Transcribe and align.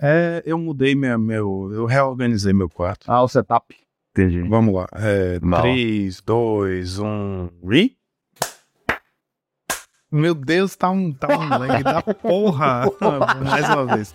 É, 0.00 0.42
eu 0.46 0.58
mudei 0.58 0.94
minha, 0.94 1.18
meu. 1.18 1.70
Eu 1.72 1.86
reorganizei 1.86 2.52
meu 2.52 2.68
quarto. 2.68 3.10
Ah, 3.10 3.22
o 3.22 3.28
setup. 3.28 3.74
Entendi. 4.12 4.42
Vamos 4.42 4.74
lá. 4.74 4.86
É, 4.92 5.38
Não. 5.42 5.60
3, 5.60 6.20
2, 6.22 6.98
1. 6.98 7.48
Ri? 7.68 7.96
Meu 10.10 10.34
Deus, 10.34 10.74
tá 10.74 10.88
um, 10.90 11.12
tá 11.12 11.28
um 11.38 11.48
lag 11.48 11.82
da 11.82 12.02
porra. 12.02 12.84
Mais 13.44 13.68
uma 13.68 13.86
vez. 13.96 14.14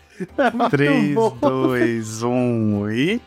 3, 0.71 1.15
2, 1.39 2.23
1 2.23 2.89
e. 2.91 3.21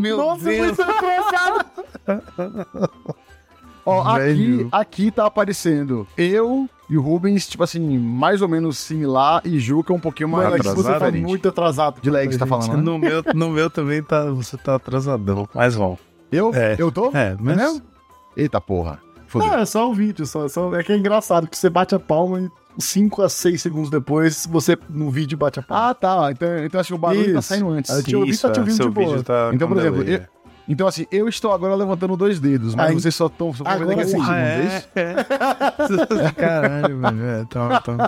Meu 0.00 0.16
Nossa, 0.16 0.44
Deus. 0.44 0.76
foi 0.76 0.84
surpresado. 0.84 1.66
Ó, 3.84 4.02
aqui, 4.08 4.68
aqui 4.70 5.10
tá 5.10 5.26
aparecendo 5.26 6.06
eu 6.16 6.70
e 6.92 6.98
o 6.98 7.00
Rubens, 7.00 7.48
tipo 7.48 7.62
assim, 7.64 7.98
mais 7.98 8.42
ou 8.42 8.48
menos 8.48 8.76
similar, 8.78 9.40
e 9.44 9.58
Juca 9.58 9.92
um 9.94 9.98
pouquinho 9.98 10.28
mais 10.28 10.44
Mano, 10.44 10.56
aqui 10.56 10.68
Você 10.68 10.82
tá 10.88 10.92
diferente. 10.98 11.22
muito 11.24 11.48
atrasado. 11.48 12.00
De 12.02 12.10
lag, 12.10 12.30
você 12.30 12.38
tá 12.38 12.46
falando, 12.46 12.68
né? 12.76 12.82
No 12.82 12.98
meu, 12.98 13.22
no 13.34 13.50
meu 13.50 13.70
também 13.70 14.02
tá. 14.02 14.30
Você 14.30 14.56
tá 14.58 14.74
atrasadão. 14.74 15.48
Mas 15.54 15.74
vamos. 15.74 15.98
Eu? 16.30 16.52
É. 16.54 16.76
Eu 16.78 16.92
tô? 16.92 17.10
É, 17.14 17.34
mas. 17.40 17.56
mesmo? 17.56 17.82
Eita 18.36 18.60
porra. 18.60 18.98
Fodeu. 19.26 19.48
Não, 19.48 19.58
é 19.58 19.64
só 19.64 19.90
um 19.90 19.94
vídeo, 19.94 20.26
só, 20.26 20.46
só- 20.48 20.74
é 20.76 20.82
que 20.82 20.92
é 20.92 20.96
engraçado 20.98 21.46
que 21.46 21.56
você 21.56 21.70
bate 21.70 21.94
a 21.94 21.98
palma 21.98 22.38
e 22.40 22.50
5 22.82 23.22
a 23.22 23.28
6 23.30 23.62
segundos 23.62 23.88
depois, 23.90 24.46
você 24.50 24.76
no 24.90 25.10
vídeo 25.10 25.38
bate 25.38 25.58
a 25.60 25.62
palma. 25.62 25.88
Ah, 25.90 25.94
tá. 25.94 26.28
Então, 26.30 26.58
então 26.64 26.78
acho 26.80 26.88
que 26.88 26.94
o 26.94 26.98
barulho 26.98 27.32
tá 27.32 27.38
Isso. 27.38 27.48
saindo 27.48 27.68
antes. 27.70 27.90
Eu 27.90 28.02
te 28.02 28.14
ouvi, 28.16 28.36
tá 28.36 28.50
te 28.50 28.58
é, 28.58 28.60
ouvindo 28.60 28.82
de 28.82 28.88
boa. 28.90 29.06
vídeo 29.08 29.22
tá 29.22 29.50
Então, 29.54 29.68
por 29.68 29.78
exemplo, 29.78 30.02
eu- 30.02 30.20
Então, 30.68 30.86
assim, 30.86 31.06
eu 31.10 31.28
estou 31.28 31.52
agora 31.52 31.74
levantando 31.74 32.16
dois 32.16 32.38
dedos, 32.38 32.74
mas 32.74 32.90
Aí- 32.90 32.94
vocês 32.94 33.14
só 33.14 33.26
estão 33.26 33.52
só 33.52 33.64
Agora 33.66 33.92
aqui 33.92 34.00
assim, 34.02 34.20
Ah, 34.22 34.38
é 34.40 34.64
isso? 34.64 34.88
é? 34.94 36.32
Caralho, 36.32 36.98
velho. 37.00 37.24
É, 37.26 37.40
então, 37.42 37.68
então. 37.74 37.98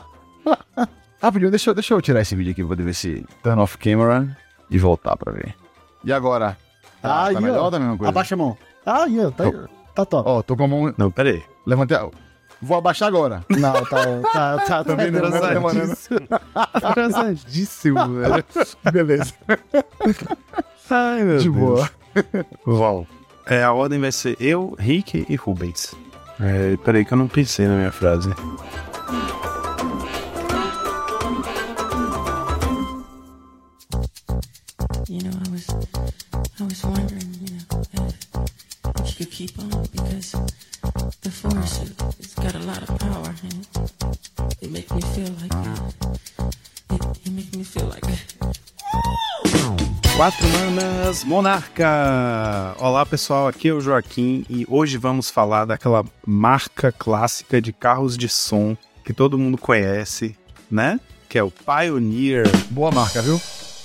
Rapidinho, 1.20 1.50
deixa, 1.50 1.70
eu- 1.70 1.74
deixa 1.74 1.94
eu 1.94 2.00
tirar 2.00 2.20
esse 2.20 2.36
vídeo 2.36 2.52
aqui 2.52 2.62
pra 2.62 2.68
poder 2.68 2.82
ver 2.84 2.94
se 2.94 3.24
turn 3.42 3.60
off 3.60 3.76
camera 3.78 4.36
e 4.70 4.78
voltar 4.78 5.16
pra 5.16 5.32
ver. 5.32 5.54
E 6.04 6.12
agora? 6.12 6.56
Tá, 7.02 7.24
Aí, 7.26 7.34
tá 7.34 7.40
melhor 7.40 7.64
ou 7.64 7.70
tá 7.70 7.76
a 7.76 7.80
mesma 7.80 7.96
coisa? 7.98 8.08
Abaixa 8.10 8.34
a 8.34 8.38
mão. 8.38 8.56
Ah, 8.86 9.04
aí, 9.04 9.18
ó, 9.24 9.30
tá, 9.30 9.44
tá 9.94 10.04
top. 10.04 10.28
Ó, 10.28 10.42
tô 10.42 10.56
com 10.56 10.64
a 10.64 10.68
mão... 10.68 10.94
Não, 10.96 11.10
peraí. 11.10 11.42
Levantei... 11.66 11.96
a- 11.96 12.08
Vou 12.62 12.78
abaixar 12.78 13.08
agora. 13.08 13.44
Não, 13.50 13.72
tá, 13.84 14.20
tá, 14.32 14.58
tá, 14.58 14.84
tá 14.84 14.94
vendo? 14.94 15.20
tá 15.30 15.52
demorando. 15.52 15.92
Atrasadíssimo, 16.54 18.14
velho. 18.14 18.44
Beleza. 18.92 19.34
Ai, 20.90 21.22
meu 21.24 21.38
De 21.38 21.50
Deus. 21.50 21.56
boa. 21.56 21.90
Vamos. 22.66 23.06
É, 23.46 23.62
a 23.62 23.72
ordem 23.72 24.00
vai 24.00 24.12
ser 24.12 24.36
eu, 24.40 24.74
Rick 24.78 25.26
e 25.28 25.36
Rubens. 25.36 25.94
É, 26.40 26.76
peraí 26.78 27.04
que 27.04 27.12
eu 27.12 27.18
não 27.18 27.28
pensei 27.28 27.66
na 27.66 27.76
minha 27.76 27.92
frase. 27.92 28.30
You 35.08 35.20
know, 35.22 35.30
I 35.30 35.50
was, 35.50 35.68
I 36.58 36.62
was 36.64 36.82
wondering, 36.82 37.30
you 37.40 37.50
know, 37.54 37.82
if, 37.92 39.00
if 39.00 39.20
you 39.20 39.26
could 39.26 39.30
keep 39.30 39.58
on 39.58 39.68
because 39.92 40.32
the 41.20 41.30
force, 41.30 41.82
it, 41.82 42.34
got 42.36 42.54
a 42.54 42.58
lot 42.60 42.82
of 42.82 42.98
power 42.98 43.34
and 43.42 43.66
it, 43.76 44.62
it 44.62 44.70
makes 44.72 44.90
me 44.92 45.02
feel 45.14 45.30
like, 45.42 45.54
uh, 45.54 45.90
it, 46.90 47.26
it 47.26 47.32
makes 47.32 47.54
me 47.54 47.62
feel 47.62 47.86
like. 47.86 48.04
Quatro 50.16 50.46
Manas 50.48 51.24
Monarca! 51.24 52.76
Olá 52.78 53.04
pessoal, 53.04 53.48
aqui 53.48 53.68
é 53.68 53.72
o 53.72 53.80
Joaquim 53.80 54.46
e 54.48 54.64
hoje 54.68 54.96
vamos 54.96 55.28
falar 55.28 55.64
daquela 55.64 56.04
marca 56.24 56.92
clássica 56.92 57.60
de 57.60 57.72
carros 57.72 58.16
de 58.16 58.28
som 58.28 58.76
que 59.04 59.12
todo 59.12 59.36
mundo 59.36 59.58
conhece, 59.58 60.36
né? 60.70 61.00
Que 61.28 61.36
é 61.36 61.42
o 61.42 61.50
Pioneer. 61.50 62.46
Boa 62.70 62.92
marca, 62.92 63.20
viu? 63.20 63.40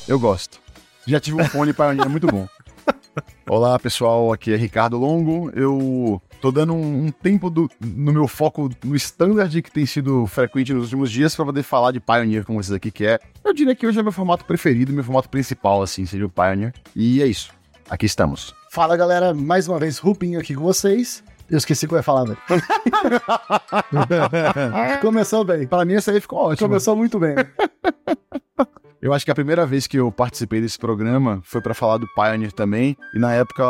Eu 0.08 0.19
gosto. 0.19 0.59
Já 1.08 1.19
tive 1.19 1.41
um 1.41 1.45
fone 1.45 1.73
Pioneer 1.73 2.08
muito 2.08 2.27
bom. 2.27 2.47
Olá, 3.49 3.80
pessoal. 3.80 4.31
Aqui 4.31 4.53
é 4.53 4.55
Ricardo 4.55 4.97
Longo. 4.97 5.49
Eu 5.55 6.21
tô 6.42 6.52
dando 6.52 6.73
um, 6.73 7.06
um 7.06 7.12
tempo 7.12 7.50
do- 7.50 7.70
no 7.80 8.11
meu 8.14 8.27
foco 8.27 8.70
no 8.83 8.95
standard 8.95 9.61
que 9.61 9.72
tem 9.72 9.86
sido 9.86 10.26
frequente 10.27 10.73
nos 10.73 10.83
últimos 10.86 11.11
dias 11.11 11.36
pra 11.36 11.45
poder 11.45 11.64
falar 11.64 11.92
de 11.92 12.00
Pioneer 12.00 12.45
com 12.45 12.55
vocês 12.55 12.73
aqui, 12.73 12.92
que 12.92 13.05
é... 13.05 13.20
Eu 13.44 13.54
diria 13.54 13.76
que 13.76 13.86
hoje 13.86 14.00
é 14.00 14.04
meu 14.04 14.11
formato 14.11 14.45
preferido, 14.45 14.94
meu 14.94 15.04
formato 15.04 15.30
principal, 15.30 15.82
assim, 15.82 16.05
seja 16.05 16.26
o 16.26 16.30
Pioneer. 16.30 16.73
E 16.95 17.22
é 17.22 17.28
isso. 17.28 17.52
Aqui 17.89 18.05
estamos. 18.05 18.54
Fala, 18.72 18.95
galera. 18.95 19.33
Mais 19.33 19.67
uma 19.67 19.80
vez, 19.80 19.98
Rupinho 19.98 20.39
aqui 20.39 20.54
com 20.55 20.64
vocês. 20.64 21.23
Eu 21.49 21.58
esqueci 21.58 21.86
o 21.86 21.89
que 21.89 21.95
eu 21.95 21.98
ia 21.98 22.04
falar, 22.04 22.26
velho. 22.26 22.38
Começou 25.02 25.44
bem. 25.44 25.66
Pra 25.66 25.83
mim, 25.83 25.95
essa 25.95 26.11
aí 26.11 26.22
ficou 26.22 26.38
ótima. 26.39 26.67
Começou 26.67 26.95
muito 26.95 27.20
bem. 27.20 27.36
Eu 29.02 29.14
acho 29.14 29.23
que 29.23 29.32
a 29.32 29.36
primeira 29.36 29.65
vez 29.65 29.87
que 29.87 29.98
eu 29.98 30.11
participei 30.11 30.60
desse 30.60 30.77
programa 30.77 31.39
foi 31.43 31.61
pra 31.61 31.73
falar 31.73 31.98
do 31.98 32.08
Pioneer 32.14 32.52
também. 32.52 32.98
E 33.14 33.20
na 33.20 33.33
época, 33.33 33.64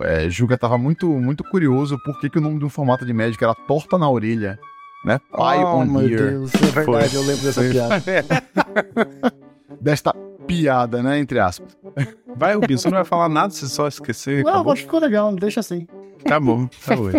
é, 0.00 0.30
Juca 0.30 0.56
tava 0.56 0.78
muito, 0.78 1.08
muito 1.08 1.42
curioso 1.42 1.98
por 2.04 2.20
que, 2.20 2.30
que 2.30 2.38
o 2.38 2.40
nome 2.40 2.60
de 2.60 2.64
um 2.64 2.68
formato 2.68 3.04
de 3.04 3.12
Magic 3.12 3.42
era 3.42 3.54
torta 3.54 3.98
na 3.98 4.08
orelha, 4.08 4.58
né? 5.04 5.20
Oh, 5.32 5.84
meu 5.84 6.00
Pioneer. 6.02 6.30
Deus. 6.30 6.54
É 6.54 6.66
verdade, 6.66 7.14
eu 7.16 7.22
lembro 7.22 7.42
dessa 7.42 7.62
piada. 7.62 8.02
Desta 9.80 10.14
piada, 10.46 11.02
né? 11.02 11.18
Entre 11.18 11.38
aspas. 11.38 11.76
Vai, 12.36 12.54
Rubinho, 12.54 12.78
você 12.78 12.88
não 12.88 12.96
vai 12.96 13.04
falar 13.04 13.28
nada, 13.28 13.52
você 13.52 13.66
só 13.68 13.86
esquecer. 13.86 14.44
Não, 14.44 14.68
acho 14.70 14.82
que 14.82 14.82
ficou 14.82 15.00
legal, 15.00 15.34
deixa 15.34 15.60
assim. 15.60 15.86
Tá 16.24 16.40
bom, 16.40 16.66
tá 16.66 16.96
bom. 16.96 17.10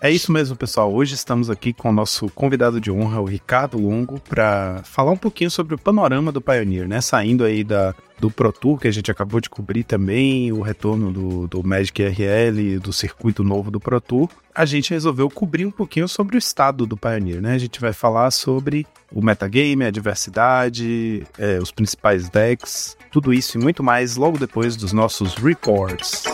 É 0.00 0.10
isso 0.10 0.30
mesmo, 0.30 0.54
pessoal. 0.56 0.92
Hoje 0.92 1.14
estamos 1.14 1.50
aqui 1.50 1.72
com 1.72 1.90
o 1.90 1.92
nosso 1.92 2.28
convidado 2.30 2.80
de 2.80 2.90
honra, 2.90 3.20
o 3.20 3.24
Ricardo 3.24 3.78
Longo, 3.78 4.20
para 4.20 4.80
falar 4.84 5.10
um 5.10 5.16
pouquinho 5.16 5.50
sobre 5.50 5.74
o 5.74 5.78
panorama 5.78 6.30
do 6.30 6.40
Pioneer, 6.40 6.86
né? 6.86 7.00
Saindo 7.00 7.44
aí 7.44 7.64
da, 7.64 7.94
do 8.22 8.30
Pro 8.30 8.52
Tour, 8.52 8.78
que 8.78 8.86
a 8.86 8.90
gente 8.92 9.10
acabou 9.10 9.40
de 9.40 9.50
cobrir 9.50 9.82
também, 9.82 10.52
o 10.52 10.60
retorno 10.60 11.10
do, 11.10 11.48
do 11.48 11.66
Magic 11.66 12.00
RL, 12.00 12.78
do 12.78 12.92
circuito 12.92 13.42
novo 13.42 13.68
do 13.68 13.80
Pro 13.80 14.00
Tour. 14.00 14.30
A 14.54 14.64
gente 14.64 14.90
resolveu 14.90 15.28
cobrir 15.28 15.66
um 15.66 15.72
pouquinho 15.72 16.06
sobre 16.06 16.36
o 16.36 16.38
estado 16.38 16.86
do 16.86 16.96
Pioneer, 16.96 17.42
né? 17.42 17.54
A 17.54 17.58
gente 17.58 17.80
vai 17.80 17.92
falar 17.92 18.30
sobre 18.30 18.86
o 19.12 19.20
metagame, 19.20 19.84
a 19.84 19.90
diversidade, 19.90 21.26
é, 21.36 21.58
os 21.58 21.72
principais 21.72 22.28
decks, 22.28 22.96
tudo 23.10 23.34
isso 23.34 23.58
e 23.58 23.60
muito 23.60 23.82
mais 23.82 24.14
logo 24.14 24.38
depois 24.38 24.76
dos 24.76 24.92
nossos 24.92 25.34
reports. 25.34 26.31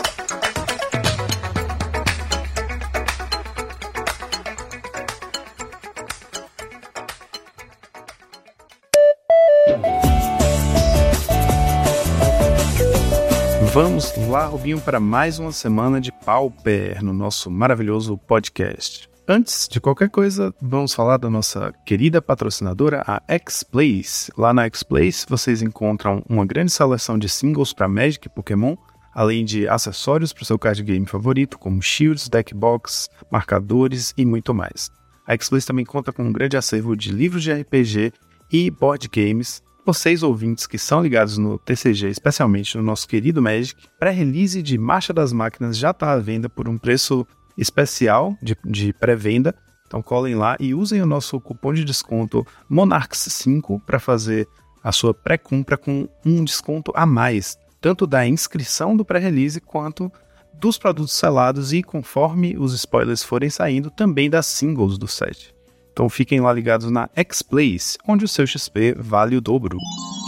Vamos 13.81 14.11
lá, 14.27 14.45
Rubinho, 14.45 14.81
para 14.81 14.99
mais 14.99 15.39
uma 15.39 15.53
semana 15.53 16.01
de 16.01 16.11
Pauper 16.11 17.01
no 17.01 17.13
nosso 17.13 17.49
maravilhoso 17.49 18.17
podcast. 18.17 19.09
Antes 19.25 19.69
de 19.69 19.79
qualquer 19.79 20.09
coisa, 20.09 20.53
vamos 20.61 20.93
falar 20.93 21.15
da 21.15 21.29
nossa 21.29 21.73
querida 21.85 22.21
patrocinadora, 22.21 23.01
a 23.07 23.23
X-Place. 23.25 24.33
Lá 24.37 24.53
na 24.53 24.65
X-Place 24.65 25.25
vocês 25.29 25.61
encontram 25.61 26.21
uma 26.27 26.45
grande 26.45 26.73
seleção 26.73 27.17
de 27.17 27.29
singles 27.29 27.71
para 27.71 27.87
Magic 27.87 28.27
e 28.27 28.29
Pokémon, 28.29 28.75
além 29.13 29.45
de 29.45 29.65
acessórios 29.65 30.33
para 30.33 30.43
o 30.43 30.45
seu 30.45 30.59
card 30.59 30.83
game 30.83 31.05
favorito, 31.05 31.57
como 31.57 31.81
shields, 31.81 32.27
deck 32.27 32.53
box, 32.53 33.07
marcadores 33.31 34.13
e 34.17 34.25
muito 34.25 34.53
mais. 34.53 34.91
A 35.25 35.31
X-Place 35.35 35.65
também 35.65 35.85
conta 35.85 36.11
com 36.11 36.23
um 36.23 36.33
grande 36.33 36.57
acervo 36.57 36.97
de 36.97 37.13
livros 37.13 37.43
de 37.43 37.53
RPG 37.53 38.11
e 38.51 38.69
board 38.69 39.07
games. 39.07 39.63
Vocês 39.89 40.21
ouvintes 40.21 40.67
que 40.67 40.77
são 40.77 41.01
ligados 41.01 41.39
no 41.39 41.57
TCG, 41.57 42.09
especialmente 42.09 42.77
no 42.77 42.83
nosso 42.83 43.07
querido 43.07 43.41
Magic, 43.41 43.87
pré-release 43.99 44.61
de 44.61 44.77
Marcha 44.77 45.11
das 45.11 45.33
Máquinas 45.33 45.75
já 45.75 45.89
está 45.89 46.11
à 46.11 46.19
venda 46.19 46.47
por 46.47 46.69
um 46.69 46.77
preço 46.77 47.25
especial 47.57 48.37
de, 48.39 48.55
de 48.63 48.93
pré-venda. 48.93 49.55
Então 49.87 49.99
colhem 50.03 50.35
lá 50.35 50.55
e 50.59 50.75
usem 50.75 51.01
o 51.01 51.07
nosso 51.07 51.41
cupom 51.41 51.73
de 51.73 51.83
desconto 51.83 52.45
Monarchs5 52.69 53.81
para 53.83 53.99
fazer 53.99 54.47
a 54.83 54.91
sua 54.91 55.11
pré-compra 55.11 55.75
com 55.75 56.07
um 56.23 56.43
desconto 56.43 56.91
a 56.95 57.03
mais, 57.03 57.57
tanto 57.81 58.05
da 58.05 58.27
inscrição 58.27 58.95
do 58.95 59.03
pré-release 59.03 59.59
quanto 59.59 60.11
dos 60.53 60.77
produtos 60.77 61.13
selados 61.13 61.73
e 61.73 61.81
conforme 61.81 62.55
os 62.59 62.75
spoilers 62.75 63.23
forem 63.23 63.49
saindo, 63.49 63.89
também 63.89 64.29
das 64.29 64.45
singles 64.45 64.99
do 64.99 65.07
set. 65.07 65.51
Então 65.99 66.07
fiquem 66.07 66.39
lá 66.39 66.53
ligados 66.53 66.89
na 66.89 67.09
X-Place, 67.13 67.97
onde 68.07 68.23
o 68.23 68.27
seu 68.27 68.47
XP 68.47 68.95
vale 68.97 69.35
o 69.35 69.41
dobro. 69.41 69.77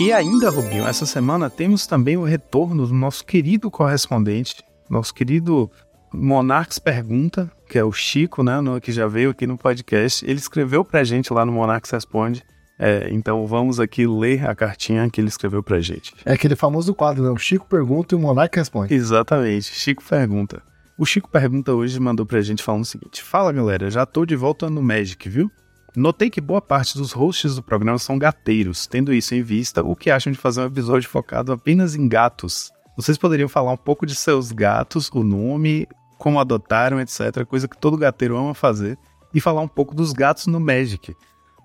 E 0.01 0.11
ainda, 0.11 0.49
Rubinho, 0.49 0.85
essa 0.85 1.05
semana 1.05 1.49
temos 1.49 1.87
também 1.87 2.17
o 2.17 2.25
retorno 2.25 2.85
do 2.85 2.93
nosso 2.93 3.23
querido 3.23 3.71
correspondente, 3.71 4.57
nosso 4.89 5.13
querido 5.13 5.71
Monarques 6.13 6.77
Pergunta, 6.77 7.49
que 7.69 7.77
é 7.79 7.83
o 7.85 7.91
Chico, 7.93 8.43
né, 8.43 8.59
no- 8.59 8.81
que 8.81 8.91
já 8.91 9.07
veio 9.07 9.29
aqui 9.29 9.47
no 9.47 9.57
podcast. 9.57 10.25
Ele 10.25 10.39
escreveu 10.39 10.83
pra 10.83 11.05
gente 11.05 11.31
lá 11.31 11.45
no 11.45 11.53
Monarques 11.53 11.89
Responde. 11.89 12.43
É, 12.77 13.07
então 13.09 13.47
vamos 13.47 13.79
aqui 13.79 14.05
ler 14.05 14.45
a 14.49 14.53
cartinha 14.53 15.09
que 15.09 15.21
ele 15.21 15.29
escreveu 15.29 15.63
pra 15.63 15.79
gente. 15.79 16.13
É 16.25 16.33
aquele 16.33 16.57
famoso 16.57 16.93
quadro, 16.93 17.23
né? 17.23 17.29
O 17.29 17.37
Chico 17.37 17.65
pergunta 17.65 18.13
e 18.13 18.17
o 18.17 18.19
Monarca 18.19 18.59
responde. 18.59 18.93
Exatamente, 18.93 19.73
Chico 19.73 20.03
pergunta. 20.03 20.61
O 21.01 21.05
Chico 21.07 21.27
pergunta 21.27 21.73
hoje 21.73 21.99
mandou 21.99 22.27
pra 22.27 22.41
gente 22.41 22.61
falando 22.61 22.83
o 22.83 22.85
seguinte: 22.85 23.23
Fala 23.23 23.51
galera, 23.51 23.89
já 23.89 24.05
tô 24.05 24.23
de 24.23 24.35
volta 24.35 24.69
no 24.69 24.83
Magic, 24.83 25.27
viu? 25.27 25.49
Notei 25.95 26.29
que 26.29 26.39
boa 26.39 26.61
parte 26.61 26.95
dos 26.95 27.11
hosts 27.11 27.55
do 27.55 27.63
programa 27.63 27.97
são 27.97 28.19
gateiros, 28.19 28.85
tendo 28.85 29.11
isso 29.11 29.33
em 29.33 29.41
vista, 29.41 29.83
o 29.83 29.95
que 29.95 30.11
acham 30.11 30.31
de 30.31 30.37
fazer 30.37 30.61
um 30.61 30.67
episódio 30.67 31.09
focado 31.09 31.51
apenas 31.51 31.95
em 31.95 32.07
gatos? 32.07 32.69
Vocês 32.95 33.17
poderiam 33.17 33.49
falar 33.49 33.71
um 33.71 33.77
pouco 33.77 34.05
de 34.05 34.13
seus 34.13 34.51
gatos, 34.51 35.09
o 35.11 35.23
nome, 35.23 35.87
como 36.19 36.39
adotaram, 36.39 37.01
etc. 37.01 37.47
Coisa 37.47 37.67
que 37.67 37.79
todo 37.79 37.97
gateiro 37.97 38.37
ama 38.37 38.53
fazer. 38.53 38.95
E 39.33 39.41
falar 39.41 39.61
um 39.61 39.67
pouco 39.67 39.95
dos 39.95 40.13
gatos 40.13 40.45
no 40.45 40.59
Magic. 40.59 41.15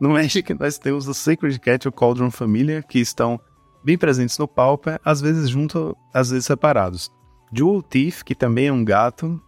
No 0.01 0.09
Magic 0.09 0.55
nós 0.55 0.79
temos 0.79 1.07
o 1.07 1.13
Sacred 1.13 1.61
Cat 1.61 1.85
e 1.85 1.89
o 1.91 1.93
Cauldron 1.93 2.31
Família, 2.31 2.83
que 2.83 3.01
estão 3.01 3.39
bem 3.85 3.99
presentes 3.99 4.39
no 4.39 4.49
Pauper, 4.49 4.99
às 5.05 5.21
vezes 5.21 5.51
juntos, 5.51 5.93
às 6.15 6.31
vezes 6.31 6.47
separados. 6.47 7.15
Jewel 7.53 7.83
Thief, 7.83 8.23
que 8.23 8.35
também 8.35 8.67
é 8.69 8.73
um 8.73 8.85
gato. 8.85 9.41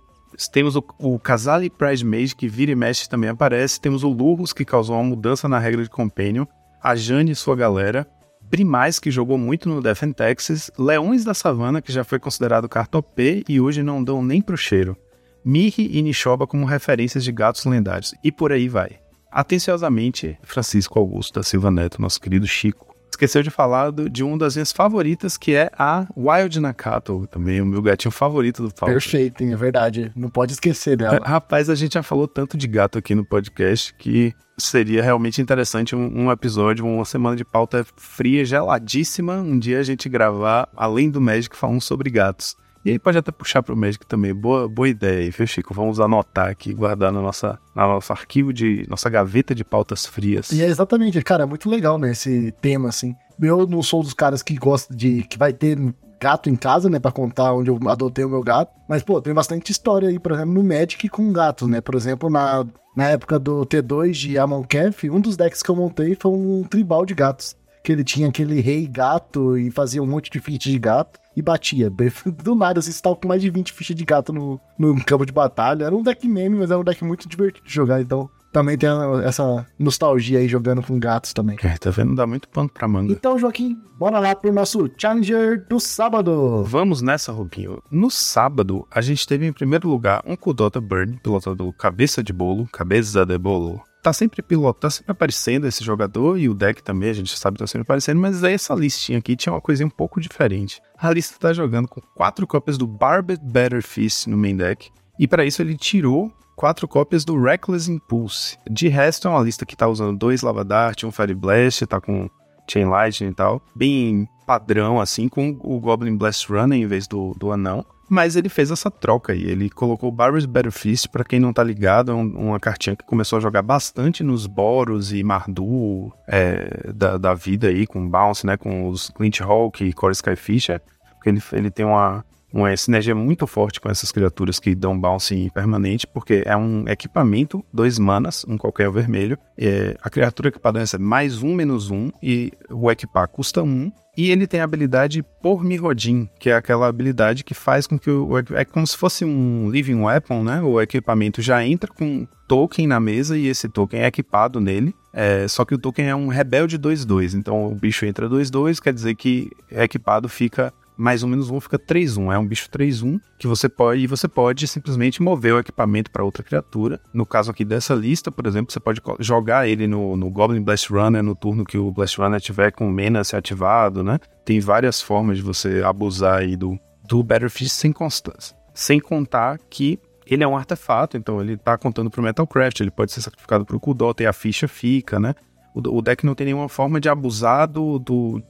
Temos 0.52 0.76
o, 0.76 0.84
o 0.98 1.18
Casale 1.18 1.70
Pride 1.70 2.04
Mage, 2.04 2.36
que 2.36 2.48
vira 2.48 2.72
e 2.72 2.74
mexe 2.74 3.08
também 3.08 3.30
aparece. 3.30 3.80
Temos 3.80 4.04
o 4.04 4.08
Lurrus, 4.08 4.52
que 4.52 4.64
causou 4.64 4.96
uma 4.96 5.04
mudança 5.04 5.48
na 5.48 5.58
regra 5.58 5.82
de 5.82 5.90
Companion. 5.90 6.46
A 6.82 6.94
Jane 6.94 7.32
e 7.32 7.34
sua 7.34 7.56
galera. 7.56 8.06
Primais, 8.50 8.98
que 8.98 9.10
jogou 9.10 9.36
muito 9.36 9.68
no 9.68 9.82
Death 9.82 10.02
and 10.02 10.12
Texas, 10.12 10.70
Leões 10.78 11.22
da 11.22 11.34
Savana, 11.34 11.82
que 11.82 11.92
já 11.92 12.02
foi 12.02 12.18
considerado 12.18 12.68
carta 12.68 12.98
OP 12.98 13.44
e 13.46 13.60
hoje 13.60 13.82
não 13.82 14.02
dão 14.02 14.22
nem 14.22 14.40
pro 14.40 14.56
cheiro, 14.56 14.96
Mihi 15.44 15.98
e 15.98 16.00
Nishoba 16.00 16.46
como 16.46 16.64
referências 16.64 17.24
de 17.24 17.30
gatos 17.30 17.66
lendários, 17.66 18.14
e 18.24 18.32
por 18.32 18.50
aí 18.50 18.66
vai. 18.66 19.00
Atenciosamente, 19.30 20.38
Francisco 20.42 20.98
Augusto 20.98 21.34
da 21.34 21.42
Silva 21.42 21.70
Neto, 21.70 22.00
nosso 22.00 22.18
querido 22.20 22.46
Chico. 22.46 22.87
Esqueceu 23.18 23.42
de 23.42 23.50
falar 23.50 23.90
do, 23.90 24.08
de 24.08 24.22
uma 24.22 24.38
das 24.38 24.54
minhas 24.54 24.70
favoritas, 24.70 25.36
que 25.36 25.52
é 25.52 25.72
a 25.76 26.06
Wild 26.16 26.60
Nakato, 26.60 27.26
também 27.28 27.60
o 27.60 27.66
meu 27.66 27.82
gatinho 27.82 28.12
favorito 28.12 28.62
do 28.62 28.72
Paulo. 28.72 28.94
Perfeito, 28.94 29.42
é 29.42 29.56
verdade. 29.56 30.12
Não 30.14 30.30
pode 30.30 30.52
esquecer 30.52 30.96
dela. 30.96 31.18
Rapaz, 31.26 31.68
a 31.68 31.74
gente 31.74 31.94
já 31.94 32.02
falou 32.04 32.28
tanto 32.28 32.56
de 32.56 32.68
gato 32.68 32.96
aqui 32.96 33.16
no 33.16 33.24
podcast 33.24 33.92
que 33.94 34.32
seria 34.56 35.02
realmente 35.02 35.42
interessante 35.42 35.96
um, 35.96 36.26
um, 36.26 36.30
episódio, 36.30 36.86
uma 36.86 37.04
semana 37.04 37.34
de 37.34 37.44
pauta 37.44 37.84
fria, 37.96 38.44
geladíssima, 38.44 39.34
um 39.34 39.58
dia 39.58 39.80
a 39.80 39.82
gente 39.82 40.08
gravar, 40.08 40.68
além 40.76 41.10
do 41.10 41.20
Magic, 41.20 41.56
falando 41.56 41.80
sobre 41.80 42.10
gatos. 42.10 42.56
E 42.84 42.90
aí 42.90 42.98
pode 42.98 43.18
até 43.18 43.30
puxar 43.30 43.62
pro 43.62 43.76
Magic 43.76 44.06
também. 44.06 44.34
Boa, 44.34 44.68
boa 44.68 44.88
ideia 44.88 45.20
aí, 45.20 45.30
viu, 45.30 45.46
Chico? 45.46 45.74
Vamos 45.74 46.00
anotar 46.00 46.48
aqui, 46.48 46.72
guardar 46.72 47.12
no 47.12 47.20
nossa, 47.20 47.58
no 47.74 47.82
nosso 47.82 48.12
arquivo 48.12 48.52
de. 48.52 48.86
nossa 48.88 49.10
gaveta 49.10 49.54
de 49.54 49.64
pautas 49.64 50.06
frias. 50.06 50.52
E 50.52 50.62
é 50.62 50.66
exatamente, 50.66 51.20
cara, 51.22 51.42
é 51.42 51.46
muito 51.46 51.68
legal, 51.68 51.98
né? 51.98 52.12
Esse 52.12 52.52
tema, 52.60 52.88
assim. 52.88 53.14
Eu 53.40 53.66
não 53.66 53.82
sou 53.82 54.02
dos 54.02 54.14
caras 54.14 54.42
que 54.42 54.54
gosta 54.54 54.94
de. 54.94 55.22
que 55.24 55.38
vai 55.38 55.52
ter 55.52 55.78
gato 56.20 56.50
em 56.50 56.56
casa, 56.56 56.90
né, 56.90 56.98
para 56.98 57.12
contar 57.12 57.52
onde 57.52 57.70
eu 57.70 57.78
adotei 57.88 58.24
o 58.24 58.28
meu 58.28 58.42
gato. 58.42 58.72
Mas, 58.88 59.02
pô, 59.02 59.20
tem 59.20 59.32
bastante 59.32 59.70
história 59.70 60.08
aí, 60.08 60.18
por 60.18 60.32
exemplo, 60.32 60.52
no 60.52 60.64
Magic 60.64 61.08
com 61.08 61.32
gatos, 61.32 61.68
né? 61.68 61.80
Por 61.80 61.94
exemplo, 61.94 62.28
na, 62.28 62.66
na 62.96 63.10
época 63.10 63.38
do 63.38 63.64
T2 63.64 64.12
de 64.12 64.38
Amonkhet, 64.38 65.08
um 65.10 65.20
dos 65.20 65.36
decks 65.36 65.62
que 65.62 65.70
eu 65.70 65.76
montei 65.76 66.16
foi 66.20 66.32
um 66.32 66.64
tribal 66.64 67.06
de 67.06 67.14
gatos. 67.14 67.56
Que 67.88 67.92
ele 67.92 68.04
tinha 68.04 68.28
aquele 68.28 68.60
rei 68.60 68.86
gato 68.86 69.56
e 69.56 69.70
fazia 69.70 70.02
um 70.02 70.06
monte 70.06 70.30
de 70.30 70.38
feat 70.40 70.70
de 70.70 70.78
gato 70.78 71.18
e 71.34 71.40
batia. 71.40 71.88
Do 72.44 72.54
nada, 72.54 72.82
você 72.82 72.90
estava 72.90 73.16
com 73.16 73.26
mais 73.26 73.40
de 73.40 73.48
20 73.48 73.72
fichas 73.72 73.96
de 73.96 74.04
gato 74.04 74.30
no, 74.30 74.60
no 74.78 75.02
campo 75.06 75.24
de 75.24 75.32
batalha. 75.32 75.86
Era 75.86 75.96
um 75.96 76.02
deck 76.02 76.28
meme, 76.28 76.58
mas 76.58 76.70
era 76.70 76.78
um 76.78 76.84
deck 76.84 77.02
muito 77.02 77.26
divertido 77.26 77.66
de 77.66 77.72
jogar, 77.72 78.02
então 78.02 78.28
também 78.52 78.76
tem 78.76 78.90
essa 79.24 79.66
nostalgia 79.78 80.38
aí 80.38 80.48
jogando 80.48 80.82
com 80.82 80.98
gatos 80.98 81.32
também. 81.32 81.56
É, 81.62 81.78
tá 81.78 81.88
vendo? 81.88 82.14
Dá 82.14 82.26
muito 82.26 82.46
pano 82.50 82.68
pra 82.68 82.86
manga. 82.86 83.10
Então, 83.10 83.38
Joaquim, 83.38 83.80
bora 83.98 84.18
lá 84.18 84.34
pro 84.34 84.52
nosso 84.52 84.90
Challenger 84.98 85.66
do 85.66 85.80
sábado. 85.80 86.64
Vamos 86.64 87.00
nessa, 87.00 87.32
Rubinho. 87.32 87.82
No 87.90 88.10
sábado, 88.10 88.86
a 88.90 89.00
gente 89.00 89.26
teve 89.26 89.46
em 89.46 89.52
primeiro 89.52 89.88
lugar 89.88 90.22
um 90.26 90.36
Kudota 90.36 90.78
Burn, 90.78 91.18
pilotado 91.22 91.72
Cabeça 91.72 92.22
de 92.22 92.34
Bolo, 92.34 92.68
Cabeça 92.70 93.24
de 93.24 93.38
Bolo, 93.38 93.80
tá 94.02 94.12
sempre 94.12 94.42
pilotando, 94.42 94.80
tá 94.80 94.90
sempre 94.90 95.12
aparecendo 95.12 95.66
esse 95.66 95.84
jogador 95.84 96.38
e 96.38 96.48
o 96.48 96.54
deck 96.54 96.82
também, 96.82 97.10
a 97.10 97.14
gente 97.14 97.36
sabe 97.36 97.58
tá 97.58 97.66
sempre 97.66 97.82
aparecendo, 97.82 98.20
mas 98.20 98.42
essa 98.42 98.74
listinha 98.74 99.18
aqui 99.18 99.36
tinha 99.36 99.52
uma 99.52 99.60
coisinha 99.60 99.86
um 99.86 99.90
pouco 99.90 100.20
diferente. 100.20 100.80
A 100.96 101.10
lista 101.10 101.36
tá 101.38 101.52
jogando 101.52 101.88
com 101.88 102.00
quatro 102.14 102.46
cópias 102.46 102.78
do 102.78 102.86
Barbed 102.86 103.40
Better 103.42 103.82
Fist 103.82 104.26
no 104.26 104.36
main 104.36 104.56
deck, 104.56 104.90
e 105.18 105.26
para 105.26 105.44
isso 105.44 105.62
ele 105.62 105.76
tirou 105.76 106.32
quatro 106.54 106.88
cópias 106.88 107.24
do 107.24 107.40
Reckless 107.40 107.90
Impulse. 107.90 108.58
De 108.68 108.88
resto, 108.88 109.28
é 109.28 109.30
uma 109.30 109.42
lista 109.42 109.64
que 109.64 109.76
tá 109.76 109.86
usando 109.86 110.18
dois 110.18 110.42
Lava 110.42 110.64
Dart, 110.64 111.04
um 111.04 111.12
Fire 111.12 111.34
Blast, 111.34 111.86
tá 111.86 112.00
com 112.00 112.28
Chain 112.68 112.86
Lightning 112.86 113.30
e 113.30 113.34
tal, 113.34 113.62
bem 113.74 114.28
padrão 114.46 115.00
assim, 115.00 115.28
com 115.28 115.50
o 115.62 115.78
Goblin 115.78 116.16
Blast 116.16 116.48
Runner 116.48 116.78
em 116.78 116.86
vez 116.86 117.06
do, 117.06 117.34
do 117.38 117.52
anão. 117.52 117.84
Mas 118.08 118.36
ele 118.36 118.48
fez 118.48 118.70
essa 118.70 118.90
troca 118.90 119.32
aí. 119.32 119.42
Ele 119.42 119.68
colocou 119.68 120.10
Better 120.10 120.72
Fist, 120.72 121.08
pra 121.08 121.24
quem 121.24 121.38
não 121.38 121.52
tá 121.52 121.62
ligado, 121.62 122.10
é 122.10 122.14
um, 122.14 122.48
uma 122.48 122.60
cartinha 122.60 122.96
que 122.96 123.04
começou 123.04 123.36
a 123.36 123.40
jogar 123.40 123.62
bastante 123.62 124.22
nos 124.22 124.46
Boros 124.46 125.12
e 125.12 125.22
Mardu 125.22 126.12
é, 126.26 126.92
da, 126.92 127.18
da 127.18 127.34
vida 127.34 127.68
aí, 127.68 127.86
com 127.86 128.08
Bounce, 128.08 128.46
né? 128.46 128.56
Com 128.56 128.88
os 128.88 129.10
Clint 129.10 129.40
Hawk 129.40 129.84
e 129.84 129.92
Core 129.92 130.12
Skyfisher. 130.12 130.80
Porque 131.14 131.28
ele, 131.28 131.42
ele 131.52 131.70
tem 131.70 131.84
uma, 131.84 132.24
uma 132.52 132.74
sinergia 132.76 133.14
muito 133.14 133.46
forte 133.46 133.80
com 133.80 133.88
essas 133.88 134.10
criaturas 134.10 134.58
que 134.58 134.74
dão 134.74 134.98
bounce 134.98 135.50
permanente, 135.52 136.06
porque 136.06 136.42
é 136.46 136.56
um 136.56 136.84
equipamento, 136.88 137.64
dois 137.72 137.98
manas, 137.98 138.44
um 138.48 138.56
qualquer 138.56 138.90
vermelho. 138.90 139.38
É, 139.56 139.96
a 140.02 140.08
criatura 140.08 140.48
equipada 140.48 140.78
recebe 140.78 141.04
mais 141.04 141.42
um, 141.42 141.54
menos 141.54 141.90
um, 141.90 142.10
e 142.22 142.52
o 142.70 142.90
equipar 142.90 143.28
custa 143.28 143.62
um. 143.62 143.92
E 144.16 144.32
ele 144.32 144.48
tem 144.48 144.58
a 144.58 144.64
habilidade 144.64 145.24
por 145.40 145.62
Mirrodin, 145.62 146.28
que 146.40 146.50
é 146.50 146.54
aquela 146.54 146.88
habilidade 146.88 147.44
que 147.44 147.54
faz 147.54 147.86
com 147.86 147.96
que 147.96 148.10
o. 148.10 148.36
É 148.52 148.64
como 148.64 148.84
se 148.84 148.96
fosse 148.96 149.24
um 149.24 149.70
Living 149.70 150.02
Weapon, 150.02 150.42
né? 150.42 150.60
O 150.60 150.80
equipamento 150.80 151.40
já 151.40 151.64
entra 151.64 151.88
com 151.92 152.26
token 152.48 152.88
na 152.88 152.98
mesa 152.98 153.38
e 153.38 153.46
esse 153.46 153.68
token 153.68 154.00
é 154.00 154.06
equipado 154.06 154.60
nele. 154.60 154.92
É, 155.12 155.46
só 155.46 155.64
que 155.64 155.72
o 155.72 155.78
token 155.78 156.08
é 156.08 156.16
um 156.16 156.26
rebelde 156.26 156.76
2-2. 156.76 157.34
Então 157.34 157.70
o 157.70 157.74
bicho 157.76 158.04
entra 158.06 158.28
2-2, 158.28 158.80
quer 158.80 158.92
dizer 158.92 159.14
que 159.14 159.50
equipado 159.70 160.28
fica 160.28 160.72
mais 160.98 161.22
ou 161.22 161.28
menos 161.28 161.48
um 161.48 161.60
fica 161.60 161.78
3-1. 161.78 162.34
É 162.34 162.38
um 162.38 162.46
bicho 162.46 162.68
3-1 162.68 163.20
que 163.38 163.46
você 163.46 163.68
pode. 163.68 164.02
E 164.02 164.06
você 164.08 164.26
pode 164.26 164.66
simplesmente 164.66 165.22
mover 165.22 165.54
o 165.54 165.58
equipamento 165.60 166.10
para 166.10 166.24
outra 166.24 166.42
criatura. 166.42 167.00
No 167.14 167.24
caso 167.24 167.52
aqui 167.52 167.64
dessa 167.64 167.94
lista, 167.94 168.32
por 168.32 168.46
exemplo, 168.46 168.72
você 168.72 168.80
pode 168.80 169.00
jogar 169.20 169.68
ele 169.68 169.86
no, 169.86 170.16
no 170.16 170.28
Goblin 170.28 170.60
Blast 170.60 170.92
Runner 170.92 171.22
no 171.22 171.36
turno 171.36 171.64
que 171.64 171.78
o 171.78 171.92
Blast 171.92 172.20
Runner 172.20 172.40
tiver 172.40 172.72
com 172.72 172.90
Mena 172.90 173.22
ser 173.22 173.36
ativado, 173.36 174.02
né? 174.02 174.18
Tem 174.44 174.58
várias 174.58 175.00
formas 175.00 175.36
de 175.36 175.42
você 175.42 175.82
abusar 175.84 176.40
aí 176.40 176.56
do, 176.56 176.76
do 177.08 177.22
Battlefield 177.22 177.70
sem 177.70 177.92
constância. 177.92 178.56
Sem 178.74 178.98
contar 178.98 179.58
que 179.70 180.00
ele 180.26 180.42
é 180.42 180.48
um 180.48 180.56
artefato, 180.56 181.16
então 181.16 181.40
ele 181.40 181.56
tá 181.56 181.78
contando 181.78 182.10
pro 182.10 182.22
Metalcraft, 182.22 182.80
ele 182.80 182.90
pode 182.90 183.12
ser 183.12 183.22
sacrificado 183.22 183.64
pro 183.64 183.80
Kudota 183.80 184.22
e 184.22 184.26
a 184.26 184.32
ficha 184.32 184.66
fica, 184.66 185.20
né? 185.20 185.34
O, 185.74 185.98
o 185.98 186.02
deck 186.02 186.26
não 186.26 186.34
tem 186.34 186.46
nenhuma 186.46 186.68
forma 186.68 187.00
de 187.00 187.08
abusar 187.08 187.68
do, 187.68 187.98
do, 187.98 188.42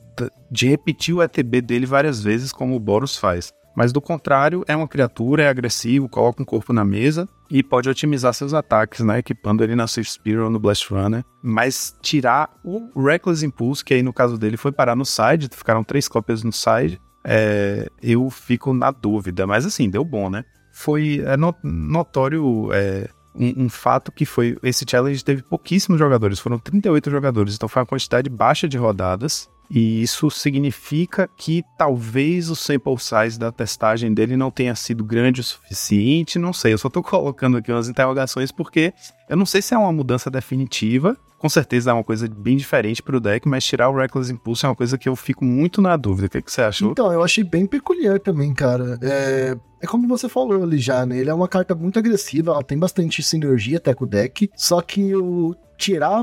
de 0.50 0.68
repetir 0.68 1.14
o 1.14 1.22
ETB 1.22 1.60
dele 1.60 1.86
várias 1.86 2.22
vezes, 2.22 2.52
como 2.52 2.74
o 2.74 2.80
Boros 2.80 3.16
faz. 3.16 3.52
Mas 3.78 3.92
do 3.92 4.00
contrário, 4.00 4.64
é 4.66 4.74
uma 4.74 4.88
criatura, 4.88 5.44
é 5.44 5.48
agressivo, 5.48 6.08
coloca 6.08 6.42
um 6.42 6.44
corpo 6.44 6.72
na 6.72 6.84
mesa 6.84 7.28
e 7.48 7.62
pode 7.62 7.88
otimizar 7.88 8.34
seus 8.34 8.52
ataques, 8.52 9.00
né? 9.00 9.18
Equipando 9.18 9.62
ele 9.62 9.76
na 9.76 9.86
Safe 9.86 10.10
Spear 10.10 10.42
ou 10.42 10.50
no 10.50 10.58
Blast 10.58 10.92
Runner. 10.92 11.24
Mas 11.40 11.96
tirar 12.02 12.50
o 12.64 12.90
Reckless 13.00 13.46
Impulse, 13.46 13.84
que 13.84 13.94
aí 13.94 14.02
no 14.02 14.12
caso 14.12 14.36
dele 14.36 14.56
foi 14.56 14.72
parar 14.72 14.96
no 14.96 15.04
side, 15.04 15.48
ficaram 15.52 15.84
três 15.84 16.08
cópias 16.08 16.42
no 16.42 16.52
side, 16.52 17.00
é, 17.24 17.88
eu 18.02 18.28
fico 18.30 18.74
na 18.74 18.90
dúvida. 18.90 19.46
Mas 19.46 19.64
assim, 19.64 19.88
deu 19.88 20.04
bom, 20.04 20.28
né? 20.28 20.44
Foi 20.72 21.22
é 21.24 21.36
notório 21.62 22.72
é, 22.72 23.08
um, 23.32 23.64
um, 23.64 23.68
fato 23.68 24.10
que 24.10 24.26
foi. 24.26 24.56
Esse 24.62 24.84
challenge 24.88 25.24
teve 25.24 25.42
pouquíssimos 25.42 25.98
jogadores, 25.98 26.40
foram 26.40 26.58
38 26.58 27.10
jogadores, 27.10 27.54
então 27.54 27.68
foi 27.68 27.80
uma 27.80 27.86
quantidade 27.86 28.28
baixa 28.28 28.68
de 28.68 28.76
rodadas. 28.76 29.48
E 29.70 30.02
isso 30.02 30.30
significa 30.30 31.28
que 31.36 31.62
talvez 31.76 32.48
o 32.48 32.56
sample 32.56 32.98
size 32.98 33.38
da 33.38 33.52
testagem 33.52 34.12
dele 34.14 34.36
não 34.36 34.50
tenha 34.50 34.74
sido 34.74 35.04
grande 35.04 35.40
o 35.40 35.44
suficiente, 35.44 36.38
não 36.38 36.52
sei. 36.52 36.72
Eu 36.72 36.78
só 36.78 36.88
estou 36.88 37.02
colocando 37.04 37.58
aqui 37.58 37.70
umas 37.70 37.88
interrogações 37.88 38.50
porque 38.50 38.94
eu 39.28 39.36
não 39.36 39.44
sei 39.44 39.60
se 39.60 39.74
é 39.74 39.78
uma 39.78 39.92
mudança 39.92 40.30
definitiva. 40.30 41.16
Com 41.38 41.48
certeza 41.48 41.90
é 41.90 41.94
uma 41.94 42.02
coisa 42.02 42.26
bem 42.28 42.56
diferente 42.56 43.00
para 43.02 43.16
o 43.16 43.20
deck, 43.20 43.46
mas 43.46 43.64
tirar 43.64 43.88
o 43.90 43.96
Reckless 43.96 44.32
Impulse 44.32 44.64
é 44.64 44.68
uma 44.68 44.74
coisa 44.74 44.98
que 44.98 45.08
eu 45.08 45.14
fico 45.14 45.44
muito 45.44 45.80
na 45.80 45.96
dúvida. 45.96 46.26
O 46.26 46.30
que, 46.30 46.42
que 46.42 46.50
você 46.50 46.62
achou? 46.62 46.90
Então, 46.90 47.12
eu 47.12 47.22
achei 47.22 47.44
bem 47.44 47.64
peculiar 47.64 48.18
também, 48.18 48.52
cara. 48.52 48.98
É, 49.00 49.56
é 49.80 49.86
como 49.86 50.08
você 50.08 50.28
falou 50.28 50.62
ali 50.62 50.78
já, 50.78 51.06
né? 51.06 51.18
Ele 51.18 51.30
é 51.30 51.34
uma 51.34 51.48
carta 51.48 51.74
muito 51.74 51.98
agressiva, 51.98 52.52
ela 52.52 52.62
tem 52.62 52.78
bastante 52.78 53.22
sinergia 53.22 53.78
até 53.78 53.94
com 53.94 54.04
o 54.04 54.08
deck, 54.08 54.50
só 54.56 54.80
que 54.80 55.14
o 55.14 55.54
tirar 55.76 56.22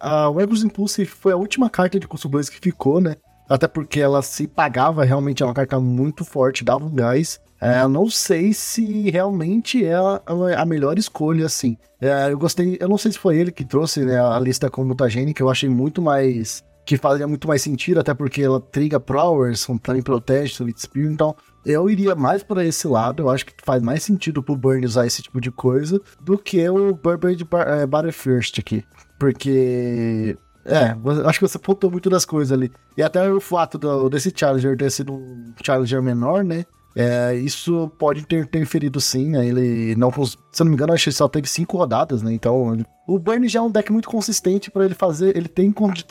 a, 0.00 0.24
a 0.24 0.30
Werewolves 0.30 0.62
Impulse 0.62 1.04
foi 1.04 1.32
a 1.32 1.36
última 1.36 1.68
carta 1.68 1.98
de 1.98 2.06
custo 2.06 2.28
2 2.28 2.48
que 2.48 2.60
ficou, 2.60 3.00
né? 3.00 3.16
Até 3.48 3.66
porque 3.66 4.00
ela 4.00 4.22
se 4.22 4.46
pagava, 4.46 5.04
realmente 5.04 5.42
é 5.42 5.46
uma 5.46 5.54
carta 5.54 5.80
muito 5.80 6.24
forte, 6.24 6.64
dava 6.64 6.84
um 6.84 6.94
gás. 6.94 7.40
É, 7.60 7.86
não 7.88 8.08
sei 8.08 8.54
se 8.54 9.10
realmente 9.10 9.84
é 9.84 9.94
a, 9.94 10.22
a 10.56 10.64
melhor 10.64 10.96
escolha, 10.98 11.46
assim. 11.46 11.76
É, 12.00 12.30
eu 12.32 12.38
gostei, 12.38 12.78
eu 12.80 12.88
não 12.88 12.96
sei 12.96 13.10
se 13.10 13.18
foi 13.18 13.36
ele 13.36 13.50
que 13.50 13.64
trouxe 13.64 14.04
né, 14.04 14.18
a 14.18 14.38
lista 14.38 14.70
com 14.70 14.84
mutagênica, 14.84 15.42
eu 15.42 15.50
achei 15.50 15.68
muito 15.68 16.00
mais. 16.00 16.64
Que 16.90 16.96
fazia 16.96 17.28
muito 17.28 17.46
mais 17.46 17.62
sentido, 17.62 18.00
até 18.00 18.12
porque 18.12 18.42
ela 18.42 18.60
triga 18.60 18.98
Prowers, 18.98 19.64
também 19.80 20.02
protege 20.02 20.54
Solid 20.54 20.80
Spear, 20.80 21.06
então 21.06 21.36
eu 21.64 21.88
iria 21.88 22.16
mais 22.16 22.42
para 22.42 22.64
esse 22.64 22.88
lado. 22.88 23.22
Eu 23.22 23.30
acho 23.30 23.46
que 23.46 23.52
faz 23.62 23.80
mais 23.80 24.02
sentido 24.02 24.42
pro 24.42 24.56
Burn 24.56 24.84
usar 24.84 25.06
esse 25.06 25.22
tipo 25.22 25.40
de 25.40 25.52
coisa 25.52 26.00
do 26.20 26.36
que 26.36 26.68
o 26.68 26.92
Burberry 26.92 27.36
de 27.36 27.44
Bar 27.44 28.06
é, 28.06 28.10
First 28.10 28.58
aqui. 28.58 28.84
porque. 29.20 30.36
É, 30.64 30.96
acho 31.26 31.38
que 31.38 31.48
você 31.48 31.58
pontou 31.60 31.90
muito 31.92 32.10
das 32.10 32.24
coisas 32.24 32.50
ali. 32.50 32.72
E 32.96 33.02
até 33.04 33.30
o 33.32 33.40
fato 33.40 33.78
do, 33.78 34.08
desse 34.08 34.32
Challenger 34.34 34.76
ter 34.76 34.90
sido 34.90 35.12
um 35.12 35.54
Challenger 35.64 36.02
menor, 36.02 36.42
né? 36.42 36.66
É, 36.94 37.34
isso 37.34 37.90
pode 37.98 38.26
ter 38.26 38.42
interferido 38.42 39.00
sim, 39.00 39.30
né? 39.30 39.46
Ele 39.46 39.94
não, 39.96 40.10
se 40.10 40.36
eu 40.60 40.64
não 40.64 40.70
me 40.70 40.74
engano, 40.74 40.92
acho 40.92 41.04
que 41.04 41.12
só 41.12 41.28
teve 41.28 41.48
cinco 41.48 41.76
rodadas, 41.76 42.22
né? 42.22 42.32
Então, 42.32 42.74
ele, 42.74 42.84
o 43.06 43.18
Burn 43.18 43.48
já 43.48 43.60
é 43.60 43.62
um 43.62 43.70
deck 43.70 43.92
muito 43.92 44.08
consistente 44.08 44.70
para 44.70 44.84
ele 44.84 44.94
fazer. 44.94 45.36
Ele 45.36 45.48
tem 45.48 45.70
condi 45.72 46.04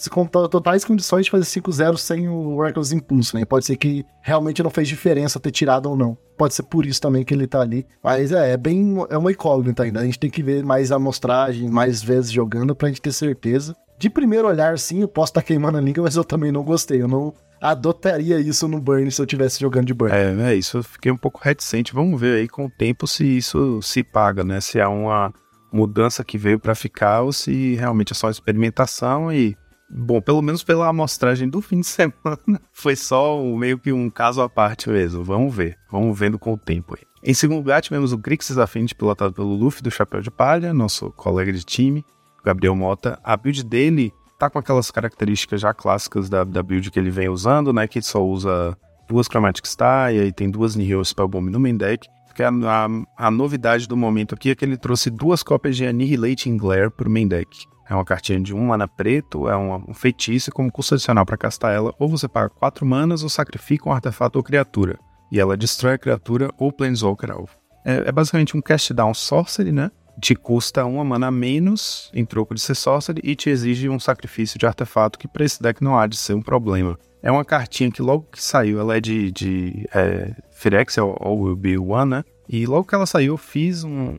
totais 0.49 0.85
condições 0.85 1.25
de 1.25 1.31
fazer 1.31 1.45
5-0 1.45 1.97
sem 1.97 2.27
o 2.27 2.61
Reckless 2.61 2.95
Impulso, 2.95 3.37
né? 3.37 3.45
Pode 3.45 3.65
ser 3.65 3.75
que 3.75 4.05
realmente 4.21 4.63
não 4.63 4.69
fez 4.69 4.87
diferença 4.87 5.39
ter 5.39 5.51
tirado 5.51 5.89
ou 5.89 5.95
não. 5.95 6.17
Pode 6.37 6.53
ser 6.53 6.63
por 6.63 6.85
isso 6.85 7.01
também 7.01 7.23
que 7.23 7.33
ele 7.33 7.47
tá 7.47 7.61
ali. 7.61 7.85
Mas 8.03 8.31
é, 8.31 8.51
é 8.53 8.57
bem. 8.57 8.95
É 9.09 9.17
uma 9.17 9.31
incógnita 9.31 9.83
ainda. 9.83 9.99
A 9.99 10.05
gente 10.05 10.19
tem 10.19 10.29
que 10.29 10.43
ver 10.43 10.63
mais 10.63 10.91
amostragem, 10.91 11.69
mais 11.69 12.01
vezes 12.01 12.31
jogando 12.31 12.75
pra 12.75 12.87
gente 12.87 13.01
ter 13.01 13.11
certeza. 13.11 13.75
De 13.97 14.09
primeiro 14.09 14.47
olhar, 14.47 14.79
sim, 14.79 15.01
eu 15.01 15.07
posso 15.09 15.31
estar 15.31 15.41
tá 15.41 15.47
queimando 15.47 15.77
a 15.77 15.81
língua, 15.81 16.03
mas 16.07 16.15
eu 16.15 16.23
também 16.23 16.51
não 16.51 16.63
gostei. 16.63 17.01
Eu 17.01 17.07
não 17.07 17.33
adotaria 17.61 18.39
isso 18.39 18.67
no 18.67 18.79
Burn 18.79 19.09
se 19.11 19.21
eu 19.21 19.25
tivesse 19.25 19.59
jogando 19.59 19.87
de 19.87 19.93
Burn. 19.93 20.13
É, 20.13 20.51
é 20.51 20.55
isso. 20.55 20.77
Eu 20.77 20.83
fiquei 20.83 21.11
um 21.11 21.17
pouco 21.17 21.41
reticente. 21.43 21.93
Vamos 21.93 22.19
ver 22.19 22.39
aí 22.39 22.47
com 22.47 22.65
o 22.65 22.69
tempo 22.69 23.07
se 23.07 23.25
isso 23.25 23.81
se 23.81 24.03
paga, 24.03 24.43
né? 24.43 24.61
Se 24.61 24.79
é 24.79 24.87
uma 24.87 25.33
mudança 25.71 26.23
que 26.23 26.37
veio 26.37 26.59
para 26.59 26.73
ficar 26.73 27.21
ou 27.21 27.31
se 27.31 27.75
realmente 27.75 28.13
é 28.13 28.15
só 28.15 28.29
experimentação 28.29 29.31
e 29.31 29.55
Bom, 29.91 30.21
pelo 30.21 30.41
menos 30.41 30.63
pela 30.63 30.87
amostragem 30.87 31.49
do 31.49 31.61
fim 31.61 31.79
de 31.81 31.87
semana, 31.87 32.61
foi 32.71 32.95
só 32.95 33.41
meio 33.41 33.79
que 33.79 33.91
um 33.91 34.09
caso 34.09 34.41
à 34.41 34.47
parte 34.47 34.87
mesmo. 34.89 35.23
Vamos 35.23 35.53
ver. 35.53 35.77
Vamos 35.91 36.17
vendo 36.17 36.37
com 36.37 36.53
o 36.53 36.57
tempo 36.57 36.95
aí. 36.95 37.03
Em 37.23 37.33
segundo 37.33 37.57
lugar, 37.57 37.81
tivemos 37.81 38.13
o 38.13 38.17
Grixis 38.17 38.57
Affinity 38.57 38.95
pilotado 38.95 39.33
pelo 39.33 39.53
Luffy 39.53 39.81
do 39.81 39.91
Chapéu 39.91 40.21
de 40.21 40.31
Palha, 40.31 40.73
nosso 40.73 41.11
colega 41.11 41.51
de 41.51 41.63
time, 41.63 42.05
Gabriel 42.45 42.75
Mota. 42.75 43.19
A 43.23 43.35
build 43.35 43.63
dele 43.65 44.13
tá 44.39 44.49
com 44.49 44.57
aquelas 44.57 44.89
características 44.89 45.59
já 45.59 45.73
clássicas 45.73 46.29
da, 46.29 46.45
da 46.45 46.63
build 46.63 46.89
que 46.89 46.97
ele 46.97 47.11
vem 47.11 47.27
usando, 47.27 47.73
né? 47.73 47.87
Que 47.87 48.01
só 48.01 48.25
usa 48.25 48.75
duas 49.07 49.27
Chromatic 49.27 49.65
Star 49.67 50.13
e 50.13 50.19
aí 50.19 50.31
tem 50.31 50.49
duas 50.49 50.75
Nihil 50.75 51.03
Spellbomb 51.03 51.51
no 51.51 51.59
main 51.59 51.75
deck. 51.75 52.07
Que 52.33 52.43
a, 52.43 52.49
a, 52.49 52.87
a, 53.27 53.29
novidade 53.29 53.85
do 53.85 53.97
momento 53.97 54.33
aqui 54.33 54.51
é 54.51 54.55
que 54.55 54.63
ele 54.63 54.77
trouxe 54.77 55.09
duas 55.09 55.43
cópias 55.43 55.75
de 55.75 55.85
Annihilating 55.85 56.55
Glare 56.55 56.89
pro 56.89 57.09
main 57.09 57.27
deck. 57.27 57.49
É 57.89 57.93
uma 57.93 58.05
cartinha 58.05 58.39
de 58.39 58.55
um 58.55 58.67
mana 58.67 58.87
preto, 58.87 59.49
é 59.49 59.57
um, 59.57 59.89
um 59.89 59.93
feitiço 59.93 60.49
como 60.51 60.71
custo 60.71 60.93
adicional 60.93 61.25
para 61.25 61.35
castar 61.35 61.73
ela, 61.73 61.93
ou 61.99 62.07
você 62.07 62.27
paga 62.29 62.47
quatro 62.49 62.85
manas 62.85 63.23
ou 63.23 63.29
sacrifica 63.29 63.89
um 63.89 63.91
artefato 63.91 64.39
ou 64.39 64.43
criatura. 64.43 64.97
E 65.29 65.39
ela 65.39 65.57
destrói 65.57 65.95
a 65.95 65.97
criatura 65.97 66.49
ou 66.57 66.71
Planeswalker 66.71 67.31
alvo. 67.31 67.49
É, 67.83 68.07
é 68.07 68.11
basicamente 68.11 68.55
um 68.55 68.61
cast 68.61 68.93
down 68.93 69.13
sorcery, 69.13 69.71
né? 69.73 69.91
Te 70.19 70.35
custa 70.35 70.85
uma 70.85 71.03
mana 71.03 71.27
a 71.27 71.31
menos 71.31 72.11
em 72.13 72.25
troco 72.25 72.53
de 72.53 72.61
ser 72.61 72.75
sorcery 72.75 73.21
e 73.23 73.35
te 73.35 73.49
exige 73.49 73.89
um 73.89 73.99
sacrifício 73.99 74.59
de 74.59 74.65
artefato 74.65 75.17
que 75.17 75.27
para 75.27 75.45
esse 75.45 75.61
deck 75.61 75.83
não 75.83 75.97
há 75.97 76.05
de 76.07 76.17
ser 76.17 76.33
um 76.33 76.41
problema. 76.41 76.97
É 77.21 77.31
uma 77.31 77.43
cartinha 77.43 77.91
que 77.91 78.01
logo 78.01 78.27
que 78.31 78.41
saiu, 78.41 78.79
ela 78.79 78.95
é 78.95 79.01
de, 79.01 79.31
de 79.31 79.85
é, 79.93 80.33
Phyrexia 80.51 81.03
ou 81.03 81.41
Will 81.41 81.55
Be 81.55 81.77
One, 81.77 82.11
né? 82.11 82.23
E 82.47 82.65
logo 82.65 82.87
que 82.87 82.95
ela 82.95 83.05
saiu, 83.05 83.33
eu 83.33 83.37
fiz 83.37 83.83
um. 83.83 84.17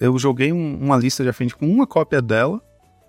Eu 0.00 0.18
joguei 0.18 0.52
um, 0.52 0.78
uma 0.80 0.96
lista 0.96 1.22
de 1.22 1.32
frente 1.32 1.54
com 1.54 1.68
uma 1.68 1.86
cópia 1.86 2.20
dela 2.20 2.60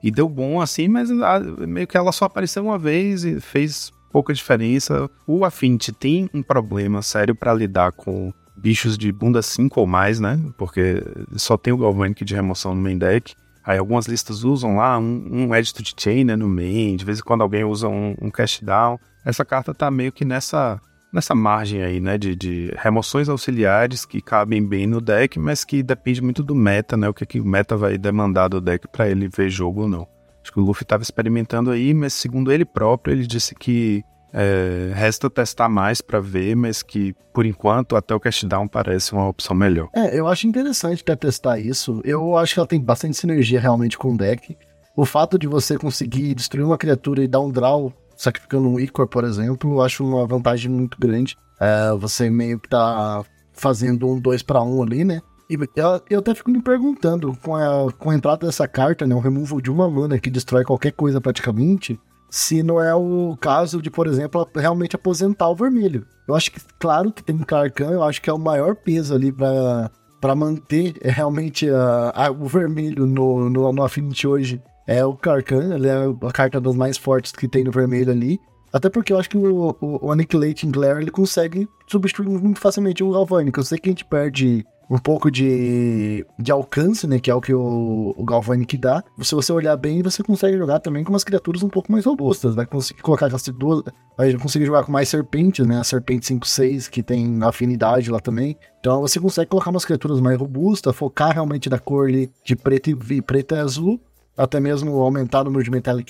e 0.04 0.12
deu 0.12 0.30
bom 0.30 0.62
assim, 0.62 0.88
mas 0.88 1.10
a, 1.10 1.40
meio 1.40 1.88
que 1.88 1.98
ela 1.98 2.12
só 2.12 2.26
apareceu 2.26 2.64
uma 2.64 2.78
vez 2.78 3.24
e 3.24 3.40
fez 3.40 3.92
pouca 4.12 4.34
diferença. 4.34 5.10
O 5.26 5.46
Affinity 5.46 5.92
tem 5.92 6.30
um 6.34 6.44
problema 6.44 7.02
sério 7.02 7.34
para 7.34 7.54
lidar 7.54 7.92
com 7.94 8.32
bichos 8.60 8.98
de 8.98 9.12
bunda 9.12 9.42
5 9.42 9.80
ou 9.80 9.88
mais, 9.88 10.20
né? 10.20 10.40
Porque 10.58 11.04
só 11.36 11.58
tem 11.58 11.74
o 11.74 11.78
Galvanic 11.78 12.24
de 12.24 12.36
remoção 12.36 12.76
no 12.76 12.82
main 12.82 12.98
deck. 12.98 13.34
Aí 13.64 13.78
algumas 13.78 14.08
listas 14.08 14.44
usam 14.44 14.78
lá 14.78 14.98
um, 14.98 15.28
um 15.32 15.56
Edge 15.56 15.74
to 15.74 15.84
Chain 15.96 16.24
né, 16.24 16.36
no 16.36 16.48
main, 16.48 16.96
de 16.96 17.06
vez 17.06 17.20
em 17.20 17.22
quando 17.22 17.42
alguém 17.42 17.64
usa 17.64 17.88
um, 17.88 18.16
um 18.22 18.32
Down. 18.64 19.00
Essa 19.24 19.46
carta 19.46 19.74
tá 19.74 19.92
meio 19.92 20.12
que 20.12 20.26
nessa, 20.26 20.82
nessa 21.14 21.36
margem 21.36 21.84
aí, 21.84 22.00
né, 22.00 22.18
de, 22.18 22.36
de 22.36 22.74
remoções 22.78 23.30
auxiliares 23.30 24.06
que 24.06 24.22
cabem 24.22 24.66
bem 24.66 24.88
no 24.88 25.02
deck, 25.02 25.38
mas 25.38 25.64
que 25.64 25.84
depende 25.84 26.22
muito 26.22 26.42
do 26.42 26.56
meta, 26.56 26.96
né, 26.96 27.08
o 27.10 27.14
que, 27.14 27.26
que 27.26 27.40
o 27.40 27.46
meta 27.46 27.76
vai 27.76 27.98
demandar 27.98 28.48
do 28.48 28.62
deck 28.62 28.88
para 28.88 29.10
ele 29.10 29.28
ver 29.28 29.50
jogo 29.50 29.82
ou 29.82 29.88
não. 29.88 30.08
Acho 30.42 30.54
que 30.54 30.60
o 30.60 30.64
Luffy 30.64 30.84
estava 30.84 31.04
experimentando 31.04 31.70
aí, 31.70 31.94
mas 31.94 32.14
segundo 32.14 32.52
ele 32.52 32.66
próprio, 32.66 33.14
ele 33.14 33.28
disse 33.28 33.54
que 33.54 34.04
é, 34.34 34.92
resta 34.94 35.30
testar 35.30 35.70
mais 35.70 36.02
para 36.02 36.20
ver, 36.20 36.56
mas 36.56 36.84
que 36.84 37.16
por 37.34 37.46
enquanto 37.46 37.96
até 37.96 38.14
o 38.14 38.20
Cashdown 38.20 38.68
parece 38.68 39.14
uma 39.14 39.28
opção 39.28 39.56
melhor. 39.56 39.90
É, 39.94 40.18
eu 40.18 40.28
acho 40.28 40.48
interessante 40.48 41.02
até 41.02 41.16
testar 41.16 41.60
isso. 41.60 42.02
Eu 42.04 42.38
acho 42.38 42.54
que 42.54 42.60
ela 42.60 42.68
tem 42.68 42.80
bastante 42.80 43.18
sinergia 43.18 43.60
realmente 43.60 43.98
com 43.98 44.14
o 44.14 44.18
deck. 44.18 44.58
O 44.96 45.06
fato 45.06 45.38
de 45.40 45.48
você 45.48 45.78
conseguir 45.78 46.34
destruir 46.36 46.66
uma 46.66 46.78
criatura 46.78 47.24
e 47.24 47.28
dar 47.28 47.40
um 47.40 47.52
draw 47.52 47.94
sacrificando 48.16 48.68
um 48.68 48.80
Icor, 48.80 49.08
por 49.08 49.24
exemplo, 49.24 49.74
eu 49.74 49.82
acho 49.82 50.04
uma 50.04 50.28
vantagem 50.28 50.70
muito 50.70 51.00
grande. 51.00 51.38
É, 51.60 51.92
você 51.98 52.30
meio 52.30 52.60
que 52.60 52.68
tá 52.68 53.24
fazendo 53.54 54.08
um 54.10 54.20
2 54.20 54.44
para 54.44 54.62
1 54.62 54.78
um 54.78 54.84
ali, 54.84 55.06
né? 55.06 55.22
E 55.50 55.56
eu, 55.76 56.02
eu, 56.10 56.20
até 56.20 56.36
fico 56.36 56.52
me 56.52 56.62
perguntando, 56.62 57.36
com 57.42 57.56
a, 57.56 57.92
com 57.94 58.12
a 58.12 58.16
entrada 58.16 58.46
dessa 58.46 58.68
carta, 58.68 59.08
né, 59.08 59.16
o 59.16 59.20
removal 59.20 59.60
de 59.60 59.72
uma 59.72 59.90
mana 59.90 60.20
que 60.20 60.30
destrói 60.30 60.64
qualquer 60.64 60.92
coisa 60.92 61.20
praticamente, 61.20 62.00
se 62.30 62.62
não 62.62 62.82
é 62.82 62.94
o 62.94 63.36
caso 63.40 63.82
de, 63.82 63.90
por 63.90 64.08
exemplo, 64.08 64.48
realmente 64.56 64.96
aposentar 64.96 65.50
o 65.50 65.56
vermelho. 65.56 66.06
Eu 66.28 66.36
acho 66.36 66.52
que, 66.52 66.60
claro 66.80 67.12
que 67.12 67.24
tem 67.24 67.36
um 67.36 67.44
Clarkan, 67.44 67.92
eu 67.92 68.04
acho 68.04 68.22
que 68.22 68.30
é 68.30 68.34
o 68.34 68.38
maior 68.38 68.76
peso 68.76 69.16
ali 69.16 69.32
para 69.32 69.92
para 70.22 70.36
manter 70.36 70.98
é, 71.00 71.10
realmente 71.10 71.66
a, 71.70 72.30
o 72.30 72.46
vermelho 72.46 73.06
no, 73.06 73.50
no, 73.50 73.72
no 73.72 73.84
Affinity 73.84 74.28
hoje 74.28 74.62
é 74.86 75.06
o 75.06 75.14
Clarkan, 75.14 75.76
ele 75.76 75.88
é 75.88 75.96
a 76.28 76.32
carta 76.32 76.60
das 76.60 76.76
mais 76.76 76.98
fortes 76.98 77.32
que 77.32 77.48
tem 77.48 77.64
no 77.64 77.72
vermelho 77.72 78.12
ali. 78.12 78.38
Até 78.74 78.90
porque 78.90 79.14
eu 79.14 79.18
acho 79.18 79.30
que 79.30 79.38
o, 79.38 79.76
o, 79.80 80.08
o 80.08 80.12
Annihilating 80.12 80.72
Glare 80.72 81.02
ele 81.02 81.12
consegue 81.12 81.68
substituir 81.88 82.28
muito 82.28 82.60
facilmente 82.60 83.04
o 83.04 83.12
Galvanic. 83.12 83.58
Eu 83.58 83.64
sei 83.64 83.78
que 83.78 83.90
a 83.90 83.92
gente 83.92 84.06
perde 84.06 84.66
um 84.90 84.98
pouco 84.98 85.30
de, 85.30 86.26
de 86.38 86.52
alcance, 86.52 87.06
né? 87.06 87.20
Que 87.20 87.30
é 87.30 87.36
o 87.36 87.40
que 87.40 87.54
o, 87.54 88.16
o 88.18 88.26
Galvanic 88.26 88.76
dá. 88.76 89.04
Se 89.22 89.36
você 89.36 89.54
olhar 89.54 89.78
bem, 89.78 90.02
você 90.02 90.24
consegue 90.24 90.58
jogar 90.58 90.80
também 90.80 91.04
com 91.04 91.14
umas 91.14 91.24
criaturas 91.24 91.62
um 91.62 91.70
pouco 91.70 91.92
mais 91.92 92.06
robustas. 92.06 92.56
Vai 92.56 92.66
conseguir 92.66 93.02
colocar 93.02 93.28
aquelas 93.28 93.44
duas. 93.50 93.84
Vai 94.18 94.34
conseguir 94.34 94.66
jogar 94.66 94.84
com 94.84 94.92
mais 94.92 95.08
serpentes, 95.08 95.66
né? 95.66 95.80
A 95.80 95.84
serpente 95.84 96.34
5-6, 96.34 96.90
que 96.90 97.04
tem 97.04 97.40
afinidade 97.44 98.10
lá 98.10 98.20
também. 98.20 98.58
Então 98.80 99.02
você 99.02 99.20
consegue 99.20 99.50
colocar 99.50 99.70
umas 99.70 99.86
criaturas 99.86 100.20
mais 100.20 100.38
robustas, 100.38 100.96
focar 100.96 101.34
realmente 101.34 101.70
da 101.70 101.78
cor 101.78 102.08
ali 102.08 102.32
de 102.44 102.56
preto 102.56 102.90
e, 102.90 103.22
preto 103.22 103.54
e 103.54 103.60
azul 103.60 104.02
até 104.40 104.58
mesmo 104.58 104.98
aumentar 105.02 105.42
o 105.42 105.44
número 105.44 105.64
de 105.66 105.70
Metallic 105.70 106.10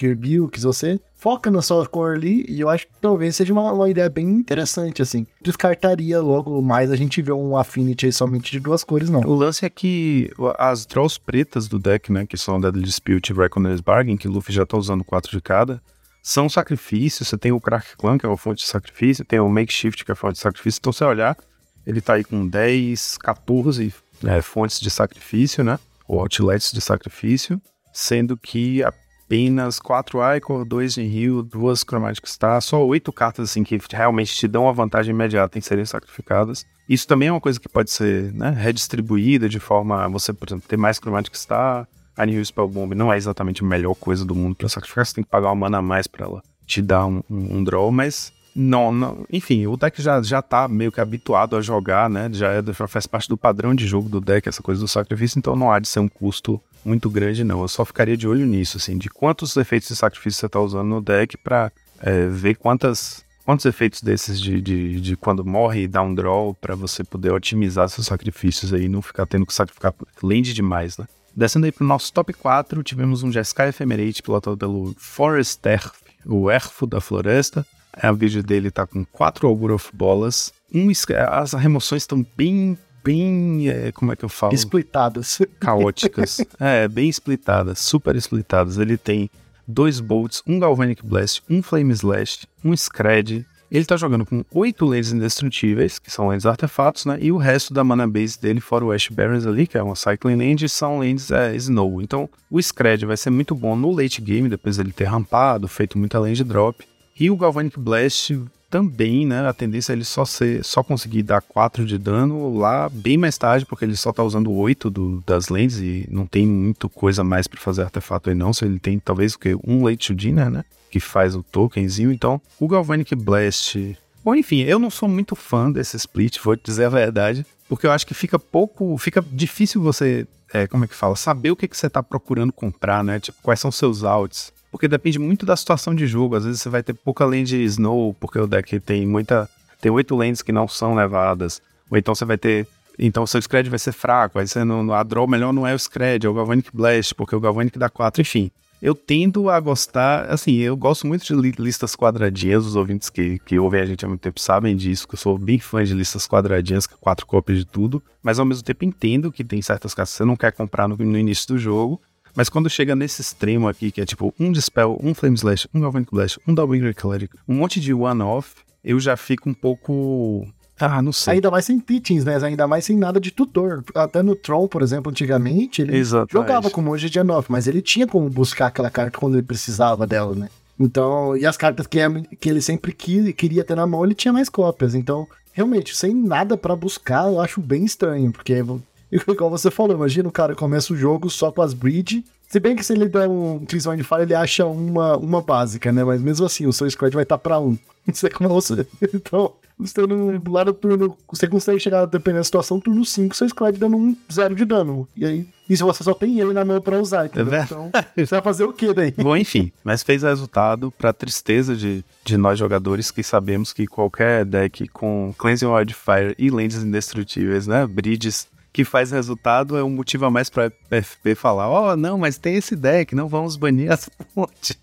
você 0.60 1.00
foca 1.16 1.50
na 1.50 1.64
sua 1.64 1.86
cor 1.88 2.16
ali, 2.16 2.46
e 2.48 2.62
eu 2.62 2.70
acho 2.70 2.86
que 2.86 2.94
talvez 3.02 3.36
seja 3.36 3.52
uma, 3.52 3.74
uma 3.74 3.90
ideia 3.90 4.08
bem 4.08 4.28
interessante, 4.28 5.02
assim. 5.02 5.26
Descartaria 5.42 6.22
logo 6.22 6.62
mais 6.62 6.92
a 6.92 6.96
gente 6.96 7.24
ver 7.24 7.32
um 7.32 7.58
Affinity 7.58 8.12
somente 8.12 8.52
de 8.52 8.60
duas 8.60 8.84
cores, 8.84 9.10
não. 9.10 9.22
O 9.22 9.34
lance 9.34 9.66
é 9.66 9.70
que 9.70 10.30
as 10.60 10.86
draws 10.86 11.18
pretas 11.18 11.68
do 11.68 11.80
deck, 11.80 12.12
né, 12.12 12.26
que 12.28 12.38
são 12.38 12.62
Deadly 12.62 12.84
Dispute 12.84 13.34
e 13.34 13.36
Reckoner's 13.36 13.82
Bargain, 13.82 14.16
que 14.16 14.28
o 14.28 14.32
Luffy 14.32 14.54
já 14.54 14.66
tá 14.66 14.78
usando 14.78 15.04
quatro 15.04 15.32
de 15.32 15.42
cada, 15.42 15.82
são 16.22 16.48
sacrifícios, 16.48 17.28
você 17.28 17.38
tem 17.38 17.52
o 17.52 17.60
Crack 17.60 17.98
Clan, 17.98 18.20
que 18.20 18.28
é 18.28 18.30
uma 18.30 18.38
fonte 18.38 18.62
de 18.62 18.70
sacrifício, 18.70 19.26
tem 19.26 19.40
o 19.40 19.50
Makeshift, 19.50 20.06
que 20.06 20.12
é 20.12 20.14
a 20.14 20.16
fonte 20.16 20.34
de 20.34 20.40
sacrifício, 20.40 20.78
então 20.80 20.94
você 20.94 21.04
olhar, 21.04 21.36
ele 21.84 22.00
tá 22.00 22.14
aí 22.14 22.24
com 22.24 22.48
10, 22.48 23.18
14 23.18 23.92
é, 24.24 24.42
fontes 24.44 24.80
de 24.80 24.92
sacrifício, 24.92 25.64
né, 25.64 25.80
ou 26.08 26.20
outlets 26.20 26.72
de 26.72 26.80
sacrifício, 26.80 27.60
sendo 27.92 28.38
que 28.38 28.84
apenas 28.84 29.80
4 29.80 30.20
Icor, 30.38 30.66
2 30.66 30.98
em 30.98 31.08
Rio, 31.08 31.44
2 31.44 31.84
Chromatic 31.84 32.26
Star, 32.28 32.62
só 32.62 32.84
8 32.86 33.12
cartas 33.14 33.50
assim 33.50 33.64
que 33.64 33.78
realmente 33.92 34.36
te 34.36 34.48
dão 34.48 34.64
uma 34.64 34.74
vantagem 34.74 35.14
imediata 35.14 35.58
em 35.58 35.62
serem 35.62 35.86
sacrificadas. 35.86 36.66
Isso 36.88 37.08
também 37.08 37.28
é 37.28 37.32
uma 37.32 37.42
coisa 37.42 37.60
que 37.60 37.70
pode 37.70 37.92
ser 37.92 38.34
né, 38.34 38.50
redistribuída 38.50 39.48
de 39.48 39.60
forma 39.60 40.06
a 40.06 40.08
você, 40.08 40.34
por 40.34 40.48
exemplo, 40.50 40.68
ter 40.68 40.78
mais 40.78 40.98
Chromatic 40.98 41.36
Star. 41.36 41.88
A 42.18 42.26
New 42.26 42.44
Spell 42.44 42.68
Bomb 42.68 42.94
não 42.96 43.14
é 43.14 43.18
exatamente 43.18 43.64
a 43.64 43.68
melhor 43.68 43.94
coisa 43.96 44.26
do 44.26 44.36
mundo 44.36 44.56
para 44.56 44.68
sacrificar, 44.68 45.06
você 45.06 45.16
tem 45.16 45.24
que 45.24 45.30
pagar 45.30 45.50
uma 45.50 45.56
mana 45.56 45.78
a 45.78 45.82
mais 45.82 46.08
para 46.08 46.26
ela 46.26 46.42
te 46.66 46.82
dar 46.82 47.06
um, 47.08 47.24
um, 47.30 47.58
um 47.58 47.64
draw, 47.64 47.92
mas 47.92 48.32
não, 48.56 48.92
não, 48.92 49.26
enfim, 49.32 49.66
o 49.68 49.78
deck 49.78 50.02
já, 50.02 50.22
já 50.22 50.42
tá 50.42 50.68
meio 50.68 50.92
que 50.92 51.00
habituado 51.00 51.56
a 51.56 51.62
jogar, 51.62 52.10
né? 52.10 52.30
Já, 52.32 52.52
é, 52.52 52.62
já 52.62 52.88
faz 52.88 53.08
parte 53.08 53.30
do 53.30 53.38
padrão 53.38 53.74
de 53.74 53.88
jogo 53.88 54.10
do 54.10 54.20
deck, 54.20 54.48
essa 54.48 54.62
coisa 54.62 54.82
do 54.82 54.88
sacrifício, 54.88 55.40
então 55.40 55.56
não 55.56 55.72
há 55.72 55.80
de 55.80 55.88
ser 55.88 56.00
um 56.00 56.08
custo 56.08 56.62
muito 56.84 57.10
grande, 57.10 57.44
não. 57.44 57.62
Eu 57.62 57.68
só 57.68 57.84
ficaria 57.86 58.18
de 58.18 58.28
olho 58.28 58.46
nisso, 58.46 58.78
assim, 58.78 58.98
de 58.98 59.10
quantos 59.10 59.56
efeitos 59.58 59.90
de 59.90 59.96
sacrifício 59.96 60.40
você 60.40 60.46
está 60.46 60.60
usando 60.60 60.88
no 60.88 61.02
deck 61.02 61.38
para 61.38 61.72
é, 62.02 62.28
ver 62.28 62.56
quantas, 62.56 63.24
quantos 63.46 63.66
efeitos 63.66 64.02
desses 64.02 64.40
de, 64.40 64.62
de, 64.62 65.02
de, 65.02 65.18
quando 65.18 65.46
morre 65.46 65.84
e 65.84 65.88
dá 65.88 66.02
um 66.02 66.14
draw 66.14 66.54
para 66.54 66.76
você 66.76 67.04
poder 67.04 67.32
otimizar 67.32 67.90
seus 67.90 68.08
sacrifícios 68.08 68.74
aí, 68.74 68.88
não 68.88 69.02
ficar 69.02 69.26
tendo 69.26 69.46
que 69.46 69.54
sacrificar 69.54 69.94
land 70.24 70.54
demais, 70.54 70.98
né? 70.98 71.06
Descendo 71.36 71.66
aí 71.66 71.72
pro 71.72 71.86
nosso 71.86 72.12
top 72.12 72.34
4, 72.34 72.84
tivemos 72.84 73.24
um 73.24 73.32
Jeskai 73.32 73.70
Ephemerate 73.70 74.22
pilotado 74.22 74.58
pelo 74.58 74.94
Forest 74.98 75.66
Erf, 75.68 75.92
o 76.26 76.50
Erfo 76.50 76.86
da 76.86 77.00
Floresta. 77.00 77.66
A 77.94 78.12
vídeo 78.12 78.44
dele 78.44 78.72
tá 78.72 78.86
com 78.86 79.06
4 79.06 79.48
Augur 79.48 79.72
of 79.72 79.90
Bolas. 79.94 80.54
Um, 80.74 80.90
as 81.30 81.54
remoções 81.54 82.04
estão 82.04 82.26
bem 82.36 82.78
bem, 83.04 83.70
é, 83.70 83.92
como 83.92 84.12
é 84.12 84.16
que 84.16 84.26
eu 84.26 84.30
falo? 84.30 84.54
Splitadas. 84.54 85.40
Caóticas. 85.60 86.42
é, 86.60 86.88
bem 86.88 87.10
splitadas, 87.10 87.80
super 87.80 88.16
splitadas. 88.16 88.78
Ele 88.78 88.98
tem 88.98 89.30
dois 89.68 90.00
bolts, 90.00 90.42
um 90.48 90.60
Galvanic 90.60 91.06
Blast, 91.06 91.44
um 91.50 91.62
Flame 91.62 91.94
Slash, 91.94 92.48
um 92.64 92.76
Scred. 92.76 93.46
Ele 93.72 93.86
tá 93.86 93.96
jogando 93.96 94.26
com 94.26 94.44
oito 94.52 94.84
lentes 94.84 95.14
indestrutíveis, 95.14 96.00
que 96.00 96.10
são 96.10 96.28
lentes 96.30 96.48
artefatos, 96.48 97.06
né? 97.06 97.20
E 97.22 97.32
o 97.32 97.38
resto 97.38 97.72
da 97.72 97.84
mana 97.84 98.08
base 98.08 98.40
dele, 98.40 98.60
fora 98.60 98.84
o 98.84 98.92
Ash 98.92 99.10
Barrens 99.10 99.46
ali, 99.46 99.68
que 99.68 99.78
é 99.78 99.84
uma 99.84 99.96
Cycling 99.96 100.36
Land, 100.38 100.68
são 100.70 100.98
lentes 100.98 101.30
é, 101.30 101.56
Snow. 101.56 102.02
Então, 102.02 102.28
o 102.50 102.60
Scred 102.60 103.06
vai 103.06 103.16
ser 103.16 103.30
muito 103.30 103.54
bom 103.54 103.76
no 103.76 103.92
late 103.92 104.22
game, 104.22 104.50
depois 104.50 104.78
dele 104.78 104.92
ter 104.92 105.04
rampado, 105.04 105.68
feito 105.68 106.00
muita 106.00 106.18
land 106.20 106.44
drop. 106.44 106.84
E 107.20 107.30
o 107.30 107.38
Galvanic 107.38 107.80
Blast 107.80 108.40
também, 108.70 109.26
né? 109.26 109.48
A 109.48 109.54
tendência 109.54 109.92
é 109.92 109.96
ele 109.96 110.06
só 110.06 110.24
ser, 110.24 110.64
só 110.64 110.84
conseguir 110.84 111.24
dar 111.24 111.42
4 111.42 111.86
de 111.86 111.98
dano 111.98 112.58
lá 112.58 112.88
bem 112.90 113.18
mais 113.18 113.38
tarde, 113.38 113.66
porque 113.66 113.84
ele 113.84 113.96
só 113.96 114.14
tá 114.14 114.24
usando 114.24 114.52
8 114.52 114.90
do, 114.90 115.24
das 115.26 115.50
lentes 115.50 115.80
e 115.80 116.08
não 116.10 116.26
tem 116.26 116.46
muito 116.46 116.88
coisa 116.88 117.24
mais 117.24 117.48
para 117.48 117.60
fazer 117.60 117.84
artefato 117.84 118.30
aí 118.30 118.36
não. 118.36 118.54
Se 118.54 118.66
ele 118.66 118.80
tem 118.80 119.00
talvez 119.00 119.34
o 119.34 119.40
que? 119.40 119.56
Um 119.66 119.84
late 119.84 120.14
dinner, 120.14 120.50
né? 120.50 120.64
Que 120.92 121.00
faz 121.00 121.36
o 121.36 121.44
tokenzinho. 121.44 122.12
Então, 122.12 122.40
o 122.60 122.68
Galvanic 122.68 123.16
Blast. 123.16 123.98
Bom, 124.24 124.36
enfim, 124.36 124.62
eu 124.62 124.78
não 124.78 124.90
sou 124.90 125.10
muito 125.10 125.36
fã 125.36 125.72
desse 125.72 125.98
split, 125.98 126.40
vou 126.40 126.56
te 126.56 126.66
dizer 126.66 126.86
a 126.86 126.90
verdade, 126.90 127.46
porque 127.68 127.88
eu 127.88 127.92
acho 127.92 128.06
que 128.06 128.14
fica 128.14 128.38
pouco. 128.38 128.98
Fica 128.98 129.24
difícil 129.32 129.82
você. 129.82 130.28
É, 130.54 130.68
como 130.68 130.84
é 130.84 130.88
que 130.88 130.96
fala? 130.96 131.16
Saber 131.16 131.52
o 131.52 131.56
que, 131.56 131.68
que 131.68 131.78
você 131.78 131.90
tá 131.90 132.02
procurando 132.02 132.52
comprar, 132.52 133.04
né? 133.04 133.20
Tipo, 133.20 133.38
quais 133.42 133.60
são 133.60 133.72
seus 133.72 134.04
outs 134.04 134.52
porque 134.72 134.88
depende 134.88 135.20
muito 135.20 135.46
da 135.46 135.56
situação 135.56 135.94
de 135.96 136.06
jogo. 136.08 136.36
Às 136.36 136.46
vezes 136.46 136.62
você 136.62 136.70
vai 136.70 136.84
ter 136.84 136.94
pouca 136.94 137.26
land 137.26 137.56
Snow, 137.64 138.16
porque 138.20 138.40
o 138.40 138.48
deck 138.48 138.80
tem 138.80 139.06
muita. 139.06 139.50
Tem 139.82 139.92
oito 139.92 140.16
lands 140.16 140.42
que 140.42 140.52
não 140.52 140.68
são 140.68 140.94
levadas. 140.94 141.62
Ou 141.90 141.98
então 141.98 142.14
você 142.14 142.26
vai 142.26 142.38
ter. 142.38 142.68
Então 142.98 143.26
seu 143.26 143.42
Scred 143.42 143.70
vai 143.70 143.80
ser 143.80 143.94
fraco. 143.94 144.40
Aí 144.40 144.48
você 144.48 144.64
não, 144.64 144.94
a 144.94 145.04
draw 145.04 145.28
melhor 145.28 145.54
não 145.54 145.66
é 145.66 145.74
o 145.74 145.80
Scred, 145.80 146.26
é 146.26 146.30
o 146.30 146.34
Galvanic 146.34 146.70
Blast, 146.74 147.16
porque 147.16 147.36
o 147.36 147.40
Galvanic 147.40 147.80
dá 147.80 147.90
4, 147.90 148.22
enfim. 148.22 148.52
Eu 148.82 148.96
tendo 148.96 149.50
a 149.50 149.60
gostar, 149.60 150.30
assim, 150.30 150.56
eu 150.56 150.76
gosto 150.78 151.06
muito 151.06 151.26
de 151.26 151.34
li 151.34 151.54
listas 151.60 151.98
quadradinhas, 151.98 152.66
os 152.66 152.78
ouvintes 152.78 153.10
que, 153.10 153.38
que 153.40 153.60
ouvem 153.60 153.82
a 153.82 153.86
gente 153.86 154.06
há 154.06 154.08
muito 154.08 154.22
tempo 154.22 154.40
sabem 154.40 154.74
disso, 154.74 155.06
que 155.06 155.16
eu 155.16 155.20
sou 155.20 155.38
bem 155.38 155.60
fã 155.60 155.84
de 155.84 155.94
listas 155.94 156.26
quadradinhas, 156.26 156.88
quatro 156.88 157.26
cópias 157.26 157.58
de 157.58 157.66
tudo, 157.66 158.02
mas 158.24 158.40
ao 158.40 158.46
mesmo 158.46 158.64
tempo 158.64 158.86
entendo 158.86 159.34
que 159.34 159.44
tem 159.44 159.62
certas 159.62 159.94
cartas 159.94 160.14
que 160.14 160.18
você 160.18 160.24
não 160.24 160.38
quer 160.38 160.54
comprar 160.54 160.88
no, 160.88 160.96
no 160.96 161.18
início 161.18 161.46
do 161.50 161.58
jogo, 161.58 162.02
mas 162.40 162.48
quando 162.48 162.70
chega 162.70 162.96
nesse 162.96 163.22
extremo 163.22 163.68
aqui, 163.68 163.92
que 163.92 164.00
é 164.00 164.06
tipo 164.06 164.34
um 164.40 164.50
Dispel, 164.50 164.98
um 165.04 165.14
Flame 165.14 165.36
Slash, 165.36 165.68
um 165.74 165.82
Galvanic 165.82 166.10
Blast, 166.10 166.40
um 166.48 166.54
Dawnbringer 166.54 166.96
Cleric, 166.96 167.36
um 167.46 167.56
monte 167.56 167.82
de 167.82 167.94
one-off, 167.94 168.56
eu 168.82 168.98
já 168.98 169.18
fico 169.18 169.50
um 169.50 169.54
pouco... 169.54 170.48
Ah, 170.80 171.02
não 171.02 171.12
sei. 171.12 171.34
Ainda 171.34 171.52
mais 171.52 171.66
sem 171.66 171.78
teachings, 171.82 172.24
né? 172.24 172.38
Ainda 172.42 172.66
mais 172.66 172.86
sem 172.86 172.96
nada 172.96 173.20
de 173.20 173.30
tutor. 173.32 173.84
Até 173.94 174.24
no 174.24 174.38
Tron, 174.38 174.70
por 174.70 174.82
exemplo, 174.82 175.12
antigamente, 175.12 175.82
ele 175.82 175.98
Exatamente. 175.98 176.32
jogava 176.32 176.70
com 176.70 176.82
monge 176.82 177.10
de 177.10 177.20
Enough, 177.20 177.48
mas 177.50 177.68
ele 177.68 177.82
tinha 177.82 178.08
como 178.08 178.30
buscar 178.30 178.68
aquela 178.68 178.90
carta 178.90 179.20
quando 179.20 179.34
ele 179.34 179.44
precisava 179.44 180.08
dela, 180.08 180.34
né? 180.34 180.48
Então, 180.80 181.36
e 181.36 181.46
as 181.46 181.58
cartas 181.58 181.88
que, 181.88 182.00
que 182.40 182.50
ele 182.50 182.62
sempre 182.62 182.94
quis, 182.94 183.36
queria 183.36 183.66
ter 183.66 183.76
na 183.76 183.86
mão, 183.86 184.06
ele 184.06 184.16
tinha 184.16 184.32
mais 184.32 184.48
cópias. 184.48 184.96
Então, 184.96 185.28
realmente, 185.52 185.94
sem 185.94 186.16
nada 186.16 186.56
para 186.56 186.74
buscar, 186.74 187.26
eu 187.26 187.42
acho 187.42 187.60
bem 187.60 187.84
estranho, 187.84 188.32
porque 188.32 188.64
igual 189.28 189.50
você 189.50 189.72
falou, 189.72 189.96
imagina 189.96 190.28
o 190.28 190.32
cara 190.32 190.56
começa 190.56 190.94
o 190.94 190.98
jogo 190.98 191.30
só 191.30 191.52
com 191.52 191.62
as 191.62 191.74
bridge. 191.74 192.24
Se 192.48 192.60
bem 192.60 192.76
que 192.76 192.84
se 192.84 192.94
ele 192.94 193.08
der 193.08 193.28
um 193.28 193.64
Crimson 193.66 193.96
de 193.96 194.04
Fire, 194.04 194.24
ele 194.24 194.34
acha 194.34 194.66
uma, 194.66 195.16
uma 195.18 195.42
básica, 195.42 195.92
né? 195.92 196.04
Mas 196.04 196.22
mesmo 196.22 196.46
assim, 196.46 196.66
o 196.66 196.74
seu 196.74 196.90
squad 196.90 197.14
vai 197.14 197.24
estar 197.24 197.38
tá 197.38 197.42
pra 197.42 197.60
um. 197.60 197.78
Isso 198.08 198.26
é 198.26 198.30
como 198.30 198.50
você. 198.50 198.88
Então, 199.14 199.54
você 199.78 200.02
no, 200.02 200.42
lá 200.52 200.66
no 200.66 200.74
turno. 200.74 201.16
Você 201.32 201.48
consegue 201.48 201.80
chegar, 201.80 202.06
dependendo 202.06 202.40
da 202.40 202.44
situação, 202.44 202.80
turno 202.80 203.06
5, 203.06 203.36
seu 203.36 203.48
squad 203.48 203.78
dando 203.78 203.96
um 203.96 204.18
zero 204.32 204.56
de 204.56 204.66
dano. 204.66 205.08
E 205.16 205.26
aí. 205.26 205.48
E 205.70 205.78
se 205.78 205.84
você 205.84 206.04
só 206.04 206.16
tem 206.16 206.40
ele 206.40 206.52
na 206.52 206.66
mão 206.66 206.82
pra 206.82 207.00
usar, 207.00 207.28
entendeu? 207.28 207.54
É 207.54 207.64
então, 207.64 207.92
você 208.16 208.26
vai 208.26 208.42
fazer 208.42 208.64
o 208.64 208.74
quê 208.74 208.92
daí? 208.92 209.12
Bom, 209.12 209.38
enfim, 209.38 209.72
mas 209.84 210.02
fez 210.02 210.24
resultado 210.24 210.92
pra 210.98 211.14
tristeza 211.14 211.76
de, 211.76 212.04
de 212.26 212.38
nós 212.38 212.58
jogadores 212.58 213.12
que 213.12 213.22
sabemos 213.22 213.72
que 213.72 213.86
qualquer 213.86 214.44
deck 214.44 214.88
com 214.88 215.32
Cleansing 215.38 215.68
Wildfire 215.68 216.34
e 216.40 216.50
Lands 216.50 216.78
Indestrutíveis, 216.78 217.68
né? 217.68 217.86
Bridges 217.86 218.48
que 218.72 218.86
faz 218.86 219.12
resultado 219.12 219.78
é 219.78 219.84
um 219.84 219.90
motivo 219.90 220.26
a 220.26 220.32
mais 220.32 220.50
para 220.50 220.72
FP 220.90 221.36
falar: 221.36 221.70
ó, 221.70 221.94
oh, 221.94 221.96
não, 221.96 222.18
mas 222.18 222.38
tem 222.38 222.56
esse 222.56 222.76
deck, 222.76 223.16
não 223.16 223.28
vamos 223.28 223.56
banir 223.56 223.92
essa 223.92 224.12
ponte. 224.34 224.78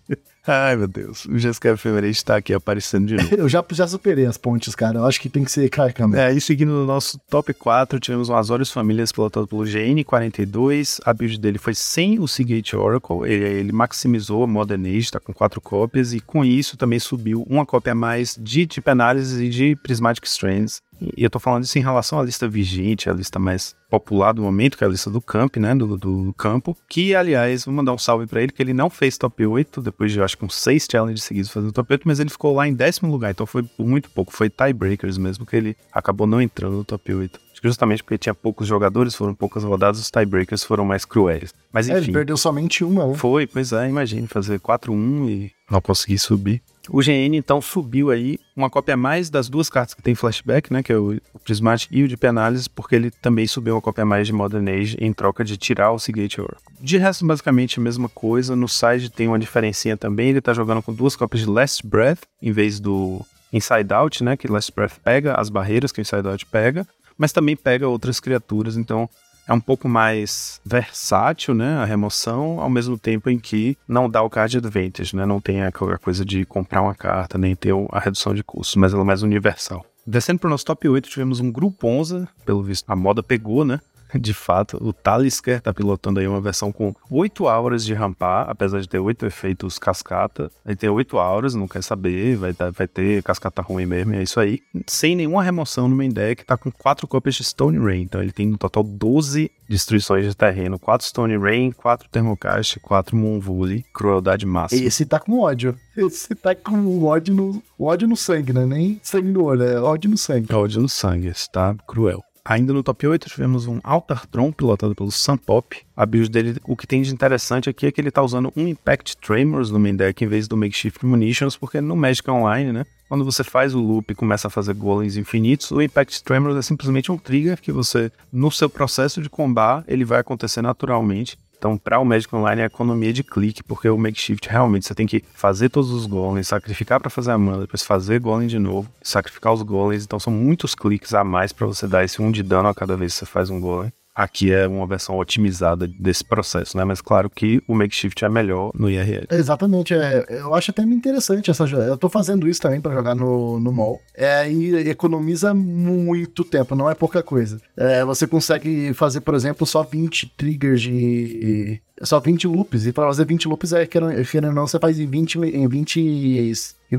Ai, 0.47 0.77
meu 0.77 0.87
Deus. 0.87 1.25
O 1.25 1.37
Jessica 1.37 1.71
Ephemerate 1.71 2.11
está 2.11 2.37
aqui 2.37 2.53
aparecendo 2.53 3.05
de 3.05 3.15
novo. 3.15 3.35
eu 3.35 3.49
já, 3.49 3.63
já 3.71 3.85
superei 3.85 4.25
as 4.25 4.37
pontes, 4.37 4.73
cara. 4.73 4.99
Eu 4.99 5.05
acho 5.05 5.19
que 5.19 5.27
tem 5.27 5.43
que 5.43 5.51
ser 5.51 5.69
Carcam. 5.69 6.15
É, 6.15 6.31
e 6.31 6.39
seguindo 6.39 6.71
no 6.71 6.85
nosso 6.85 7.19
top 7.29 7.53
4, 7.53 7.99
tivemos 7.99 8.29
um 8.29 8.35
Azorius 8.35 8.71
Famílias 8.71 9.11
pilotado 9.11 9.45
pelo 9.45 9.63
GN42. 9.63 11.01
A 11.05 11.13
build 11.13 11.37
dele 11.37 11.57
foi 11.57 11.75
sem 11.75 12.17
o 12.17 12.27
Seagate 12.27 12.77
Oracle. 12.77 13.25
Ele, 13.25 13.43
ele 13.43 13.71
maximizou 13.73 14.43
a 14.43 14.47
Modern 14.47 14.85
Age, 14.85 15.11
tá 15.11 15.19
com 15.19 15.33
quatro 15.33 15.59
cópias. 15.59 16.13
E 16.13 16.21
com 16.21 16.45
isso 16.45 16.77
também 16.77 16.99
subiu 16.99 17.45
uma 17.49 17.65
cópia 17.65 17.91
a 17.91 17.95
mais 17.95 18.37
de 18.39 18.65
Tip 18.65 18.87
Analysis 18.87 19.41
e 19.41 19.49
de 19.49 19.75
Prismatic 19.75 20.23
Strands. 20.25 20.81
E 21.01 21.23
eu 21.23 21.29
tô 21.29 21.39
falando 21.39 21.63
isso 21.63 21.77
em 21.77 21.81
relação 21.81 22.19
à 22.19 22.23
lista 22.23 22.47
vigente, 22.47 23.09
a 23.09 23.13
lista 23.13 23.39
mais 23.39 23.75
popular 23.89 24.33
do 24.33 24.41
momento, 24.41 24.77
que 24.77 24.83
é 24.83 24.87
a 24.87 24.89
lista 24.89 25.09
do 25.09 25.21
camp, 25.21 25.57
né, 25.57 25.73
do, 25.73 25.97
do 25.97 26.33
campo, 26.37 26.75
que, 26.89 27.15
aliás, 27.15 27.65
vou 27.65 27.73
mandar 27.73 27.93
um 27.93 27.97
salve 27.97 28.27
para 28.27 28.41
ele, 28.41 28.51
que 28.51 28.61
ele 28.61 28.73
não 28.73 28.89
fez 28.89 29.17
top 29.17 29.45
8, 29.45 29.81
depois 29.81 30.11
de, 30.11 30.21
acho 30.21 30.37
que 30.37 30.43
uns 30.43 30.55
6 30.55 30.87
challenges 30.91 31.23
seguidos 31.23 31.49
fazendo 31.49 31.71
top 31.71 31.93
8, 31.93 32.03
mas 32.05 32.19
ele 32.19 32.29
ficou 32.29 32.53
lá 32.53 32.67
em 32.67 32.73
décimo 32.73 33.11
lugar, 33.11 33.31
então 33.31 33.45
foi 33.45 33.63
por 33.63 33.85
muito 33.85 34.09
pouco, 34.09 34.33
foi 34.33 34.49
tiebreakers 34.49 35.17
mesmo, 35.17 35.45
que 35.45 35.55
ele 35.55 35.77
acabou 35.91 36.27
não 36.27 36.41
entrando 36.41 36.77
no 36.77 36.83
top 36.83 37.13
8. 37.13 37.39
Acho 37.51 37.61
que 37.61 37.67
justamente 37.67 38.03
porque 38.03 38.19
tinha 38.19 38.35
poucos 38.35 38.67
jogadores, 38.67 39.15
foram 39.15 39.33
poucas 39.33 39.63
rodadas, 39.63 39.99
os 39.99 40.11
tiebreakers 40.11 40.63
foram 40.63 40.85
mais 40.85 41.05
cruéis. 41.05 41.53
Mas 41.71 41.87
enfim. 41.87 41.97
É, 41.97 42.01
ele 42.03 42.11
perdeu 42.11 42.37
somente 42.37 42.83
uma, 42.83 43.07
né? 43.07 43.15
Foi, 43.15 43.47
pois 43.47 43.71
é, 43.71 43.89
imagine, 43.89 44.27
fazer 44.27 44.59
4-1 44.59 45.27
e 45.27 45.51
não 45.71 45.81
conseguir 45.81 46.19
subir. 46.19 46.61
O 46.89 47.01
GN 47.01 47.35
então 47.35 47.61
subiu 47.61 48.09
aí 48.09 48.39
uma 48.55 48.69
cópia 48.69 48.93
a 48.93 48.97
mais 48.97 49.29
das 49.29 49.49
duas 49.49 49.69
cartas 49.69 49.93
que 49.93 50.01
tem 50.01 50.15
flashback, 50.15 50.71
né, 50.71 50.81
que 50.81 50.91
é 50.91 50.97
o 50.97 51.19
Prismatic 51.43 51.89
e 51.91 52.03
o 52.03 52.07
de 52.07 52.17
Penálise, 52.17 52.69
porque 52.69 52.95
ele 52.95 53.11
também 53.11 53.45
subiu 53.47 53.75
uma 53.75 53.81
cópia 53.81 54.03
a 54.03 54.05
mais 54.05 54.27
de 54.27 54.33
Modern 54.33 54.67
Age 54.67 54.97
em 54.99 55.13
troca 55.13 55.43
de 55.43 55.57
tirar 55.57 55.91
o 55.91 55.99
Seagate 55.99 56.41
Oracle. 56.41 56.73
De 56.79 56.97
resto, 56.97 57.25
basicamente 57.25 57.79
a 57.79 57.83
mesma 57.83 58.09
coisa. 58.09 58.55
No 58.55 58.67
side 58.67 59.09
tem 59.09 59.27
uma 59.27 59.39
diferencinha 59.39 59.97
também, 59.97 60.29
ele 60.29 60.41
tá 60.41 60.53
jogando 60.53 60.81
com 60.81 60.93
duas 60.93 61.15
cópias 61.15 61.41
de 61.41 61.49
Last 61.49 61.85
Breath 61.85 62.23
em 62.41 62.51
vez 62.51 62.79
do 62.79 63.21
Inside 63.51 63.93
Out, 63.93 64.23
né, 64.23 64.37
que 64.37 64.47
Last 64.47 64.71
Breath 64.75 64.99
pega 65.03 65.33
as 65.35 65.49
barreiras 65.49 65.91
que 65.91 65.99
o 65.99 66.01
Inside 66.01 66.27
Out 66.27 66.45
pega, 66.47 66.87
mas 67.17 67.31
também 67.31 67.55
pega 67.55 67.87
outras 67.87 68.19
criaturas, 68.19 68.77
então 68.77 69.09
é 69.47 69.53
um 69.53 69.59
pouco 69.59 69.87
mais 69.87 70.59
versátil, 70.65 71.53
né, 71.53 71.77
a 71.77 71.85
remoção, 71.85 72.59
ao 72.59 72.69
mesmo 72.69 72.97
tempo 72.97 73.29
em 73.29 73.39
que 73.39 73.77
não 73.87 74.09
dá 74.09 74.21
o 74.21 74.29
card 74.29 74.57
advantage, 74.57 75.15
né, 75.15 75.25
não 75.25 75.39
tem 75.39 75.63
aquela 75.63 75.97
coisa 75.97 76.25
de 76.25 76.45
comprar 76.45 76.81
uma 76.81 76.93
carta, 76.93 77.37
nem 77.37 77.55
ter 77.55 77.73
a 77.91 77.99
redução 77.99 78.33
de 78.33 78.43
custos, 78.43 78.75
mas 78.75 78.93
ela 78.93 79.03
é 79.03 79.05
mais 79.05 79.23
universal. 79.23 79.85
Descendo 80.05 80.39
para 80.39 80.47
o 80.47 80.51
nosso 80.51 80.65
top 80.65 80.87
8, 80.87 81.09
tivemos 81.09 81.39
um 81.39 81.51
Grupo 81.51 81.87
11, 81.87 82.27
pelo 82.45 82.61
visto 82.61 82.89
a 82.89 82.95
moda 82.95 83.23
pegou, 83.23 83.63
né, 83.63 83.79
de 84.19 84.33
fato, 84.33 84.77
o 84.81 84.93
Talisker 84.93 85.61
tá 85.61 85.73
pilotando 85.73 86.19
aí 86.19 86.27
uma 86.27 86.41
versão 86.41 86.71
com 86.71 86.93
8 87.09 87.47
auras 87.47 87.85
de 87.85 87.93
rampar, 87.93 88.49
apesar 88.49 88.79
de 88.79 88.87
ter 88.87 88.99
8 88.99 89.25
efeitos 89.25 89.77
cascata. 89.79 90.51
Ele 90.65 90.75
tem 90.75 90.89
8 90.89 91.17
auras, 91.17 91.55
não 91.55 91.67
quer 91.67 91.83
saber, 91.83 92.35
vai, 92.35 92.53
vai 92.53 92.87
ter 92.87 93.23
cascata 93.23 93.61
ruim 93.61 93.85
mesmo, 93.85 94.15
é 94.15 94.23
isso 94.23 94.39
aí. 94.39 94.59
Sem 94.85 95.15
nenhuma 95.15 95.43
remoção 95.43 95.87
no 95.87 95.95
main 95.95 96.09
deck, 96.09 96.45
tá 96.45 96.57
com 96.57 96.71
4 96.71 97.07
cópias 97.07 97.35
de 97.35 97.43
Stone 97.43 97.77
Rain, 97.77 98.01
então 98.03 98.21
ele 98.21 98.31
tem 98.31 98.47
no 98.47 98.57
total 98.57 98.83
12 98.83 99.51
destruições 99.67 100.25
de 100.25 100.35
terreno, 100.35 100.79
4 100.79 101.07
Stone 101.07 101.37
Rain, 101.37 101.71
4 101.71 102.09
Thermocast, 102.09 102.79
4 102.79 103.15
Moonvully, 103.15 103.85
crueldade 103.93 104.45
máxima. 104.45 104.85
Esse 104.85 105.05
tá 105.05 105.19
com 105.19 105.39
ódio. 105.39 105.77
Esse 105.95 106.33
tá 106.35 106.55
com 106.55 107.03
ódio 107.03 107.33
no, 107.33 107.61
ódio 107.79 108.07
no 108.07 108.15
sangue, 108.15 108.53
né? 108.53 108.65
Nem 108.65 108.99
sangue 109.03 109.29
no 109.29 109.43
olho, 109.43 109.63
é 109.63 109.79
ódio 109.79 110.09
no 110.09 110.17
sangue. 110.17 110.53
Ódio 110.53 110.81
no 110.81 110.89
sangue, 110.89 111.27
esse 111.27 111.51
tá 111.51 111.75
cruel. 111.87 112.23
Ainda 112.49 112.71
no 112.71 112.81
top 112.81 113.05
8 113.05 113.27
tivemos 113.27 113.67
um 113.67 113.81
Altartron 113.83 114.53
pilotado 114.53 114.95
pelo 114.95 115.11
Sun 115.11 115.35
Pop. 115.35 115.77
A 115.93 116.05
build 116.05 116.29
dele, 116.29 116.55
o 116.65 116.77
que 116.77 116.87
tem 116.87 117.01
de 117.01 117.13
interessante 117.13 117.69
aqui 117.69 117.85
é 117.85 117.91
que 117.91 117.99
ele 117.99 118.09
tá 118.09 118.23
usando 118.23 118.53
um 118.55 118.65
Impact 118.65 119.17
Tremors 119.17 119.69
no 119.69 119.77
main 119.77 119.93
deck 119.93 120.23
em 120.23 120.27
vez 120.29 120.47
do 120.47 120.55
Makeshift 120.55 121.05
Munitions, 121.05 121.57
porque 121.57 121.81
no 121.81 121.93
Magic 121.93 122.31
Online, 122.31 122.71
né? 122.71 122.85
Quando 123.09 123.25
você 123.25 123.43
faz 123.43 123.75
o 123.75 123.81
loop 123.81 124.09
e 124.09 124.15
começa 124.15 124.47
a 124.47 124.49
fazer 124.49 124.73
golems 124.75 125.17
infinitos, 125.17 125.71
o 125.71 125.81
Impact 125.81 126.23
Tremors 126.23 126.55
é 126.55 126.61
simplesmente 126.61 127.11
um 127.11 127.17
trigger 127.17 127.59
que 127.59 127.73
você, 127.73 128.09
no 128.31 128.49
seu 128.49 128.69
processo 128.69 129.21
de 129.21 129.29
combar, 129.29 129.83
ele 129.85 130.05
vai 130.05 130.21
acontecer 130.21 130.61
naturalmente 130.61 131.37
então, 131.57 131.77
para 131.77 131.99
o 131.99 132.05
Magic 132.05 132.33
Online 132.35 132.61
é 132.61 132.65
economia 132.65 133.11
de 133.11 133.23
clique, 133.23 133.63
porque 133.63 133.89
o 133.89 133.97
Makeshift 133.97 134.47
realmente 134.47 134.85
você 134.85 134.93
tem 134.93 135.07
que 135.07 135.23
fazer 135.33 135.69
todos 135.69 135.89
os 135.91 136.05
golems, 136.05 136.47
sacrificar 136.47 136.99
para 136.99 137.09
fazer 137.09 137.31
a 137.31 137.37
mana, 137.37 137.61
depois 137.61 137.83
fazer 137.83 138.19
golem 138.19 138.47
de 138.47 138.59
novo, 138.59 138.89
sacrificar 139.01 139.53
os 139.53 139.63
golems. 139.63 140.03
Então, 140.03 140.19
são 140.19 140.31
muitos 140.31 140.75
cliques 140.75 141.13
a 141.15 141.23
mais 141.23 141.51
para 141.51 141.65
você 141.65 141.87
dar 141.87 142.03
esse 142.03 142.21
um 142.21 142.31
de 142.31 142.43
dano 142.43 142.69
a 142.69 142.75
cada 142.75 142.95
vez 142.95 143.13
que 143.13 143.19
você 143.19 143.25
faz 143.25 143.49
um 143.49 143.59
golem. 143.59 143.91
Aqui 144.17 144.51
é 144.51 144.67
uma 144.67 144.87
versão 144.87 145.15
otimizada 145.15 145.87
desse 145.87 146.25
processo, 146.25 146.75
né? 146.75 146.83
Mas 146.83 146.99
claro 146.99 147.29
que 147.29 147.61
o 147.67 147.75
makeshift 147.75 148.25
é 148.25 148.29
melhor 148.29 148.71
no 148.73 148.89
IRL. 148.89 149.27
Exatamente, 149.29 149.93
é, 149.93 150.25
eu 150.27 150.55
acho 150.55 150.71
até 150.71 150.81
interessante 150.81 151.51
essa 151.51 151.65
Eu 151.65 151.97
tô 151.97 152.09
fazendo 152.09 152.49
isso 152.49 152.59
também 152.59 152.81
pra 152.81 152.93
jogar 152.93 153.13
no, 153.13 153.59
no 153.59 153.71
mall. 153.71 154.01
É, 154.15 154.51
e 154.51 154.89
economiza 154.89 155.53
muito 155.53 156.43
tempo, 156.43 156.75
não 156.75 156.89
é 156.89 156.95
pouca 156.95 157.21
coisa. 157.21 157.61
É, 157.77 158.03
você 158.03 158.25
consegue 158.25 158.91
fazer, 158.95 159.21
por 159.21 159.35
exemplo, 159.35 159.67
só 159.67 159.83
20 159.83 160.33
triggers 160.35 160.81
de. 160.81 161.79
Só 162.01 162.19
20 162.19 162.47
loops. 162.47 162.87
E 162.87 162.93
pra 162.93 163.05
fazer 163.05 163.25
20 163.25 163.47
loops, 163.47 163.73
é, 163.73 163.85
querendo 163.85 164.47
ou 164.47 164.53
não, 164.53 164.67
você 164.67 164.79
faz 164.79 164.99
em 164.99 165.05
20. 165.05 165.39
Em 165.39 165.67
20 165.67 166.53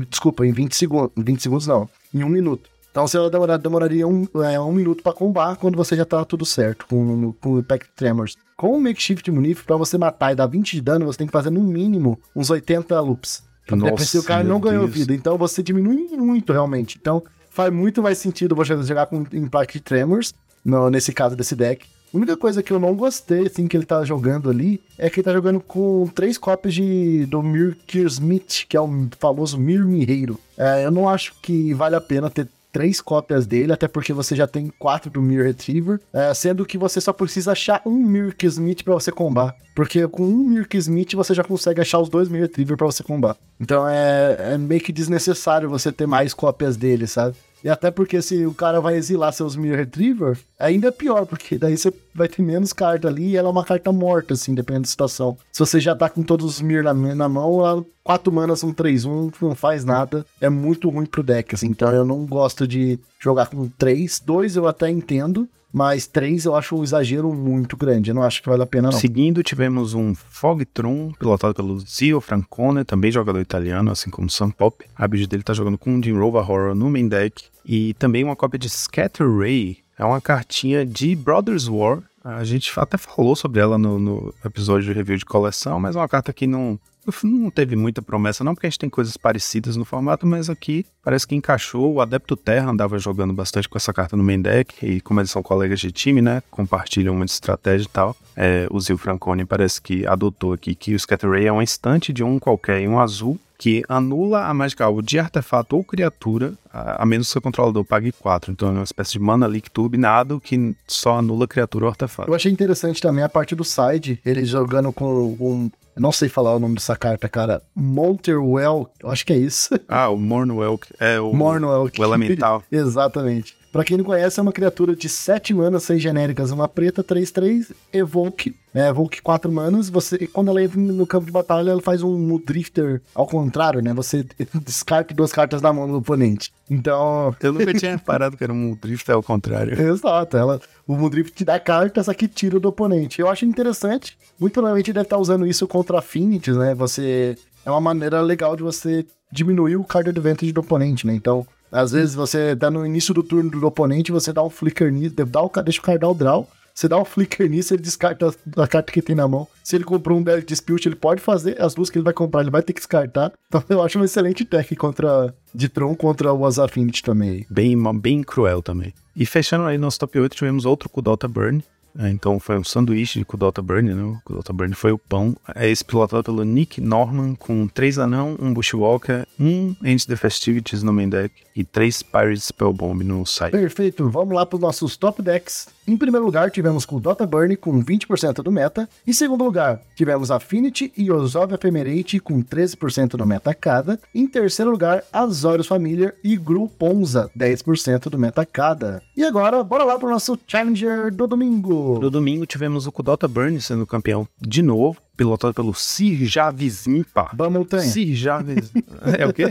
desculpa, 0.09 0.45
em 0.45 0.51
20 0.51 0.75
segundos. 0.75 1.11
20 1.17 1.41
segundos 1.41 1.67
não, 1.67 1.89
em 2.13 2.23
um 2.23 2.29
minuto. 2.29 2.69
Então 2.91 3.07
você 3.07 3.17
demora- 3.29 3.57
demoraria 3.57 4.07
um, 4.07 4.27
é, 4.43 4.59
um 4.59 4.71
minuto 4.71 5.03
pra 5.03 5.13
combar 5.13 5.55
quando 5.57 5.75
você 5.75 5.95
já 5.95 6.05
tá 6.05 6.23
tudo 6.25 6.45
certo 6.45 6.85
com, 6.87 7.31
com 7.33 7.49
o 7.53 7.59
Impact 7.59 7.89
Tremors. 7.95 8.35
Com 8.57 8.75
o 8.77 8.81
Makeshift 8.81 9.29
Munif, 9.31 9.63
pra 9.63 9.75
você 9.77 9.97
matar 9.97 10.31
e 10.31 10.35
dar 10.35 10.47
20 10.47 10.71
de 10.71 10.81
dano, 10.81 11.05
você 11.05 11.17
tem 11.19 11.27
que 11.27 11.33
fazer 11.33 11.49
no 11.49 11.61
mínimo 11.63 12.19
uns 12.35 12.49
80 12.49 12.99
loops. 12.99 13.43
Nossa, 13.71 14.03
se 14.03 14.17
o 14.17 14.23
cara 14.23 14.43
não 14.43 14.59
ganhou 14.59 14.85
Deus. 14.85 14.95
vida. 14.97 15.13
Então 15.13 15.37
você 15.37 15.61
diminui 15.61 16.07
muito 16.17 16.51
realmente. 16.51 16.97
Então 16.99 17.21
faz 17.51 17.71
muito 17.71 18.01
mais 18.01 18.17
sentido 18.17 18.55
você 18.55 18.75
jogar 18.83 19.05
com 19.05 19.23
Impact 19.31 19.79
Tremors, 19.81 20.33
no- 20.65 20.89
nesse 20.89 21.13
caso 21.13 21.35
desse 21.35 21.55
deck. 21.55 21.85
A 22.11 22.17
única 22.17 22.35
coisa 22.35 22.63
que 22.63 22.73
eu 22.73 22.79
não 22.79 22.95
gostei, 22.95 23.45
assim, 23.45 23.67
que 23.67 23.77
ele 23.77 23.85
tá 23.85 24.03
jogando 24.03 24.49
ali, 24.49 24.81
é 24.97 25.07
que 25.11 25.19
ele 25.19 25.25
tá 25.25 25.31
jogando 25.31 25.59
com 25.59 26.09
três 26.15 26.39
cópias 26.39 26.73
de, 26.73 27.27
do 27.27 27.43
Mirkir 27.43 28.07
Smith, 28.07 28.65
que 28.67 28.75
é 28.75 28.81
o 28.81 29.07
famoso 29.19 29.59
Mir 29.59 29.85
Mirreiro. 29.85 30.39
É, 30.57 30.83
eu 30.83 30.89
não 30.89 31.07
acho 31.07 31.35
que 31.39 31.71
vale 31.75 31.95
a 31.95 32.01
pena 32.01 32.27
ter 32.31 32.47
três 32.71 33.01
cópias 33.01 33.45
dele, 33.45 33.73
até 33.73 33.87
porque 33.87 34.13
você 34.13 34.35
já 34.35 34.47
tem 34.47 34.71
quatro 34.79 35.09
do 35.09 35.21
Mir 35.21 35.43
Retriever, 35.43 35.99
é, 36.13 36.33
sendo 36.33 36.65
que 36.65 36.77
você 36.77 37.01
só 37.01 37.11
precisa 37.11 37.51
achar 37.51 37.81
um 37.85 37.95
Mirk 37.95 38.45
Smith 38.45 38.83
pra 38.83 38.93
você 38.93 39.11
combar. 39.11 39.55
Porque 39.75 40.07
com 40.07 40.23
um 40.23 40.43
Mirk 40.43 40.77
Smith 40.77 41.13
você 41.13 41.33
já 41.33 41.43
consegue 41.43 41.81
achar 41.81 41.99
os 41.99 42.09
dois 42.09 42.29
Mir 42.29 42.41
Retriever 42.41 42.77
pra 42.77 42.85
você 42.85 43.03
combar. 43.03 43.37
Então 43.59 43.87
é, 43.87 44.53
é 44.53 44.57
meio 44.57 44.81
que 44.81 44.91
desnecessário 44.91 45.69
você 45.69 45.91
ter 45.91 46.05
mais 46.05 46.33
cópias 46.33 46.77
dele, 46.77 47.07
sabe? 47.07 47.35
E 47.63 47.69
até 47.69 47.91
porque 47.91 48.21
se 48.21 48.45
o 48.45 48.53
cara 48.53 48.79
vai 48.79 48.95
exilar 48.95 49.33
seus 49.33 49.55
Mir 49.55 49.75
Retriever, 49.75 50.37
ainda 50.57 50.87
é 50.87 50.91
pior, 50.91 51.25
porque 51.25 51.57
daí 51.57 51.77
você 51.77 51.93
vai 52.13 52.27
ter 52.27 52.41
menos 52.41 52.71
carta 52.71 53.07
ali 53.07 53.29
e 53.29 53.37
ela 53.37 53.49
é 53.49 53.51
uma 53.51 53.65
carta 53.65 53.91
morta, 53.91 54.33
assim, 54.33 54.53
dependendo 54.53 54.83
da 54.83 54.89
situação. 54.89 55.37
Se 55.51 55.59
você 55.59 55.79
já 55.79 55.95
tá 55.95 56.09
com 56.09 56.23
todos 56.23 56.45
os 56.45 56.61
Mir 56.61 56.83
na, 56.83 56.93
na 56.93 57.29
mão, 57.29 57.65
ela, 57.65 57.85
quatro 58.03 58.31
manas, 58.31 58.63
um 58.63 58.73
3-1, 58.73 59.33
não 59.41 59.55
faz 59.55 59.83
nada. 59.83 60.25
É 60.39 60.49
muito 60.49 60.89
ruim 60.89 61.05
pro 61.05 61.23
deck, 61.23 61.53
assim. 61.53 61.67
Então 61.67 61.91
eu 61.91 62.05
não 62.05 62.25
gosto 62.25 62.67
de 62.67 62.99
jogar 63.19 63.47
com 63.47 63.67
três. 63.67 64.21
Dois 64.23 64.55
eu 64.55 64.67
até 64.67 64.89
entendo, 64.89 65.47
mas 65.71 66.07
três 66.07 66.45
eu 66.45 66.55
acho 66.55 66.75
um 66.75 66.83
exagero 66.83 67.33
muito 67.33 67.77
grande. 67.77 68.09
Eu 68.09 68.15
não 68.15 68.23
acho 68.23 68.41
que 68.41 68.49
vale 68.49 68.63
a 68.63 68.65
pena, 68.65 68.89
não. 68.91 68.97
Seguindo, 68.97 69.43
tivemos 69.43 69.93
um 69.93 70.15
Fogtron, 70.15 71.11
pilotado 71.19 71.53
pelo 71.53 71.79
Zio 71.79 72.19
Francone, 72.19 72.83
também 72.83 73.11
jogador 73.11 73.39
italiano, 73.39 73.91
assim 73.91 74.09
como 74.09 74.29
Sam 74.29 74.51
Pop. 74.51 74.83
A 74.95 75.07
build 75.07 75.27
dele 75.27 75.43
tá 75.43 75.53
jogando 75.53 75.77
com 75.77 75.91
um 75.91 76.03
Jim 76.03 76.17
Rover 76.17 76.49
Horror 76.49 76.75
no 76.75 76.89
main 76.89 77.07
deck. 77.07 77.43
E 77.65 77.93
também 77.95 78.23
uma 78.23 78.35
cópia 78.35 78.57
de 78.57 78.69
Scatter 78.69 79.29
Ray, 79.31 79.77
é 79.97 80.03
uma 80.03 80.19
cartinha 80.19 80.85
de 80.85 81.15
Brothers 81.15 81.67
War. 81.67 82.01
A 82.23 82.43
gente 82.43 82.71
até 82.77 82.97
falou 82.97 83.35
sobre 83.35 83.61
ela 83.61 83.77
no, 83.77 83.99
no 83.99 84.33
episódio 84.43 84.87
de 84.87 84.93
review 84.93 85.17
de 85.17 85.25
coleção, 85.25 85.79
mas 85.79 85.95
é 85.95 85.99
uma 85.99 86.07
carta 86.07 86.33
que 86.33 86.47
não, 86.47 86.79
não 87.23 87.49
teve 87.49 87.75
muita 87.75 88.01
promessa, 88.01 88.43
não, 88.43 88.53
porque 88.53 88.67
a 88.67 88.69
gente 88.69 88.79
tem 88.79 88.89
coisas 88.89 89.17
parecidas 89.17 89.75
no 89.75 89.85
formato, 89.85 90.27
mas 90.27 90.49
aqui 90.49 90.85
parece 91.03 91.27
que 91.27 91.35
encaixou. 91.35 91.93
O 91.93 92.01
Adepto 92.01 92.35
Terra 92.35 92.69
andava 92.69 92.99
jogando 92.99 93.33
bastante 93.33 93.67
com 93.67 93.77
essa 93.77 93.93
carta 93.93 94.15
no 94.15 94.23
main 94.23 94.41
deck, 94.41 94.85
e 94.85 95.01
como 95.01 95.19
eles 95.19 95.31
são 95.31 95.41
colegas 95.41 95.79
de 95.79 95.91
time, 95.91 96.21
né, 96.21 96.43
compartilham 96.51 97.15
muita 97.15 97.33
estratégia 97.33 97.85
e 97.85 97.89
tal. 97.89 98.15
É, 98.35 98.67
o 98.69 98.79
Zil 98.79 98.97
Francone 98.97 99.45
parece 99.45 99.81
que 99.81 100.05
adotou 100.05 100.53
aqui 100.53 100.75
que 100.75 100.93
o 100.93 100.99
Scatter 100.99 101.29
Ray 101.29 101.47
é 101.47 101.53
um 101.53 101.61
instante 101.61 102.13
de 102.13 102.23
um 102.23 102.39
qualquer 102.39 102.87
um 102.87 102.99
azul, 102.99 103.39
que 103.59 103.83
anula 103.89 104.45
a 104.45 104.53
mágica 104.53 104.85
alvo 104.85 105.01
de 105.01 105.19
artefato 105.19 105.75
ou 105.75 105.83
criatura, 105.83 106.53
a, 106.71 107.03
a 107.03 107.05
menos 107.05 107.27
que 107.27 107.33
seu 107.33 107.41
controlador 107.41 107.83
pague 107.83 108.13
4. 108.13 108.53
Então 108.53 108.69
é 108.69 108.71
uma 108.71 108.83
espécie 108.83 109.11
de 109.11 109.19
mana 109.19 109.45
leak 109.45 109.69
turbinado 109.69 110.39
que 110.39 110.73
só 110.87 111.17
anula 111.17 111.45
criatura 111.45 111.83
ou 111.83 111.89
artefato. 111.89 112.29
Eu 112.29 112.33
achei 112.33 112.49
interessante 112.49 113.01
também 113.01 113.21
a 113.21 113.27
parte 113.27 113.53
do 113.55 113.65
side, 113.65 114.17
ele 114.25 114.45
jogando 114.45 114.93
com 114.93 115.35
um. 115.37 115.69
Eu 115.99 116.01
não 116.01 116.13
sei 116.13 116.29
falar 116.29 116.55
o 116.55 116.59
nome 116.59 116.75
dessa 116.75 116.95
carta, 116.95 117.27
cara. 117.27 117.61
Monterwell, 117.75 118.89
eu 119.03 119.11
acho 119.11 119.25
que 119.25 119.33
é 119.33 119.37
isso. 119.37 119.77
Ah, 119.85 120.07
o 120.07 120.15
Mornwell 120.15 120.79
é 120.97 121.19
o, 121.19 121.33
Mornwell. 121.33 121.91
o 121.99 122.03
elemental. 122.03 122.63
Exatamente. 122.71 123.58
Pra 123.71 123.83
quem 123.83 123.97
não 123.97 124.03
conhece, 124.03 124.39
é 124.39 124.43
uma 124.43 124.51
criatura 124.51 124.95
de 124.95 125.07
7 125.07 125.53
manas, 125.53 125.83
6 125.83 126.01
genéricas, 126.01 126.51
uma 126.51 126.67
preta, 126.67 127.03
3, 127.03 127.29
3, 127.29 127.71
Evoke. 127.93 128.55
É, 128.73 128.89
Evoke 128.89 129.21
4 129.21 129.51
manas. 129.51 129.89
Você, 129.89 130.27
quando 130.27 130.49
ela 130.49 130.63
entra 130.63 130.79
no 130.79 131.05
campo 131.05 131.25
de 131.25 131.31
batalha, 131.31 131.71
ela 131.71 131.81
faz 131.81 132.01
um 132.01 132.39
Drifter 132.39 133.01
ao 133.13 133.27
contrário, 133.27 133.81
né? 133.81 133.93
Você 133.93 134.25
descarta 134.65 135.13
duas 135.13 135.31
cartas 135.31 135.61
da 135.61 135.71
mão 135.71 135.87
do 135.87 135.97
oponente. 135.97 136.51
Então, 136.69 137.35
Eu 137.41 137.53
nunca 137.53 137.73
tinha 137.73 137.91
reparado 137.91 138.37
que 138.37 138.43
era 138.43 138.53
um 138.53 138.75
drift 138.79 139.09
ao 139.11 139.23
contrário. 139.23 139.73
Exato, 139.81 140.37
ela, 140.37 140.61
o 140.87 140.95
Mudrift 140.95 141.35
te 141.35 141.43
dá 141.43 141.59
cartas, 141.59 142.05
só 142.05 142.13
que 142.13 142.27
tira 142.27 142.59
do 142.59 142.69
oponente. 142.69 143.19
Eu 143.19 143.29
acho 143.29 143.45
interessante. 143.45 144.17
Muito 144.39 144.53
provavelmente 144.53 144.93
deve 144.93 145.05
estar 145.05 145.17
usando 145.17 145.45
isso 145.45 145.67
contra 145.67 145.99
Affinities, 145.99 146.57
né? 146.57 146.75
Você. 146.75 147.37
É 147.65 147.69
uma 147.69 147.81
maneira 147.81 148.21
legal 148.21 148.55
de 148.55 148.63
você 148.63 149.05
diminuir 149.31 149.75
o 149.75 149.83
card 149.83 150.09
advantage 150.09 150.51
do 150.51 150.61
oponente, 150.61 151.05
né? 151.05 151.13
Então, 151.13 151.45
às 151.71 151.91
vezes 151.91 152.15
você 152.15 152.55
dá 152.55 152.69
no 152.69 152.85
início 152.85 153.13
do 153.13 153.23
turno 153.23 153.49
do 153.49 153.65
oponente, 153.65 154.11
você 154.11 154.33
dá 154.33 154.43
um 154.43 154.49
flicker 154.49 154.91
nisso, 154.91 155.15
dá 155.15 155.41
o, 155.41 155.51
deixa 155.63 155.79
o 155.79 155.83
cara 155.83 155.99
dar 155.99 156.09
o 156.09 156.13
draw. 156.13 156.47
Você 156.79 156.87
dá 156.87 156.97
um 156.97 157.03
flicker 157.03 157.49
nisso, 157.49 157.73
ele 157.73 157.81
descarta 157.81 158.33
a, 158.55 158.65
carta 158.65 158.89
que 158.89 159.01
tem 159.01 159.13
na 159.13 159.27
mão. 159.27 159.45
Se 159.61 159.75
ele 159.75 159.83
comprou 159.83 160.17
um 160.17 160.23
Death 160.23 160.45
Dispute, 160.45 160.87
ele 160.87 160.95
pode 160.95 161.19
fazer. 161.19 161.61
As 161.61 161.73
duas 161.73 161.89
que 161.89 161.97
ele 161.97 162.05
vai 162.05 162.13
comprar, 162.13 162.39
ele 162.39 162.49
vai 162.49 162.63
ter 162.63 162.71
que 162.71 162.79
descartar. 162.79 163.33
Então 163.47 163.61
eu 163.67 163.81
acho 163.81 163.99
um 163.99 164.03
excelente 164.05 164.45
deck 164.45 164.73
contra 164.77 165.33
de 165.53 165.67
Tron 165.67 165.93
contra 165.93 166.31
o 166.31 166.45
Azaffinity 166.45 167.03
também. 167.03 167.45
Bem, 167.49 167.75
bem 167.99 168.23
cruel 168.23 168.61
também. 168.61 168.93
E 169.13 169.25
fechando 169.25 169.65
aí 169.65 169.77
nosso 169.77 169.99
top 169.99 170.19
8, 170.19 170.37
tivemos 170.37 170.65
outro 170.65 170.87
Kudota 170.87 171.27
Burn. 171.27 171.61
É, 171.97 172.09
então 172.09 172.39
foi 172.39 172.57
um 172.57 172.63
sanduíche 172.63 173.19
de 173.19 173.25
Kudota 173.25 173.61
Burn, 173.61 173.93
né? 173.93 174.03
O 174.03 174.19
Kudota 174.23 174.53
Burn 174.53 174.73
foi 174.73 174.91
o 174.91 174.97
pão. 174.97 175.35
É 175.55 175.69
esse 175.69 175.83
pilotado 175.83 176.23
pelo 176.23 176.43
Nick 176.43 176.81
Norman, 176.81 177.35
com 177.35 177.67
três 177.67 177.97
anão, 177.97 178.35
um 178.39 178.53
Bushwalker, 178.53 179.25
um 179.39 179.75
End 179.83 180.05
the 180.05 180.15
Festivities 180.15 180.83
no 180.83 180.93
main 180.93 181.09
deck 181.09 181.33
e 181.55 181.63
três 181.63 182.01
Pirates 182.01 182.45
Spellbomb 182.45 183.03
no 183.03 183.25
side. 183.25 183.51
Perfeito, 183.51 184.09
vamos 184.09 184.33
lá 184.33 184.45
para 184.45 184.55
os 184.55 184.61
nossos 184.61 184.95
top 184.95 185.21
decks. 185.21 185.67
Em 185.85 185.97
primeiro 185.97 186.23
lugar, 186.23 186.51
tivemos 186.51 186.85
com 186.85 186.99
Dota 186.99 187.25
Burn 187.25 187.55
com 187.57 187.83
20% 187.83 188.43
do 188.43 188.51
meta. 188.51 188.87
Em 189.07 189.11
segundo 189.11 189.43
lugar, 189.43 189.81
tivemos 189.95 190.29
Affinity 190.29 190.93
e 190.95 191.11
Ozov 191.11 191.51
Ephemerate 191.53 192.19
com 192.19 192.43
13% 192.43 193.17
do 193.17 193.25
meta 193.25 193.53
cada. 193.55 193.99
Em 194.13 194.27
terceiro 194.27 194.69
lugar, 194.69 195.03
Azorius 195.11 195.65
Familiar 195.65 196.13
e 196.23 196.37
Gru 196.37 196.69
Ponza, 196.69 197.31
10% 197.37 198.09
do 198.09 198.19
meta 198.19 198.45
cada. 198.45 199.01
E 199.17 199.23
agora, 199.23 199.63
bora 199.63 199.83
lá 199.83 199.97
para 199.97 200.07
o 200.07 200.11
nosso 200.11 200.37
Challenger 200.47 201.11
do 201.11 201.25
domingo. 201.25 201.78
No 201.99 202.09
domingo 202.09 202.45
tivemos 202.45 202.87
o 202.87 202.91
Kudota 202.91 203.27
Burn 203.27 203.59
sendo 203.61 203.85
campeão 203.85 204.27
de 204.39 204.61
novo, 204.61 204.99
pilotado 205.15 205.53
pelo 205.53 205.73
Sir 205.73 206.25
Javisimpa. 206.25 207.29
Ban 207.33 207.49
Montanha. 207.49 207.83
Sir 207.83 208.13
Javis... 208.13 208.71
é 209.17 209.25
o 209.25 209.33
quê? 209.33 209.45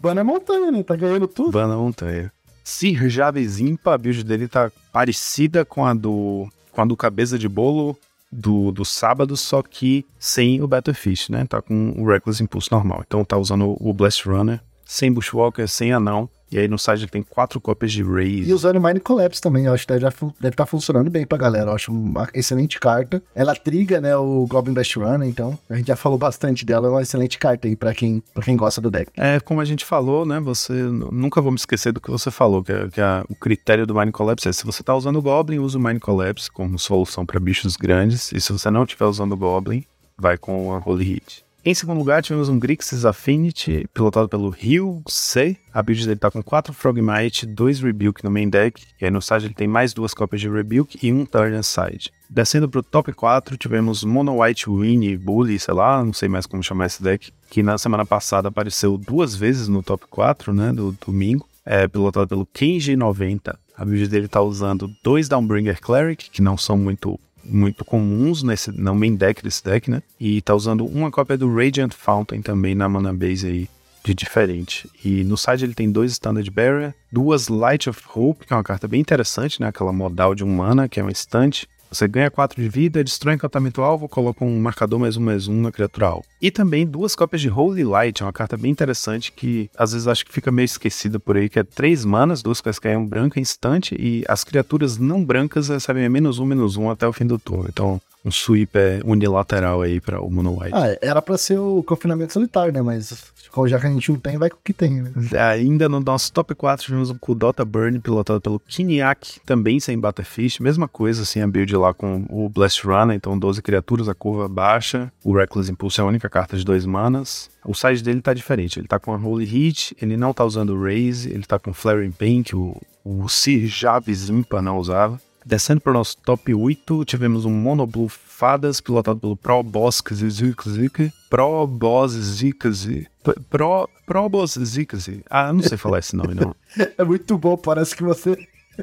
Ban 0.00 0.14
é 0.18 0.22
montanha, 0.22 0.70
né? 0.70 0.82
Tá 0.82 0.96
ganhando 0.96 1.28
tudo. 1.28 1.52
Bana 1.52 1.76
Montanha. 1.76 2.32
Sir 2.64 3.08
Javezimpa, 3.08 3.94
a 3.94 3.98
build 3.98 4.24
dele 4.24 4.48
tá 4.48 4.70
parecida 4.92 5.64
com 5.64 5.84
a 5.84 5.92
do 5.92 6.48
com 6.72 6.80
a 6.80 6.84
do 6.84 6.96
cabeça 6.96 7.38
de 7.38 7.48
bolo 7.48 7.98
do, 8.30 8.70
do 8.70 8.84
sábado, 8.84 9.36
só 9.36 9.60
que 9.62 10.06
sem 10.18 10.62
o 10.62 10.68
Battlefish, 10.68 11.28
né? 11.28 11.44
Tá 11.46 11.60
com 11.60 11.94
o 11.98 12.06
Reckless 12.06 12.42
Impulse 12.42 12.70
normal. 12.70 13.02
Então 13.06 13.24
tá 13.24 13.36
usando 13.36 13.76
o 13.80 13.92
Blast 13.92 14.28
Runner, 14.28 14.60
sem 14.90 15.12
Bushwalker, 15.12 15.68
sem 15.68 15.92
anão. 15.92 16.28
E 16.50 16.58
aí 16.58 16.66
no 16.66 16.76
site 16.76 17.06
tem 17.06 17.22
quatro 17.22 17.60
cópias 17.60 17.92
de 17.92 18.02
Raze. 18.02 18.50
E 18.50 18.52
usando 18.52 18.80
Mind 18.80 18.98
Collapse 18.98 19.40
também, 19.40 19.66
eu 19.66 19.72
acho 19.72 19.86
que 19.86 19.92
deve 19.92 20.08
estar 20.08 20.50
tá 20.50 20.66
funcionando 20.66 21.08
bem 21.08 21.24
pra 21.24 21.38
galera. 21.38 21.70
Eu 21.70 21.74
acho 21.76 21.92
uma 21.92 22.28
excelente 22.34 22.80
carta. 22.80 23.22
Ela 23.32 23.54
triga, 23.54 24.00
né, 24.00 24.16
o 24.16 24.44
Goblin 24.48 24.74
Best 24.74 24.98
Runner, 24.98 25.28
então 25.28 25.56
a 25.68 25.76
gente 25.76 25.86
já 25.86 25.94
falou 25.94 26.18
bastante 26.18 26.66
dela, 26.66 26.88
é 26.88 26.90
uma 26.90 27.02
excelente 27.02 27.38
carta 27.38 27.68
aí 27.68 27.76
pra 27.76 27.94
quem, 27.94 28.20
pra 28.34 28.42
quem 28.42 28.56
gosta 28.56 28.80
do 28.80 28.90
deck. 28.90 29.12
É, 29.16 29.38
como 29.38 29.60
a 29.60 29.64
gente 29.64 29.84
falou, 29.84 30.26
né? 30.26 30.40
Você. 30.40 30.72
Nunca 30.72 31.40
vou 31.40 31.52
me 31.52 31.56
esquecer 31.56 31.92
do 31.92 32.00
que 32.00 32.10
você 32.10 32.32
falou, 32.32 32.64
que, 32.64 32.72
é- 32.72 32.88
que 32.88 33.00
é 33.00 33.22
o 33.28 33.36
critério 33.36 33.86
do 33.86 33.94
Mind 33.94 34.10
Collapse 34.10 34.48
é: 34.48 34.52
se 34.52 34.66
você 34.66 34.82
tá 34.82 34.92
usando 34.92 35.20
o 35.20 35.22
Goblin, 35.22 35.60
usa 35.60 35.78
o 35.78 35.80
Mind 35.80 36.00
Collapse 36.00 36.50
como 36.50 36.76
solução 36.80 37.24
para 37.24 37.38
bichos 37.38 37.76
grandes. 37.76 38.32
E 38.32 38.40
se 38.40 38.52
você 38.52 38.68
não 38.72 38.82
estiver 38.82 39.04
usando 39.06 39.32
o 39.32 39.36
Goblin, 39.36 39.84
vai 40.18 40.36
com 40.36 40.74
a 40.74 40.82
Holy 40.84 41.04
Hit. 41.04 41.44
Em 41.62 41.74
segundo 41.74 41.98
lugar, 41.98 42.22
tivemos 42.22 42.48
um 42.48 42.58
Grixis 42.58 43.04
Affinity, 43.04 43.86
pilotado 43.92 44.26
pelo 44.30 44.48
Ryu 44.48 45.02
C. 45.06 45.58
A 45.74 45.82
build 45.82 46.06
dele 46.06 46.18
tá 46.18 46.30
com 46.30 46.42
4 46.42 46.72
Frogmite, 46.72 47.44
2 47.44 47.80
Rebuke 47.80 48.24
no 48.24 48.30
main 48.30 48.48
deck. 48.48 48.82
E 48.98 49.04
aí 49.04 49.10
no 49.10 49.20
side 49.20 49.44
ele 49.44 49.52
tem 49.52 49.68
mais 49.68 49.92
duas 49.92 50.14
cópias 50.14 50.40
de 50.40 50.48
Rebuke 50.48 50.98
e 51.02 51.12
um 51.12 51.26
Turn 51.26 51.54
Aside. 51.54 52.10
Descendo 52.30 52.66
pro 52.66 52.82
top 52.82 53.12
4, 53.12 53.58
tivemos 53.58 54.02
Mono 54.04 54.42
White 54.42 54.70
Winnie 54.70 55.18
Bully, 55.18 55.58
sei 55.58 55.74
lá, 55.74 56.02
não 56.02 56.14
sei 56.14 56.30
mais 56.30 56.46
como 56.46 56.62
chamar 56.62 56.86
esse 56.86 57.02
deck, 57.02 57.30
que 57.50 57.62
na 57.62 57.76
semana 57.76 58.06
passada 58.06 58.48
apareceu 58.48 58.96
duas 58.96 59.36
vezes 59.36 59.68
no 59.68 59.82
top 59.82 60.06
4, 60.08 60.54
né, 60.54 60.72
do 60.72 60.96
domingo. 61.04 61.46
É 61.66 61.86
pilotado 61.86 62.26
pelo 62.26 62.46
Kenji90. 62.46 63.54
A 63.76 63.84
build 63.84 64.08
dele 64.08 64.28
tá 64.28 64.40
usando 64.40 64.90
dois 65.04 65.28
Downbringer 65.28 65.78
Cleric, 65.78 66.30
que 66.30 66.40
não 66.40 66.56
são 66.56 66.78
muito 66.78 67.20
muito 67.50 67.84
comuns 67.84 68.42
nesse 68.42 68.70
no 68.70 68.94
main 68.94 69.14
deck 69.14 69.42
desse 69.42 69.62
deck, 69.64 69.90
né? 69.90 70.02
E 70.18 70.40
tá 70.40 70.54
usando 70.54 70.86
uma 70.86 71.10
cópia 71.10 71.36
do 71.36 71.52
Radiant 71.52 71.92
Fountain 71.92 72.40
também 72.42 72.74
na 72.74 72.88
mana 72.88 73.12
base 73.12 73.46
aí 73.46 73.68
de 74.04 74.14
diferente. 74.14 74.88
E 75.04 75.24
no 75.24 75.36
side 75.36 75.64
ele 75.64 75.74
tem 75.74 75.90
dois 75.90 76.12
Standard 76.12 76.50
Barrier, 76.50 76.94
duas 77.12 77.48
Light 77.48 77.88
of 77.88 78.00
Hope, 78.14 78.46
que 78.46 78.52
é 78.52 78.56
uma 78.56 78.64
carta 78.64 78.88
bem 78.88 79.00
interessante, 79.00 79.60
né? 79.60 79.68
Aquela 79.68 79.92
modal 79.92 80.34
de 80.34 80.44
um 80.44 80.48
mana, 80.48 80.88
que 80.88 80.98
é 80.98 81.04
um 81.04 81.10
instante. 81.10 81.68
Você 81.90 82.06
ganha 82.06 82.30
4 82.30 82.62
de 82.62 82.68
vida, 82.68 83.02
destrói 83.02 83.34
encantamento 83.34 83.82
alvo, 83.82 84.08
coloca 84.08 84.44
um 84.44 84.60
marcador 84.60 85.00
mais 85.00 85.16
um 85.16 85.20
mais 85.20 85.48
um 85.48 85.60
na 85.60 85.72
criatura 85.72 86.06
alvo. 86.06 86.24
E 86.40 86.48
também 86.48 86.86
duas 86.86 87.16
cópias 87.16 87.42
de 87.42 87.50
Holy 87.50 87.82
Light, 87.82 88.22
é 88.22 88.24
uma 88.24 88.32
carta 88.32 88.56
bem 88.56 88.70
interessante 88.70 89.32
que 89.32 89.68
às 89.76 89.92
vezes 89.92 90.06
acho 90.06 90.24
que 90.24 90.32
fica 90.32 90.52
meio 90.52 90.66
esquecida 90.66 91.18
por 91.18 91.36
aí, 91.36 91.48
que 91.48 91.58
é 91.58 91.64
3 91.64 92.04
manas, 92.04 92.42
duas 92.42 92.60
coisas 92.60 92.78
que 92.78 92.86
é 92.86 92.96
um 92.96 93.04
branco 93.04 93.40
instante, 93.40 93.96
e 93.98 94.24
as 94.28 94.44
criaturas 94.44 94.98
não 94.98 95.24
brancas 95.24 95.68
recebem 95.68 96.08
menos 96.08 96.38
um, 96.38 96.46
menos 96.46 96.76
um 96.76 96.88
até 96.90 97.08
o 97.08 97.12
fim 97.12 97.26
do 97.26 97.40
turno. 97.40 97.66
Então 97.68 98.00
um 98.24 98.30
sweeper 98.30 99.02
unilateral 99.04 99.82
aí 99.82 100.00
para 100.00 100.20
o 100.20 100.30
Mono 100.30 100.60
White. 100.60 100.74
Ah, 100.74 100.96
era 101.00 101.22
para 101.22 101.38
ser 101.38 101.58
o 101.58 101.82
confinamento 101.82 102.32
solitário, 102.32 102.72
né? 102.72 102.82
Mas 102.82 103.32
já 103.66 103.80
que 103.80 103.86
a 103.86 103.90
gente 103.90 104.12
não 104.12 104.18
tem, 104.18 104.38
vai 104.38 104.50
com 104.50 104.56
o 104.56 104.60
que 104.62 104.72
tem, 104.72 105.02
né? 105.02 105.12
Ainda 105.50 105.88
no 105.88 106.00
nosso 106.00 106.32
top 106.32 106.54
4 106.54 106.84
tivemos 106.84 107.10
o 107.10 107.14
Kudota 107.14 107.64
Burn, 107.64 107.98
pilotado 107.98 108.40
pelo 108.40 108.60
Kinyak, 108.60 109.40
também 109.44 109.80
sem 109.80 109.98
Butterfish, 109.98 110.60
mesma 110.60 110.86
coisa, 110.86 111.22
assim, 111.22 111.40
a 111.40 111.46
build 111.46 111.74
lá 111.76 111.92
com 111.92 112.26
o 112.28 112.48
Blast 112.48 112.84
Runner, 112.86 113.16
então 113.16 113.38
12 113.38 113.62
criaturas, 113.62 114.08
a 114.08 114.14
curva 114.14 114.48
baixa, 114.48 115.12
o 115.24 115.34
Reckless 115.34 115.70
Impulse 115.70 116.00
é 116.00 116.04
a 116.04 116.06
única 116.06 116.28
carta 116.28 116.56
de 116.56 116.64
2 116.64 116.86
manas. 116.86 117.50
O 117.64 117.74
side 117.74 118.02
dele 118.02 118.22
tá 118.22 118.32
diferente, 118.32 118.78
ele 118.78 118.88
tá 118.88 118.98
com 118.98 119.12
a 119.12 119.16
Holy 119.16 119.44
Heat, 119.44 119.96
ele 120.00 120.16
não 120.16 120.32
tá 120.32 120.44
usando 120.44 120.70
o 120.70 120.82
Raze, 120.82 121.30
ele 121.30 121.44
tá 121.44 121.58
com 121.58 121.72
Flaring 121.72 122.12
Pain, 122.12 122.42
que 122.42 122.56
o, 122.56 122.76
o 123.04 123.28
Sir 123.28 123.66
Javis 123.66 124.30
Impa 124.30 124.62
não 124.62 124.78
usava. 124.78 125.20
Descendo 125.44 125.80
para 125.80 125.90
o 125.90 125.94
nosso 125.94 126.16
top 126.18 126.54
8, 126.54 127.04
tivemos 127.04 127.44
um 127.44 127.50
Monoblue 127.50 128.08
Fadas, 128.08 128.80
pilotado 128.80 129.20
pelo 129.20 129.36
Pro 129.36 129.62
Boss 129.62 130.02
Zikazik. 130.12 131.12
Pro 131.28 131.66
Boss 131.66 132.12
Zikazik. 132.12 133.06
Pro, 133.48 133.88
Pro 134.06 134.28
Boss 134.28 134.58
Zikazik. 134.58 135.24
Ah, 135.28 135.52
não 135.52 135.62
sei 135.62 135.78
falar 135.78 135.98
esse 135.98 136.14
nome, 136.14 136.34
não. 136.34 136.54
é 136.96 137.04
muito 137.04 137.36
bom, 137.38 137.56
parece 137.56 137.96
que 137.96 138.02
você 138.02 138.36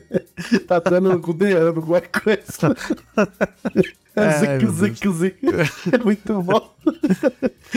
tá 0.68 0.80
dando 0.80 1.20
com 1.20 1.32
o 1.32 1.68
alguma 1.68 2.02
coisa. 2.02 2.76
É, 4.18 4.32
zic, 4.32 4.66
zic, 4.72 5.10
zic. 5.12 5.38
É 5.94 5.98
muito 6.04 6.42
bom. 6.42 6.76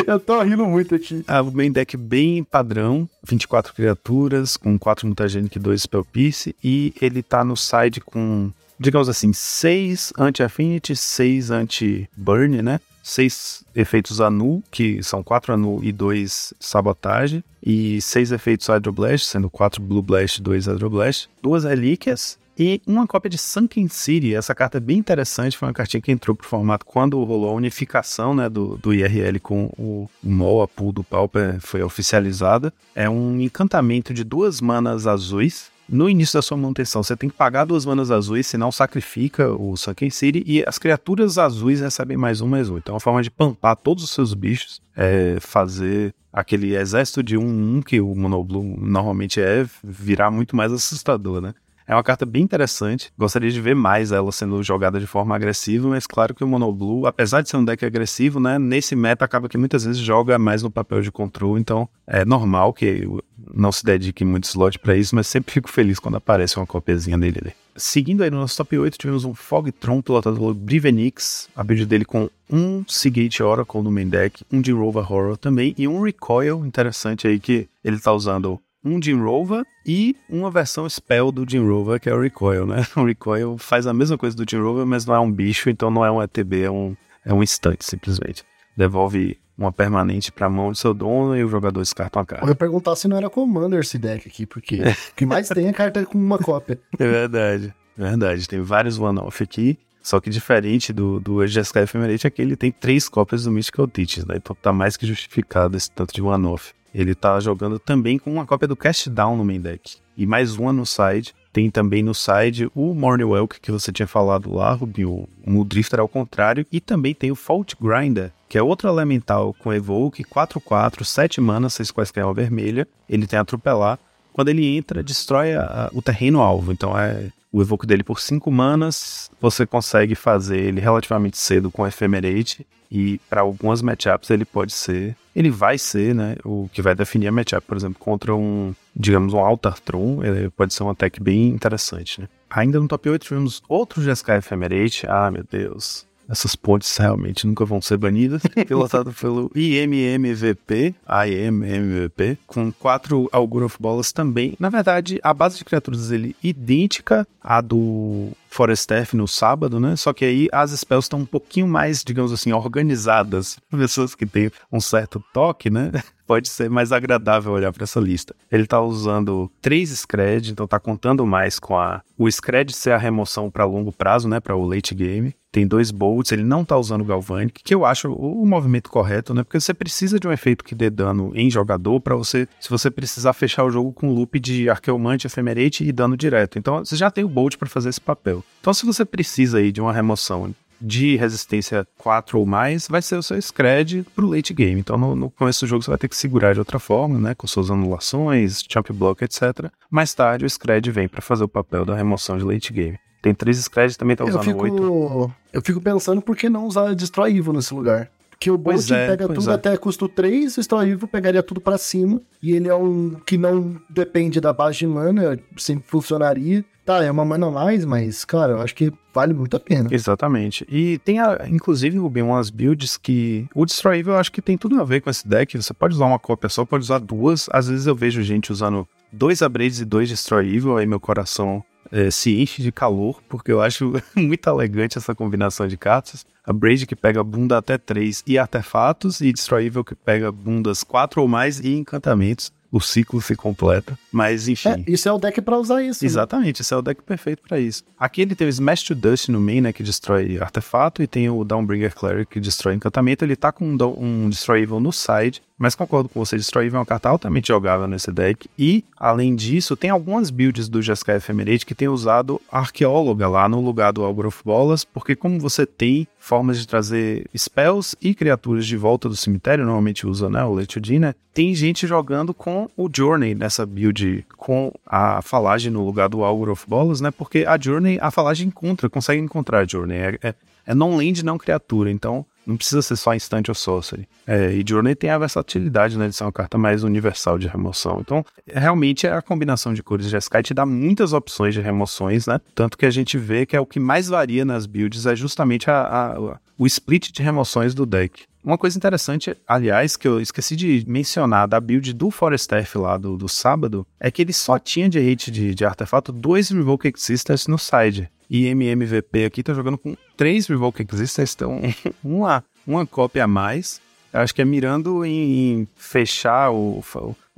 Eu 0.07 0.19
tô 0.19 0.40
rindo 0.40 0.64
muito 0.64 0.95
aqui. 0.95 1.23
Ah, 1.29 1.43
o 1.43 1.53
main 1.53 1.71
deck 1.71 1.99
bem 1.99 2.43
padrão, 2.43 3.07
24 3.23 3.75
criaturas, 3.75 4.57
com 4.57 4.79
4 4.79 5.07
mutagenic 5.07 5.59
e 5.59 5.61
2 5.61 5.83
spell 5.83 6.03
piece, 6.03 6.57
e 6.64 6.95
ele 6.99 7.23
tá 7.23 7.45
no 7.45 7.55
side 7.55 8.01
com 8.01 8.51
digamos 8.81 9.11
assim, 9.11 9.31
seis 9.35 10.11
anti-affinity, 10.19 10.97
seis 10.97 11.51
anti-burn, 11.51 12.62
né? 12.62 12.81
Seis 13.03 13.62
efeitos 13.75 14.21
anu, 14.21 14.62
que 14.71 15.03
são 15.03 15.23
quatro 15.23 15.53
anu 15.53 15.81
e 15.83 15.93
dois 15.93 16.55
sabotagem, 16.59 17.45
e 17.62 18.01
seis 18.01 18.33
efeitos 18.33 18.69
hydroblast, 18.69 19.27
sendo 19.27 19.51
quatro 19.51 19.83
blue 19.83 20.03
blast 20.03 20.38
e 20.38 20.43
dois 20.43 20.66
hydroblast, 20.66 21.29
duas 21.43 21.64
relíquias 21.64 22.38
e 22.59 22.81
uma 22.87 23.07
cópia 23.07 23.31
de 23.31 23.38
Sunken 23.38 23.88
City. 23.88 24.35
Essa 24.35 24.55
carta 24.55 24.79
é 24.79 24.81
bem 24.81 24.99
interessante, 24.99 25.57
foi 25.57 25.69
uma 25.69 25.75
cartinha 25.75 26.01
que 26.01 26.12
entrou 26.12 26.37
pro 26.37 26.47
formato 26.47 26.85
quando 26.85 27.23
rolou 27.23 27.51
a 27.51 27.55
unificação 27.55 28.35
né, 28.35 28.49
do, 28.49 28.77
do 28.77 28.93
IRL 28.93 29.40
com 29.40 29.64
o 29.79 30.09
MOA 30.23 30.69
pool 30.69 30.93
do 30.93 31.03
Pauper 31.03 31.59
foi 31.61 31.83
oficializada. 31.83 32.73
É 32.95 33.09
um 33.09 33.40
encantamento 33.40 34.12
de 34.12 34.25
duas 34.25 34.61
manas 34.61 35.07
azuis, 35.07 35.71
no 35.90 36.09
início 36.09 36.38
da 36.38 36.42
sua 36.42 36.57
manutenção, 36.57 37.03
você 37.03 37.16
tem 37.16 37.29
que 37.29 37.37
pagar 37.37 37.64
duas 37.64 37.85
manas 37.85 38.11
azuis, 38.11 38.46
senão 38.46 38.70
sacrifica 38.70 39.50
o 39.50 39.76
Sunken 39.76 40.09
City 40.09 40.42
e 40.46 40.64
as 40.66 40.79
criaturas 40.79 41.37
azuis 41.37 41.81
recebem 41.81 42.16
mais 42.16 42.40
um, 42.40 42.46
mais 42.46 42.70
um. 42.70 42.79
Então 42.79 42.92
é 42.92 42.94
uma 42.94 43.00
forma 43.00 43.22
de 43.22 43.31
pampar 43.31 43.76
todos 43.76 44.05
os 44.05 44.11
seus 44.11 44.33
bichos, 44.33 44.81
é 44.96 45.38
fazer 45.40 46.14
aquele 46.33 46.76
exército 46.76 47.22
de 47.22 47.37
1-1 47.37 47.40
um, 47.40 47.76
um, 47.76 47.83
que 47.83 48.00
o 48.00 48.14
Monoblue 48.14 48.76
normalmente 48.79 49.40
é, 49.40 49.66
virar 49.83 50.31
muito 50.31 50.55
mais 50.55 50.72
assustador, 50.72 51.40
né? 51.40 51.55
É 51.90 51.94
uma 51.94 52.05
carta 52.05 52.24
bem 52.24 52.44
interessante. 52.44 53.12
Gostaria 53.18 53.50
de 53.50 53.61
ver 53.61 53.74
mais 53.74 54.12
ela 54.12 54.31
sendo 54.31 54.62
jogada 54.62 55.00
de 55.00 55.09
forma 55.09 55.35
agressiva, 55.35 55.88
mas 55.88 56.07
claro 56.07 56.33
que 56.33 56.44
o 56.44 56.46
Monoblue, 56.46 57.05
apesar 57.05 57.42
de 57.42 57.48
ser 57.48 57.57
um 57.57 57.64
deck 57.64 57.85
agressivo, 57.85 58.38
né, 58.38 58.61
nesse 58.61 58.94
meta 58.94 59.24
acaba 59.24 59.48
que 59.48 59.59
muitas 59.59 59.85
vezes 59.85 60.00
joga 60.00 60.38
mais 60.38 60.62
no 60.62 60.70
papel 60.70 61.00
de 61.00 61.11
controle, 61.11 61.61
então 61.61 61.88
é 62.07 62.24
normal 62.24 62.72
que 62.72 63.05
não 63.54 63.72
se 63.72 63.84
dedique 63.84 64.24
muito 64.24 64.44
slot 64.44 64.78
para 64.78 64.96
isso, 64.96 65.14
mas 65.14 65.26
sempre 65.26 65.52
fico 65.52 65.70
feliz 65.70 65.98
quando 65.98 66.16
aparece 66.16 66.56
uma 66.56 66.66
copiazinha 66.66 67.18
dele 67.18 67.38
ali. 67.42 67.52
Seguindo 67.76 68.22
aí 68.22 68.30
no 68.30 68.38
nosso 68.38 68.56
top 68.56 68.78
8, 68.78 68.98
tivemos 68.98 69.24
um 69.24 69.34
Fogtron 69.34 70.02
pilotado 70.02 70.36
pelo 70.36 70.52
Brivenix, 70.52 71.48
a 71.54 71.62
build 71.62 71.86
dele 71.86 72.04
com 72.04 72.28
um 72.50 72.84
Seagate 72.86 73.42
Oracle 73.42 73.82
no 73.82 73.90
main 73.90 74.08
deck, 74.08 74.44
um 74.52 74.60
Rover 74.76 75.10
Horror 75.10 75.36
também 75.36 75.74
e 75.78 75.86
um 75.86 76.02
Recoil 76.02 76.66
interessante 76.66 77.26
aí 77.26 77.38
que 77.38 77.68
ele 77.82 77.98
tá 77.98 78.12
usando 78.12 78.60
um 78.84 79.00
Jim 79.00 79.20
Rover 79.20 79.64
e 79.86 80.16
uma 80.28 80.50
versão 80.50 80.88
spell 80.88 81.30
do 81.30 81.48
Jim 81.48 81.66
Rover, 81.66 82.00
que 82.00 82.08
é 82.08 82.14
o 82.14 82.20
Recoil, 82.20 82.66
né? 82.66 82.86
O 82.96 83.04
Recoil 83.04 83.56
faz 83.58 83.86
a 83.86 83.92
mesma 83.92 84.18
coisa 84.18 84.36
do 84.36 84.48
Jim 84.48 84.60
Rover, 84.60 84.86
mas 84.86 85.06
não 85.06 85.14
é 85.14 85.20
um 85.20 85.30
bicho, 85.30 85.70
então 85.70 85.90
não 85.90 86.04
é 86.04 86.10
um 86.10 86.22
ETB, 86.22 86.62
é 86.62 86.70
um, 86.70 86.96
é 87.24 87.32
um 87.32 87.42
instante, 87.42 87.84
simplesmente. 87.84 88.44
Devolve 88.76 89.38
uma 89.61 89.70
permanente 89.70 90.33
para 90.33 90.46
a 90.46 90.51
mão 90.51 90.70
do 90.70 90.77
seu 90.77 90.94
dono 90.94 91.37
e 91.37 91.44
o 91.44 91.49
jogador 91.49 91.81
descarta 91.81 92.18
uma 92.18 92.25
carta. 92.25 92.44
Eu 92.46 92.49
ia 92.49 92.55
perguntar 92.55 92.96
se 92.96 93.07
não 93.07 93.16
era 93.16 93.29
Commander 93.29 93.81
esse 93.81 93.99
deck 93.99 94.27
aqui, 94.27 94.46
porque 94.46 94.81
o 94.81 95.14
que 95.14 95.27
mais 95.27 95.49
tem 95.49 95.68
é 95.68 95.73
carta 95.73 96.05
com 96.07 96.18
uma 96.18 96.38
cópia. 96.38 96.79
É 96.99 97.07
verdade, 97.07 97.75
é 97.99 98.03
verdade. 98.03 98.49
Tem 98.49 98.61
vários 98.61 98.99
one-off 98.99 99.42
aqui. 99.42 99.79
Só 100.03 100.18
que 100.18 100.31
diferente 100.31 100.92
do, 100.92 101.20
do 101.20 101.46
Jeskai 101.46 101.83
Ephemerate 101.83 102.27
é 102.27 102.31
que 102.31 102.40
ele 102.40 102.57
tem 102.57 102.73
três 102.73 103.09
cópias 103.09 103.44
do 103.44 103.51
Mystical 103.51 103.87
Teachings, 103.87 104.27
né? 104.27 104.37
Então 104.37 104.57
tá 104.61 104.73
mais 104.73 104.96
que 104.96 105.07
justificado 105.07 105.77
esse 105.77 105.90
tanto 105.90 106.14
de 106.14 106.23
one-off. 106.23 106.73
Ele 106.94 107.14
tá 107.14 107.38
jogando 107.38 107.79
também 107.79 108.18
com 108.18 108.33
uma 108.33 108.46
cópia 108.46 108.66
do 108.66 108.77
Cast 108.77 109.11
Down 109.11 109.37
no 109.37 109.44
main 109.44 109.61
deck. 109.61 109.99
E 110.16 110.27
mais 110.27 110.57
uma 110.57 110.73
no 110.73 110.87
side. 110.87 111.35
Tem 111.52 111.68
também 111.68 112.02
no 112.02 112.14
side 112.14 112.70
o 112.74 112.94
Morningwelk 112.94 113.60
que 113.60 113.72
você 113.72 113.90
tinha 113.90 114.06
falado 114.06 114.54
lá, 114.54 114.72
Rubinho. 114.72 115.28
O 115.46 115.64
Drifter 115.64 115.98
ao 115.98 116.08
contrário. 116.08 116.64
E 116.70 116.80
também 116.80 117.12
tem 117.12 117.30
o 117.32 117.36
Fault 117.36 117.76
Grinder, 117.80 118.32
que 118.48 118.56
é 118.56 118.62
outro 118.62 118.88
elemental 118.88 119.54
com 119.54 119.72
Evoke, 119.72 120.24
4-4, 120.24 121.04
7 121.04 121.40
manas, 121.40 121.74
6 121.74 121.90
quaisquer 121.90 122.24
uma 122.24 122.34
vermelha. 122.34 122.86
Ele 123.08 123.26
tem 123.26 123.38
atropelar. 123.38 123.98
Quando 124.32 124.48
ele 124.48 124.64
entra, 124.76 125.02
destrói 125.02 125.54
a, 125.54 125.62
a, 125.62 125.90
o 125.92 126.00
terreno 126.00 126.40
alvo. 126.40 126.70
Então 126.70 126.96
é 126.96 127.30
o 127.52 127.60
evoque 127.60 127.86
dele 127.86 128.02
por 128.02 128.20
5 128.20 128.50
manas, 128.50 129.30
você 129.40 129.66
consegue 129.66 130.14
fazer 130.14 130.58
ele 130.58 130.80
relativamente 130.80 131.38
cedo 131.38 131.70
com 131.70 131.86
Ephemerate, 131.86 132.66
e 132.90 133.20
para 133.30 133.42
algumas 133.42 133.82
matchups 133.82 134.30
ele 134.30 134.44
pode 134.44 134.72
ser, 134.72 135.16
ele 135.34 135.50
vai 135.50 135.78
ser, 135.78 136.14
né, 136.14 136.36
o 136.44 136.68
que 136.72 136.82
vai 136.82 136.94
definir 136.94 137.28
a 137.28 137.32
matchup, 137.32 137.64
por 137.66 137.76
exemplo, 137.76 137.98
contra 138.00 138.34
um, 138.34 138.74
digamos, 138.94 139.32
um 139.32 139.38
Altar 139.38 139.78
Tron, 139.80 140.24
ele 140.24 140.50
pode 140.50 140.74
ser 140.74 140.82
um 140.82 140.90
attack 140.90 141.22
bem 141.22 141.48
interessante, 141.48 142.20
né. 142.20 142.28
Ainda 142.48 142.80
no 142.80 142.88
top 142.88 143.08
8 143.08 143.22
tivemos 143.22 143.62
outro 143.68 144.02
GSK 144.02 144.30
Ephemerate, 144.38 145.06
ah, 145.08 145.30
meu 145.30 145.44
Deus, 145.48 146.04
essas 146.31 146.55
pontes 146.55 146.97
realmente 146.97 147.47
nunca 147.47 147.64
vão 147.64 147.83
ser 147.83 147.97
banidas. 147.97 148.43
Pilotado 148.66 149.12
pelo 149.12 149.51
IMMVP, 149.55 150.95
IMMVP, 151.27 152.38
com 152.47 152.71
quatro 152.73 153.29
Augur 153.33 153.64
of 153.64 153.77
Bolas 153.81 154.12
também. 154.12 154.55
Na 154.59 154.69
verdade, 154.69 155.19
a 155.23 155.35
base 155.35 155.59
de 155.59 155.64
criaturas 155.64 156.09
dele 156.09 156.37
idêntica 156.43 157.27
à 157.43 157.61
do 157.61 158.29
Forestef 158.50 159.14
no 159.16 159.28
sábado, 159.28 159.78
né? 159.78 159.94
Só 159.94 160.12
que 160.12 160.24
aí 160.24 160.48
as 160.52 160.72
spells 160.72 161.04
estão 161.04 161.20
um 161.20 161.26
pouquinho 161.26 161.68
mais, 161.68 162.02
digamos 162.02 162.32
assim, 162.32 162.52
organizadas. 162.52 163.58
Pessoas 163.70 164.14
que 164.14 164.26
têm 164.26 164.50
um 164.72 164.80
certo 164.80 165.22
toque, 165.32 165.70
né? 165.70 165.92
Pode 166.26 166.48
ser 166.48 166.68
mais 166.68 166.92
agradável 166.92 167.52
olhar 167.52 167.72
para 167.72 167.84
essa 167.84 167.98
lista. 167.98 168.34
Ele 168.50 168.66
tá 168.66 168.80
usando 168.80 169.50
três 169.60 169.90
Scred, 169.90 170.50
então 170.50 170.66
tá 170.66 170.78
contando 170.78 171.24
mais 171.24 171.58
com 171.58 171.78
a 171.78 172.02
o 172.18 172.30
Scred 172.30 172.72
ser 172.72 172.92
a 172.92 172.98
remoção 172.98 173.50
para 173.50 173.64
longo 173.64 173.90
prazo, 173.90 174.28
né, 174.28 174.38
para 174.38 174.54
o 174.54 174.64
late 174.64 174.94
game 174.94 175.34
tem 175.52 175.66
dois 175.66 175.90
bolts, 175.90 176.32
ele 176.32 176.44
não 176.44 176.64
tá 176.64 176.76
usando 176.76 177.02
o 177.02 177.04
Galvanic, 177.04 177.62
que 177.62 177.74
eu 177.74 177.84
acho 177.84 178.12
o, 178.12 178.46
movimento 178.46 178.88
correto, 178.88 179.34
né? 179.34 179.42
Porque 179.42 179.58
você 179.58 179.74
precisa 179.74 180.18
de 180.18 180.28
um 180.28 180.32
efeito 180.32 180.64
que 180.64 180.74
dê 180.74 180.88
dano 180.88 181.32
em 181.34 181.50
jogador 181.50 182.00
para 182.00 182.14
você, 182.14 182.46
se 182.60 182.70
você 182.70 182.90
precisar 182.90 183.32
fechar 183.32 183.64
o 183.64 183.70
jogo 183.70 183.92
com 183.92 184.12
loop 184.12 184.38
de 184.38 184.70
Arqueomante, 184.70 185.26
Ephemerate 185.26 185.84
e 185.84 185.92
dano 185.92 186.16
direto. 186.16 186.58
Então 186.58 186.84
você 186.84 186.96
já 186.96 187.10
tem 187.10 187.24
o 187.24 187.28
bolt 187.28 187.56
para 187.56 187.68
fazer 187.68 187.88
esse 187.88 188.00
papel. 188.00 188.39
Então 188.61 188.72
se 188.72 188.85
você 188.87 189.05
precisa 189.05 189.59
aí 189.59 189.72
de 189.72 189.81
uma 189.81 189.92
remoção 189.92 190.55
de 190.81 191.16
resistência 191.16 191.87
4 191.98 192.38
ou 192.38 192.46
mais, 192.46 192.88
vai 192.88 193.03
ser 193.03 193.16
o 193.16 193.22
seu 193.22 193.40
Scred 193.40 194.07
pro 194.14 194.29
late 194.29 194.55
game. 194.55 194.81
Então, 194.81 194.96
no, 194.96 195.14
no, 195.14 195.31
começo 195.31 195.64
do 195.64 195.68
jogo, 195.68 195.83
você 195.83 195.90
vai 195.90 195.98
ter 195.98 196.09
que 196.09 196.16
segurar 196.16 196.55
de 196.55 196.59
outra 196.59 196.79
forma, 196.79 197.18
né? 197.18 197.35
Com 197.35 197.46
suas 197.46 197.70
anulações, 197.70 198.64
jump 198.68 198.92
block, 198.92 199.22
etc. 199.22 199.70
Mais 199.90 200.14
tarde, 200.14 200.44
o 200.44 200.50
Scred 200.50 200.90
vem 200.90 201.07
para 201.07 201.20
fazer 201.20 201.44
o 201.44 201.48
papel 201.48 201.85
da 201.85 201.94
remoção 201.94 202.38
de 202.38 202.44
late 202.44 202.72
game. 202.72 202.98
Tem 203.20 203.35
três 203.35 203.59
Scred 203.59 203.98
também 203.98 204.16
tá 204.16 204.24
usando 204.24 204.57
oito. 204.59 205.33
Eu 205.53 205.61
fico 205.61 205.81
pensando 205.81 206.22
por 206.22 206.35
que 206.35 206.48
não 206.48 206.66
usar 206.66 206.94
Destroy 206.94 207.37
Evil 207.37 207.53
nesse 207.53 207.74
lugar. 207.74 208.11
Porque 208.31 208.50
o 208.50 208.57
Bolt 208.57 208.90
é, 208.90 209.09
pega 209.09 209.29
tudo 209.29 209.50
é. 209.50 209.55
até 209.55 209.76
custo 209.76 210.09
3, 210.09 210.55
o 210.55 210.57
Destroy 210.57 210.90
Evil 210.92 211.07
pegaria 211.07 211.42
tudo 211.42 211.61
para 211.61 211.76
cima. 211.76 212.22
E 212.42 212.53
ele 212.53 212.68
é 212.68 212.74
um 212.74 213.16
que 213.26 213.37
não 213.37 213.76
depende 213.90 214.40
da 214.40 214.50
base 214.50 214.79
de 214.79 214.87
mana, 214.87 215.38
sempre 215.59 215.85
funcionaria. 215.87 216.64
Tá, 216.90 217.05
é 217.05 217.11
uma 217.11 217.24
mana 217.24 217.46
a 217.46 217.50
mais, 217.53 217.85
mas, 217.85 218.24
cara, 218.24 218.55
eu 218.55 218.61
acho 218.61 218.74
que 218.74 218.92
vale 219.14 219.33
muito 219.33 219.57
a 219.57 219.61
pena. 219.61 219.88
Exatamente. 219.92 220.66
E 220.68 220.98
tem, 220.98 221.20
a, 221.20 221.46
inclusive, 221.48 221.96
Rubem, 221.96 222.24
umas 222.24 222.50
builds 222.50 222.96
que. 222.96 223.46
O 223.55 223.64
Destroy 223.64 224.00
Evil 224.00 224.14
eu 224.14 224.18
acho 224.18 224.33
que 224.33 224.42
tem 224.42 224.59
tudo 224.59 224.81
a 224.81 224.83
ver 224.83 225.00
com 225.00 225.09
esse 225.09 225.26
deck. 225.29 225.57
Você 225.57 225.72
pode 225.72 225.94
usar 225.94 226.07
uma 226.07 226.18
cópia 226.18 226.48
só, 226.48 226.64
pode 226.64 226.83
usar 226.83 226.98
duas. 226.98 227.48
Às 227.53 227.68
vezes 227.68 227.87
eu 227.87 227.94
vejo 227.94 228.24
gente 228.24 228.50
usando 228.50 228.88
dois 229.12 229.40
Abrades 229.40 229.79
e 229.79 229.85
dois 229.85 230.09
Destroy 230.09 230.53
Evil, 230.53 230.79
aí 230.79 230.85
meu 230.85 230.98
coração 230.98 231.62
é, 231.92 232.11
se 232.11 232.37
enche 232.37 232.61
de 232.61 232.72
calor, 232.72 233.22
porque 233.29 233.53
eu 233.53 233.62
acho 233.62 233.92
muito 234.16 234.50
elegante 234.50 234.98
essa 234.98 235.14
combinação 235.14 235.68
de 235.68 235.76
cartas. 235.76 236.26
A 236.44 236.53
Braid 236.53 236.88
que 236.88 236.96
pega 236.96 237.22
bunda 237.22 237.57
até 237.57 237.79
3 237.79 238.24
e 238.26 238.37
artefatos, 238.37 239.20
e 239.20 239.33
Destroy 239.33 239.66
Evil 239.66 239.85
que 239.85 239.94
pega 239.94 240.33
bundas 240.33 240.83
4 240.83 241.22
ou 241.22 241.29
mais 241.29 241.61
e 241.61 241.72
encantamentos 241.72 242.50
o 242.70 242.80
ciclo 242.80 243.20
se 243.20 243.35
completa. 243.35 243.98
Mas 244.12 244.48
enfim. 244.48 244.68
É, 244.68 244.85
isso 244.87 245.09
é 245.09 245.12
o 245.12 245.18
deck 245.18 245.40
para 245.40 245.59
usar 245.59 245.83
isso. 245.83 246.04
Né? 246.04 246.06
Exatamente, 246.06 246.61
né? 246.61 246.62
esse 246.62 246.72
é 246.72 246.76
o 246.76 246.83
deck 246.83 247.02
perfeito 247.02 247.42
para 247.46 247.59
isso. 247.59 247.83
Aqui 247.98 248.22
ele 248.22 248.35
tem 248.35 248.46
o 248.46 248.50
Smash 248.50 248.85
to 248.85 248.94
Dust 248.94 249.28
no 249.28 249.40
main, 249.40 249.61
né, 249.61 249.72
que 249.72 249.83
destrói 249.83 250.38
artefato, 250.38 251.02
e 251.02 251.06
tem 251.06 251.28
o 251.28 251.44
Downbringer 251.44 251.94
Cleric 251.94 252.33
que 252.33 252.40
destrói 252.40 252.74
encantamento. 252.74 253.24
Ele 253.24 253.37
tá 253.37 253.50
com 253.50 253.64
um, 253.64 253.76
um 253.98 254.28
Destroy 254.28 254.62
Evil 254.62 254.80
no 254.80 254.92
side, 254.92 255.42
mas 255.61 255.75
concordo 255.75 256.09
com 256.09 256.25
você, 256.25 256.38
Destroy 256.38 256.64
Evil 256.64 256.79
é 256.79 256.81
uma 256.81 256.87
carta 256.87 257.11
altamente 257.11 257.49
jogável 257.49 257.87
nesse 257.87 258.11
deck. 258.11 258.49
E, 258.59 258.83
além 258.96 259.37
disso, 259.37 259.77
tem 259.77 259.90
algumas 259.90 260.31
builds 260.31 260.70
do 260.70 260.81
Jeskai 260.81 261.16
Ephemerate 261.16 261.66
que 261.66 261.75
tem 261.75 261.87
usado 261.87 262.40
Arqueóloga 262.51 263.29
lá 263.29 263.46
no 263.46 263.61
lugar 263.61 263.92
do 263.92 264.03
Algor 264.03 264.25
of 264.25 264.40
Bolas, 264.42 264.85
porque 264.87 265.14
como 265.14 265.38
você 265.38 265.66
tem 265.66 266.09
formas 266.18 266.59
de 266.59 266.66
trazer 266.66 267.29
spells 267.37 267.94
e 268.01 268.14
criaturas 268.14 268.64
de 268.64 268.75
volta 268.75 269.07
do 269.07 269.14
cemitério, 269.14 269.66
normalmente 269.66 270.07
usa 270.07 270.31
né, 270.31 270.42
o 270.42 270.55
Letudin, 270.55 270.99
né? 270.99 271.14
Tem 271.35 271.55
gente 271.55 271.87
jogando 271.87 272.33
com 272.33 272.66
o 272.75 272.88
Journey 272.90 273.35
nessa 273.35 273.66
build, 273.66 274.25
com 274.38 274.73
a 274.87 275.20
falagem 275.20 275.70
no 275.70 275.85
lugar 275.85 276.09
do 276.09 276.25
Algor 276.25 276.49
of 276.49 276.64
Bolas, 276.66 277.03
né? 277.03 277.11
Porque 277.11 277.44
a 277.46 277.59
Journey, 277.61 277.99
a 278.01 278.11
falagem 278.11 278.49
encontra, 278.49 278.88
consegue 278.88 279.20
encontrar 279.20 279.59
a 279.59 279.66
Journey. 279.66 279.99
É, 279.99 280.18
é, 280.23 280.35
é 280.68 280.75
non-land, 280.75 281.23
não 281.23 281.37
criatura, 281.37 281.90
então 281.90 282.25
não 282.50 282.56
precisa 282.56 282.82
ser 282.82 282.96
só 282.96 283.14
Instant 283.14 283.48
ou 283.48 283.54
Sorcery. 283.54 284.08
É, 284.26 284.52
e 284.52 284.64
Journey 284.66 284.94
tem 284.94 285.10
a 285.10 285.18
versatilidade, 285.18 285.96
né, 285.96 286.08
de 286.08 286.14
ser 286.14 286.24
uma 286.24 286.32
carta 286.32 286.58
mais 286.58 286.82
universal 286.82 287.38
de 287.38 287.48
remoção. 287.48 287.98
Então, 288.00 288.24
realmente, 288.46 289.06
a 289.06 289.22
combinação 289.22 289.72
de 289.72 289.82
cores 289.82 290.06
de 290.06 290.10
Jeskai 290.10 290.42
te 290.42 290.52
dá 290.52 290.66
muitas 290.66 291.12
opções 291.12 291.54
de 291.54 291.60
remoções, 291.60 292.26
né? 292.26 292.40
Tanto 292.54 292.76
que 292.76 292.86
a 292.86 292.90
gente 292.90 293.16
vê 293.16 293.46
que 293.46 293.56
é 293.56 293.60
o 293.60 293.66
que 293.66 293.80
mais 293.80 294.08
varia 294.08 294.44
nas 294.44 294.66
builds 294.66 295.06
é 295.06 295.16
justamente 295.16 295.70
a, 295.70 295.80
a, 295.82 296.38
o 296.58 296.66
split 296.66 297.12
de 297.12 297.22
remoções 297.22 297.74
do 297.74 297.86
deck. 297.86 298.24
Uma 298.42 298.56
coisa 298.56 298.76
interessante, 298.76 299.36
aliás, 299.46 299.96
que 299.96 300.08
eu 300.08 300.20
esqueci 300.20 300.56
de 300.56 300.84
mencionar 300.88 301.46
da 301.46 301.60
build 301.60 301.92
do 301.92 302.10
Forestaff 302.10 302.78
lá 302.78 302.96
do, 302.96 303.16
do 303.16 303.28
sábado, 303.28 303.86
é 304.00 304.10
que 304.10 304.22
ele 304.22 304.32
só 304.32 304.58
tinha 304.58 304.88
de 304.88 304.98
hit 304.98 305.30
de, 305.30 305.54
de 305.54 305.64
artefato 305.64 306.10
dois 306.10 306.48
Revoke 306.48 306.88
Existence 306.88 307.50
no 307.50 307.58
side. 307.58 308.10
E 308.31 308.47
MMVP 308.47 309.25
aqui 309.25 309.43
tá 309.43 309.53
jogando 309.53 309.77
com 309.77 309.97
três 310.16 310.47
Revoke 310.47 310.87
Existence, 310.93 311.35
então 311.35 311.61
uma, 312.05 312.45
uma 312.64 312.87
cópia 312.87 313.25
a 313.25 313.27
mais. 313.27 313.81
Acho 314.12 314.35
que 314.35 314.40
é 314.40 314.45
mirando 314.45 315.05
em, 315.05 315.61
em 315.61 315.69
fechar 315.77 316.51
o, 316.51 316.79
o 316.79 316.83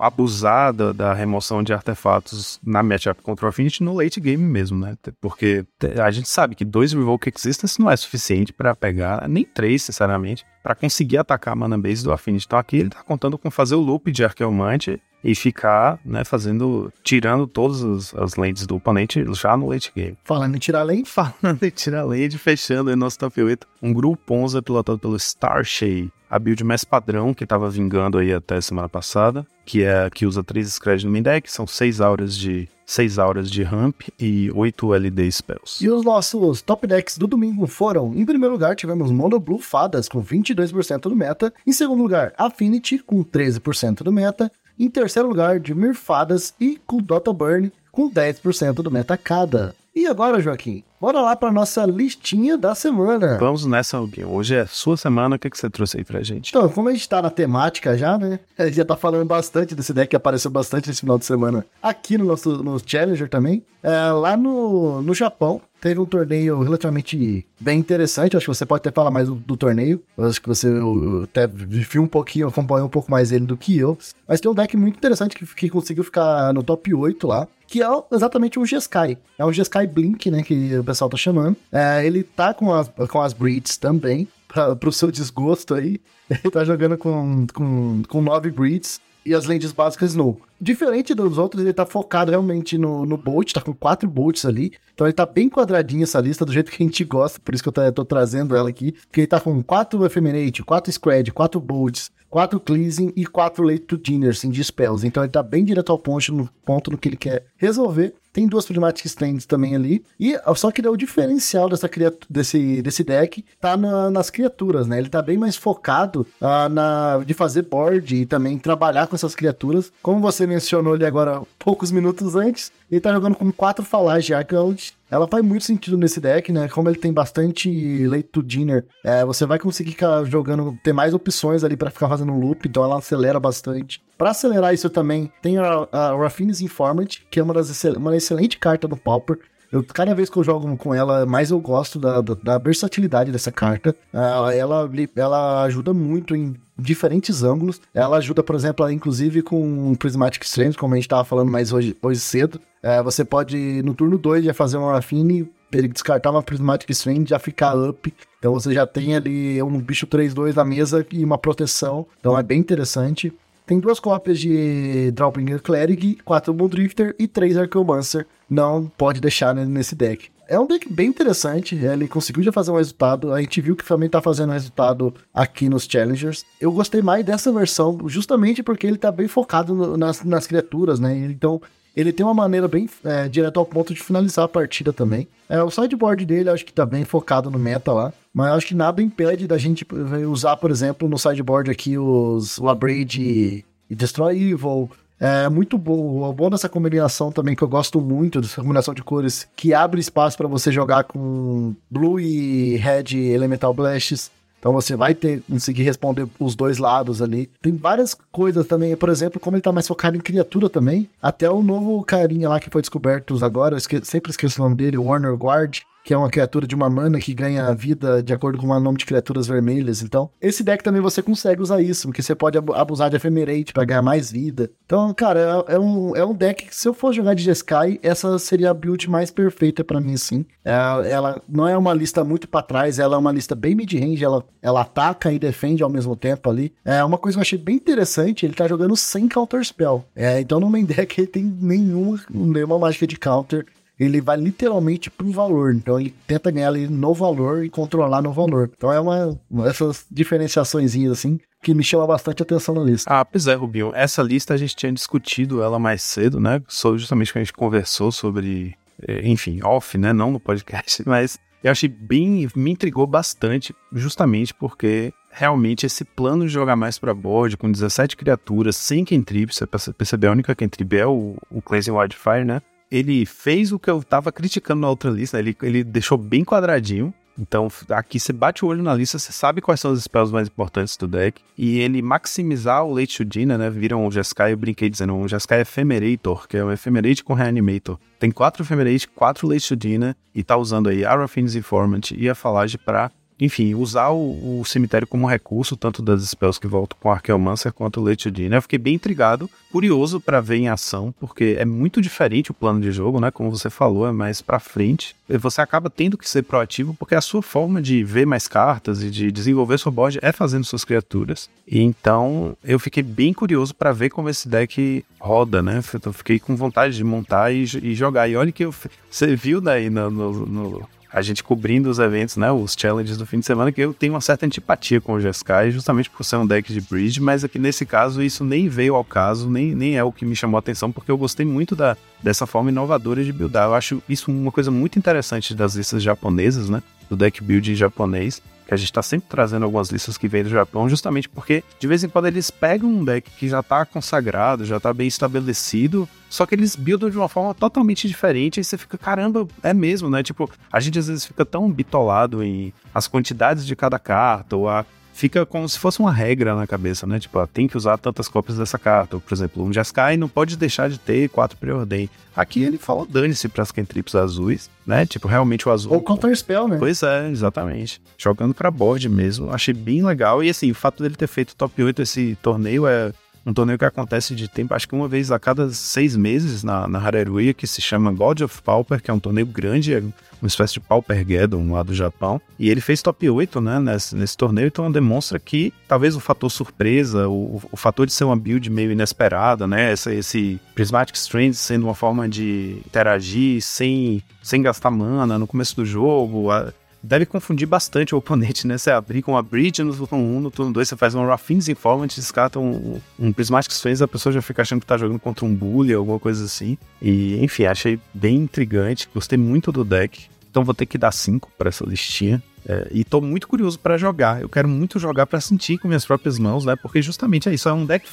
abusar 0.03 0.73
da, 0.73 0.93
da, 0.93 1.15
remoção 1.15 1.63
de 1.63 1.73
artefatos 1.73 2.59
na 2.65 2.83
matchup 2.83 3.23
contra 3.23 3.47
o 3.47 3.49
Affinity 3.49 3.83
no 3.83 3.95
late 3.95 4.21
game 4.21 4.43
mesmo, 4.43 4.79
né? 4.79 4.97
Porque 5.21 5.65
a 6.03 6.11
gente 6.11 6.29
sabe 6.29 6.57
que 6.57 6.65
dois 6.65 6.93
Revoke 6.93 7.31
Existence 7.35 7.79
não 7.79 7.91
é 7.91 7.97
suficiente 7.97 8.53
para 8.53 8.75
pegar, 8.75 9.29
nem 9.29 9.45
três, 9.45 9.83
sinceramente, 9.83 10.45
para 10.63 10.75
conseguir 10.75 11.19
atacar 11.19 11.53
a 11.53 11.57
mana 11.57 11.79
base 11.79 12.03
do 12.03 12.13
Affinity. 12.13 12.47
Então 12.47 12.59
aqui 12.59 12.79
ele 12.79 12.91
tá 12.91 13.03
contando 13.03 13.39
com 13.39 13.51
fazer 13.51 13.77
o 13.77 13.81
loop 13.81 14.11
de 14.11 14.25
Arqueomante 14.25 15.01
e 15.25 15.35
ficar, 15.35 16.01
né, 16.05 16.25
fazendo, 16.25 16.93
tirando 17.03 17.47
todas 17.47 17.85
as, 17.85 18.15
as 18.15 18.37
lentes 18.37 18.67
do 18.67 18.77
oponente 18.77 19.25
já 19.35 19.57
no 19.57 19.69
late 19.69 19.93
game. 19.95 20.19
Falando 20.25 20.57
em 20.57 20.59
tirar 20.59 20.83
lente? 20.83 21.09
Falando 21.11 21.63
em 21.63 21.71
tirar 21.71 22.05
lente, 22.05 22.37
fechando 22.39 22.91
aí 22.91 22.97
nosso 22.97 23.19
top 23.19 23.41
8, 23.41 23.67
um 23.81 23.93
grupo 23.93 24.21
Ponza 24.27 24.61
pilotado 24.61 24.99
pelo 24.99 25.17
Starshade 25.17 26.11
a 26.33 26.39
build 26.39 26.65
mais 26.65 26.83
padrão 26.83 27.35
que 27.35 27.45
estava 27.45 27.69
vingando 27.69 28.17
aí 28.17 28.33
até 28.33 28.59
semana 28.59 28.89
passada, 28.89 29.47
que 29.67 29.85
é 29.85 30.09
que 30.09 30.25
usa 30.25 30.43
3 30.43 30.67
scred 30.67 31.05
no 31.05 31.13
main 31.13 31.23
deck, 31.23 31.53
são 31.53 31.67
6 31.67 32.01
auras 32.01 32.35
de 32.35 32.67
6 32.87 33.19
auras 33.19 33.51
de 33.51 33.63
ramp 33.63 34.01
e 34.19 34.51
8 34.55 34.95
LD 34.95 35.31
spells. 35.31 35.85
E 35.85 35.91
os 35.91 36.03
nossos 36.03 36.63
top 36.63 36.87
decks 36.87 37.19
do 37.19 37.27
domingo 37.27 37.67
foram, 37.67 38.15
em 38.15 38.25
primeiro 38.25 38.55
lugar, 38.55 38.75
tivemos 38.75 39.11
Mono 39.11 39.39
Blue 39.39 39.59
Fadas 39.59 40.09
com 40.09 40.25
22% 40.25 41.03
do 41.03 41.15
meta, 41.15 41.53
em 41.67 41.73
segundo 41.73 42.03
lugar, 42.03 42.33
Affinity 42.39 42.99
com 42.99 43.23
13% 43.23 44.03
do 44.03 44.11
meta, 44.11 44.51
em 44.79 44.89
terceiro 44.89 45.29
lugar, 45.29 45.61
Dimir 45.61 45.95
Fadas 45.95 46.55
e 46.59 46.81
Dota 47.05 47.31
Burn 47.31 47.71
com 47.91 48.11
10% 48.11 48.77
do 48.77 48.91
meta 48.91 49.19
cada. 49.19 49.75
E 49.95 50.07
agora, 50.07 50.41
Joaquim, 50.41 50.83
bora 50.99 51.21
lá 51.21 51.37
para 51.37 51.53
nossa 51.53 51.85
listinha 51.85 52.57
da 52.57 52.75
semana. 52.75 53.37
Vamos 53.39 53.67
nessa, 53.67 53.99
alguém. 53.99 54.25
Hoje 54.25 54.55
é 54.55 54.65
sua 54.65 54.97
semana, 54.97 55.37
o 55.37 55.39
que, 55.39 55.51
que 55.51 55.59
você 55.59 55.69
trouxe 55.69 55.99
aí 55.99 56.05
pra 56.05 56.23
gente? 56.23 56.49
Então, 56.49 56.67
como 56.71 56.89
a 56.89 56.93
gente 56.93 57.07
tá 57.07 57.21
na 57.21 57.29
temática 57.29 57.97
já, 57.97 58.17
né? 58.17 58.41
A 58.57 58.65
gente 58.65 58.77
já 58.77 58.87
tá 58.87 58.97
falando 58.97 59.27
bastante 59.27 59.75
desse 59.75 59.93
deck 59.93 60.09
que 60.09 60.17
apareceu 60.17 60.51
bastante 60.51 60.89
nesse 60.89 61.01
final 61.01 61.19
de 61.19 61.27
semana 61.27 61.67
aqui 61.83 62.17
no 62.17 62.25
nosso 62.25 62.63
no 62.63 62.81
Challenger 62.85 63.29
também. 63.29 63.63
É, 63.83 64.11
lá 64.13 64.35
no, 64.35 65.03
no 65.03 65.13
Japão, 65.13 65.61
teve 65.83 66.01
um 66.01 66.07
torneio 66.07 66.63
relativamente 66.63 67.45
bem 67.61 67.81
interessante. 67.81 68.37
Acho 68.37 68.47
que 68.47 68.55
você 68.55 68.65
pode 68.65 68.81
até 68.81 68.93
falar 68.93 69.11
mais 69.11 69.27
do, 69.27 69.35
do 69.35 69.57
torneio. 69.57 70.01
Acho 70.17 70.41
que 70.41 70.49
você 70.49 70.69
eu, 70.69 71.25
até 71.25 71.47
viu 71.47 72.03
um 72.03 72.07
pouquinho, 72.07 72.47
acompanhou 72.47 72.87
um 72.87 72.91
pouco 72.91 73.11
mais 73.11 73.33
ele 73.33 73.45
do 73.45 73.57
que 73.57 73.77
eu. 73.77 73.99
Mas 74.27 74.41
tem 74.41 74.49
um 74.49 74.55
deck 74.55 74.77
muito 74.77 74.97
interessante 74.97 75.37
que, 75.37 75.45
que 75.45 75.69
conseguiu 75.69 76.05
ficar 76.05 76.55
no 76.55 76.63
top 76.63 76.95
8 76.95 77.27
lá 77.27 77.49
que 77.67 77.83
é 77.83 77.87
exatamente 78.13 78.59
um 78.59 78.67
Jeskai. 78.67 79.17
É 79.39 79.47
um 79.47 79.53
Jeskai 79.53 79.87
Blink, 79.87 80.31
né, 80.31 80.43
que 80.43 80.77
o 80.77 80.85
pessoal 80.85 81.09
tá 81.09 81.17
chamando. 81.17 81.57
É, 81.73 82.05
ele 82.05 82.23
tá 82.23 82.53
com 82.53 82.71
as, 82.71 82.87
com 83.09 83.19
as 83.19 83.33
breeds 83.33 83.79
também, 83.79 84.29
pra, 84.47 84.77
pro 84.77 84.93
seu 84.93 85.11
desgosto 85.11 85.75
aí. 85.75 85.99
Ele 86.29 86.51
tá 86.51 86.65
jogando 86.65 86.99
com, 86.99 87.47
com, 87.53 88.03
com 88.07 88.21
nove 88.21 88.51
breeds 88.51 89.01
e 89.25 89.35
as 89.35 89.47
lentes 89.47 89.73
básicas 89.73 90.15
no. 90.15 90.39
Diferente 90.61 91.15
dos 91.15 91.39
outros, 91.39 91.63
ele 91.63 91.73
tá 91.73 91.85
focado 91.85 92.31
realmente 92.31 92.79
no, 92.79 93.05
no 93.05 93.17
Bolt, 93.17 93.53
tá 93.53 93.61
com 93.61 93.75
quatro 93.75 94.09
Bolts 94.09 94.45
ali. 94.45 94.73
Então 94.95 95.07
ele 95.07 95.13
tá 95.13 95.27
bem 95.27 95.49
quadradinho 95.49 96.03
essa 96.03 96.21
lista, 96.21 96.45
do 96.45 96.53
jeito 96.53 96.71
que 96.71 96.83
a 96.83 96.87
gente 96.87 97.05
gosta, 97.05 97.41
por 97.41 97.55
isso 97.55 97.63
que 97.63 97.69
eu 97.69 97.93
tô, 97.93 98.05
trazendo 98.05 98.55
ela 98.57 98.69
aqui. 98.69 98.95
Que 99.11 99.21
ele 99.21 99.27
tá 99.27 99.41
com 99.41 99.63
quatro 99.63 100.05
Ephemerate, 100.05 100.63
quatro 100.63 100.93
Scred, 100.93 101.33
quatro 101.33 101.61
Bolts, 101.61 102.11
quatro 102.31 102.61
Cleansing 102.61 103.13
e 103.17 103.27
quatro 103.27 103.65
Late 103.65 103.81
to 103.81 103.99
Dinner, 103.99 104.31
assim, 104.31 104.51
de 104.51 104.63
spells. 104.63 105.07
Então 105.07 105.23
ele 105.23 105.33
tá 105.33 105.43
bem 105.43 105.65
direto 105.65 105.93
ao 105.93 105.99
ponto 105.99 106.33
no, 106.33 106.49
ponto 106.65 106.91
no 106.91 106.99
que 106.99 107.09
ele 107.09 107.17
quer 107.17 107.45
resolver. 107.57 108.15
Tem 108.33 108.47
duas 108.47 108.65
Prismatic 108.65 109.07
Stands 109.07 109.45
também 109.45 109.75
ali. 109.75 110.05
E 110.19 110.35
só 110.57 110.71
que 110.71 110.87
o 110.87 110.97
diferencial 110.97 111.69
dessa 111.69 111.89
desse, 112.29 112.81
desse 112.81 113.05
deck 113.05 113.45
tá 113.61 113.77
na, 113.77 114.11
nas 114.11 114.31
criaturas, 114.31 114.87
né? 114.87 114.99
Ele 114.99 115.09
tá 115.09 115.21
bem 115.21 115.37
mais 115.37 115.57
focado 115.57 116.27
uh, 116.41 116.69
na, 116.71 117.23
de 117.25 117.35
fazer 117.35 117.63
board 117.63 118.15
e 118.15 118.27
também 118.27 118.59
trabalhar 118.59 119.07
com 119.07 119.15
essas 119.15 119.35
criaturas. 119.35 119.93
Como 120.03 120.21
você 120.21 120.47
mencionou 120.47 120.95
ali 120.95 121.05
agora, 121.05 121.43
poucos 121.59 121.93
minutos 121.93 122.35
antes, 122.35 122.73
ele 122.91 123.01
tá 123.01 123.13
jogando 123.13 123.37
com 123.37 123.53
quatro 123.53 123.85
Falage 123.85 124.33
Archaeology 124.33 124.93
ela 125.13 125.29
faz 125.29 125.45
muito 125.45 125.63
sentido 125.63 125.99
nesse 125.99 126.19
deck, 126.19 126.51
né? 126.51 126.69
Como 126.69 126.89
ele 126.89 126.99
tem 126.99 127.13
bastante 127.13 128.07
late 128.07 128.31
to 128.33 128.43
dinner, 128.43 128.87
é, 129.05 129.23
você 129.27 129.45
vai 129.45 129.59
conseguir 129.59 129.91
ficar 129.91 130.25
jogando, 130.25 130.75
ter 130.83 130.95
mais 130.95 131.13
opções 131.13 131.63
ali 131.63 131.77
para 131.77 131.91
ficar 131.91 132.09
fazendo 132.09 132.33
loop, 132.33 132.67
então 132.67 132.83
ela 132.83 132.97
acelera 132.97 133.39
bastante. 133.39 134.03
Para 134.17 134.31
acelerar 134.31 134.73
isso 134.73 134.89
também, 134.89 135.31
tem 135.43 135.59
a, 135.59 135.87
a 135.93 136.17
Raffine's 136.17 136.63
Informant, 136.63 137.19
que 137.31 137.39
é 137.39 137.43
uma, 137.43 137.53
das 137.53 137.85
uma 137.85 138.17
excelente 138.17 138.59
carta 138.59 138.89
do 138.89 138.97
Pauper. 138.97 139.39
Eu, 139.71 139.85
cada 139.85 140.15
vez 140.15 140.31
que 140.31 140.37
eu 140.39 140.45
jogo 140.45 140.75
com 140.79 140.95
ela, 140.95 141.27
mais 141.27 141.51
eu 141.51 141.61
gosto 141.61 141.99
da, 141.99 142.23
da, 142.23 142.35
da 142.35 142.59
versatilidade 142.59 143.31
dessa 143.31 143.53
carta. 143.53 143.95
Uh, 144.15 144.51
ela, 144.51 144.91
ela 145.15 145.63
ajuda 145.65 145.93
muito 145.93 146.35
em 146.35 146.55
diferentes 146.83 147.43
ângulos. 147.43 147.81
Ela 147.95 148.19
ajuda, 148.19 148.43
por 148.43 148.55
exemplo, 148.55 148.91
inclusive 148.91 149.43
com 149.43 149.95
Prismatic 149.95 150.43
Strange, 150.45 150.77
como 150.77 150.95
a 150.95 150.97
gente 150.97 151.07
estava 151.07 151.25
falando 151.25 151.51
mais 151.51 151.73
hoje, 151.73 151.97
hoje 152.03 152.21
cedo. 152.21 152.61
É, 152.83 153.03
você 153.03 153.25
pode, 153.25 153.83
no 153.83 153.95
turno 153.95 154.19
2, 154.19 154.45
já 154.45 154.53
fazer 154.53 154.77
uma 154.77 154.93
Rafine, 154.93 155.49
descartar 155.89 156.31
uma 156.31 156.43
Prismatic 156.43 156.91
Strange, 156.91 157.31
já 157.31 157.39
ficar 157.39 157.75
up. 157.75 158.13
Então 158.39 158.53
você 158.53 158.75
já 158.75 158.87
tem 158.87 159.15
ali 159.15 159.63
um 159.63 159.79
bicho 159.79 160.07
3-2 160.07 160.55
na 160.55 160.65
mesa 160.65 161.07
e 161.13 161.25
uma 161.25 161.39
proteção. 161.39 162.07
Então 162.19 162.37
é 162.37 162.43
bem 162.43 162.59
interessante. 162.59 163.33
Tem 163.65 163.79
duas 163.79 164.01
cópias 164.01 164.41
de 164.41 165.13
Drawbringer 165.13 165.63
Cleric, 165.63 166.19
quatro 166.25 166.53
Drifter 166.69 167.15
e 167.19 167.29
três 167.29 167.57
Archeomancer. 167.57 168.27
Não 168.51 168.91
pode 168.99 169.21
deixar 169.21 169.55
nesse 169.55 169.95
deck. 169.95 170.32
É 170.53 170.61
um 170.61 170.67
deck 170.67 170.87
bem 170.93 171.09
interessante, 171.09 171.75
ele 171.75 172.07
conseguiu 172.07 172.43
já 172.43 172.53
fazer 172.53 172.71
um 172.71 172.77
resultado, 172.77 173.33
a 173.33 173.41
gente 173.41 173.59
viu 173.59 173.75
que 173.75 173.87
também 173.87 174.07
tá 174.07 174.21
fazendo 174.21 174.51
um 174.51 174.53
resultado 174.53 175.15
aqui 175.33 175.67
nos 175.67 175.85
Challengers. 175.85 176.45
Eu 176.61 176.71
gostei 176.71 177.01
mais 177.01 177.25
dessa 177.25 177.51
versão, 177.51 177.99
justamente 178.07 178.63
porque 178.63 178.87
ele 178.87 178.99
tá 178.99 179.11
bem 179.11 179.27
focado 179.27 179.75
no, 179.75 179.97
nas, 179.97 180.23
nas 180.23 180.47
criaturas, 180.47 181.01
né? 181.01 181.17
Então, 181.17 181.59
ele 181.97 182.13
tem 182.13 182.27
uma 182.27 182.35
maneira 182.35 182.69
bem 182.69 182.87
é, 183.03 183.31
direto 183.31 183.59
ao 183.59 183.65
ponto 183.65 183.95
de 183.95 184.03
finalizar 184.03 184.45
a 184.45 184.49
partida 184.49 184.93
também. 184.93 185.27
É, 185.49 185.63
o 185.63 185.71
sideboard 185.71 186.27
dele 186.27 186.51
acho 186.51 186.67
que 186.67 186.73
tá 186.75 186.85
bem 186.85 187.07
focado 187.07 187.51
no 187.51 187.59
meta 187.59 187.91
lá, 187.91 188.13
mas 188.35 188.53
acho 188.53 188.67
que 188.67 188.75
nada 188.75 189.01
impede 189.01 189.47
da 189.47 189.57
gente 189.57 189.87
usar, 190.29 190.59
por 190.59 190.71
exemplo, 190.71 191.09
no 191.09 191.19
sideboard 191.19 191.71
aqui 191.71 191.97
os 191.97 192.59
Labrade 192.59 193.65
e 193.89 193.95
Destroy 193.95 194.37
Evil, 194.37 194.91
É 195.25 195.49
muito 195.49 195.79
bom. 195.79 196.29
O 196.29 196.33
bom 196.33 196.51
dessa 196.51 196.69
combinação 196.69 197.31
também, 197.31 197.55
que 197.55 197.63
eu 197.63 197.69
gosto 197.69 198.01
muito, 198.01 198.41
dessa 198.41 198.61
combinação 198.61 198.93
de 198.93 199.05
cores, 199.05 199.47
que 199.55 199.73
abre 199.73 200.01
espaço 200.01 200.37
para 200.37 200.49
você 200.49 200.73
jogar 200.73 201.05
com 201.05 201.77
Blue 201.89 202.19
e 202.19 202.77
Red 202.77 203.17
Elemental 203.17 203.73
Blasts. 203.73 204.33
Então 204.59 204.73
você 204.73 204.97
vai 204.97 205.15
ter 205.15 205.41
conseguir 205.49 205.85
responder 205.85 206.27
os 206.41 206.57
dois 206.57 206.79
lados 206.79 207.23
ali. 207.23 207.49
Tem 207.61 207.77
várias 207.77 208.15
coisas 208.33 208.67
também, 208.67 208.97
por 208.97 209.09
exemplo, 209.09 209.39
como 209.39 209.57
ele 209.57 209.63
tá 209.63 209.71
mais 209.71 209.87
focado 209.87 210.17
em 210.17 210.21
criatura 210.21 210.69
também. 210.69 211.09
Até 211.23 211.49
o 211.49 211.63
novo 211.63 212.03
carinha 212.03 212.49
lá 212.49 212.59
que 212.59 212.71
foi 212.71 212.81
descoberto 212.81 213.37
agora, 213.45 213.77
esque 213.77 214.05
sempre 214.05 214.33
esqueço 214.33 214.61
o 214.61 214.65
nome 214.65 214.75
dele, 214.75 214.99
Warner 214.99 215.35
Guard 215.35 215.83
que 216.05 216.13
é 216.13 216.17
uma 216.17 216.31
criatura 216.31 216.67
de 216.67 216.75
uma 216.75 216.91
mana 216.91 217.19
que 217.19 217.33
ganha 217.33 217.73
vida 217.75 218.23
de 218.23 218.33
acordo 218.33 218.59
com 218.59 218.67
o 218.67 218.81
nome 218.81 218.99
de 218.99 219.07
criaturas 219.07 219.47
vermelhas. 219.47 220.03
Então, 220.03 220.31
esse 220.41 220.63
deck 220.63 220.83
também 220.83 221.01
você 221.01 221.23
consegue 221.23 221.63
usar 221.63 221.81
isso, 221.81 222.09
porque 222.09 222.23
você 222.23 222.35
pode 222.35 222.59
abusar 222.59 223.11
de 223.11 223.17
Ephemerate 223.17 223.73
para 223.73 223.85
ganhar 223.85 224.03
mais 224.03 224.31
vida. 224.31 224.71
Então, 224.85 225.13
cara, 225.15 225.65
é, 225.69 225.75
é, 225.75 225.79
um, 225.79 226.17
é 226.17 226.25
um 226.25 226.35
deck 226.35 226.67
que 226.67 226.75
se 226.75 226.89
eu 226.89 226.95
for 226.95 227.13
jogar 227.13 227.35
de 227.35 227.43
Jeskai, 227.43 227.99
essa 228.03 228.39
seria 228.39 228.71
a 228.71 228.75
build 228.75 229.09
mais 229.09 229.31
perfeita 229.31 229.85
para 229.85 230.01
mim, 230.01 230.17
sim. 230.17 230.45
É, 230.65 230.73
ela 231.11 231.41
não 231.49 231.69
é 231.69 231.77
uma 231.77 231.95
lista 231.95 232.25
muito 232.25 232.49
para 232.49 232.63
trás, 232.63 232.99
ela 232.99 233.17
é 233.17 233.19
uma 233.19 233.33
lista 233.33 233.55
bem 233.55 233.75
mid-range, 233.75 234.25
ela, 234.25 234.45
ela 234.61 234.83
ataca 234.83 235.33
e 235.33 235.39
defende 235.39 235.83
ao 235.83 235.91
mesmo 235.91 236.17
tempo 236.17 236.51
ali. 236.51 236.73
É 236.85 237.03
uma 237.05 237.19
coisa 237.19 237.37
que 237.37 237.41
eu 237.41 237.43
achei 237.43 237.59
bem 237.59 237.77
interessante, 237.77 238.45
ele 238.45 238.55
tá 238.55 238.67
jogando 238.67 238.97
sem 238.97 239.29
Counter 239.29 239.65
Spell. 239.65 240.05
É, 240.15 240.41
então 240.41 240.59
no 240.59 240.69
main 240.69 240.85
deck 240.87 241.21
ele 241.21 241.27
tem 241.27 241.45
nenhuma, 241.45 242.21
nenhuma 242.31 242.79
mágica 242.79 243.07
de 243.07 243.17
counter 243.17 243.67
ele 244.05 244.21
vai 244.21 244.37
literalmente 244.37 245.11
pro 245.11 245.31
valor. 245.31 245.75
Então 245.75 245.99
ele 245.99 246.15
tenta 246.27 246.51
ganhar 246.51 246.69
ali 246.69 246.89
no 246.89 247.15
valor 247.15 247.65
e 247.65 247.71
controlar 247.71 248.23
no 248.23 248.33
valor. 248.33 248.71
Então 248.77 248.93
é 248.93 249.01
uma, 249.01 249.39
essas 249.67 250.05
diferenciações 250.11 250.95
assim 251.11 251.39
que 251.63 251.73
me 251.73 251.85
chama 251.85 252.07
bastante 252.07 252.43
atenção 252.43 252.75
na 252.75 252.83
lista. 252.83 253.09
Ah, 253.09 253.25
pois 253.25 253.47
é, 253.47 253.55
Rubinho. 253.55 253.93
Essa 253.95 254.23
lista 254.23 254.55
a 254.55 254.57
gente 254.57 254.75
tinha 254.75 254.93
discutido 254.93 255.63
ela 255.63 255.79
mais 255.79 256.03
cedo, 256.03 256.41
né? 256.41 256.61
Justamente 256.97 257.33
quando 257.33 257.43
a 257.43 257.45
gente 257.45 257.53
conversou 257.53 258.11
sobre, 258.11 258.75
eh, 259.07 259.29
enfim, 259.29 259.61
off, 259.63 259.97
né? 259.97 260.13
Não 260.13 260.33
no 260.33 260.41
podcast, 260.41 261.03
mas 261.07 261.39
eu 261.63 261.71
achei 261.71 261.89
bem, 261.89 262.49
me 262.57 262.73
intrigou 262.73 263.07
bastante, 263.07 263.73
justamente 263.93 264.53
porque 264.53 265.15
realmente 265.31 265.87
esse 265.87 266.05
plano 266.05 266.45
de 266.47 266.53
jogar 266.53 266.75
mais 266.75 266.99
para 266.99 267.15
board, 267.15 267.57
com 267.57 267.71
17 267.71 268.17
criaturas, 268.17 268.75
sem 268.75 269.05
cantrip, 269.05 269.53
você 269.55 269.65
percebeu 269.93 270.31
a 270.31 270.33
única 270.33 270.55
cantrip 270.57 270.93
é 270.97 271.07
o, 271.07 271.37
o 271.49 271.63
Cleansing 271.63 271.93
Wildfire, 271.93 272.45
né? 272.45 272.61
Ele 272.93 273.25
fez 273.25 273.73
o 273.73 273.79
que 273.79 273.91
eu 273.91 274.03
tava 274.03 274.31
criticando 274.31 274.83
na 274.83 274.91
outra 274.91 275.11
lista, 275.11 275.39
ele, 275.39 275.57
ele 275.63 275.83
deixou 275.83 276.19
bem 276.19 276.45
quadradinho. 276.45 277.13
Então, 277.39 277.69
aqui 277.89 278.21
você 278.21 278.31
bate 278.31 278.63
o 278.63 278.69
olho 278.69 278.83
na 278.83 278.93
lista, 278.95 279.19
você 279.19 279.33
sabe 279.33 279.63
quais 279.63 279.81
são 279.81 279.91
os 279.91 280.03
spells 280.03 280.31
mais 280.31 280.49
importantes 280.49 280.99
do 280.99 281.09
deck. 281.09 281.41
E 281.57 281.79
ele 281.81 282.03
maximizar 282.03 282.85
o 282.85 282.93
Late 282.93 283.15
Shudina, 283.15 283.57
né? 283.57 283.71
Viram 283.71 284.07
o 284.07 284.11
Jeskai, 284.11 284.53
eu 284.53 284.59
brinquei 284.59 284.91
dizendo, 284.91 285.15
um 285.15 285.27
Jeskai 285.27 285.63
Ephemerator, 285.63 286.47
que 286.47 286.59
é 286.59 286.63
um 286.63 286.71
Ephemerate 286.71 287.25
com 287.25 287.33
Reanimator. 287.33 287.99
Tem 288.19 288.31
quatro 288.31 288.63
Ephemerate, 288.63 289.09
quatro 289.09 289.49
Late 289.49 289.63
Shudina, 289.63 290.15
e 290.35 290.45
tá 290.45 290.59
usando 290.59 290.91
aí 290.91 291.07
Arafin's 291.07 291.57
Informant 291.57 292.11
e 292.15 292.29
a 292.29 292.35
Falage 292.35 292.77
pra 292.77 293.11
enfim, 293.41 293.75
usar 293.75 294.11
o, 294.11 294.61
o, 294.61 294.65
cemitério 294.65 295.07
como 295.07 295.27
recurso, 295.27 295.77
tanto 295.77 296.03
das 296.03 296.23
spells 296.23 296.61
que 296.61 296.67
voltam 296.67 296.97
com 297.01 297.11
Archaeomancer 297.11 297.73
quanto 297.73 298.01
o 298.01 298.05
Late 298.05 298.31
Dina. 298.31 298.57
Eu 298.57 298.63
fiquei 298.63 298.79
bem 298.79 298.95
intrigado, 298.95 299.51
curioso 299.71 300.21
para 300.21 300.41
ver 300.41 300.57
em 300.57 300.69
ação, 300.69 301.15
porque 301.19 301.57
é 301.59 301.65
muito 301.65 302.01
diferente 302.01 302.51
o 302.51 302.55
plano 302.55 302.81
de 302.81 302.93
jogo, 302.93 303.21
né? 303.21 303.31
Como 303.31 303.51
você 303.51 303.69
falou, 303.69 304.07
é 304.07 304.13
mais 304.13 304.41
para 304.41 304.61
frente. 304.61 305.17
Você 305.29 305.61
acaba 305.61 305.91
tendo 305.91 306.17
que 306.19 306.29
ser 306.29 306.43
proativo, 306.43 306.95
porque 306.95 307.15
a 307.15 307.21
sua 307.21 307.43
forma 307.43 307.81
de 307.81 308.05
ver 308.05 308.27
mais 308.27 308.47
cartas 308.47 309.03
e 309.03 309.11
de 309.11 309.33
desenvolver 309.33 309.79
sua 309.79 309.91
board 309.91 310.19
é 310.23 310.31
fazendo 310.31 310.65
suas 310.65 310.85
criaturas. 310.85 311.49
E 311.67 311.81
então 311.81 312.57
eu 312.63 312.79
fiquei 312.79 313.03
bem 313.03 313.33
curioso 313.33 313.75
para 313.75 313.93
ver 313.93 314.11
como 314.11 314.29
esse 314.29 314.49
deck 314.49 315.05
roda, 315.19 315.63
né? 315.63 315.83
Eu 316.05 316.13
fiquei 316.13 316.39
com 316.39 316.55
vontade 316.55 316.95
de 316.95 317.05
montar 317.05 317.53
e, 317.53 317.65
e 317.83 317.95
jogar. 317.95 318.29
E 318.29 318.37
olha 318.37 318.53
que 318.53 318.65
eu, 318.65 318.75
você 319.11 319.35
viu 319.35 319.61
daí 319.61 319.89
no, 319.89 320.11
no, 320.11 320.47
no 320.47 320.89
a 321.13 321.21
gente 321.21 321.45
cobrindo 321.45 321.91
os 321.91 321.99
eventos, 321.99 322.37
né, 322.37 322.51
os 322.51 322.75
challenges 322.79 323.19
do 323.19 323.27
fim 323.27 323.39
de 323.39 323.47
semana, 323.47 323.71
que 323.71 323.81
eu 323.81 323.93
tenho 323.93 324.15
uma 324.15 324.21
certa 324.21 324.47
antipatia 324.47 325.01
com 325.01 325.13
o 325.13 325.21
Jeskai, 325.21 325.71
justamente 325.71 326.09
por 326.09 326.25
ser 326.25 326.37
um 326.37 326.47
deck 326.47 326.73
de 326.73 326.81
bridge, 326.81 327.21
mas 327.21 327.45
aqui 327.45 327.59
nesse 327.59 327.85
caso 327.85 328.23
isso 328.23 328.45
nem 328.45 328.69
veio 328.69 328.95
ao 328.95 329.05
caso, 329.05 329.51
nem, 329.51 329.75
nem 329.75 329.97
é 329.97 330.03
o 330.03 330.11
que 330.11 330.25
me 330.25 330.35
chamou 330.35 330.57
a 330.57 330.61
atenção, 330.61 330.91
porque 330.91 331.11
eu 331.11 331.19
gostei 331.19 331.45
muito 331.45 331.77
da, 331.77 331.97
dessa 332.23 332.47
forma 332.47 332.71
inovadora 332.71 333.23
de 333.23 333.33
buildar. 333.33 333.69
Eu 333.69 333.75
acho 333.75 334.03
isso 334.09 334.31
uma 334.31 334.51
coisa 334.51 334.71
muito 334.71 334.99
interessante 334.99 335.55
das 335.55 335.75
listas 335.75 336.03
japonesas, 336.03 336.71
né, 336.71 336.83
do 337.11 337.17
deck 337.17 337.43
build 337.43 337.75
japonês, 337.75 338.41
que 338.73 338.75
a 338.75 338.79
gente 338.79 338.87
está 338.87 339.03
sempre 339.03 339.29
trazendo 339.29 339.65
algumas 339.65 339.91
listas 339.91 340.17
que 340.17 340.27
vêm 340.27 340.43
do 340.43 340.49
Japão, 340.49 340.89
justamente 340.89 341.29
porque 341.29 341.63
de 341.79 341.87
vez 341.87 342.03
em 342.03 342.09
quando 342.09 342.27
eles 342.27 342.51
pegam 342.51 342.89
um 342.89 343.05
deck 343.05 343.31
que 343.33 343.47
já 343.47 343.61
está 343.61 343.85
consagrado, 343.85 344.65
já 344.65 344.79
está 344.79 344.95
bem 344.95 345.07
estabelecido, 345.07 346.09
só 346.31 346.47
que 346.47 346.55
eles 346.55 346.75
buildam 346.75 347.11
de 347.11 347.19
uma 347.19 347.29
forma 347.29 347.53
totalmente 347.53 348.09
diferente 348.09 348.61
e 348.61 348.65
você 348.65 348.79
fica, 348.79 348.97
caramba, 348.97 349.47
é 349.63 349.75
mesmo, 349.75 350.09
né? 350.09 350.23
Tipo, 350.23 350.51
a 350.73 350.81
gente 350.81 350.99
às 350.99 351.07
vezes 351.09 351.27
fica 351.27 351.45
tão 351.45 351.71
bitolado 351.71 352.43
em 352.43 352.73
as 352.95 353.07
quantidades 353.07 353.67
de 353.67 353.77
cada 353.77 353.99
carta 353.99 354.57
ou 354.57 354.67
a 354.67 354.87
fica 355.13 355.45
como 355.45 355.69
se 355.69 355.79
fosse 355.79 356.01
uma 356.01 356.13
regra 356.13 356.55
na 356.55 356.67
cabeça, 356.67 357.07
né? 357.07 357.19
Tipo, 357.19 357.47
tem 357.47 357.69
que 357.69 357.77
usar 357.77 357.99
tantas 357.99 358.29
cópias 358.29 358.59
dessa 358.59 358.79
carta. 358.79 359.17
Ou, 359.17 359.21
por 359.21 359.35
exemplo, 359.35 359.63
um 359.63 359.73
Jeskai 359.73 360.17
não 360.17 360.29
pode 360.29 360.57
deixar 360.57 360.89
de 360.89 360.99
ter 360.99 361.29
quatro 361.29 361.57
preordem. 361.57 362.09
Aqui 362.35 362.63
ele 362.63 362.79
falou 362.79 363.07
dane-se 363.07 363.49
para 363.49 363.63
as 363.63 363.71
cantrips 363.71 364.15
azuis, 364.15 364.71
né? 364.87 365.05
Tipo, 365.05 365.29
realmente 365.29 365.69
o 365.69 365.73
azul. 365.73 365.93
Ou 365.93 366.01
Counter 366.01 366.35
Spell, 366.35 366.67
né? 366.67 366.77
Pois 366.79 367.03
é, 367.03 367.31
exatamente. 367.31 368.01
Jogando 368.17 368.55
para 368.55 368.71
board 368.71 369.09
mesmo. 369.09 369.51
Achei 369.53 369.75
bem 369.75 370.05
legal. 370.05 370.43
E 370.43 370.49
assim, 370.49 370.71
o 370.71 370.75
fato 370.75 371.03
dele 371.03 371.15
ter 371.15 371.27
feito 371.27 371.55
top 371.55 371.83
8 371.83 372.03
esse 372.03 372.37
torneio 372.43 372.87
é 372.87 373.13
um 373.45 373.53
torneio 373.53 373.79
que 373.79 373.85
acontece 373.85 374.35
de 374.35 374.49
tempo, 374.49 374.73
acho 374.73 374.89
que 374.89 374.95
uma 374.95 375.09
vez 375.09 375.33
a 375.33 375.39
cada 375.39 375.69
seis 375.71 376.17
meses 376.17 376.63
na, 376.63 376.87
na 376.87 377.01
Hareruya, 377.01 377.53
que 377.53 377.67
se 377.67 377.83
chama 377.83 378.13
God 378.13 378.43
of 378.43 378.63
Pauper, 378.63 379.03
que 379.03 379.11
é 379.11 379.15
um 379.15 379.19
torneio 379.19 379.47
grande, 379.47 379.95
é 379.95 380.03
uma 380.43 380.49
espécie 380.49 380.75
de 380.75 380.81
Paupergeddon 380.81 381.73
lá 381.73 381.83
do 381.83 381.95
Japão. 381.95 382.41
E 382.59 382.69
ele 382.69 382.81
fez 382.81 383.01
top 383.01 383.31
8, 383.31 383.61
né, 383.61 383.79
nesse, 383.79 384.17
nesse 384.17 384.37
torneio, 384.37 384.67
então 384.67 384.91
demonstra 384.91 385.39
que 385.39 385.73
talvez 385.87 386.17
o 386.17 386.21
fator 386.21 386.51
surpresa, 386.51 387.29
o, 387.29 387.63
o 387.71 387.77
fator 387.77 388.07
de 388.07 388.13
ser 388.13 388.25
uma 388.25 388.37
build 388.37 388.69
meio 388.69 388.91
inesperada, 388.91 389.67
né, 389.67 389.93
essa, 389.93 390.13
esse 390.13 390.61
Prismatic 390.75 391.17
Strands 391.17 391.59
sendo 391.59 391.87
uma 391.87 391.95
forma 391.95 392.29
de 392.29 392.79
interagir 392.85 393.63
sem, 393.63 394.23
sem 394.43 394.61
gastar 394.61 394.91
mana 394.91 395.39
no 395.39 395.47
começo 395.47 395.77
do 395.77 395.87
jogo, 395.87 396.51
a, 396.51 396.73
deve 397.03 397.27
confundir 397.27 397.67
bastante 397.67 398.15
o 398.15 398.19
oponente, 398.19 398.67
né? 398.67 398.79
Você 398.79 398.91
abrir 398.91 399.23
com 399.23 399.37
a 399.37 399.43
Bridge 399.43 399.83
no 399.83 399.95
turno 399.95 400.25
1, 400.25 400.41
no 400.41 400.51
turno 400.51 400.73
2 400.73 400.89
você 400.89 400.97
faz 400.97 401.15
um 401.15 401.27
Raffin's 401.27 401.69
Informant, 401.69 402.15
descarta 402.15 402.61
um, 402.61 403.01
um 403.19 403.33
Prismatic 403.33 403.73
Strands, 403.73 404.01
a 404.01 404.09
pessoa 404.09 404.33
já 404.33 404.41
fica 404.41 404.63
achando 404.63 404.81
que 404.81 404.87
tá 404.87 404.97
jogando 404.97 405.19
contra 405.19 405.45
um 405.45 405.55
Bully, 405.55 405.93
alguma 405.93 406.19
coisa 406.19 406.45
assim. 406.45 406.79
E, 407.01 407.43
enfim, 407.43 407.65
achei 407.65 407.99
bem 408.15 408.37
intrigante, 408.37 409.09
gostei 409.13 409.37
muito 409.37 409.73
do 409.73 409.85
deck. 409.85 410.32
Então 410.53 410.63
vou 410.63 410.75
ter 410.75 410.85
que 410.85 410.99
dar 410.99 411.11
5 411.11 411.51
para 411.57 411.71
essa 411.71 411.83
listinha. 411.83 412.43
É, 412.69 412.87
e 412.93 413.05
tô 413.05 413.23
muito 413.23 413.49
curioso 413.49 413.79
para 413.79 413.97
jogar. 413.97 414.43
Eu 414.43 414.51
quero 414.51 414.69
muito 414.69 414.99
jogar 414.99 415.27
para 415.27 415.41
sentir 415.41 415.79
com 415.79 415.89
minhas 415.89 416.05
próprias 416.05 416.39
mãos, 416.39 416.67
né? 416.67 416.77
Porque 416.77 417.01
justamente 417.01 417.49
é 417.49 417.55
isso. 417.55 417.71
É 417.71 417.73
um 417.73 417.87
deck, 417.87 418.07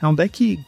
é 0.00 0.06
um 0.06 0.14
deck 0.14 0.60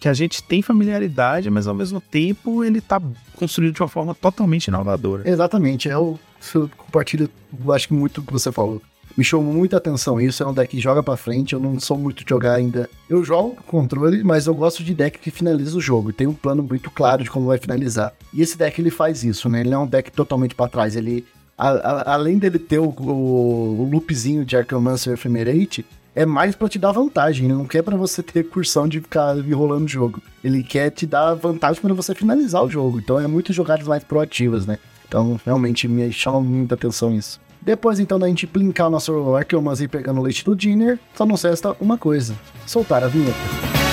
que 0.00 0.08
a 0.08 0.14
gente 0.14 0.42
tem 0.42 0.62
familiaridade, 0.62 1.50
mas 1.50 1.66
ao 1.66 1.74
mesmo 1.74 2.00
tempo 2.00 2.64
ele 2.64 2.80
tá 2.80 3.00
construído 3.36 3.74
de 3.74 3.82
uma 3.82 3.88
forma 3.88 4.14
totalmente 4.14 4.68
inovadora. 4.68 5.28
Exatamente. 5.28 5.86
Eu, 5.86 6.18
eu 6.54 6.70
compartilho, 6.78 7.28
acho 7.68 7.88
que 7.88 7.94
muito 7.94 8.22
o 8.22 8.24
que 8.24 8.32
você 8.32 8.50
falou. 8.50 8.80
Me 9.16 9.22
chamou 9.22 9.52
muita 9.52 9.76
atenção 9.76 10.20
isso. 10.20 10.42
É 10.42 10.46
um 10.46 10.52
deck 10.52 10.76
que 10.76 10.82
joga 10.82 11.02
para 11.02 11.16
frente. 11.16 11.52
Eu 11.52 11.60
não 11.60 11.78
sou 11.78 11.96
muito 11.96 12.24
de 12.24 12.30
jogar 12.30 12.54
ainda. 12.54 12.88
Eu 13.08 13.22
jogo 13.24 13.56
controle, 13.66 14.24
mas 14.24 14.46
eu 14.46 14.54
gosto 14.54 14.82
de 14.82 14.94
deck 14.94 15.18
que 15.18 15.30
finaliza 15.30 15.76
o 15.76 15.80
jogo. 15.80 16.12
Tem 16.12 16.26
um 16.26 16.34
plano 16.34 16.62
muito 16.62 16.90
claro 16.90 17.22
de 17.22 17.30
como 17.30 17.46
vai 17.46 17.58
finalizar. 17.58 18.12
E 18.32 18.42
esse 18.42 18.58
deck 18.58 18.80
ele 18.80 18.90
faz 18.90 19.22
isso, 19.22 19.48
né? 19.48 19.60
Ele 19.60 19.72
é 19.72 19.78
um 19.78 19.86
deck 19.86 20.10
totalmente 20.10 20.54
para 20.54 20.70
trás. 20.70 20.96
Ele 20.96 21.24
a, 21.56 21.68
a, 21.68 22.14
além 22.14 22.38
dele 22.38 22.58
ter 22.58 22.78
o, 22.78 22.88
o, 22.88 23.80
o 23.80 23.88
loopzinho 23.90 24.44
de 24.44 24.56
Archaeomancer 24.56 25.14
Ephemerate, 25.14 25.86
é 26.14 26.24
mais 26.24 26.54
para 26.54 26.68
te 26.68 26.78
dar 26.78 26.92
vantagem. 26.92 27.46
Ele 27.46 27.54
não 27.54 27.66
quer 27.66 27.82
para 27.82 27.96
você 27.96 28.22
ter 28.22 28.44
cursão 28.44 28.86
de 28.86 29.00
ficar 29.00 29.36
enrolando 29.38 29.84
o 29.84 29.88
jogo. 29.88 30.22
Ele 30.42 30.62
quer 30.62 30.90
te 30.90 31.06
dar 31.06 31.34
vantagem 31.34 31.80
para 31.80 31.94
você 31.94 32.14
finalizar 32.14 32.62
o 32.62 32.70
jogo. 32.70 32.98
Então 32.98 33.18
é 33.18 33.26
muito 33.26 33.52
jogadas 33.52 33.86
mais 33.86 34.04
proativas, 34.04 34.66
né? 34.66 34.78
Então 35.06 35.40
realmente 35.44 35.86
me 35.88 36.12
chama 36.12 36.40
muita 36.40 36.74
atenção 36.74 37.14
isso. 37.14 37.40
Depois 37.64 37.98
então 37.98 38.18
da 38.18 38.28
gente 38.28 38.46
brincar 38.46 38.88
o 38.88 38.90
nosso 38.90 39.34
Archaeomancer 39.34 39.88
pegando 39.88 40.20
o 40.20 40.22
leite 40.22 40.44
do 40.44 40.54
Dinner, 40.54 40.98
só 41.14 41.24
nos 41.24 41.42
resta 41.42 41.74
uma 41.80 41.96
coisa: 41.96 42.34
soltar 42.66 43.02
a 43.02 43.08
vinheta. 43.08 43.83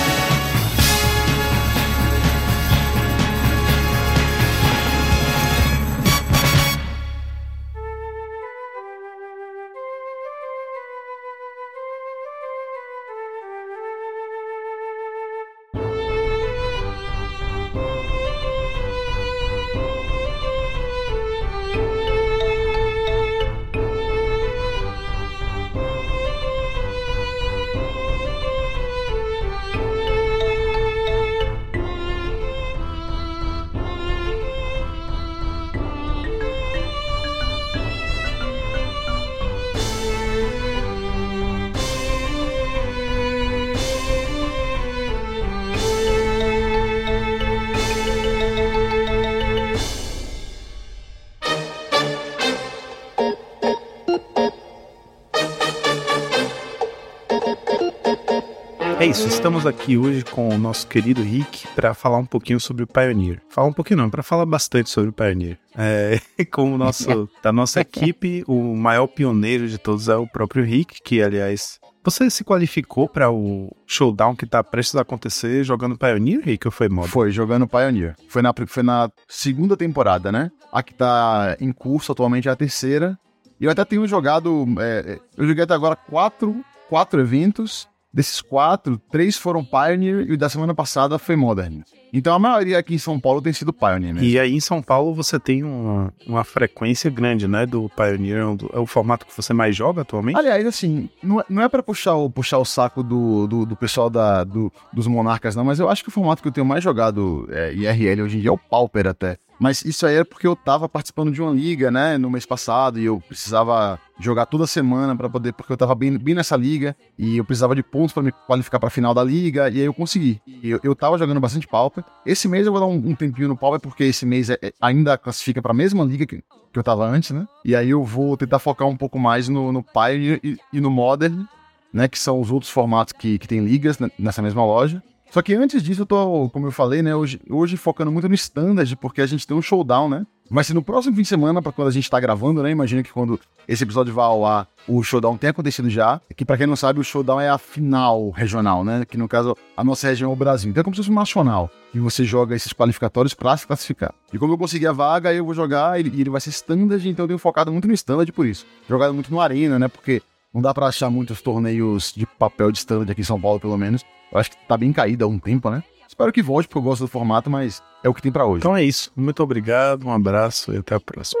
Estamos 59.42 59.66
aqui 59.66 59.98
hoje 59.98 60.24
com 60.24 60.48
o 60.50 60.56
nosso 60.56 60.86
querido 60.86 61.20
Rick 61.20 61.66
para 61.74 61.92
falar 61.94 62.16
um 62.16 62.24
pouquinho 62.24 62.60
sobre 62.60 62.84
o 62.84 62.86
Pioneer. 62.86 63.42
Falar 63.48 63.66
um 63.66 63.72
pouquinho 63.72 63.96
não, 63.96 64.08
para 64.08 64.22
falar 64.22 64.46
bastante 64.46 64.88
sobre 64.88 65.10
o 65.10 65.12
Pioneer. 65.12 65.58
É, 65.76 66.20
com 66.46 66.72
o 66.72 66.78
nosso, 66.78 67.28
da 67.42 67.52
nossa 67.52 67.80
equipe, 67.80 68.44
o 68.46 68.76
maior 68.76 69.08
pioneiro 69.08 69.66
de 69.66 69.78
todos 69.78 70.08
é 70.08 70.14
o 70.14 70.28
próprio 70.28 70.64
Rick, 70.64 71.02
que 71.02 71.20
aliás 71.20 71.80
você 72.04 72.30
se 72.30 72.44
qualificou 72.44 73.08
para 73.08 73.32
o 73.32 73.74
showdown 73.84 74.36
que 74.36 74.46
tá 74.46 74.62
prestes 74.62 74.94
a 74.94 75.02
acontecer 75.02 75.64
jogando 75.64 75.98
Pioneer, 75.98 76.40
Rick, 76.44 76.68
ou 76.68 76.70
foi 76.70 76.88
modo? 76.88 77.08
Foi, 77.08 77.32
jogando 77.32 77.66
Pioneer. 77.66 78.14
Foi 78.28 78.42
na, 78.42 78.54
foi 78.68 78.84
na 78.84 79.10
segunda 79.26 79.76
temporada, 79.76 80.30
né? 80.30 80.52
A 80.72 80.84
que 80.84 80.94
tá 80.94 81.56
em 81.58 81.72
curso 81.72 82.12
atualmente 82.12 82.46
é 82.46 82.52
a 82.52 82.56
terceira. 82.56 83.18
E 83.60 83.64
eu 83.64 83.72
até 83.72 83.84
tenho 83.84 84.06
jogado. 84.06 84.64
É, 84.78 85.18
eu 85.36 85.48
joguei 85.48 85.64
até 85.64 85.74
agora 85.74 85.96
quatro, 85.96 86.64
quatro 86.88 87.20
eventos. 87.20 87.90
Desses 88.12 88.40
quatro, 88.42 89.00
três 89.10 89.38
foram 89.38 89.64
Pioneer 89.64 90.26
e 90.28 90.32
o 90.34 90.38
da 90.38 90.48
semana 90.48 90.74
passada 90.74 91.18
foi 91.18 91.34
Modern. 91.34 91.80
Então 92.12 92.34
a 92.34 92.38
maioria 92.38 92.78
aqui 92.78 92.94
em 92.94 92.98
São 92.98 93.18
Paulo 93.18 93.40
tem 93.40 93.54
sido 93.54 93.72
Pioneer. 93.72 94.22
E 94.22 94.38
aí 94.38 94.52
em 94.52 94.60
São 94.60 94.82
Paulo 94.82 95.14
você 95.14 95.40
tem 95.40 95.62
uma, 95.64 96.12
uma 96.26 96.44
frequência 96.44 97.10
grande, 97.10 97.48
né, 97.48 97.64
do 97.64 97.88
Pioneer, 97.96 98.36
é 98.40 98.44
o- 98.44 98.82
é 98.82 98.86
formato 98.86 99.24
que 99.24 99.34
você 99.34 99.54
mais 99.54 99.74
joga 99.74 100.02
atualmente? 100.02 100.36
Aliás, 100.38 100.66
assim, 100.66 101.08
não 101.22 101.40
é, 101.40 101.44
não 101.48 101.62
é 101.62 101.68
pra 101.70 101.82
puxar 101.82 102.14
o, 102.16 102.28
puxar 102.28 102.58
o 102.58 102.64
saco 102.66 103.02
do, 103.02 103.46
do, 103.46 103.64
do 103.64 103.76
pessoal 103.76 104.10
da, 104.10 104.44
do- 104.44 104.70
dos 104.92 105.06
monarcas, 105.06 105.56
não, 105.56 105.64
mas 105.64 105.80
eu 105.80 105.88
acho 105.88 106.02
que 106.02 106.10
o 106.10 106.12
formato 106.12 106.42
que 106.42 106.48
eu 106.48 106.52
tenho 106.52 106.66
mais 106.66 106.84
jogado 106.84 107.48
é, 107.50 107.72
IRL 107.72 108.24
hoje 108.24 108.36
em 108.36 108.40
dia 108.40 108.50
é 108.50 108.52
o 108.52 108.58
Pauper 108.58 109.06
até. 109.06 109.38
Mas 109.62 109.84
isso 109.84 110.04
aí 110.04 110.16
é 110.16 110.24
porque 110.24 110.44
eu 110.44 110.56
tava 110.56 110.88
participando 110.88 111.30
de 111.30 111.40
uma 111.40 111.52
liga, 111.52 111.88
né, 111.88 112.18
no 112.18 112.28
mês 112.28 112.44
passado, 112.44 112.98
e 112.98 113.04
eu 113.04 113.20
precisava 113.20 113.96
jogar 114.18 114.44
toda 114.44 114.66
semana 114.66 115.14
pra 115.14 115.28
poder, 115.28 115.52
porque 115.52 115.72
eu 115.72 115.76
tava 115.76 115.94
bem, 115.94 116.18
bem 116.18 116.34
nessa 116.34 116.56
liga, 116.56 116.96
e 117.16 117.36
eu 117.36 117.44
precisava 117.44 117.72
de 117.72 117.80
pontos 117.80 118.12
pra 118.12 118.24
me 118.24 118.32
qualificar 118.32 118.80
pra 118.80 118.90
final 118.90 119.14
da 119.14 119.22
liga, 119.22 119.70
e 119.70 119.78
aí 119.78 119.84
eu 119.86 119.94
consegui. 119.94 120.40
E 120.48 120.68
eu, 120.68 120.80
eu 120.82 120.96
tava 120.96 121.16
jogando 121.16 121.38
bastante 121.38 121.68
Pauper. 121.68 122.02
Esse 122.26 122.48
mês 122.48 122.66
eu 122.66 122.72
vou 122.72 122.80
dar 122.80 122.88
um, 122.88 123.10
um 123.10 123.14
tempinho 123.14 123.46
no 123.46 123.56
Pauper, 123.56 123.78
porque 123.78 124.02
esse 124.02 124.26
mês 124.26 124.50
é- 124.50 124.58
é- 124.60 124.72
ainda 124.80 125.16
classifica 125.16 125.62
pra 125.62 125.72
mesma 125.72 126.02
liga 126.02 126.26
que, 126.26 126.38
que 126.72 126.78
eu 126.78 126.82
tava 126.82 127.06
antes, 127.06 127.30
né? 127.30 127.46
E 127.64 127.76
aí 127.76 127.90
eu 127.90 128.02
vou 128.02 128.36
tentar 128.36 128.58
focar 128.58 128.88
um 128.88 128.96
pouco 128.96 129.16
mais 129.16 129.48
no, 129.48 129.70
no 129.70 129.80
Pioneer 129.80 130.40
e, 130.42 130.58
e 130.72 130.80
no 130.80 130.90
Modern, 130.90 131.44
né? 131.92 132.08
Que 132.08 132.18
são 132.18 132.40
os 132.40 132.50
outros 132.50 132.72
formatos 132.72 133.12
que, 133.12 133.38
que 133.38 133.46
tem 133.46 133.64
ligas 133.64 133.96
né, 134.00 134.10
nessa 134.18 134.42
mesma 134.42 134.64
loja. 134.66 135.00
Só 135.32 135.40
que 135.40 135.54
antes 135.54 135.82
disso, 135.82 136.02
eu 136.02 136.06
tô, 136.06 136.50
como 136.50 136.66
eu 136.66 136.70
falei, 136.70 137.00
né? 137.00 137.16
Hoje, 137.16 137.40
hoje 137.48 137.78
focando 137.78 138.12
muito 138.12 138.28
no 138.28 138.34
Standard, 138.34 138.94
porque 138.96 139.22
a 139.22 139.26
gente 139.26 139.46
tem 139.46 139.56
um 139.56 139.62
showdown, 139.62 140.06
né? 140.06 140.26
Vai 140.50 140.62
ser 140.62 140.74
no 140.74 140.82
próximo 140.82 141.16
fim 141.16 141.22
de 141.22 141.28
semana, 141.28 141.62
pra 141.62 141.72
quando 141.72 141.88
a 141.88 141.90
gente 141.90 142.10
tá 142.10 142.20
gravando, 142.20 142.62
né? 142.62 142.70
Imagina 142.70 143.02
que 143.02 143.10
quando 143.10 143.40
esse 143.66 143.82
episódio 143.82 144.12
vai 144.12 144.26
ao 144.26 144.44
ar, 144.44 144.68
o 144.86 145.02
showdown 145.02 145.38
tem 145.38 145.48
acontecido 145.48 145.88
já. 145.88 146.20
Que 146.36 146.44
pra 146.44 146.58
quem 146.58 146.66
não 146.66 146.76
sabe, 146.76 147.00
o 147.00 147.02
showdown 147.02 147.40
é 147.40 147.48
a 147.48 147.56
final 147.56 148.28
regional, 148.28 148.84
né? 148.84 149.06
Que 149.06 149.16
no 149.16 149.26
caso, 149.26 149.56
a 149.74 149.82
nossa 149.82 150.06
região 150.06 150.28
é 150.28 150.34
o 150.34 150.36
Brasil. 150.36 150.70
Então 150.70 150.82
é 150.82 150.84
como 150.84 150.94
se 150.94 151.00
fosse 151.00 151.10
um 151.10 151.14
nacional. 151.14 151.70
E 151.94 151.98
você 151.98 152.24
joga 152.24 152.54
esses 152.54 152.74
qualificatórios 152.74 153.32
pra 153.32 153.56
se 153.56 153.66
classificar. 153.66 154.14
E 154.34 154.38
como 154.38 154.52
eu 154.52 154.58
consegui 154.58 154.86
a 154.86 154.92
vaga, 154.92 155.32
eu 155.32 155.46
vou 155.46 155.54
jogar, 155.54 155.98
e 155.98 156.20
ele 156.20 156.28
vai 156.28 156.42
ser 156.42 156.50
standard, 156.50 157.08
então 157.08 157.24
eu 157.24 157.28
tenho 157.28 157.38
focado 157.38 157.72
muito 157.72 157.88
no 157.88 157.94
standard 157.94 158.30
por 158.32 158.44
isso. 158.44 158.66
Jogado 158.86 159.14
muito 159.14 159.30
no 159.30 159.40
arena, 159.40 159.78
né? 159.78 159.88
Porque 159.88 160.20
não 160.52 160.60
dá 160.60 160.74
pra 160.74 160.88
achar 160.88 161.08
muitos 161.08 161.40
torneios 161.40 162.12
de 162.14 162.26
papel 162.26 162.70
de 162.70 162.76
standard 162.76 163.10
aqui 163.10 163.22
em 163.22 163.24
São 163.24 163.40
Paulo, 163.40 163.58
pelo 163.58 163.78
menos. 163.78 164.04
Eu 164.32 164.38
acho 164.38 164.50
que 164.50 164.56
tá 164.66 164.76
bem 164.76 164.92
caído 164.92 165.24
há 165.24 165.28
um 165.28 165.38
tempo, 165.38 165.68
né? 165.70 165.82
Espero 166.08 166.32
que 166.32 166.42
volte, 166.42 166.66
porque 166.66 166.78
eu 166.78 166.82
gosto 166.82 167.02
do 167.02 167.08
formato, 167.08 167.50
mas 167.50 167.82
é 168.02 168.08
o 168.08 168.14
que 168.14 168.22
tem 168.22 168.32
pra 168.32 168.46
hoje. 168.46 168.58
Então 168.58 168.76
é 168.76 168.82
isso. 168.82 169.12
Muito 169.14 169.42
obrigado, 169.42 170.06
um 170.06 170.12
abraço 170.12 170.72
e 170.72 170.78
até 170.78 170.94
a 170.94 171.00
próxima. 171.00 171.40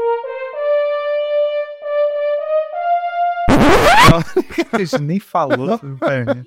A 4.72 4.78
gente 4.78 5.00
nem 5.00 5.18
falou 5.20 5.78
sobre 5.78 5.94
o 5.94 5.98
Pioneer. 5.98 6.46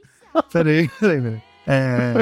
Peraí, 0.51 0.89
peraí, 0.99 1.21
peraí. 1.21 1.41
É... 1.67 2.13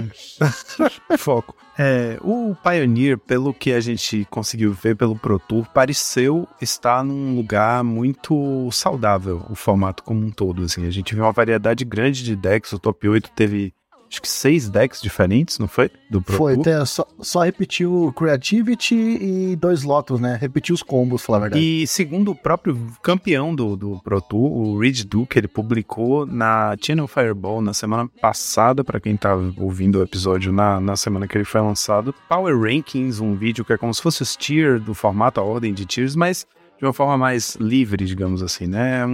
Foco. 1.17 1.55
É, 1.77 2.17
o 2.21 2.55
Pioneer, 2.63 3.17
pelo 3.17 3.53
que 3.53 3.73
a 3.73 3.79
gente 3.79 4.25
conseguiu 4.29 4.71
ver 4.73 4.95
pelo 4.95 5.17
Pro 5.17 5.39
Tour, 5.39 5.65
pareceu 5.73 6.47
estar 6.61 7.03
num 7.03 7.35
lugar 7.35 7.83
muito 7.83 8.69
saudável, 8.71 9.43
o 9.49 9.55
formato 9.55 10.03
como 10.03 10.25
um 10.25 10.31
todo. 10.31 10.63
Assim. 10.63 10.85
A 10.85 10.91
gente 10.91 11.13
viu 11.15 11.23
uma 11.23 11.31
variedade 11.31 11.83
grande 11.83 12.23
de 12.23 12.35
decks. 12.35 12.71
O 12.73 12.79
Top 12.79 13.07
8 13.07 13.31
teve, 13.31 13.73
acho 14.13 14.21
que, 14.21 14.29
seis 14.29 14.69
decks 14.69 15.01
diferentes, 15.01 15.57
não 15.57 15.67
foi? 15.67 15.89
Do 16.09 16.21
Pro 16.21 16.37
Foi, 16.37 16.53
até 16.53 16.83
só, 16.85 17.05
só 17.19 17.41
repetiu 17.41 18.13
Creativity 18.15 18.95
e 18.95 19.55
dois 19.55 19.83
lotos, 19.83 20.19
né? 20.19 20.37
Repetiu 20.39 20.75
os 20.75 20.83
combos, 20.83 21.23
falar 21.23 21.37
a 21.39 21.41
verdade. 21.41 21.63
E 21.63 21.87
segundo 21.87 22.31
o 22.31 22.35
próprio 22.35 22.77
campeão 23.01 23.55
do, 23.55 23.75
do 23.75 23.99
Pro 24.03 24.21
Tour, 24.21 24.51
o 24.51 24.79
Reed 24.79 25.03
Duke, 25.05 25.37
ele 25.37 25.47
publicou 25.47 26.25
na 26.25 26.75
Channel 26.79 27.07
Fireball 27.07 27.61
na 27.61 27.73
semana 27.73 28.07
passada, 28.21 28.83
pra 28.83 28.99
quem 28.99 29.17
tá 29.17 29.35
ouvindo 29.57 29.99
o 29.99 30.03
episódio 30.03 30.53
na, 30.53 30.79
na 30.79 30.95
semana 30.95 31.27
que 31.27 31.37
ele 31.37 31.45
foi 31.45 31.61
lançado, 31.61 32.13
Power 32.29 32.55
Rankings, 32.59 33.21
um 33.21 33.35
vídeo 33.35 33.65
que 33.65 33.73
é 33.73 33.77
como 33.77 33.93
se 33.93 34.01
fosse 34.01 34.21
os 34.21 34.35
tier 34.35 34.79
do 34.79 34.93
formato, 34.93 35.39
a 35.39 35.43
ordem 35.43 35.73
de 35.73 35.85
tiers, 35.85 36.15
mas 36.15 36.45
de 36.77 36.85
uma 36.85 36.93
forma 36.93 37.17
mais 37.17 37.55
livre, 37.55 38.05
digamos 38.05 38.43
assim, 38.43 38.67
né? 38.67 39.05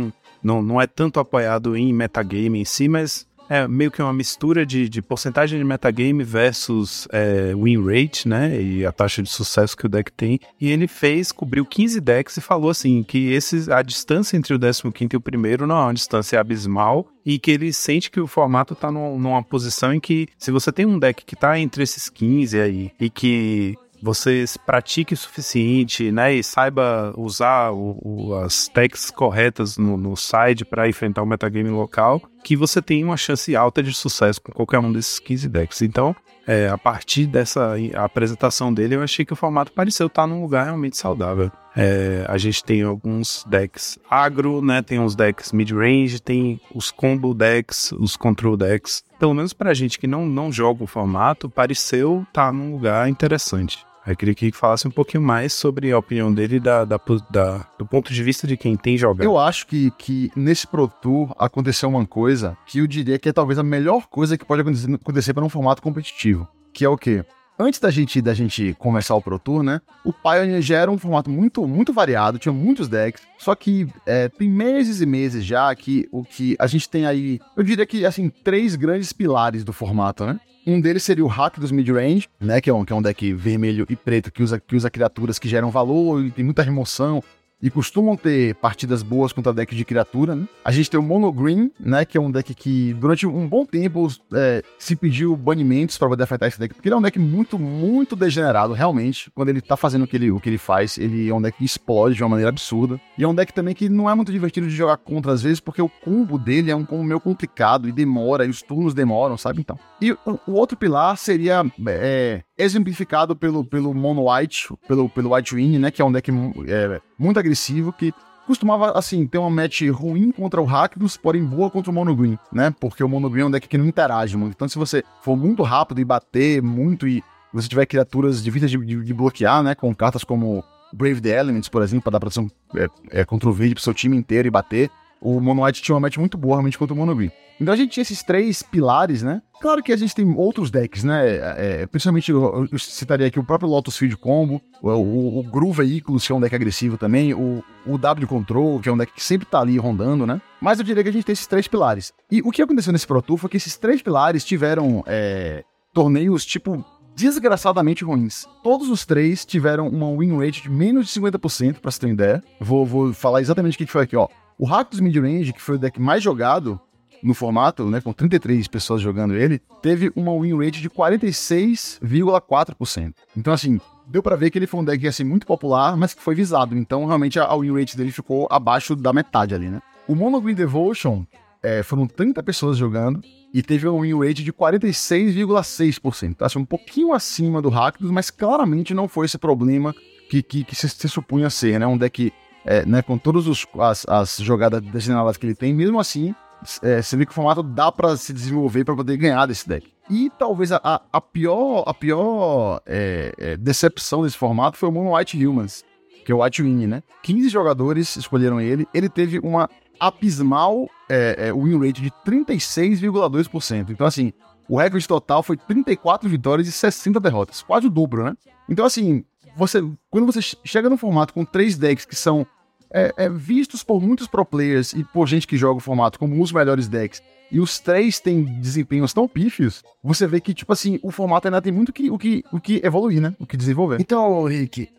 Não, 0.41 0.61
não 0.61 0.81
é 0.81 0.87
tanto 0.87 1.19
apoiado 1.19 1.75
em 1.75 1.93
metagame 1.93 2.61
em 2.61 2.65
si, 2.65 2.87
mas 2.87 3.27
é 3.49 3.67
meio 3.67 3.89
que 3.89 4.01
uma 4.01 4.13
mistura 4.13 4.65
de, 4.65 4.87
de 4.87 5.01
porcentagem 5.01 5.57
de 5.57 5.65
metagame 5.65 6.23
versus 6.23 7.07
é, 7.11 7.53
win 7.55 7.83
rate, 7.83 8.27
né? 8.27 8.61
E 8.61 8.85
a 8.85 8.91
taxa 8.91 9.23
de 9.23 9.29
sucesso 9.29 9.75
que 9.75 9.85
o 9.85 9.89
deck 9.89 10.11
tem. 10.11 10.39
E 10.61 10.69
ele 10.69 10.87
fez, 10.87 11.31
cobriu 11.31 11.65
15 11.65 11.99
decks 11.99 12.37
e 12.37 12.41
falou 12.41 12.69
assim: 12.69 13.01
que 13.03 13.31
esses, 13.31 13.67
a 13.67 13.81
distância 13.81 14.37
entre 14.37 14.53
o 14.53 14.59
15 14.59 15.09
e 15.11 15.17
o 15.17 15.21
primeiro 15.21 15.65
não 15.65 15.75
é 15.77 15.83
uma 15.85 15.93
distância 15.93 16.39
abismal. 16.39 17.07
E 17.25 17.37
que 17.37 17.51
ele 17.51 17.71
sente 17.73 18.09
que 18.09 18.19
o 18.19 18.25
formato 18.27 18.73
tá 18.73 18.91
num- 18.91 19.19
numa 19.19 19.43
posição 19.43 19.93
em 19.93 19.99
que, 19.99 20.27
se 20.37 20.51
você 20.51 20.71
tem 20.71 20.85
um 20.85 20.97
deck 20.97 21.23
que 21.25 21.35
tá 21.35 21.59
entre 21.59 21.83
esses 21.83 22.09
15 22.09 22.59
aí 22.59 22.91
e 22.99 23.09
que 23.09 23.75
você 24.01 24.45
pratique 24.65 25.13
o 25.13 25.17
suficiente, 25.17 26.11
né, 26.11 26.33
e 26.35 26.43
saiba 26.43 27.13
usar 27.17 27.71
o- 27.71 27.97
o- 28.01 28.35
as 28.35 28.67
techs 28.67 29.11
corretas 29.11 29.77
no, 29.77 29.97
no 29.97 30.15
side 30.15 30.65
para 30.65 30.87
enfrentar 30.87 31.21
o 31.21 31.25
metagame 31.25 31.69
local, 31.69 32.21
que 32.43 32.55
você 32.55 32.81
tem 32.81 33.03
uma 33.03 33.17
chance 33.17 33.55
alta 33.55 33.83
de 33.83 33.93
sucesso 33.93 34.41
com 34.41 34.51
qualquer 34.51 34.79
um 34.79 34.91
desses 34.91 35.19
15 35.19 35.49
decks. 35.49 35.81
Então, 35.81 36.15
é, 36.47 36.67
a 36.69 36.77
partir 36.77 37.27
dessa 37.27 37.75
apresentação 37.95 38.73
dele, 38.73 38.95
eu 38.95 39.03
achei 39.03 39.23
que 39.25 39.33
o 39.33 39.35
formato 39.35 39.71
pareceu 39.71 40.07
estar 40.07 40.25
num 40.25 40.41
lugar 40.41 40.63
realmente 40.65 40.97
saudável. 40.97 41.51
É, 41.75 42.25
a 42.27 42.37
gente 42.37 42.63
tem 42.63 42.81
alguns 42.81 43.45
decks 43.47 43.99
agro, 44.09 44.61
né? 44.61 44.81
Tem 44.81 44.99
uns 44.99 45.15
decks 45.15 45.51
mid-range, 45.51 46.19
tem 46.19 46.59
os 46.73 46.89
combo 46.91 47.33
decks, 47.33 47.91
os 47.91 48.17
control 48.17 48.57
decks. 48.57 49.03
Pelo 49.19 49.33
menos 49.35 49.53
pra 49.53 49.73
gente 49.73 49.99
que 49.99 50.07
não, 50.07 50.25
não 50.25 50.51
joga 50.51 50.83
o 50.83 50.87
formato, 50.87 51.49
pareceu 51.49 52.25
estar 52.27 52.51
num 52.51 52.71
lugar 52.71 53.07
interessante. 53.09 53.85
Eu 54.09 54.15
queria 54.15 54.33
que 54.33 54.51
falasse 54.51 54.87
um 54.87 54.91
pouquinho 54.91 55.21
mais 55.23 55.53
sobre 55.53 55.91
a 55.91 55.97
opinião 55.97 56.33
dele 56.33 56.59
da, 56.59 56.83
da- 56.85 56.99
da- 57.29 57.65
do 57.77 57.85
ponto 57.85 58.11
de 58.13 58.23
vista 58.23 58.47
de 58.47 58.57
quem 58.57 58.75
tem 58.75 58.97
jogado. 58.97 59.23
Eu 59.25 59.37
acho 59.37 59.67
que, 59.67 59.91
que 59.97 60.31
nesse 60.35 60.65
Pro 60.65 60.87
Tour 60.87 61.33
aconteceu 61.37 61.87
uma 61.89 62.05
coisa 62.05 62.57
que 62.65 62.79
eu 62.79 62.87
diria 62.87 63.19
que 63.19 63.29
é 63.29 63.33
talvez 63.33 63.59
a 63.59 63.63
melhor 63.63 64.07
coisa 64.07 64.37
que 64.37 64.45
pode 64.45 64.61
acontecer, 64.61 64.93
acontecer 64.93 65.33
para 65.33 65.43
um 65.45 65.49
formato 65.49 65.81
competitivo. 65.81 66.47
Que 66.73 66.83
é 66.85 66.89
o 66.89 66.97
quê? 66.97 67.23
Antes 67.61 67.79
da 67.81 67.91
gente, 67.91 68.21
da 68.21 68.33
gente 68.33 68.73
começar 68.79 69.13
o 69.15 69.21
Pro 69.21 69.37
Tour, 69.37 69.63
né? 69.63 69.81
O 70.05 70.13
Pioneer 70.13 70.61
já 70.61 70.77
era 70.77 70.89
um 70.89 70.97
formato 70.97 71.29
muito, 71.29 71.67
muito 71.67 71.91
variado, 71.91 72.39
tinha 72.39 72.53
muitos 72.53 72.87
decks. 72.87 73.21
Só 73.37 73.53
que 73.53 73.85
é, 74.05 74.29
tem 74.29 74.49
meses 74.49 75.01
e 75.01 75.05
meses 75.05 75.43
já 75.43 75.75
que 75.75 76.07
o 76.09 76.23
que 76.23 76.55
a 76.57 76.65
gente 76.67 76.87
tem 76.89 77.05
aí, 77.05 77.37
eu 77.57 77.63
diria 77.63 77.85
que 77.85 78.05
assim, 78.05 78.29
três 78.29 78.75
grandes 78.77 79.11
pilares 79.11 79.63
do 79.65 79.73
formato, 79.73 80.25
né? 80.25 80.39
Um 80.69 80.79
deles 80.79 81.01
seria 81.01 81.25
o 81.25 81.27
hack 81.27 81.59
dos 81.59 81.71
mid-range, 81.71 82.27
né? 82.39 82.61
Que 82.61 82.69
é, 82.69 82.73
um, 82.73 82.85
que 82.85 82.93
é 82.93 82.95
um 82.95 83.01
deck 83.01 83.33
vermelho 83.33 83.87
e 83.89 83.95
preto 83.95 84.31
que 84.31 84.43
usa, 84.43 84.59
que 84.59 84.75
usa 84.75 84.87
criaturas 84.87 85.39
que 85.39 85.49
geram 85.49 85.71
valor 85.71 86.23
e 86.23 86.29
tem 86.29 86.45
muita 86.45 86.61
remoção 86.61 87.23
e 87.61 87.69
costumam 87.69 88.15
ter 88.15 88.55
partidas 88.55 89.03
boas 89.03 89.33
contra 89.33 89.53
deck 89.53 89.75
de 89.75 89.85
criatura, 89.85 90.35
né? 90.35 90.47
A 90.63 90.71
gente 90.71 90.89
tem 90.89 90.99
o 90.99 91.03
Mono 91.03 91.31
Green, 91.31 91.71
né? 91.79 92.05
Que 92.05 92.17
é 92.17 92.21
um 92.21 92.31
deck 92.31 92.53
que 92.53 92.93
durante 92.93 93.27
um 93.27 93.47
bom 93.47 93.65
tempo 93.65 94.07
é, 94.33 94.63
se 94.77 94.95
pediu 94.95 95.35
banimentos 95.35 95.97
para 95.97 96.07
poder 96.07 96.23
afetar 96.23 96.47
esse 96.47 96.59
deck, 96.59 96.73
porque 96.73 96.87
ele 96.87 96.95
é 96.95 96.97
um 96.97 97.01
deck 97.01 97.19
muito, 97.19 97.59
muito 97.59 98.15
degenerado, 98.15 98.73
realmente. 98.73 99.29
Quando 99.31 99.49
ele 99.49 99.61
tá 99.61 99.75
fazendo 99.75 100.03
o 100.03 100.07
que 100.07 100.15
ele, 100.15 100.31
o 100.31 100.39
que 100.39 100.49
ele 100.49 100.57
faz, 100.57 100.97
ele 100.97 101.29
é 101.29 101.33
um 101.33 101.41
deck 101.41 101.57
que 101.57 101.65
explode 101.65 102.15
de 102.15 102.23
uma 102.23 102.29
maneira 102.29 102.49
absurda. 102.49 102.99
E 103.17 103.23
é 103.23 103.27
um 103.27 103.35
deck 103.35 103.53
também 103.53 103.75
que 103.75 103.89
não 103.89 104.09
é 104.09 104.15
muito 104.15 104.31
divertido 104.31 104.67
de 104.67 104.75
jogar 104.75 104.97
contra 104.97 105.31
às 105.31 105.41
vezes, 105.41 105.59
porque 105.59 105.81
o 105.81 105.89
combo 105.89 106.37
dele 106.37 106.71
é 106.71 106.75
um 106.75 106.85
combo 106.85 107.03
meio 107.03 107.19
complicado 107.19 107.87
e 107.87 107.91
demora, 107.91 108.45
e 108.45 108.49
os 108.49 108.61
turnos 108.61 108.93
demoram, 108.93 109.37
sabe? 109.37 109.59
Então. 109.59 109.77
E 110.01 110.11
o, 110.11 110.39
outro 110.47 110.77
pilar 110.77 111.17
seria 111.17 111.63
é, 111.87 112.41
exemplificado 112.59 113.35
pelo, 113.35 113.63
pelo 113.63 113.93
Mono 113.93 114.29
White, 114.29 114.67
pelo, 114.87 115.09
pelo 115.09 115.33
White 115.33 115.55
Win, 115.55 115.79
né? 115.79 115.89
Que 115.89 116.01
é 116.01 116.05
um 116.05 116.11
deck 116.11 116.29
é, 116.67 117.01
muito 117.17 117.39
agressivo, 117.39 117.93
que 117.93 118.13
costumava, 118.45 118.91
assim, 118.97 119.25
ter 119.25 119.37
uma 119.37 119.49
match 119.49 119.83
ruim 119.91 120.31
contra 120.31 120.59
o 120.59 120.65
Rakdos, 120.65 121.15
porém 121.15 121.43
boa 121.43 121.69
contra 121.69 121.89
o 121.89 121.93
Mono 121.93 122.15
Green, 122.15 122.37
né? 122.51 122.73
Porque 122.79 123.03
o 123.03 123.07
Mono 123.07 123.29
Green 123.29 123.43
é 123.43 123.45
um 123.45 123.51
deck 123.51 123.67
que 123.67 123.77
não 123.77 123.85
interage 123.85 124.35
muito. 124.35 124.53
Então, 124.55 124.67
se 124.67 124.77
você 124.77 125.03
for 125.21 125.37
muito 125.37 125.63
rápido 125.63 126.01
e 126.01 126.05
bater 126.05 126.61
muito 126.61 127.07
e 127.07 127.23
você 127.53 127.67
tiver 127.67 127.85
criaturas 127.85 128.43
difíceis 128.43 128.69
de, 128.69 128.77
de, 128.77 129.03
de 129.03 129.13
bloquear, 129.13 129.63
né? 129.63 129.73
Com 129.73 129.95
cartas 129.95 130.23
como 130.23 130.63
Brave 130.91 131.21
the 131.21 131.29
Elements, 131.29 131.69
por 131.69 131.81
exemplo, 131.81 132.03
para 132.03 132.13
dar 132.13 132.19
proteção 132.19 132.49
é, 132.75 132.87
é, 133.21 133.25
contra 133.25 133.47
o 133.47 133.53
verde 133.53 133.75
pro 133.75 133.83
seu 133.83 133.93
time 133.93 134.17
inteiro 134.17 134.47
e 134.47 134.51
bater. 134.51 134.89
O 135.21 135.39
Mono 135.39 135.63
White 135.63 135.81
tinha 135.81 135.95
uma 135.95 136.01
match 136.01 136.17
muito 136.17 136.37
boa 136.37 136.55
realmente 136.55 136.77
contra 136.77 136.93
o 136.93 136.97
Mono 136.97 137.15
Green. 137.15 137.31
Então 137.59 137.73
a 137.73 137.77
gente 137.77 137.91
tinha 137.91 138.01
esses 138.01 138.23
três 138.23 138.63
pilares, 138.63 139.21
né? 139.21 139.41
Claro 139.61 139.83
que 139.83 139.91
a 139.91 139.97
gente 139.97 140.15
tem 140.15 140.33
outros 140.33 140.71
decks, 140.71 141.03
né? 141.03 141.35
É, 141.57 141.85
principalmente 141.87 142.31
eu, 142.31 142.67
eu, 142.71 142.79
citaria 142.79 143.27
aqui 143.27 143.37
o 143.37 143.43
próprio 143.43 143.69
Lotus 143.69 143.97
Field 143.97 144.15
Combo, 144.15 144.61
o, 144.81 144.89
o, 144.89 145.39
o 145.39 145.43
Gru 145.43 145.73
Veículos, 145.73 146.25
que 146.25 146.31
é 146.31 146.35
um 146.35 146.39
deck 146.39 146.55
agressivo 146.55 146.97
também, 146.97 147.33
o, 147.33 147.61
o 147.85 147.97
W 147.97 148.27
Control, 148.27 148.79
que 148.79 148.87
é 148.87 148.91
um 148.91 148.97
deck 148.97 149.11
que 149.11 149.21
sempre 149.21 149.45
tá 149.45 149.59
ali 149.59 149.77
rondando, 149.77 150.25
né? 150.25 150.41
Mas 150.61 150.79
eu 150.79 150.85
diria 150.85 151.03
que 151.03 151.09
a 151.09 151.11
gente 151.11 151.25
tem 151.25 151.33
esses 151.33 151.47
três 151.47 151.67
pilares. 151.67 152.13
E 152.31 152.41
o 152.41 152.49
que 152.49 152.61
aconteceu 152.61 152.93
nesse 152.93 153.05
Pro 153.05 153.21
Tour 153.21 153.37
foi 153.37 153.49
que 153.49 153.57
esses 153.57 153.75
três 153.75 154.01
pilares 154.01 154.45
tiveram 154.45 155.03
é, 155.05 155.65
torneios, 155.93 156.45
tipo, 156.45 156.85
desgraçadamente 157.13 158.05
ruins. 158.05 158.47
Todos 158.63 158.89
os 158.89 159.05
três 159.05 159.45
tiveram 159.45 159.89
uma 159.89 160.17
win 160.17 160.37
rate 160.37 160.63
de 160.63 160.69
menos 160.69 161.11
de 161.11 161.19
50%, 161.19 161.79
pra 161.81 161.91
você 161.91 161.99
ter 161.99 162.05
uma 162.05 162.13
ideia. 162.13 162.43
Vou, 162.61 162.85
vou 162.85 163.13
falar 163.13 163.41
exatamente 163.41 163.75
o 163.75 163.77
que 163.77 163.85
foi 163.85 164.03
aqui, 164.03 164.15
ó. 164.15 164.29
O 164.59 164.65
Rakdos 164.65 164.99
Midrange, 164.99 165.53
que 165.53 165.61
foi 165.61 165.75
o 165.75 165.79
deck 165.79 166.01
mais 166.01 166.21
jogado, 166.21 166.77
no 167.23 167.33
formato, 167.33 167.89
né, 167.89 168.01
com 168.01 168.11
33 168.11 168.67
pessoas 168.67 169.01
jogando 169.01 169.33
ele, 169.33 169.61
teve 169.81 170.11
uma 170.17 170.37
win 170.37 170.57
rate 170.57 170.81
de 170.81 170.89
46,4%. 170.89 173.13
Então, 173.37 173.53
assim, 173.53 173.79
deu 174.05 174.21
para 174.21 174.35
ver 174.35 174.49
que 174.49 174.59
ele 174.59 174.67
foi 174.67 174.81
um 174.81 174.83
deck 174.83 175.07
assim 175.07 175.23
muito 175.23 175.47
popular, 175.47 175.95
mas 175.95 176.13
que 176.13 176.21
foi 176.21 176.35
visado. 176.35 176.77
Então, 176.77 177.05
realmente 177.05 177.39
a 177.39 177.55
win 177.55 177.71
rate 177.71 177.95
dele 177.95 178.11
ficou 178.11 178.49
abaixo 178.51 178.97
da 178.97 179.13
metade 179.13 179.55
ali, 179.55 179.69
né? 179.69 179.81
O 180.09 180.15
Mono 180.15 180.41
Green 180.41 180.55
Devotion 180.55 181.23
é, 181.63 181.81
foram 181.81 182.05
30 182.05 182.43
pessoas 182.43 182.77
jogando 182.77 183.21
e 183.53 183.61
teve 183.61 183.87
um 183.87 184.01
win 184.01 184.19
rate 184.19 184.43
de 184.43 184.51
46,6%. 184.51 186.35
Tá? 186.35 186.47
Assim, 186.47 186.59
um 186.59 186.65
pouquinho 186.65 187.13
acima 187.13 187.61
do 187.61 187.69
Rakdos, 187.69 188.11
mas 188.11 188.29
claramente 188.29 188.93
não 188.93 189.07
foi 189.07 189.25
esse 189.25 189.37
problema 189.37 189.95
que, 190.29 190.43
que, 190.43 190.65
que 190.65 190.75
se, 190.75 190.89
se 190.89 191.07
supunha 191.07 191.49
ser, 191.49 191.79
né? 191.79 191.87
Um 191.87 191.97
deck 191.97 192.33
é, 192.69 192.85
né, 192.85 193.01
com 193.01 193.17
todas 193.17 193.47
as, 193.79 194.05
as 194.07 194.37
jogadas 194.37 194.79
designadas 194.79 195.37
que 195.37 195.45
ele 195.47 195.55
tem, 195.55 195.73
mesmo 195.73 195.99
assim, 195.99 196.35
é, 196.83 197.01
você 197.01 197.17
vê 197.17 197.25
que 197.25 197.31
o 197.31 197.33
formato 197.33 197.63
dá 197.63 197.91
para 197.91 198.15
se 198.15 198.31
desenvolver 198.31 198.85
para 198.85 198.95
poder 198.95 199.17
ganhar 199.17 199.47
desse 199.47 199.67
deck. 199.67 199.91
E 200.07 200.31
talvez 200.37 200.71
a, 200.71 201.01
a 201.11 201.19
pior, 201.19 201.83
a 201.87 201.93
pior 201.95 202.79
é, 202.85 203.33
é, 203.39 203.57
decepção 203.57 204.21
desse 204.21 204.37
formato 204.37 204.77
foi 204.77 204.87
o 204.87 204.91
Mono 204.91 205.15
White 205.15 205.43
Humans, 205.43 205.83
que 206.23 206.31
é 206.31 206.35
o 206.35 206.43
White 206.43 206.61
Win, 206.61 206.85
né? 206.85 207.01
15 207.23 207.49
jogadores 207.49 208.15
escolheram 208.15 208.61
ele, 208.61 208.87
ele 208.93 209.09
teve 209.09 209.39
uma 209.39 209.67
abismal 209.99 210.87
é, 211.09 211.47
é 211.47 211.53
win 211.53 211.79
rate 211.79 212.03
de 212.03 212.11
36,2%. 212.23 213.89
Então, 213.89 214.05
assim, 214.05 214.31
o 214.67 214.77
recorde 214.77 215.07
total 215.07 215.41
foi 215.41 215.57
34 215.57 216.29
vitórias 216.29 216.67
e 216.67 216.71
60 216.71 217.19
derrotas, 217.19 217.63
quase 217.63 217.87
o 217.87 217.89
dobro, 217.89 218.25
né? 218.25 218.35
Então, 218.69 218.85
assim, 218.85 219.25
você, 219.57 219.83
quando 220.11 220.27
você 220.27 220.39
chega 220.63 220.87
no 220.87 220.97
formato 220.97 221.33
com 221.33 221.43
três 221.43 221.75
decks 221.75 222.05
que 222.05 222.15
são 222.15 222.45
é, 222.91 223.13
é, 223.17 223.29
vistos 223.29 223.83
por 223.83 224.01
muitos 224.01 224.27
pro 224.27 224.45
players 224.45 224.93
e 224.93 225.03
por 225.03 225.27
gente 225.27 225.47
que 225.47 225.57
joga 225.57 225.77
o 225.77 225.81
formato 225.81 226.19
como 226.19 226.41
os 226.41 226.51
melhores 226.51 226.87
decks, 226.87 227.21
e 227.51 227.59
os 227.59 227.79
três 227.79 228.19
têm 228.19 228.43
desempenhos 228.43 229.11
tão 229.11 229.27
pífios, 229.27 229.83
você 230.03 230.27
vê 230.27 230.39
que, 230.39 230.53
tipo 230.53 230.71
assim, 230.71 230.99
o 231.01 231.11
formato 231.11 231.47
ainda 231.47 231.61
tem 231.61 231.71
muito 231.71 231.91
que, 231.91 232.09
o, 232.09 232.17
que, 232.17 232.43
o 232.51 232.59
que 232.59 232.79
evoluir, 232.83 233.19
né? 233.19 233.33
O 233.39 233.45
que 233.45 233.57
desenvolver. 233.57 233.97
Então, 233.99 234.43
Rick, 234.43 234.89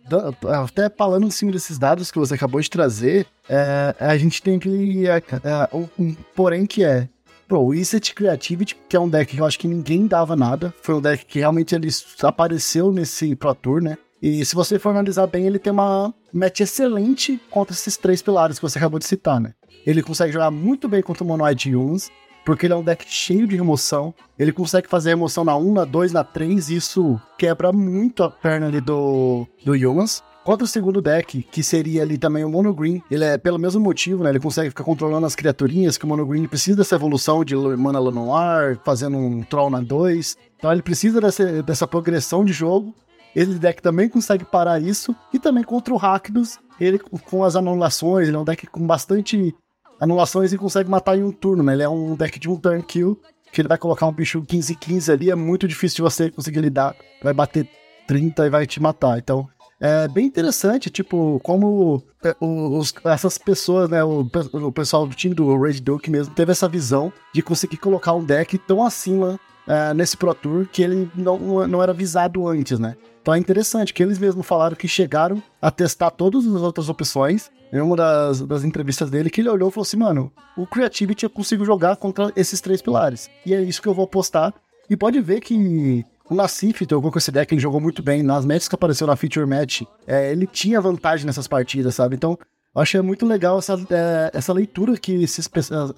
até 0.48 0.90
falando 0.90 1.26
em 1.26 1.30
cima 1.30 1.52
desses 1.52 1.78
dados 1.78 2.10
que 2.10 2.18
você 2.18 2.34
acabou 2.34 2.60
de 2.60 2.68
trazer, 2.68 3.26
é, 3.48 3.94
a 4.00 4.16
gente 4.18 4.42
tem 4.42 4.58
que. 4.58 5.06
É, 5.06 5.16
é, 5.16 5.76
um, 5.98 6.14
porém, 6.34 6.66
que 6.66 6.84
é. 6.84 7.08
O 7.48 7.74
Iset 7.74 8.14
Creativity, 8.14 8.76
que 8.88 8.96
é 8.96 9.00
um 9.00 9.08
deck 9.08 9.34
que 9.34 9.40
eu 9.40 9.44
acho 9.44 9.58
que 9.58 9.66
ninguém 9.66 10.06
dava 10.06 10.36
nada, 10.36 10.72
foi 10.82 10.94
um 10.94 11.00
deck 11.00 11.26
que 11.26 11.40
realmente 11.40 11.74
ele 11.74 11.88
apareceu 12.22 12.92
nesse 12.92 13.34
Pro 13.34 13.52
Tour, 13.56 13.82
né? 13.82 13.98
E 14.22 14.44
se 14.44 14.54
você 14.54 14.78
for 14.78 14.90
analisar 14.90 15.26
bem, 15.26 15.46
ele 15.46 15.58
tem 15.58 15.72
uma 15.72 16.14
match 16.32 16.60
excelente 16.60 17.40
contra 17.50 17.74
esses 17.74 17.96
três 17.96 18.20
pilares 18.20 18.58
que 18.58 18.62
você 18.62 18.78
acabou 18.78 18.98
de 18.98 19.06
citar, 19.06 19.40
né? 19.40 19.54
Ele 19.86 20.02
consegue 20.02 20.32
jogar 20.32 20.50
muito 20.50 20.88
bem 20.88 21.02
contra 21.02 21.24
o 21.24 21.26
Monoid 21.26 21.74
Humans, 21.74 22.10
porque 22.44 22.66
ele 22.66 22.74
é 22.74 22.76
um 22.76 22.84
deck 22.84 23.04
cheio 23.08 23.46
de 23.46 23.56
remoção. 23.56 24.14
Ele 24.38 24.52
consegue 24.52 24.88
fazer 24.88 25.10
remoção 25.10 25.44
na 25.44 25.56
1, 25.56 25.72
na 25.72 25.84
2, 25.84 26.12
na 26.12 26.24
3, 26.24 26.68
e 26.68 26.76
isso 26.76 27.20
quebra 27.38 27.72
muito 27.72 28.22
a 28.22 28.30
perna 28.30 28.66
ali 28.66 28.80
do, 28.80 29.46
do 29.64 29.72
Humans. 29.72 30.22
Contra 30.44 30.64
o 30.64 30.68
segundo 30.68 31.02
deck, 31.02 31.42
que 31.42 31.62
seria 31.62 32.02
ali 32.02 32.16
também 32.16 32.44
o 32.44 32.48
Mono 32.48 32.72
Green, 32.74 33.02
ele 33.10 33.24
é 33.24 33.36
pelo 33.36 33.58
mesmo 33.58 33.80
motivo, 33.80 34.24
né? 34.24 34.30
Ele 34.30 34.40
consegue 34.40 34.70
ficar 34.70 34.84
controlando 34.84 35.26
as 35.26 35.36
criaturinhas, 35.36 35.98
que 35.98 36.04
o 36.04 36.08
Mono 36.08 36.26
Green 36.26 36.46
precisa 36.46 36.78
dessa 36.78 36.94
evolução 36.94 37.44
de 37.44 37.54
Mana 37.54 37.98
Lanoir, 37.98 38.78
fazendo 38.82 39.18
um 39.18 39.42
Troll 39.42 39.70
na 39.70 39.80
2. 39.80 40.36
Então 40.56 40.72
ele 40.72 40.82
precisa 40.82 41.20
dessa, 41.20 41.62
dessa 41.62 41.86
progressão 41.86 42.44
de 42.44 42.52
jogo. 42.52 42.94
Esse 43.34 43.58
deck 43.58 43.80
também 43.80 44.08
consegue 44.08 44.44
parar 44.44 44.80
isso. 44.80 45.14
E 45.32 45.38
também 45.38 45.62
contra 45.62 45.94
o 45.94 45.96
Rakdos, 45.96 46.58
ele 46.80 46.98
com 46.98 47.44
as 47.44 47.56
anulações, 47.56 48.28
ele 48.28 48.36
é 48.36 48.40
um 48.40 48.44
deck 48.44 48.66
com 48.66 48.86
bastante 48.86 49.54
anulações 50.00 50.52
e 50.52 50.58
consegue 50.58 50.88
matar 50.88 51.16
em 51.16 51.22
um 51.22 51.30
turno, 51.30 51.62
né? 51.62 51.74
Ele 51.74 51.82
é 51.82 51.88
um 51.88 52.14
deck 52.14 52.38
de 52.38 52.48
um 52.48 52.56
turn 52.56 52.82
kill, 52.82 53.20
que 53.52 53.60
ele 53.60 53.68
vai 53.68 53.78
colocar 53.78 54.06
um 54.06 54.12
bicho 54.12 54.42
15-15 54.42 55.12
ali, 55.12 55.30
é 55.30 55.34
muito 55.34 55.68
difícil 55.68 56.02
você 56.02 56.30
conseguir 56.30 56.60
lidar. 56.60 56.96
Vai 57.22 57.34
bater 57.34 57.68
30 58.06 58.46
e 58.46 58.50
vai 58.50 58.66
te 58.66 58.80
matar. 58.80 59.18
Então, 59.18 59.48
é 59.80 60.06
bem 60.08 60.26
interessante, 60.26 60.90
tipo, 60.90 61.40
como 61.42 62.02
é, 62.22 62.36
os, 62.40 62.94
essas 63.04 63.38
pessoas, 63.38 63.88
né, 63.88 64.04
o, 64.04 64.28
o, 64.52 64.72
pessoal 64.72 65.06
do 65.06 65.14
time 65.14 65.34
do 65.34 65.58
Red 65.58 65.80
Duke 65.80 66.10
mesmo 66.10 66.34
teve 66.34 66.52
essa 66.52 66.68
visão 66.68 67.10
de 67.34 67.40
conseguir 67.40 67.78
colocar 67.78 68.12
um 68.12 68.22
deck 68.22 68.58
tão 68.58 68.84
acima 68.84 69.40
é, 69.70 69.94
nesse 69.94 70.16
Pro 70.16 70.34
Tour 70.34 70.66
que 70.66 70.82
ele 70.82 71.08
não, 71.14 71.66
não 71.68 71.80
era 71.80 71.92
visado 71.92 72.48
antes, 72.48 72.80
né? 72.80 72.96
Então 73.22 73.32
é 73.32 73.38
interessante 73.38 73.94
que 73.94 74.02
eles 74.02 74.18
mesmos 74.18 74.44
falaram 74.44 74.74
que 74.74 74.88
chegaram 74.88 75.40
a 75.62 75.70
testar 75.70 76.10
todas 76.10 76.44
as 76.44 76.60
outras 76.60 76.88
opções. 76.88 77.50
Em 77.72 77.80
uma 77.80 77.94
das, 77.94 78.40
das 78.40 78.64
entrevistas 78.64 79.10
dele, 79.10 79.30
que 79.30 79.40
ele 79.40 79.48
olhou 79.48 79.68
e 79.68 79.72
falou 79.72 79.82
assim: 79.82 79.96
mano, 79.96 80.32
o 80.56 80.66
Creativity 80.66 81.22
eu 81.22 81.30
consigo 81.30 81.64
jogar 81.64 81.94
contra 81.94 82.32
esses 82.34 82.60
três 82.60 82.82
pilares. 82.82 83.30
E 83.46 83.54
é 83.54 83.62
isso 83.62 83.80
que 83.80 83.86
eu 83.86 83.94
vou 83.94 84.06
apostar. 84.06 84.52
E 84.88 84.96
pode 84.96 85.20
ver 85.20 85.40
que 85.40 86.04
o 86.28 86.34
Nassif 86.34 86.84
jogou 86.88 87.12
com 87.12 87.18
esse 87.18 87.30
deck, 87.30 87.54
ele 87.54 87.60
jogou 87.60 87.80
muito 87.80 88.02
bem. 88.02 88.24
Nas 88.24 88.44
matches 88.44 88.66
que 88.66 88.74
apareceu 88.74 89.06
na 89.06 89.14
Feature 89.14 89.46
Match, 89.46 89.82
é, 90.04 90.32
ele 90.32 90.48
tinha 90.48 90.80
vantagem 90.80 91.26
nessas 91.26 91.46
partidas, 91.46 91.94
sabe? 91.94 92.16
Então, 92.16 92.36
eu 92.74 92.82
achei 92.82 93.00
muito 93.00 93.26
legal 93.26 93.58
essa, 93.58 93.74
é, 93.90 94.30
essa 94.32 94.52
leitura 94.52 94.96
que 94.96 95.22
esses, 95.22 95.48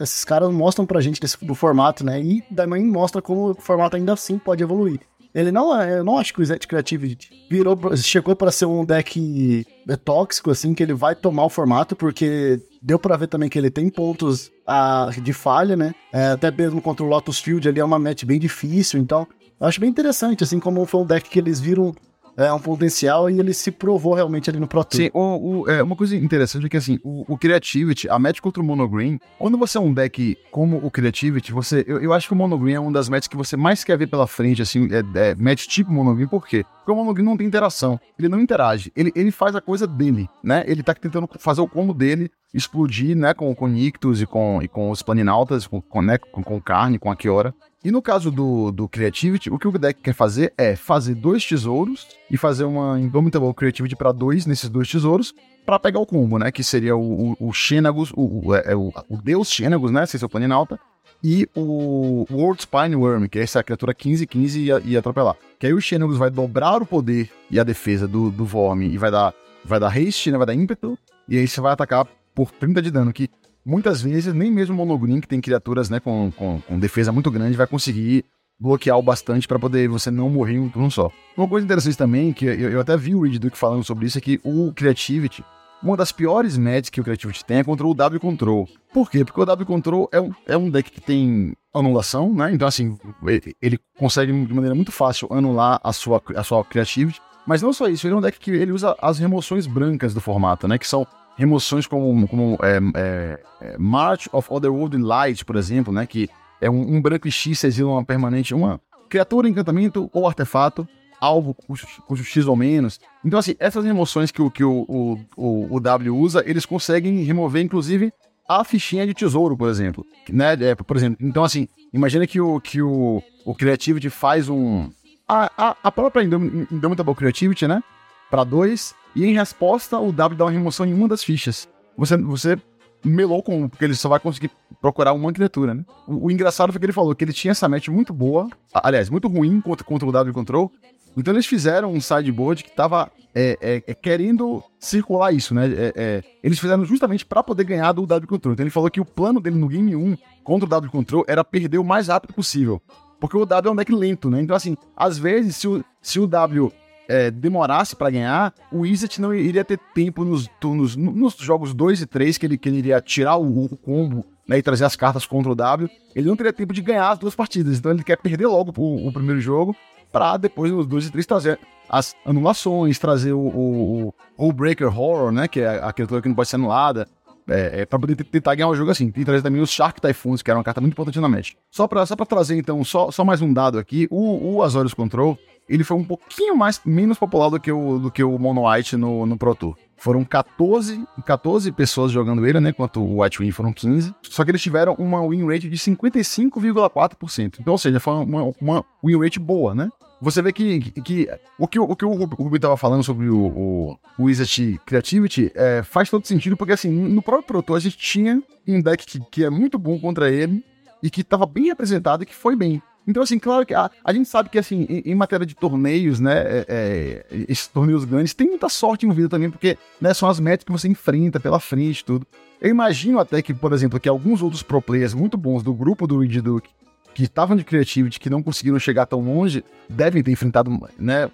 esses 0.01 0.25
caras 0.25 0.51
mostram 0.51 0.87
pra 0.87 1.01
gente 1.01 1.21
desse, 1.21 1.43
do 1.45 1.55
formato, 1.55 2.05
né? 2.05 2.21
E 2.21 2.43
também 2.55 2.85
mostra 2.85 3.21
como 3.21 3.51
o 3.51 3.55
formato 3.55 3.97
ainda 3.97 4.15
assim 4.15 4.39
pode 4.39 4.63
evoluir. 4.63 5.01
Ele 5.35 5.51
não 5.51 5.79
é. 5.79 5.99
Eu 5.99 6.05
não 6.05 6.19
acho 6.19 6.33
que 6.33 6.43
o 6.43 6.45
Zet 6.45 6.67
Creativity 6.67 7.31
virou, 7.51 7.79
chegou 7.97 8.37
para 8.37 8.51
ser 8.51 8.67
um 8.67 8.85
deck 8.85 9.67
é, 9.89 9.97
tóxico, 9.97 10.51
assim, 10.51 10.75
que 10.75 10.83
ele 10.83 10.93
vai 10.93 11.15
tomar 11.15 11.45
o 11.45 11.51
formato, 11.51 11.97
porque 11.97 12.61
deu 12.83 12.99
para 12.99 13.17
ver 13.17 13.29
também 13.29 13.49
que 13.49 13.59
ele 13.59 13.71
tem 13.71 13.89
pontos 13.89 14.51
a, 14.67 15.11
de 15.23 15.33
falha, 15.33 15.77
né? 15.77 15.95
É, 16.13 16.29
até 16.29 16.51
mesmo 16.51 16.83
contra 16.83 17.05
o 17.05 17.09
Lotus 17.09 17.39
Field 17.39 17.67
ali 17.69 17.81
é 17.81 17.85
uma 17.85 17.99
match 17.99 18.25
bem 18.25 18.39
difícil, 18.39 19.01
então. 19.01 19.27
Eu 19.61 19.67
acho 19.67 19.81
bem 19.81 19.89
interessante, 19.89 20.43
assim, 20.43 20.59
como 20.59 20.85
foi 20.85 21.01
um 21.01 21.07
deck 21.07 21.31
que 21.31 21.39
eles 21.39 21.61
viram 21.61 21.95
é 22.37 22.53
um 22.53 22.59
potencial 22.59 23.29
e 23.29 23.39
ele 23.39 23.53
se 23.53 23.71
provou 23.71 24.15
realmente 24.15 24.49
ali 24.49 24.59
no 24.59 24.67
Pro 24.67 24.85
Tour. 24.85 25.01
Sim, 25.01 25.11
o, 25.13 25.61
o, 25.63 25.71
é, 25.71 25.83
uma 25.83 25.97
coisa 25.97 26.17
interessante 26.17 26.67
é 26.67 26.69
que 26.69 26.77
assim, 26.77 26.99
o, 27.03 27.33
o 27.33 27.39
Creativity, 27.39 28.09
a 28.09 28.19
match 28.19 28.41
contra 28.41 28.63
o 28.63 28.65
Mono 28.65 28.89
Green, 28.89 29.19
quando 29.39 29.59
você 29.59 29.79
é 29.79 29.81
um 29.81 29.93
deck 29.93 30.37
como 30.51 30.79
o 30.79 30.91
Creativity, 30.91 31.53
você, 31.53 31.85
eu, 31.87 32.01
eu 32.01 32.13
acho 32.13 32.27
que 32.29 32.33
o 32.33 32.37
Mono 32.37 32.59
Green 32.59 32.75
é 32.75 32.81
uma 32.81 32.93
das 32.93 33.09
matches 33.09 33.29
que 33.29 33.37
você 33.37 33.57
mais 33.57 33.85
quer 33.85 33.99
ver 33.99 34.07
pela 34.07 34.27
frente, 34.27 34.63
assim, 34.63 34.89
é, 34.91 35.31
é 35.31 35.35
match 35.35 35.67
tipo 35.67 35.93
Mono 35.93 36.15
Green, 36.15 36.27
por 36.27 36.47
quê? 36.47 36.65
Porque 36.79 36.93
o 36.93 36.97
Mono 36.97 37.13
Green 37.13 37.25
não 37.25 37.37
tem 37.37 37.47
interação, 37.47 38.01
ele 38.19 38.29
não 38.29 38.41
interage, 38.41 38.93
ele, 38.97 39.13
ele 39.15 39.31
faz 39.31 39.55
a 39.55 39.61
coisa 39.61 39.87
dele, 39.87 40.29
né? 40.43 40.65
Ele 40.67 40.83
tá 40.83 40.95
tentando 40.95 41.29
fazer 41.39 41.61
o 41.61 41.69
combo 41.69 41.95
dele 41.95 42.31
explodir, 42.55 43.17
né, 43.17 43.33
com, 43.33 43.55
com 43.55 43.67
Nictus 43.67 44.21
e 44.21 44.27
com, 44.27 44.61
e 44.63 44.69
com 44.69 44.91
os 44.91 45.03
Planinautas, 45.03 45.67
com, 45.67 45.81
com, 45.81 46.03
né, 46.03 46.19
com, 46.19 46.43
com 46.43 46.61
Carne, 46.61 46.99
com 46.99 47.11
a 47.11 47.17
Kiora. 47.17 47.55
E 47.85 47.91
no 47.91 48.01
caso 48.01 48.31
do, 48.31 48.71
do 48.71 48.89
Creativity, 48.89 49.51
o 49.51 49.59
que 49.59 49.67
o 49.67 49.73
deck 49.73 50.01
quer 50.01 50.15
fazer 50.15 50.53
é 50.57 50.77
fazer 50.77 51.17
dois 51.17 51.45
tesouros 51.45 52.07
e 52.31 52.37
fazer 52.37 52.63
uma 52.65 52.99
Indomitable 53.01 53.53
Creativity 53.53 53.97
para 53.97 54.13
dois 54.13 54.47
nesses 54.47 54.69
dois 54.69 54.89
tesouros 54.89 55.35
para 55.67 55.81
pegar 55.81 55.99
o 55.99 56.07
combo, 56.07 56.39
né? 56.39 56.53
Que 56.53 56.63
seria 56.63 56.97
o, 56.97 57.33
o, 57.33 57.49
o 57.49 57.53
Xenagus, 57.53 58.13
o, 58.15 58.51
o, 58.51 58.55
é, 58.55 58.75
o, 58.77 58.93
o 59.09 59.17
Deus 59.17 59.51
Xenagus, 59.51 59.91
né? 59.91 60.07
Sem 60.07 60.19
seu 60.19 60.29
Planinauta. 60.29 60.79
E 61.25 61.49
o 61.55 62.25
World 62.31 62.63
Spine 62.63 62.97
Worm, 62.97 63.27
que 63.27 63.39
é 63.39 63.43
essa 63.43 63.63
criatura 63.63 63.95
15-15 63.95 64.83
e, 64.85 64.97
atropelar. 64.97 65.37
Que 65.59 65.67
aí 65.67 65.73
o 65.73 65.81
Xenagus 65.81 66.19
vai 66.19 66.31
dobrar 66.31 66.83
o 66.83 66.87
poder 66.87 67.31
e 67.51 67.59
a 67.59 67.65
defesa 67.65 68.07
do, 68.07 68.31
do 68.31 68.45
Vorm 68.45 68.83
e 68.83 68.99
vai 68.99 69.11
dar, 69.11 69.35
vai 69.65 69.79
dar 69.81 69.89
haste, 69.89 70.31
né? 70.31 70.39
Vai 70.39 70.47
dar 70.47 70.55
ímpeto. 70.55 70.97
E 71.29 71.37
aí 71.39 71.47
você 71.47 71.61
vai 71.61 71.73
atacar 71.73 72.07
por 72.35 72.51
30 72.51 72.83
de 72.83 72.91
dano, 72.91 73.13
que 73.13 73.29
muitas 73.65 74.03
vezes 74.03 74.33
nem 74.35 74.51
mesmo 74.51 74.75
o 74.75 74.77
Monogreen, 74.77 75.21
que 75.21 75.29
tem 75.29 75.41
criaturas 75.41 75.89
né, 75.89 76.01
com, 76.01 76.33
com, 76.37 76.61
com 76.61 76.79
defesa 76.79 77.13
muito 77.13 77.31
grande, 77.31 77.57
vai 77.57 77.67
conseguir 77.67 78.25
bloquear 78.59 78.97
o 78.97 79.03
bastante 79.03 79.49
para 79.49 79.59
poder 79.59 79.89
você 79.89 80.11
não 80.11 80.31
morrer 80.31 80.55
em 80.55 80.61
um 80.61 80.69
turno 80.69 80.91
só. 80.91 81.11
Uma 81.37 81.49
coisa 81.49 81.65
interessante 81.65 81.99
também, 81.99 82.33
que 82.33 82.45
eu, 82.45 82.71
eu 82.71 82.81
até 82.81 82.97
vi 82.97 83.15
o 83.15 83.23
Reed 83.23 83.39
Duke 83.39 83.59
falando 83.59 83.83
sobre 83.83 84.07
isso, 84.07 84.19
é 84.19 84.21
que 84.21 84.41
o 84.45 84.73
Creativity, 84.73 85.45
uma 85.83 85.97
das 85.97 86.13
piores 86.13 86.57
matches 86.57 86.91
que 86.91 87.01
o 87.01 87.05
Creativity 87.05 87.45
tem 87.45 87.59
é 87.59 87.65
contra 87.65 87.85
o 87.85 87.93
W 87.93 88.21
Control. 88.21 88.69
Por 88.93 89.11
quê? 89.11 89.25
Porque 89.25 89.41
o 89.41 89.45
W 89.45 89.67
Control 89.67 90.09
é 90.13 90.21
um, 90.21 90.33
é 90.47 90.57
um 90.57 90.71
deck 90.71 90.91
que 90.91 91.01
tem 91.01 91.55
anulação, 91.75 92.33
né? 92.33 92.53
Então, 92.53 92.69
assim, 92.69 92.97
ele, 93.27 93.57
ele 93.61 93.81
consegue 93.99 94.33
de 94.33 94.55
maneira 94.55 94.75
muito 94.75 94.93
fácil 94.93 95.27
anular 95.33 95.81
a 95.83 95.93
sua, 95.93 96.23
a 96.37 96.45
sua 96.45 96.65
Creativity. 96.65 97.21
Mas 97.45 97.61
não 97.61 97.73
só 97.73 97.89
isso, 97.89 98.07
ele 98.07 98.15
é 98.15 98.17
um 98.17 98.21
deck 98.21 98.39
que 98.39 98.53
ele 98.53 98.71
usa 98.71 98.97
as 99.03 99.19
remoções 99.19 99.67
brancas 99.67 100.15
do 100.15 100.21
formato, 100.21 100.69
né? 100.69 100.79
Que 100.79 100.87
são 100.87 101.05
remoções 101.37 101.87
como, 101.87 102.29
como 102.29 102.59
é, 102.63 102.79
é, 102.95 103.41
é, 103.61 103.79
March 103.79 104.29
of 104.33 104.49
Otherworldly 104.51 105.03
Light, 105.03 105.45
por 105.45 105.57
exemplo, 105.57 105.93
né? 105.93 106.07
Que 106.07 106.29
é 106.61 106.71
um, 106.71 106.97
um 106.97 107.01
branco 107.01 107.31
X, 107.31 107.59
você 107.59 107.67
exila 107.67 107.93
uma 107.93 108.05
permanente, 108.05 108.55
uma 108.55 108.81
criatura, 109.09 109.49
encantamento 109.49 110.09
ou 110.13 110.27
artefato, 110.27 110.87
alvo 111.21 111.55
cujo, 111.55 111.87
cujo 112.07 112.25
X 112.25 112.47
ou 112.47 112.57
menos. 112.57 113.01
Então, 113.25 113.39
assim, 113.39 113.55
essas 113.59 113.85
remoções 113.85 114.31
que, 114.31 114.43
o, 114.43 114.51
que 114.51 114.65
o, 114.65 114.85
o, 114.89 115.19
o, 115.37 115.77
o 115.77 115.81
W 115.81 116.17
usa, 116.17 116.43
eles 116.47 116.67
conseguem 116.67 117.23
remover, 117.23 117.63
inclusive, 117.63 118.13
a 118.49 118.65
fichinha 118.65 119.07
de 119.07 119.15
tesouro, 119.15 119.57
por 119.57 119.69
exemplo. 119.69 120.05
Né? 120.29 120.55
É, 120.61 120.75
por 120.75 120.97
exemplo, 120.97 121.25
então, 121.27 121.45
assim, 121.45 121.69
imagina 121.93 122.27
que 122.27 122.41
o, 122.41 122.61
que 122.61 122.83
o, 122.83 123.23
o 123.45 123.55
Creativity 123.55 124.11
faz 124.11 124.49
um. 124.49 124.91
A, 125.29 125.51
a, 125.57 125.77
a 125.85 125.93
própria 125.93 126.23
Indomitable 126.23 127.15
Creativity, 127.15 127.67
né? 127.67 127.83
Para 128.31 128.45
dois, 128.45 128.95
e 129.15 129.25
em 129.25 129.35
resposta, 129.35 129.99
o 129.99 130.13
W 130.13 130.37
dá 130.37 130.45
uma 130.45 130.51
remoção 130.51 130.87
em 130.87 130.95
uma 130.95 131.09
das 131.09 131.23
fichas. 131.23 131.69
Você, 131.97 132.17
você 132.17 132.59
melou 133.05 133.43
com, 133.43 133.69
porque 133.69 133.85
ele 133.85 133.95
só 133.95 134.09
vai 134.09 134.21
conseguir 134.21 134.51
procurar 134.81 135.13
uma 135.13 135.33
criatura, 135.33 135.75
né? 135.75 135.85
O, 136.07 136.27
o, 136.27 136.31
engraçado 136.31 136.73
foi 136.73 136.79
que 136.79 136.87
ele 136.87 136.93
falou 136.93 137.15
que 137.15 137.25
ele 137.25 137.33
tinha 137.33 137.53
essa 137.53 137.69
match 137.69 137.89
muito 137.89 138.13
boa, 138.13 138.49
aliás, 138.73 139.11
muito 139.11 139.29
ruim 139.29 139.61
contra, 139.61 139.85
contra 139.85 140.09
o 140.09 140.13
W 140.13 140.33
Control. 140.33 140.71
Então 141.17 141.35
eles 141.35 141.47
fizeram 141.47 141.93
um 141.93 142.01
sideboard 142.01 142.65
que 142.65 142.75
tava 142.75 143.11
é, 143.35 143.59
é, 143.61 143.83
é, 143.87 143.95
querendo 143.95 144.63
circular 144.79 145.33
isso, 145.33 145.55
né? 145.55 145.67
É, 145.67 145.93
é 145.95 146.23
eles 146.43 146.59
fizeram 146.59 146.85
justamente 146.85 147.27
para 147.27 147.43
poder 147.43 147.65
ganhar 147.65 147.93
do 147.93 148.07
W 148.07 148.27
Control. 148.27 148.55
Então 148.55 148.65
ele 148.65 148.71
falou 148.71 148.91
que 148.91 149.01
o 149.01 149.05
plano 149.05 149.41
dele 149.41 149.57
no 149.57 149.69
Game 149.69 149.95
1 149.95 150.17
contra 150.43 150.67
o 150.67 150.69
W 150.69 150.91
Control 150.91 151.25
era 151.29 151.45
perder 151.45 151.79
o 151.79 151.85
mais 151.85 152.09
rápido 152.09 152.33
possível. 152.33 152.81
Porque 153.21 153.37
o 153.37 153.45
W 153.45 153.69
é 153.69 153.73
um 153.73 153.77
deck 153.77 153.95
lento, 153.95 154.29
né? 154.29 154.41
Então, 154.41 154.57
assim, 154.57 154.77
às 154.97 155.17
vezes, 155.17 155.55
se 155.55 155.69
o, 155.69 155.85
se 156.01 156.19
o 156.19 156.27
W 156.27 156.73
é, 157.09 157.31
demorasse 157.31 157.97
para 157.97 158.11
ganhar, 158.11 158.55
o 158.71 158.81
Wizard 158.81 159.21
não 159.21 159.35
iria 159.35 159.65
ter 159.65 159.79
tempo 159.95 160.25
nos, 160.25 160.49
nos, 160.63 160.97
nos 160.97 161.37
jogos 161.37 161.75
2 161.75 162.03
e 162.03 162.07
3, 162.07 162.39
que 162.39 162.47
ele, 162.47 162.59
que 162.59 162.69
ele 162.69 162.79
iria 162.79 163.01
tirar 163.01 163.37
o, 163.37 163.65
o 163.65 163.77
combo 163.77 164.25
né, 164.49 164.59
e 164.59 164.63
trazer 164.63 164.85
as 164.85 164.97
cartas 164.97 165.27
contra 165.27 165.51
o 165.51 165.55
W. 165.55 165.89
Ele 166.15 166.29
não 166.29 166.37
teria 166.37 166.53
tempo 166.53 166.73
de 166.73 166.81
ganhar 166.81 167.11
as 167.11 167.19
duas 167.19 167.35
partidas. 167.35 167.79
Então 167.79 167.93
ele 167.93 168.05
quer 168.05 168.17
perder 168.17 168.47
logo 168.47 168.73
o, 168.77 169.09
o 169.09 169.13
primeiro 169.13 169.41
jogo 169.41 169.77
para 170.11 170.37
depois 170.37 170.71
nos 170.71 170.87
2 170.87 171.07
e 171.07 171.11
3 171.11 171.27
trazer 171.27 171.59
as 171.89 172.15
anulações, 172.25 172.99
trazer 172.99 173.33
o, 173.33 173.41
o, 173.41 174.15
o 174.37 174.53
Breaker 174.53 174.87
Horror, 174.87 175.33
né? 175.33 175.49
Que 175.49 175.61
é 175.61 175.83
a 175.83 175.93
criatura 175.93 176.23
que 176.23 176.29
não 176.29 176.35
pode 176.35 176.49
ser 176.49 176.57
anulada. 176.57 177.09
É, 177.49 177.81
é 177.81 177.87
pra 177.87 177.99
poder 177.99 178.15
tentar 178.15 178.55
ganhar 178.55 178.69
o 178.69 178.77
jogo 178.77 178.91
assim. 178.91 179.13
E 179.15 179.25
trazer 179.25 179.43
também 179.43 179.61
os 179.61 179.71
Shark 179.71 180.01
Typhoons, 180.01 180.43
que 180.43 180.51
era 180.51 180.59
uma 180.59 180.65
carta 180.65 180.81
muito 180.81 180.93
importante 180.93 181.19
na 181.19 181.29
match. 181.29 181.53
Só 181.71 181.89
pra, 181.89 182.07
só 182.07 182.15
pra 182.15 182.25
trazer, 182.25 182.57
então, 182.57 182.83
só, 182.85 183.11
só 183.11 183.25
mais 183.25 183.43
um 183.43 183.53
dado 183.53 183.79
aqui. 183.79 184.07
O, 184.11 184.55
o 184.55 184.63
Azorius 184.63 184.95
Control, 184.95 185.37
ele 185.73 185.85
foi 185.85 185.97
um 185.97 186.05
pouquinho 186.05 186.55
mais 186.55 186.83
menos 186.85 187.19
popular 187.19 187.49
do 187.49 187.59
que 187.59 187.73
o, 187.73 187.99
do 187.99 188.11
que 188.11 188.23
o 188.23 188.39
Mono 188.39 188.69
White 188.69 188.95
no, 188.95 189.25
no 189.25 189.39
Pro 189.39 189.55
Tour. 189.55 189.75
Foram 189.97 190.23
14, 190.23 191.03
14 191.25 191.73
pessoas 191.73 192.13
jogando 192.13 192.47
ele, 192.47 192.61
né? 192.61 192.71
Enquanto 192.71 193.01
o 193.01 193.23
White 193.23 193.39
Win 193.39 193.51
foram 193.53 193.73
15. 193.73 194.15
Só 194.23 194.45
que 194.45 194.51
eles 194.51 194.61
tiveram 194.61 194.95
uma 194.99 195.27
win 195.27 195.47
rate 195.47 195.71
de 195.71 195.77
55,4%. 195.79 197.57
Então, 197.59 197.73
ou 197.73 197.79
seja, 197.79 197.99
foi 197.99 198.13
uma, 198.13 198.53
uma 198.61 198.85
win 199.03 199.19
rate 199.19 199.39
boa, 199.39 199.75
né? 199.75 199.89
Você 200.21 200.43
vê 200.43 200.53
que, 200.53 200.91
que 201.03 201.29
o 201.59 201.67
que 201.67 201.81
o, 201.81 201.97
que 201.97 202.05
o 202.05 202.13
Ruby 202.13 202.57
estava 202.57 202.77
falando 202.77 203.03
sobre 203.03 203.29
o, 203.29 203.39
o, 203.39 203.99
Wizard 204.21 204.79
Creativity 204.85 205.51
é, 205.55 205.83
faz 205.83 206.11
todo 206.11 206.27
sentido, 206.27 206.57
porque 206.57 206.75
assim, 206.75 206.91
no 206.91 207.23
próprio 207.23 207.47
Pro 207.47 207.63
Tour 207.63 207.77
a 207.77 207.81
gente 207.81 207.97
tinha 207.97 208.43
um 208.69 208.81
deck 208.81 209.07
que, 209.07 209.21
que 209.31 209.45
é 209.45 209.51
muito 209.51 209.79
bom 209.79 209.99
contra 209.99 210.31
ele 210.31 210.63
e 211.03 211.11
que 211.11 211.23
estava 211.23 211.47
bem 211.47 211.65
representado 211.65 212.23
e 212.23 212.27
que 212.27 212.35
foi 212.35 212.55
bem. 212.55 212.81
Então, 213.07 213.23
assim, 213.23 213.39
claro 213.39 213.67
que 213.67 213.75
a, 213.75 213.91
a 214.05 214.13
gente 214.13 214.29
sabe 214.29 214.49
que, 214.49 214.59
assim, 214.59 214.87
em, 214.89 215.13
em 215.13 215.15
matéria 215.15 215.45
de 215.45 215.55
torneios, 215.55 216.21
né, 216.21 216.39
é, 216.39 216.67
é, 216.69 217.27
esses 217.49 217.67
torneios 217.67 218.05
grandes, 218.05 218.35
tem 218.35 218.49
muita 218.49 218.69
sorte 218.69 219.05
envolvida 219.05 219.29
também, 219.29 219.51
porque, 219.51 219.77
né, 220.01 220.15
são 220.15 220.29
as 220.29 220.39
metas 220.39 220.65
que 220.65 220.73
você 220.73 220.89
enfrenta 220.89 221.41
pela 221.41 221.59
frente 221.59 222.01
e 222.01 222.05
tudo. 222.05 222.27
Eu 222.61 222.71
imagino 222.71 223.19
até 223.19 223.43
que, 223.43 223.53
por 223.53 223.73
exemplo, 223.73 223.99
que 223.99 224.09
alguns 224.09 224.41
outros 224.41 224.63
pro 224.63 224.81
players 224.81 225.15
muito 225.15 225.37
bons 225.37 225.63
do 225.63 225.75
grupo 225.75 226.07
do 226.07 226.19
Reed 226.19 226.37
Duke, 226.37 226.71
que 227.15 227.25
estavam 227.25 227.57
de 227.57 227.65
Creativity, 227.65 228.19
que 228.19 228.31
não 228.31 228.43
conseguiram 228.43 228.79
chegar 228.79 229.05
tão 229.05 229.21
longe, 229.21 229.65
devem 229.89 230.23
ter 230.23 230.31
enfrentado, 230.31 230.71
né, 230.99 231.31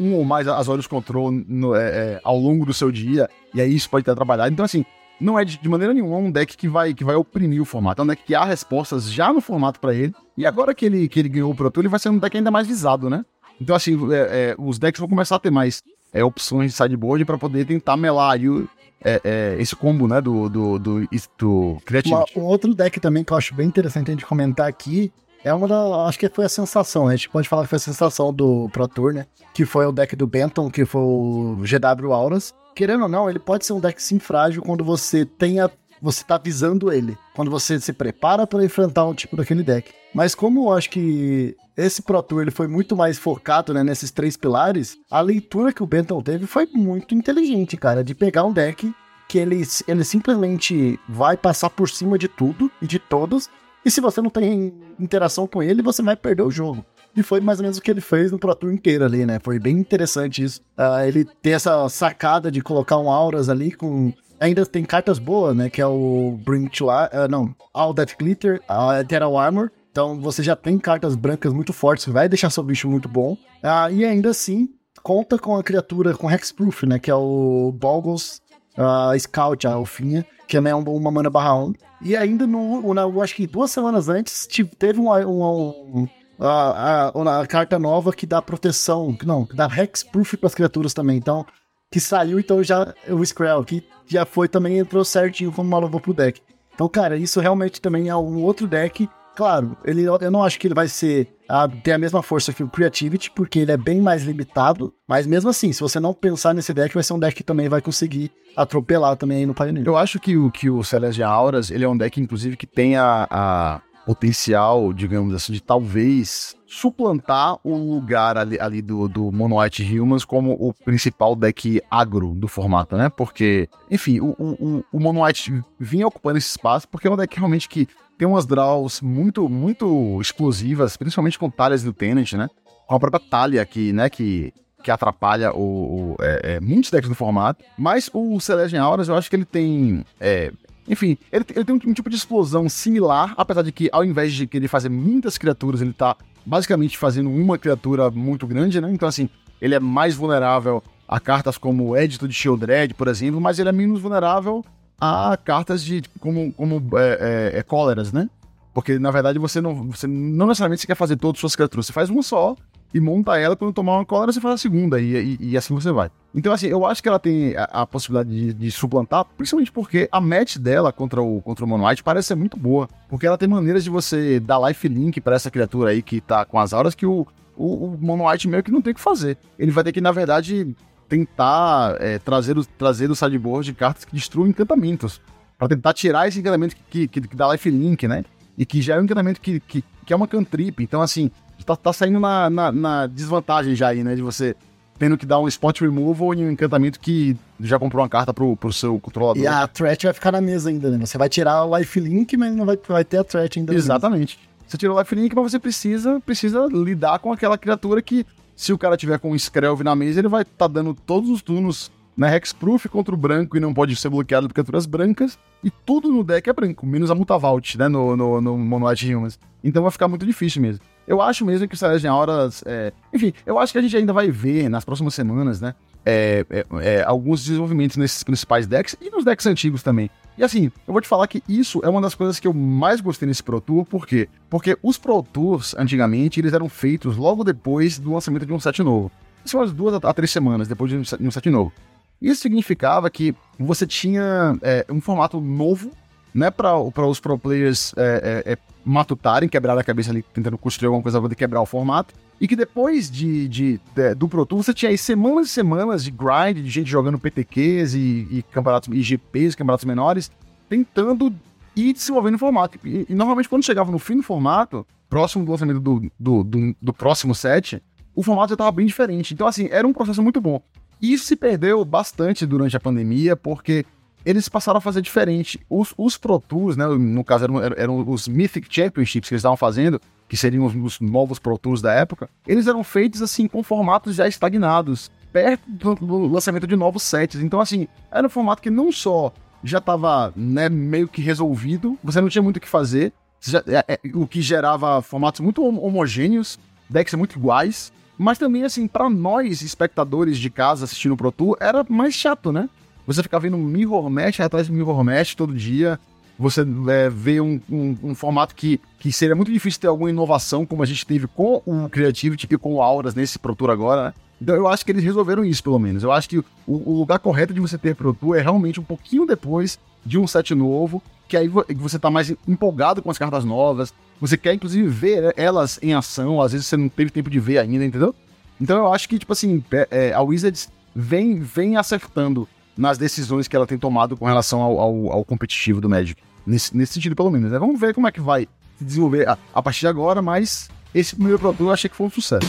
um 0.00 0.14
ou 0.14 0.24
mais 0.24 0.48
as 0.48 0.66
olhos 0.68 0.86
control 0.86 1.30
no, 1.30 1.74
é, 1.74 1.88
é, 1.88 2.20
ao 2.24 2.38
longo 2.38 2.64
do 2.64 2.74
seu 2.74 2.90
dia, 2.90 3.28
e 3.54 3.60
aí 3.60 3.74
isso 3.74 3.88
pode 3.88 4.04
ter 4.04 4.14
trabalhado. 4.14 4.52
Então, 4.52 4.64
assim, 4.64 4.84
não 5.22 5.38
é 5.38 5.44
de, 5.44 5.58
de, 5.58 5.68
maneira 5.68 5.94
nenhuma 5.94 6.16
um 6.16 6.30
deck 6.30 6.56
que 6.56 6.68
vai, 6.68 6.92
que 6.92 7.04
vai 7.04 7.14
oprimir 7.14 7.62
o 7.62 7.64
formato. 7.64 8.02
É 8.02 8.04
um 8.04 8.08
deck 8.08 8.22
que 8.24 8.34
há 8.34 8.44
respostas 8.44 9.10
já 9.10 9.32
no 9.32 9.40
formato 9.40 9.80
para 9.80 9.94
ele. 9.94 10.14
E 10.36 10.44
agora 10.44 10.74
que 10.74 10.84
ele, 10.84 11.08
que 11.08 11.20
ele 11.20 11.28
ganhou 11.28 11.50
o 11.50 11.54
Pro 11.54 11.70
Tour, 11.70 11.82
ele 11.82 11.88
vai 11.88 12.00
ser 12.00 12.08
um 12.08 12.18
deck 12.18 12.36
ainda 12.36 12.50
mais 12.50 12.66
visado, 12.66 13.08
né? 13.08 13.24
Então, 13.60 13.76
assim, 13.76 13.96
é, 14.12 14.16
é, 14.16 14.56
os 14.58 14.78
decks 14.78 14.98
vão 14.98 15.08
começar 15.08 15.36
a 15.36 15.38
ter 15.38 15.50
mais 15.50 15.82
é, 16.12 16.24
opções 16.24 16.72
de 16.72 16.76
sideboard 16.76 17.24
para 17.24 17.38
poder 17.38 17.64
tentar 17.64 17.96
melar 17.96 18.32
aí 18.32 18.48
o, 18.48 18.68
é, 19.04 19.20
é, 19.24 19.56
esse 19.60 19.76
combo, 19.76 20.08
né, 20.08 20.20
do, 20.20 20.48
do, 20.48 20.78
do, 20.78 21.08
do 21.38 21.76
Creativity. 21.84 22.38
Um 22.38 22.42
outro 22.42 22.74
deck 22.74 22.98
também 23.00 23.22
que 23.22 23.32
eu 23.32 23.36
acho 23.36 23.54
bem 23.54 23.66
interessante 23.66 24.10
a 24.10 24.14
gente 24.14 24.26
comentar 24.26 24.68
aqui 24.68 25.12
é 25.44 25.52
uma 25.52 25.68
da. 25.68 26.06
Acho 26.06 26.18
que 26.18 26.28
foi 26.28 26.44
a 26.44 26.48
sensação, 26.48 27.06
né? 27.06 27.14
A 27.14 27.16
gente 27.16 27.30
pode 27.30 27.48
falar 27.48 27.62
que 27.62 27.70
foi 27.70 27.76
a 27.76 27.80
sensação 27.80 28.32
do 28.32 28.68
Pro 28.72 28.88
Tour, 28.88 29.12
né? 29.12 29.26
Que 29.54 29.64
foi 29.64 29.86
o 29.86 29.92
deck 29.92 30.14
do 30.16 30.26
Benton, 30.26 30.70
que 30.70 30.84
foi 30.84 31.00
o 31.00 31.56
GW 31.58 32.12
Auras 32.12 32.54
querendo 32.74 33.02
ou 33.02 33.08
não, 33.08 33.28
ele 33.28 33.38
pode 33.38 33.64
ser 33.64 33.72
um 33.72 33.80
deck 33.80 34.02
sim 34.02 34.18
frágil 34.18 34.62
quando 34.62 34.84
você 34.84 35.24
tenha. 35.24 35.70
Você 36.00 36.24
tá 36.24 36.36
visando 36.36 36.92
ele. 36.92 37.16
Quando 37.32 37.48
você 37.48 37.78
se 37.78 37.92
prepara 37.92 38.44
para 38.44 38.64
enfrentar 38.64 39.06
um 39.06 39.14
tipo 39.14 39.36
daquele 39.36 39.62
deck. 39.62 39.92
Mas 40.12 40.34
como 40.34 40.64
eu 40.64 40.72
acho 40.72 40.90
que 40.90 41.56
esse 41.76 42.02
Pro 42.02 42.20
Tour 42.20 42.42
ele 42.42 42.50
foi 42.50 42.66
muito 42.66 42.96
mais 42.96 43.18
focado 43.18 43.72
né, 43.72 43.84
nesses 43.84 44.10
três 44.10 44.36
pilares, 44.36 44.98
a 45.08 45.20
leitura 45.20 45.72
que 45.72 45.82
o 45.82 45.86
Benton 45.86 46.20
teve 46.20 46.44
foi 46.46 46.66
muito 46.66 47.14
inteligente, 47.14 47.76
cara. 47.76 48.02
De 48.02 48.16
pegar 48.16 48.42
um 48.44 48.52
deck 48.52 48.92
que 49.28 49.38
ele, 49.38 49.62
ele 49.86 50.02
simplesmente 50.02 50.98
vai 51.08 51.36
passar 51.36 51.70
por 51.70 51.88
cima 51.88 52.18
de 52.18 52.26
tudo 52.26 52.68
e 52.82 52.86
de 52.86 52.98
todos. 52.98 53.48
E 53.84 53.90
se 53.90 54.00
você 54.00 54.20
não 54.20 54.30
tem 54.30 54.72
interação 54.98 55.46
com 55.46 55.62
ele, 55.62 55.82
você 55.82 56.02
vai 56.02 56.16
perder 56.16 56.42
o 56.42 56.50
jogo. 56.50 56.84
E 57.16 57.22
foi 57.22 57.40
mais 57.40 57.58
ou 57.58 57.64
menos 57.64 57.78
o 57.78 57.82
que 57.82 57.90
ele 57.90 58.00
fez 58.00 58.32
no 58.32 58.38
Pro 58.38 58.54
Tour 58.54 58.72
inteiro 58.72 59.04
ali, 59.04 59.26
né? 59.26 59.38
Foi 59.42 59.58
bem 59.58 59.76
interessante 59.76 60.42
isso. 60.42 60.60
Uh, 60.78 61.04
ele 61.06 61.24
tem 61.42 61.52
essa 61.52 61.88
sacada 61.88 62.50
de 62.50 62.62
colocar 62.62 62.98
um 62.98 63.10
Auras 63.10 63.48
ali 63.48 63.72
com. 63.72 64.12
Ainda 64.40 64.64
tem 64.64 64.84
cartas 64.84 65.18
boas, 65.18 65.54
né? 65.54 65.68
Que 65.68 65.80
é 65.80 65.86
o 65.86 66.38
Bring 66.44 66.68
to. 66.68 66.86
Uh, 66.86 67.28
não, 67.28 67.54
All 67.74 67.92
That 67.92 68.16
Glitter, 68.18 68.62
Eternal 69.00 69.36
Armor. 69.36 69.70
Então 69.90 70.18
você 70.18 70.42
já 70.42 70.56
tem 70.56 70.78
cartas 70.78 71.14
brancas 71.14 71.52
muito 71.52 71.72
fortes, 71.72 72.06
que 72.06 72.10
vai 72.10 72.28
deixar 72.28 72.48
seu 72.48 72.62
bicho 72.62 72.88
muito 72.88 73.08
bom. 73.08 73.34
Uh, 73.62 73.92
e 73.92 74.04
ainda 74.06 74.30
assim, 74.30 74.70
conta 75.02 75.38
com 75.38 75.54
a 75.54 75.62
criatura 75.62 76.14
com 76.14 76.30
Hexproof, 76.30 76.86
né? 76.86 76.98
Que 76.98 77.10
é 77.10 77.14
o 77.14 77.72
Boggles 77.78 78.40
uh, 78.76 79.18
Scout, 79.18 79.66
a 79.66 79.74
Alfinha, 79.74 80.26
que 80.48 80.56
é 80.56 80.74
uma 80.74 81.10
mana 81.10 81.30
barra 81.30 81.54
1. 81.56 81.72
E 82.02 82.16
ainda 82.16 82.46
no, 82.46 82.92
na, 82.94 83.04
acho 83.22 83.34
que 83.34 83.46
duas 83.46 83.70
semanas 83.70 84.08
antes, 84.08 84.46
teve 84.78 85.00
um, 85.00 85.10
um, 85.10 86.02
um 86.02 86.08
a, 86.38 87.12
a, 87.14 87.40
a, 87.40 87.46
carta 87.46 87.78
nova 87.78 88.12
que 88.12 88.26
dá 88.26 88.42
proteção, 88.42 89.16
não, 89.24 89.46
que 89.46 89.54
dá 89.54 89.66
hexproof 89.66 90.36
para 90.36 90.48
as 90.48 90.54
criaturas 90.54 90.92
também. 90.92 91.16
Então, 91.16 91.46
que 91.90 92.00
saiu, 92.00 92.40
então 92.40 92.62
já 92.62 92.92
o 93.08 93.22
Skrell, 93.22 93.64
que 93.64 93.84
já 94.06 94.24
foi 94.24 94.48
também 94.48 94.78
entrou 94.78 95.04
certinho 95.04 95.52
como 95.52 95.68
uma 95.68 95.78
luva 95.78 96.00
pro 96.00 96.14
deck. 96.14 96.40
Então, 96.74 96.88
cara, 96.88 97.16
isso 97.16 97.38
realmente 97.38 97.80
também 97.80 98.08
é 98.08 98.16
um 98.16 98.42
outro 98.42 98.66
deck. 98.66 99.08
Claro, 99.36 99.76
ele, 99.84 100.02
eu 100.04 100.30
não 100.30 100.42
acho 100.42 100.58
que 100.58 100.66
ele 100.66 100.74
vai 100.74 100.88
ser 100.88 101.28
a, 101.52 101.64
a 101.64 101.98
mesma 101.98 102.22
força 102.22 102.50
que 102.50 102.62
o 102.62 102.68
Creativity, 102.68 103.30
porque 103.30 103.58
ele 103.58 103.72
é 103.72 103.76
bem 103.76 104.00
mais 104.00 104.22
limitado. 104.22 104.94
Mas 105.06 105.26
mesmo 105.26 105.50
assim, 105.50 105.70
se 105.70 105.80
você 105.80 106.00
não 106.00 106.14
pensar 106.14 106.54
nesse 106.54 106.72
deck, 106.72 106.94
vai 106.94 107.02
ser 107.02 107.12
um 107.12 107.18
deck 107.18 107.36
que 107.36 107.44
também 107.44 107.68
vai 107.68 107.82
conseguir 107.82 108.32
atropelar 108.56 109.16
também 109.16 109.38
aí 109.38 109.46
no 109.46 109.52
Pioneer. 109.52 109.86
Eu 109.86 109.98
acho 109.98 110.18
que 110.18 110.34
o, 110.34 110.50
que 110.50 110.70
o 110.70 110.82
Celestial 110.82 111.30
Auras, 111.30 111.70
ele 111.70 111.84
é 111.84 111.88
um 111.88 111.96
deck, 111.96 112.18
inclusive, 112.18 112.56
que 112.56 112.66
tem 112.66 112.96
a, 112.96 113.26
a 113.30 113.80
potencial, 114.06 114.94
digamos 114.94 115.34
assim, 115.34 115.52
de 115.52 115.62
talvez 115.62 116.56
suplantar 116.66 117.58
o 117.62 117.76
lugar 117.76 118.38
ali, 118.38 118.58
ali 118.58 118.80
do, 118.80 119.06
do 119.06 119.30
Mono 119.30 119.60
White 119.60 119.82
Humans 119.82 120.24
como 120.24 120.52
o 120.52 120.72
principal 120.72 121.36
deck 121.36 121.82
agro 121.90 122.34
do 122.34 122.48
formato, 122.48 122.96
né? 122.96 123.10
Porque, 123.10 123.68
enfim, 123.90 124.20
o, 124.20 124.34
o, 124.38 124.84
o 124.90 124.98
Mono 124.98 125.22
White 125.22 125.62
vinha 125.78 126.06
ocupando 126.06 126.38
esse 126.38 126.48
espaço 126.48 126.88
porque 126.88 127.06
é 127.06 127.10
um 127.10 127.16
deck 127.16 127.36
realmente 127.36 127.68
que 127.68 127.86
tem 128.22 128.28
umas 128.28 128.46
draws 128.46 129.00
muito, 129.00 129.48
muito 129.48 130.20
explosivas, 130.20 130.96
principalmente 130.96 131.36
com 131.36 131.50
talhas 131.50 131.82
do 131.82 131.92
Tenant, 131.92 132.34
né? 132.34 132.48
Com 132.86 132.94
a 132.94 133.00
própria 133.00 133.18
talha 133.18 133.60
aqui, 133.60 133.92
né? 133.92 134.08
Que 134.08 134.54
que 134.80 134.90
atrapalha 134.92 135.52
o, 135.52 135.60
o 135.60 136.16
é, 136.20 136.54
é, 136.54 136.60
muitos 136.60 136.90
decks 136.90 137.08
do 137.08 137.16
formato. 137.16 137.64
Mas 137.76 138.08
o 138.12 138.38
Celestial 138.38 138.92
Auras, 138.92 139.08
eu 139.08 139.16
acho 139.16 139.28
que 139.28 139.34
ele 139.34 139.44
tem 139.44 140.04
é, 140.20 140.52
enfim, 140.86 141.18
ele, 141.32 141.44
ele 141.52 141.64
tem 141.64 141.74
um, 141.74 141.80
um, 141.90 141.92
tipo 141.92 142.08
de 142.08 142.14
explosão 142.14 142.68
similar, 142.68 143.34
apesar 143.36 143.62
de 143.62 143.72
que 143.72 143.88
ao 143.92 144.04
invés 144.04 144.32
de 144.32 144.46
querer 144.46 144.68
fazer 144.68 144.88
muitas 144.88 145.36
criaturas, 145.36 145.80
ele 145.80 145.92
tá 145.92 146.16
basicamente 146.46 146.96
fazendo 146.96 147.28
uma 147.28 147.58
criatura 147.58 148.08
muito 148.08 148.46
grande, 148.46 148.80
né? 148.80 148.88
Então, 148.92 149.08
assim, 149.08 149.28
ele 149.60 149.74
é 149.74 149.80
mais 149.80 150.14
vulnerável 150.14 150.80
a 151.08 151.18
cartas 151.18 151.58
como 151.58 151.88
o 151.88 151.96
Edito 151.96 152.28
de 152.28 152.34
Shieldred, 152.34 152.94
por 152.94 153.08
exemplo, 153.08 153.40
mas 153.40 153.58
ele 153.58 153.68
é 153.68 153.72
menos 153.72 154.00
vulnerável 154.00 154.64
a 155.04 155.36
cartas 155.36 155.82
de 155.82 156.00
como, 156.20 156.52
como 156.52 156.80
é, 156.96 157.50
é, 157.54 157.58
é 157.58 157.62
cóleras, 157.64 158.12
né? 158.12 158.30
Porque, 158.72 159.00
na 159.00 159.10
verdade, 159.10 159.36
você 159.36 159.60
não, 159.60 159.90
você 159.90 160.06
não 160.06 160.46
necessariamente 160.46 160.82
você 160.82 160.86
quer 160.86 160.94
fazer 160.94 161.16
todas 161.16 161.38
as 161.38 161.40
suas 161.40 161.56
criaturas. 161.56 161.86
Você 161.86 161.92
faz 161.92 162.08
uma 162.08 162.22
só 162.22 162.54
e 162.94 163.00
monta 163.00 163.36
ela. 163.36 163.56
Quando 163.56 163.72
tomar 163.72 163.96
uma 163.96 164.06
cólera, 164.06 164.32
você 164.32 164.40
faz 164.40 164.54
a 164.54 164.58
segunda 164.58 165.00
e, 165.00 165.36
e, 165.40 165.50
e 165.50 165.56
assim 165.56 165.74
você 165.74 165.90
vai. 165.90 166.08
Então, 166.32 166.52
assim, 166.52 166.68
eu 166.68 166.86
acho 166.86 167.02
que 167.02 167.08
ela 167.08 167.18
tem 167.18 167.56
a, 167.56 167.64
a 167.64 167.86
possibilidade 167.86 168.30
de, 168.30 168.54
de, 168.54 168.70
suplantar, 168.70 169.24
principalmente 169.36 169.72
porque 169.72 170.08
a 170.12 170.20
match 170.20 170.56
dela 170.56 170.92
contra 170.92 171.20
o, 171.20 171.42
contra 171.42 171.64
o 171.64 171.68
Mono 171.68 171.84
White 171.84 172.04
parece 172.04 172.28
ser 172.28 172.36
muito 172.36 172.56
boa. 172.56 172.88
Porque 173.08 173.26
ela 173.26 173.36
tem 173.36 173.48
maneiras 173.48 173.82
de 173.82 173.90
você 173.90 174.38
dar 174.38 174.60
life 174.68 174.86
link 174.86 175.20
para 175.20 175.34
essa 175.34 175.50
criatura 175.50 175.90
aí 175.90 176.00
que 176.00 176.20
tá 176.20 176.44
com 176.44 176.60
as 176.60 176.72
auras 176.72 176.94
que 176.94 177.04
o, 177.04 177.26
o, 177.56 177.86
o 177.86 177.98
Mono 178.00 178.30
White 178.30 178.46
meio 178.46 178.62
que 178.62 178.70
não 178.70 178.80
tem 178.80 178.92
o 178.92 178.94
que 178.94 179.00
fazer. 179.00 179.36
Ele 179.58 179.72
vai 179.72 179.82
ter 179.82 179.90
que, 179.90 180.00
na 180.00 180.12
verdade, 180.12 180.76
tentar 181.12 181.96
é, 182.00 182.18
trazer, 182.18 182.56
o, 182.56 182.64
trazer 182.64 183.06
do 183.06 183.14
sideboard 183.14 183.70
cartas 183.74 184.02
que 184.06 184.14
destruam 184.14 184.48
encantamentos. 184.48 185.20
para 185.58 185.68
tentar 185.68 185.92
tirar 185.92 186.26
esse 186.26 186.40
encantamento 186.40 186.74
que, 186.88 187.06
que, 187.06 187.20
que, 187.20 187.36
dá 187.36 187.52
life 187.52 187.70
link, 187.70 188.08
né? 188.08 188.24
E 188.56 188.64
que 188.64 188.80
já 188.80 188.94
é 188.94 188.98
um 188.98 189.04
encantamento 189.04 189.38
que, 189.38 189.60
que, 189.60 189.84
que 190.06 190.12
é 190.12 190.16
uma 190.16 190.26
cantrip. 190.26 190.82
Então, 190.82 191.02
assim, 191.02 191.30
tá, 191.66 191.76
tá 191.76 191.92
saindo 191.92 192.18
na, 192.18 192.48
na, 192.48 192.72
na, 192.72 193.06
desvantagem 193.06 193.74
já 193.74 193.88
aí, 193.88 194.02
né? 194.02 194.14
De 194.14 194.22
você 194.22 194.56
tendo 194.98 195.18
que 195.18 195.26
dar 195.26 195.38
um 195.38 195.48
spot 195.48 195.80
removal 195.80 196.32
em 196.32 196.46
um 196.46 196.50
encantamento 196.50 196.98
que 196.98 197.36
já 197.60 197.78
comprou 197.78 198.02
uma 198.02 198.08
carta 198.08 198.32
pro, 198.32 198.56
pro 198.56 198.72
seu 198.72 198.98
controlador. 198.98 199.42
E 199.42 199.46
a 199.46 199.66
threat 199.66 200.06
vai 200.06 200.14
ficar 200.14 200.32
na 200.32 200.40
mesa 200.40 200.70
ainda, 200.70 200.90
né? 200.90 201.04
Você 201.04 201.18
vai 201.18 201.28
tirar 201.28 201.64
o 201.66 201.76
lifelink, 201.76 202.36
mas 202.38 202.54
não 202.56 202.64
vai, 202.64 202.78
vai 202.88 203.04
ter 203.04 203.18
a 203.18 203.24
threat 203.24 203.58
ainda. 203.58 203.74
Exatamente. 203.74 204.38
Você 204.66 204.78
tirou 204.78 204.96
o 204.96 204.98
lifelink, 204.98 205.36
mas 205.36 205.52
você 205.52 205.58
precisa, 205.58 206.20
precisa 206.24 206.66
lidar 206.70 207.18
com 207.18 207.30
aquela 207.32 207.58
criatura 207.58 208.00
que, 208.00 208.24
se 208.62 208.72
o 208.72 208.78
cara 208.78 208.96
tiver 208.96 209.18
com 209.18 209.32
um 209.32 209.34
Skrelv 209.34 209.82
na 209.82 209.96
mesa, 209.96 210.20
ele 210.20 210.28
vai 210.28 210.42
estar 210.42 210.54
tá 210.56 210.68
dando 210.68 210.94
todos 210.94 211.28
os 211.28 211.42
turnos 211.42 211.90
na 212.16 212.32
Hexproof 212.32 212.88
contra 212.88 213.12
o 213.12 213.18
branco 213.18 213.56
e 213.56 213.60
não 213.60 213.74
pode 213.74 213.96
ser 213.96 214.08
bloqueado 214.08 214.46
por 214.46 214.54
criaturas 214.54 214.86
brancas. 214.86 215.36
E 215.64 215.70
tudo 215.70 216.12
no 216.12 216.22
deck 216.22 216.48
é 216.48 216.52
branco, 216.52 216.86
menos 216.86 217.10
a 217.10 217.14
Mutavault, 217.14 217.76
né? 217.76 217.88
No, 217.88 218.16
no, 218.16 218.40
no 218.40 218.56
Mono 218.56 218.86
Humans. 218.86 219.36
Então 219.64 219.82
vai 219.82 219.90
ficar 219.90 220.06
muito 220.06 220.24
difícil 220.24 220.62
mesmo. 220.62 220.80
Eu 221.08 221.20
acho 221.20 221.44
mesmo 221.44 221.66
que 221.66 221.74
o 221.74 221.78
Celeste 221.78 222.06
Auras. 222.06 222.62
É... 222.64 222.92
Enfim, 223.12 223.32
eu 223.44 223.58
acho 223.58 223.72
que 223.72 223.78
a 223.78 223.82
gente 223.82 223.96
ainda 223.96 224.12
vai 224.12 224.30
ver 224.30 224.68
nas 224.68 224.84
próximas 224.84 225.14
semanas, 225.14 225.60
né? 225.60 225.74
É, 226.06 226.46
é, 226.48 226.66
é, 226.82 227.02
alguns 227.02 227.44
desenvolvimentos 227.44 227.96
nesses 227.96 228.22
principais 228.22 228.66
decks 228.66 228.96
e 229.00 229.10
nos 229.10 229.24
decks 229.24 229.46
antigos 229.46 229.82
também. 229.82 230.08
E 230.36 230.42
assim, 230.42 230.72
eu 230.86 230.92
vou 230.92 231.00
te 231.00 231.08
falar 231.08 231.26
que 231.26 231.42
isso 231.48 231.80
é 231.84 231.88
uma 231.88 232.00
das 232.00 232.14
coisas 232.14 232.40
que 232.40 232.46
eu 232.48 232.54
mais 232.54 233.00
gostei 233.00 233.28
nesse 233.28 233.42
Pro 233.42 233.60
Tour, 233.60 233.84
por 233.84 234.06
quê? 234.06 234.28
Porque 234.48 234.78
os 234.82 234.96
Pro 234.96 235.22
Tours, 235.22 235.74
antigamente, 235.78 236.40
eles 236.40 236.52
eram 236.52 236.68
feitos 236.68 237.16
logo 237.16 237.44
depois 237.44 237.98
do 237.98 238.12
lançamento 238.12 238.46
de 238.46 238.52
um 238.52 238.60
set 238.60 238.82
novo. 238.82 239.10
Isso 239.44 239.58
umas 239.58 239.72
duas 239.72 240.02
a 240.02 240.14
três 240.14 240.30
semanas 240.30 240.68
depois 240.68 240.90
de 240.90 240.96
um 241.26 241.30
set 241.30 241.50
novo. 241.50 241.72
Isso 242.20 242.42
significava 242.42 243.10
que 243.10 243.34
você 243.58 243.86
tinha 243.86 244.56
é, 244.62 244.86
um 244.88 245.00
formato 245.00 245.40
novo, 245.40 245.90
né, 246.32 246.50
para 246.50 246.78
os 246.78 247.20
pro 247.20 247.38
players 247.38 247.92
é, 247.96 248.42
é, 248.46 248.52
é, 248.52 248.58
matutarem, 248.84 249.48
quebrar 249.48 249.78
a 249.78 249.84
cabeça 249.84 250.10
ali, 250.10 250.22
tentando 250.22 250.58
construir 250.58 250.86
alguma 250.86 251.02
coisa 251.02 251.18
para 251.18 251.22
poder 251.22 251.34
quebrar 251.34 251.60
o 251.60 251.66
formato. 251.66 252.14
E 252.40 252.48
que 252.48 252.56
depois 252.56 253.10
de, 253.10 253.46
de, 253.48 253.80
de, 253.94 254.14
do 254.16 254.28
Pro 254.28 254.44
Tour, 254.44 254.62
você 254.62 254.74
tinha 254.74 254.90
aí 254.90 254.98
semanas 254.98 255.48
e 255.48 255.50
semanas 255.50 256.02
de 256.02 256.10
grind, 256.10 256.56
de 256.56 256.68
gente 256.68 256.90
jogando 256.90 257.18
PTQs 257.18 257.94
e, 257.94 258.26
e 258.30 258.44
campeonatos 258.50 258.92
GPs, 258.92 259.54
campeonatos 259.54 259.84
menores, 259.84 260.30
tentando 260.68 261.32
ir 261.76 261.92
desenvolvendo 261.92 262.34
o 262.34 262.38
formato. 262.38 262.78
E, 262.84 263.06
e, 263.08 263.14
normalmente 263.14 263.48
quando 263.48 263.64
chegava 263.64 263.92
no 263.92 263.98
fim 263.98 264.16
do 264.16 264.22
formato, 264.22 264.84
próximo 265.08 265.44
do 265.44 265.52
lançamento 265.52 265.78
do, 265.78 266.10
do, 266.18 266.42
do, 266.42 266.76
do 266.80 266.92
próximo 266.92 267.34
set, 267.34 267.82
o 268.14 268.22
formato 268.22 268.48
já 268.50 268.54
estava 268.54 268.72
bem 268.72 268.86
diferente. 268.86 269.34
Então, 269.34 269.46
assim, 269.46 269.68
era 269.70 269.86
um 269.86 269.92
processo 269.92 270.22
muito 270.22 270.40
bom. 270.40 270.60
Isso 271.00 271.24
se 271.24 271.36
perdeu 271.36 271.84
bastante 271.84 272.46
durante 272.46 272.76
a 272.76 272.80
pandemia, 272.80 273.36
porque 273.36 273.84
eles 274.24 274.48
passaram 274.48 274.78
a 274.78 274.80
fazer 274.80 275.02
diferente. 275.02 275.60
Os, 275.68 275.94
os 275.96 276.16
Pro 276.16 276.38
Tours, 276.38 276.76
né, 276.76 276.86
no 276.86 277.24
caso 277.24 277.44
eram, 277.44 277.62
eram 277.62 278.08
os 278.08 278.28
Mythic 278.28 278.66
Championships 278.70 279.28
que 279.28 279.34
eles 279.34 279.40
estavam 279.40 279.56
fazendo, 279.56 280.00
que 280.28 280.36
seriam 280.36 280.64
os, 280.64 280.74
os, 280.74 281.00
novos 281.00 281.38
Pro 281.38 281.58
Tours 281.58 281.82
da 281.82 281.92
época, 281.92 282.28
eles 282.46 282.66
eram 282.66 282.82
feitos 282.82 283.22
assim 283.22 283.46
com 283.46 283.62
formatos 283.62 284.14
já 284.14 284.26
estagnados, 284.26 285.10
perto 285.32 285.62
do, 285.68 285.94
do 285.94 286.26
lançamento 286.26 286.66
de 286.66 286.76
novos 286.76 287.02
sets. 287.02 287.40
Então, 287.40 287.60
assim, 287.60 287.88
era 288.10 288.26
um 288.26 288.30
formato 288.30 288.62
que 288.62 288.70
não 288.70 288.92
só 288.92 289.32
já 289.64 289.78
estava 289.78 290.32
né, 290.34 290.68
meio 290.68 291.08
que 291.08 291.22
resolvido, 291.22 291.98
você 292.02 292.20
não 292.20 292.28
tinha 292.28 292.42
muito 292.42 292.56
o 292.56 292.60
que 292.60 292.68
fazer, 292.68 293.12
já, 293.40 293.62
é, 293.66 293.84
é, 293.94 294.00
o 294.14 294.26
que 294.26 294.40
gerava 294.40 295.02
formatos 295.02 295.40
muito 295.40 295.64
homogêneos, 295.64 296.58
decks 296.88 297.14
muito 297.14 297.38
iguais, 297.38 297.92
mas 298.18 298.38
também, 298.38 298.62
assim, 298.62 298.86
para 298.86 299.08
nós, 299.08 299.62
espectadores 299.62 300.38
de 300.38 300.50
casa 300.50 300.84
assistindo 300.84 301.12
o 301.12 301.16
Pro 301.16 301.32
Tour, 301.32 301.56
era 301.60 301.84
mais 301.88 302.14
chato, 302.14 302.52
né? 302.52 302.68
Você 303.06 303.22
ficar 303.22 303.38
vendo 303.38 303.56
mirror 303.56 304.08
match 304.08 304.40
atrás 304.40 304.66
de 304.66 304.72
mirror 304.72 305.02
match 305.02 305.34
todo 305.34 305.54
dia. 305.54 305.98
Você 306.38 306.62
é, 306.88 307.10
vê 307.10 307.40
um, 307.40 307.60
um, 307.70 307.96
um, 308.02 308.14
formato 308.14 308.54
que, 308.54 308.80
que 308.98 309.12
seria 309.12 309.36
muito 309.36 309.52
difícil 309.52 309.80
ter 309.80 309.86
alguma 309.86 310.10
inovação, 310.10 310.64
como 310.64 310.82
a 310.82 310.86
gente 310.86 311.06
teve 311.06 311.26
com 311.26 311.62
o 311.66 311.88
Creativity 311.88 312.48
e 312.50 312.58
com 312.58 312.74
o 312.74 312.82
Auras 312.82 313.14
nesse 313.14 313.38
Pro 313.38 313.54
Tour 313.54 313.70
agora, 313.70 314.04
né? 314.04 314.14
Então 314.40 314.56
eu 314.56 314.66
acho 314.66 314.84
que 314.84 314.90
eles 314.90 315.04
resolveram 315.04 315.44
isso, 315.44 315.62
pelo 315.62 315.78
menos. 315.78 316.02
Eu 316.02 316.10
acho 316.10 316.28
que 316.28 316.38
o, 316.38 316.44
o 316.66 316.98
lugar 316.98 317.18
correto 317.20 317.54
de 317.54 317.60
você 317.60 317.78
ter 317.78 317.94
Pro 317.94 318.12
Tour 318.12 318.36
é 318.36 318.40
realmente 318.40 318.80
um 318.80 318.82
pouquinho 318.82 319.24
depois 319.24 319.78
de 320.04 320.18
um 320.18 320.26
set 320.26 320.52
novo, 320.54 321.00
que 321.28 321.36
aí 321.36 321.48
você 321.48 321.98
tá 321.98 322.10
mais 322.10 322.34
empolgado 322.48 323.00
com 323.02 323.10
as 323.10 323.18
cartas 323.18 323.44
novas, 323.44 323.94
você 324.20 324.36
quer, 324.36 324.54
inclusive, 324.54 324.88
ver 324.88 325.34
elas 325.36 325.78
em 325.82 325.94
ação. 325.94 326.40
Às 326.40 326.52
vezes 326.52 326.66
você 326.66 326.76
não 326.76 326.88
teve 326.88 327.10
tempo 327.10 327.30
de 327.30 327.38
ver 327.40 327.58
ainda, 327.58 327.84
entendeu? 327.84 328.14
Então 328.60 328.76
eu 328.78 328.92
acho 328.92 329.08
que, 329.08 329.18
tipo 329.18 329.32
assim, 329.32 329.62
é, 329.90 330.12
a 330.12 330.22
Wizards 330.22 330.68
vem, 330.94 331.40
vem 331.40 331.76
acertando 331.76 332.48
nas 332.76 332.98
decisões 332.98 333.48
que 333.48 333.56
ela 333.56 333.66
tem 333.66 333.78
tomado 333.78 334.16
com 334.16 334.24
relação 334.24 334.60
ao, 334.60 334.78
ao, 334.78 335.12
ao 335.12 335.24
competitivo 335.24 335.80
do 335.80 335.88
Magic. 335.88 336.20
Nesse, 336.46 336.76
nesse 336.76 336.94
sentido, 336.94 337.14
pelo 337.14 337.30
menos. 337.30 337.50
Né? 337.50 337.58
Vamos 337.58 337.80
ver 337.80 337.94
como 337.94 338.08
é 338.08 338.12
que 338.12 338.20
vai 338.20 338.48
se 338.78 338.84
desenvolver 338.84 339.28
a, 339.28 339.38
a 339.54 339.62
partir 339.62 339.80
de 339.80 339.86
agora, 339.88 340.20
mas 340.20 340.68
esse 340.94 341.14
primeiro 341.14 341.38
produto 341.38 341.64
eu 341.64 341.72
achei 341.72 341.88
que 341.88 341.96
foi 341.96 342.06
um 342.06 342.10
sucesso. 342.10 342.46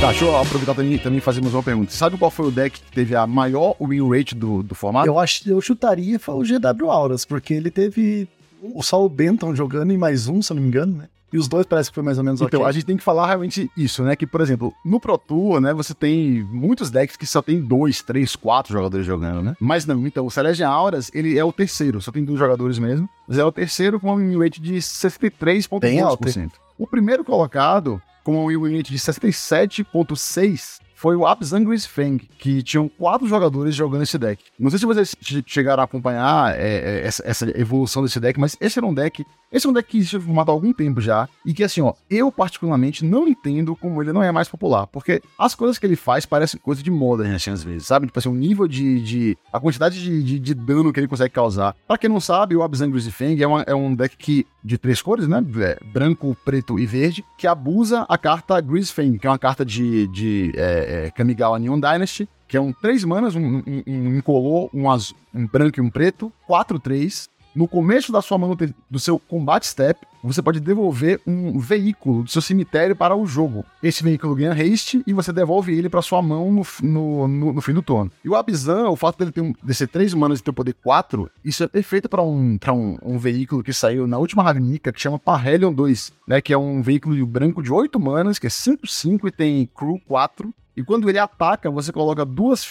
Tá, 0.00 0.08
deixa 0.10 0.26
eu 0.26 0.36
aproveitar 0.36 0.74
também, 0.74 0.98
também 0.98 1.20
fazer 1.20 1.40
mais 1.40 1.54
uma 1.54 1.62
pergunta. 1.62 1.90
Você 1.90 1.96
sabe 1.96 2.18
qual 2.18 2.30
foi 2.30 2.46
o 2.46 2.50
deck 2.50 2.80
que 2.80 2.92
teve 2.92 3.16
a 3.16 3.26
maior 3.26 3.74
win 3.80 4.08
rate 4.08 4.34
do, 4.34 4.62
do 4.62 4.74
formato? 4.74 5.08
Eu 5.08 5.18
acho 5.18 5.48
eu 5.48 5.60
chutaria 5.60 6.18
foi 6.18 6.34
o 6.34 6.42
GW 6.42 6.90
Auras, 6.90 7.24
porque 7.24 7.54
ele 7.54 7.70
teve 7.70 8.28
o 8.74 9.08
Benton 9.08 9.54
jogando 9.54 9.92
e 9.92 9.98
mais 9.98 10.28
um, 10.28 10.40
se 10.40 10.52
eu 10.52 10.56
não 10.56 10.62
me 10.62 10.68
engano, 10.68 10.96
né? 10.96 11.08
E 11.32 11.38
os 11.38 11.48
dois 11.48 11.66
parece 11.66 11.90
que 11.90 11.94
foi 11.94 12.04
mais 12.04 12.18
ou 12.18 12.24
menos 12.24 12.40
então, 12.40 12.60
okay. 12.60 12.70
a 12.70 12.72
gente 12.72 12.86
tem 12.86 12.96
que 12.96 13.02
falar 13.02 13.26
realmente 13.26 13.68
isso, 13.76 14.02
né? 14.04 14.14
Que, 14.14 14.26
por 14.26 14.40
exemplo, 14.40 14.72
no 14.84 15.00
Pro 15.00 15.18
Tour, 15.18 15.60
né, 15.60 15.74
você 15.74 15.92
tem 15.92 16.44
muitos 16.44 16.88
decks 16.88 17.16
que 17.16 17.26
só 17.26 17.42
tem 17.42 17.60
dois, 17.60 18.00
três, 18.00 18.36
quatro 18.36 18.72
jogadores 18.72 19.04
jogando, 19.04 19.42
né? 19.42 19.56
Mas 19.60 19.84
não, 19.84 20.06
então, 20.06 20.24
o 20.24 20.30
Celestial 20.30 20.72
Auras, 20.72 21.10
ele 21.12 21.36
é 21.36 21.44
o 21.44 21.52
terceiro, 21.52 22.00
só 22.00 22.12
tem 22.12 22.24
dois 22.24 22.38
jogadores 22.38 22.78
mesmo. 22.78 23.08
Mas 23.26 23.38
é 23.38 23.44
o 23.44 23.50
terceiro 23.50 23.98
com 23.98 24.06
uma 24.06 24.16
win 24.16 24.38
rate 24.38 24.60
de 24.60 24.74
63,2%. 24.76 26.52
O 26.78 26.86
primeiro 26.86 27.24
colocado 27.24 28.00
com 28.22 28.44
uma 28.44 28.48
win 28.48 28.76
rate 28.76 28.92
de 28.92 28.98
67,6%, 28.98 30.80
foi 31.06 31.14
o 31.14 31.24
Abzangris 31.24 31.86
Fang, 31.86 32.18
que 32.36 32.64
tinham 32.64 32.88
quatro 32.88 33.28
jogadores 33.28 33.76
jogando 33.76 34.02
esse 34.02 34.18
deck. 34.18 34.42
Não 34.58 34.68
sei 34.70 34.80
se 34.80 34.86
vocês 34.86 35.14
chegaram 35.46 35.80
a 35.80 35.84
acompanhar 35.84 36.58
é, 36.58 36.78
é, 36.78 37.06
essa, 37.06 37.22
essa, 37.24 37.48
evolução 37.56 38.02
desse 38.02 38.18
deck, 38.18 38.40
mas 38.40 38.56
esse 38.60 38.76
era 38.76 38.84
um 38.84 38.92
deck. 38.92 39.24
Esse 39.52 39.68
é 39.68 39.70
um 39.70 39.72
deck 39.72 39.88
que 39.88 39.98
existe 39.98 40.16
no 40.16 40.22
formato 40.22 40.50
há 40.50 40.54
algum 40.54 40.72
tempo 40.72 41.00
já. 41.00 41.28
E 41.44 41.54
que, 41.54 41.62
assim, 41.62 41.80
ó, 41.80 41.94
eu 42.10 42.32
particularmente 42.32 43.04
não 43.04 43.28
entendo 43.28 43.76
como 43.76 44.02
ele 44.02 44.12
não 44.12 44.20
é 44.20 44.32
mais 44.32 44.48
popular. 44.48 44.88
Porque 44.88 45.22
as 45.38 45.54
coisas 45.54 45.78
que 45.78 45.86
ele 45.86 45.94
faz 45.94 46.26
parecem 46.26 46.58
coisa 46.58 46.82
de 46.82 46.90
Modern, 46.90 47.32
assim, 47.32 47.50
às 47.50 47.62
vezes, 47.62 47.86
sabe? 47.86 48.06
Tipo 48.06 48.18
assim, 48.18 48.28
o 48.28 48.34
nível 48.34 48.66
de. 48.66 49.00
de 49.00 49.38
a 49.52 49.60
quantidade 49.60 50.02
de, 50.02 50.24
de, 50.24 50.40
de, 50.40 50.54
dano 50.54 50.92
que 50.92 50.98
ele 50.98 51.06
consegue 51.06 51.32
causar. 51.32 51.76
Pra 51.86 51.96
quem 51.96 52.10
não 52.10 52.18
sabe, 52.18 52.56
o 52.56 52.64
Abzangris 52.64 53.06
Fang 53.06 53.40
é, 53.40 53.46
uma, 53.46 53.62
é 53.62 53.74
um 53.76 53.94
deck 53.94 54.16
que. 54.16 54.44
De 54.66 54.76
três 54.76 55.00
cores, 55.00 55.28
né? 55.28 55.44
É, 55.60 55.78
branco, 55.84 56.36
preto 56.44 56.76
e 56.78 56.84
verde, 56.84 57.24
que 57.38 57.46
abusa 57.46 58.04
a 58.08 58.18
carta 58.18 58.56
Fang, 58.92 59.16
que 59.16 59.26
é 59.26 59.30
uma 59.30 59.38
carta 59.38 59.64
de. 59.64 60.08
de 60.08 60.52
é, 60.56 61.06
é, 61.06 61.10
Kamigawa 61.12 61.58
Neon 61.58 61.78
Dynasty, 61.78 62.28
que 62.48 62.56
é 62.56 62.60
um 62.60 62.72
3 62.72 63.04
manas, 63.04 63.36
um, 63.36 63.58
um, 63.58 63.82
um 63.86 64.16
incolor, 64.16 64.68
um, 64.74 64.90
azul, 64.90 65.16
um 65.32 65.46
branco 65.46 65.78
e 65.78 65.82
um 65.82 65.88
preto, 65.88 66.32
4-3. 66.48 67.28
No 67.56 67.66
começo 67.66 68.12
da 68.12 68.20
sua 68.20 68.36
mão 68.36 68.54
do 68.90 69.00
seu 69.00 69.18
combat 69.18 69.66
step, 69.66 69.98
você 70.22 70.42
pode 70.42 70.60
devolver 70.60 71.22
um 71.26 71.58
veículo 71.58 72.22
do 72.22 72.30
seu 72.30 72.42
cemitério 72.42 72.94
para 72.94 73.16
o 73.16 73.24
jogo. 73.24 73.64
Esse 73.82 74.02
veículo 74.02 74.34
ganha 74.34 74.52
haste 74.52 75.02
e 75.06 75.14
você 75.14 75.32
devolve 75.32 75.72
ele 75.72 75.88
para 75.88 76.02
sua 76.02 76.20
mão 76.20 76.52
no, 76.52 76.62
no, 76.82 77.26
no, 77.26 77.52
no, 77.54 77.60
fim 77.62 77.72
do 77.72 77.80
turno. 77.80 78.12
E 78.22 78.28
o 78.28 78.34
Abzan, 78.34 78.90
o 78.90 78.94
fato 78.94 79.18
dele 79.18 79.32
ter 79.32 79.40
um, 79.40 79.54
descer 79.62 79.88
3 79.88 80.12
manas 80.12 80.40
e 80.40 80.42
ter 80.42 80.52
poder 80.52 80.74
4, 80.82 81.30
isso 81.42 81.64
é 81.64 81.66
perfeito 81.66 82.10
para 82.10 82.22
um, 82.22 82.58
um, 82.68 82.98
um 83.02 83.18
veículo 83.18 83.62
que 83.62 83.72
saiu 83.72 84.06
na 84.06 84.18
última 84.18 84.42
Ravnica, 84.42 84.92
que 84.92 85.00
chama 85.00 85.18
Parhelion 85.18 85.72
2, 85.72 86.12
né? 86.28 86.42
Que 86.42 86.52
é 86.52 86.58
um 86.58 86.82
veículo 86.82 87.24
branco 87.26 87.62
de 87.62 87.72
8 87.72 87.98
manas, 87.98 88.38
que 88.38 88.46
é 88.46 88.50
5-5 88.50 89.28
e 89.28 89.30
tem 89.30 89.70
crew 89.74 89.98
4. 90.06 90.52
E 90.76 90.84
quando 90.84 91.08
ele 91.08 91.18
ataca, 91.18 91.70
você 91.70 91.90
coloca 91.90 92.22
duas. 92.22 92.70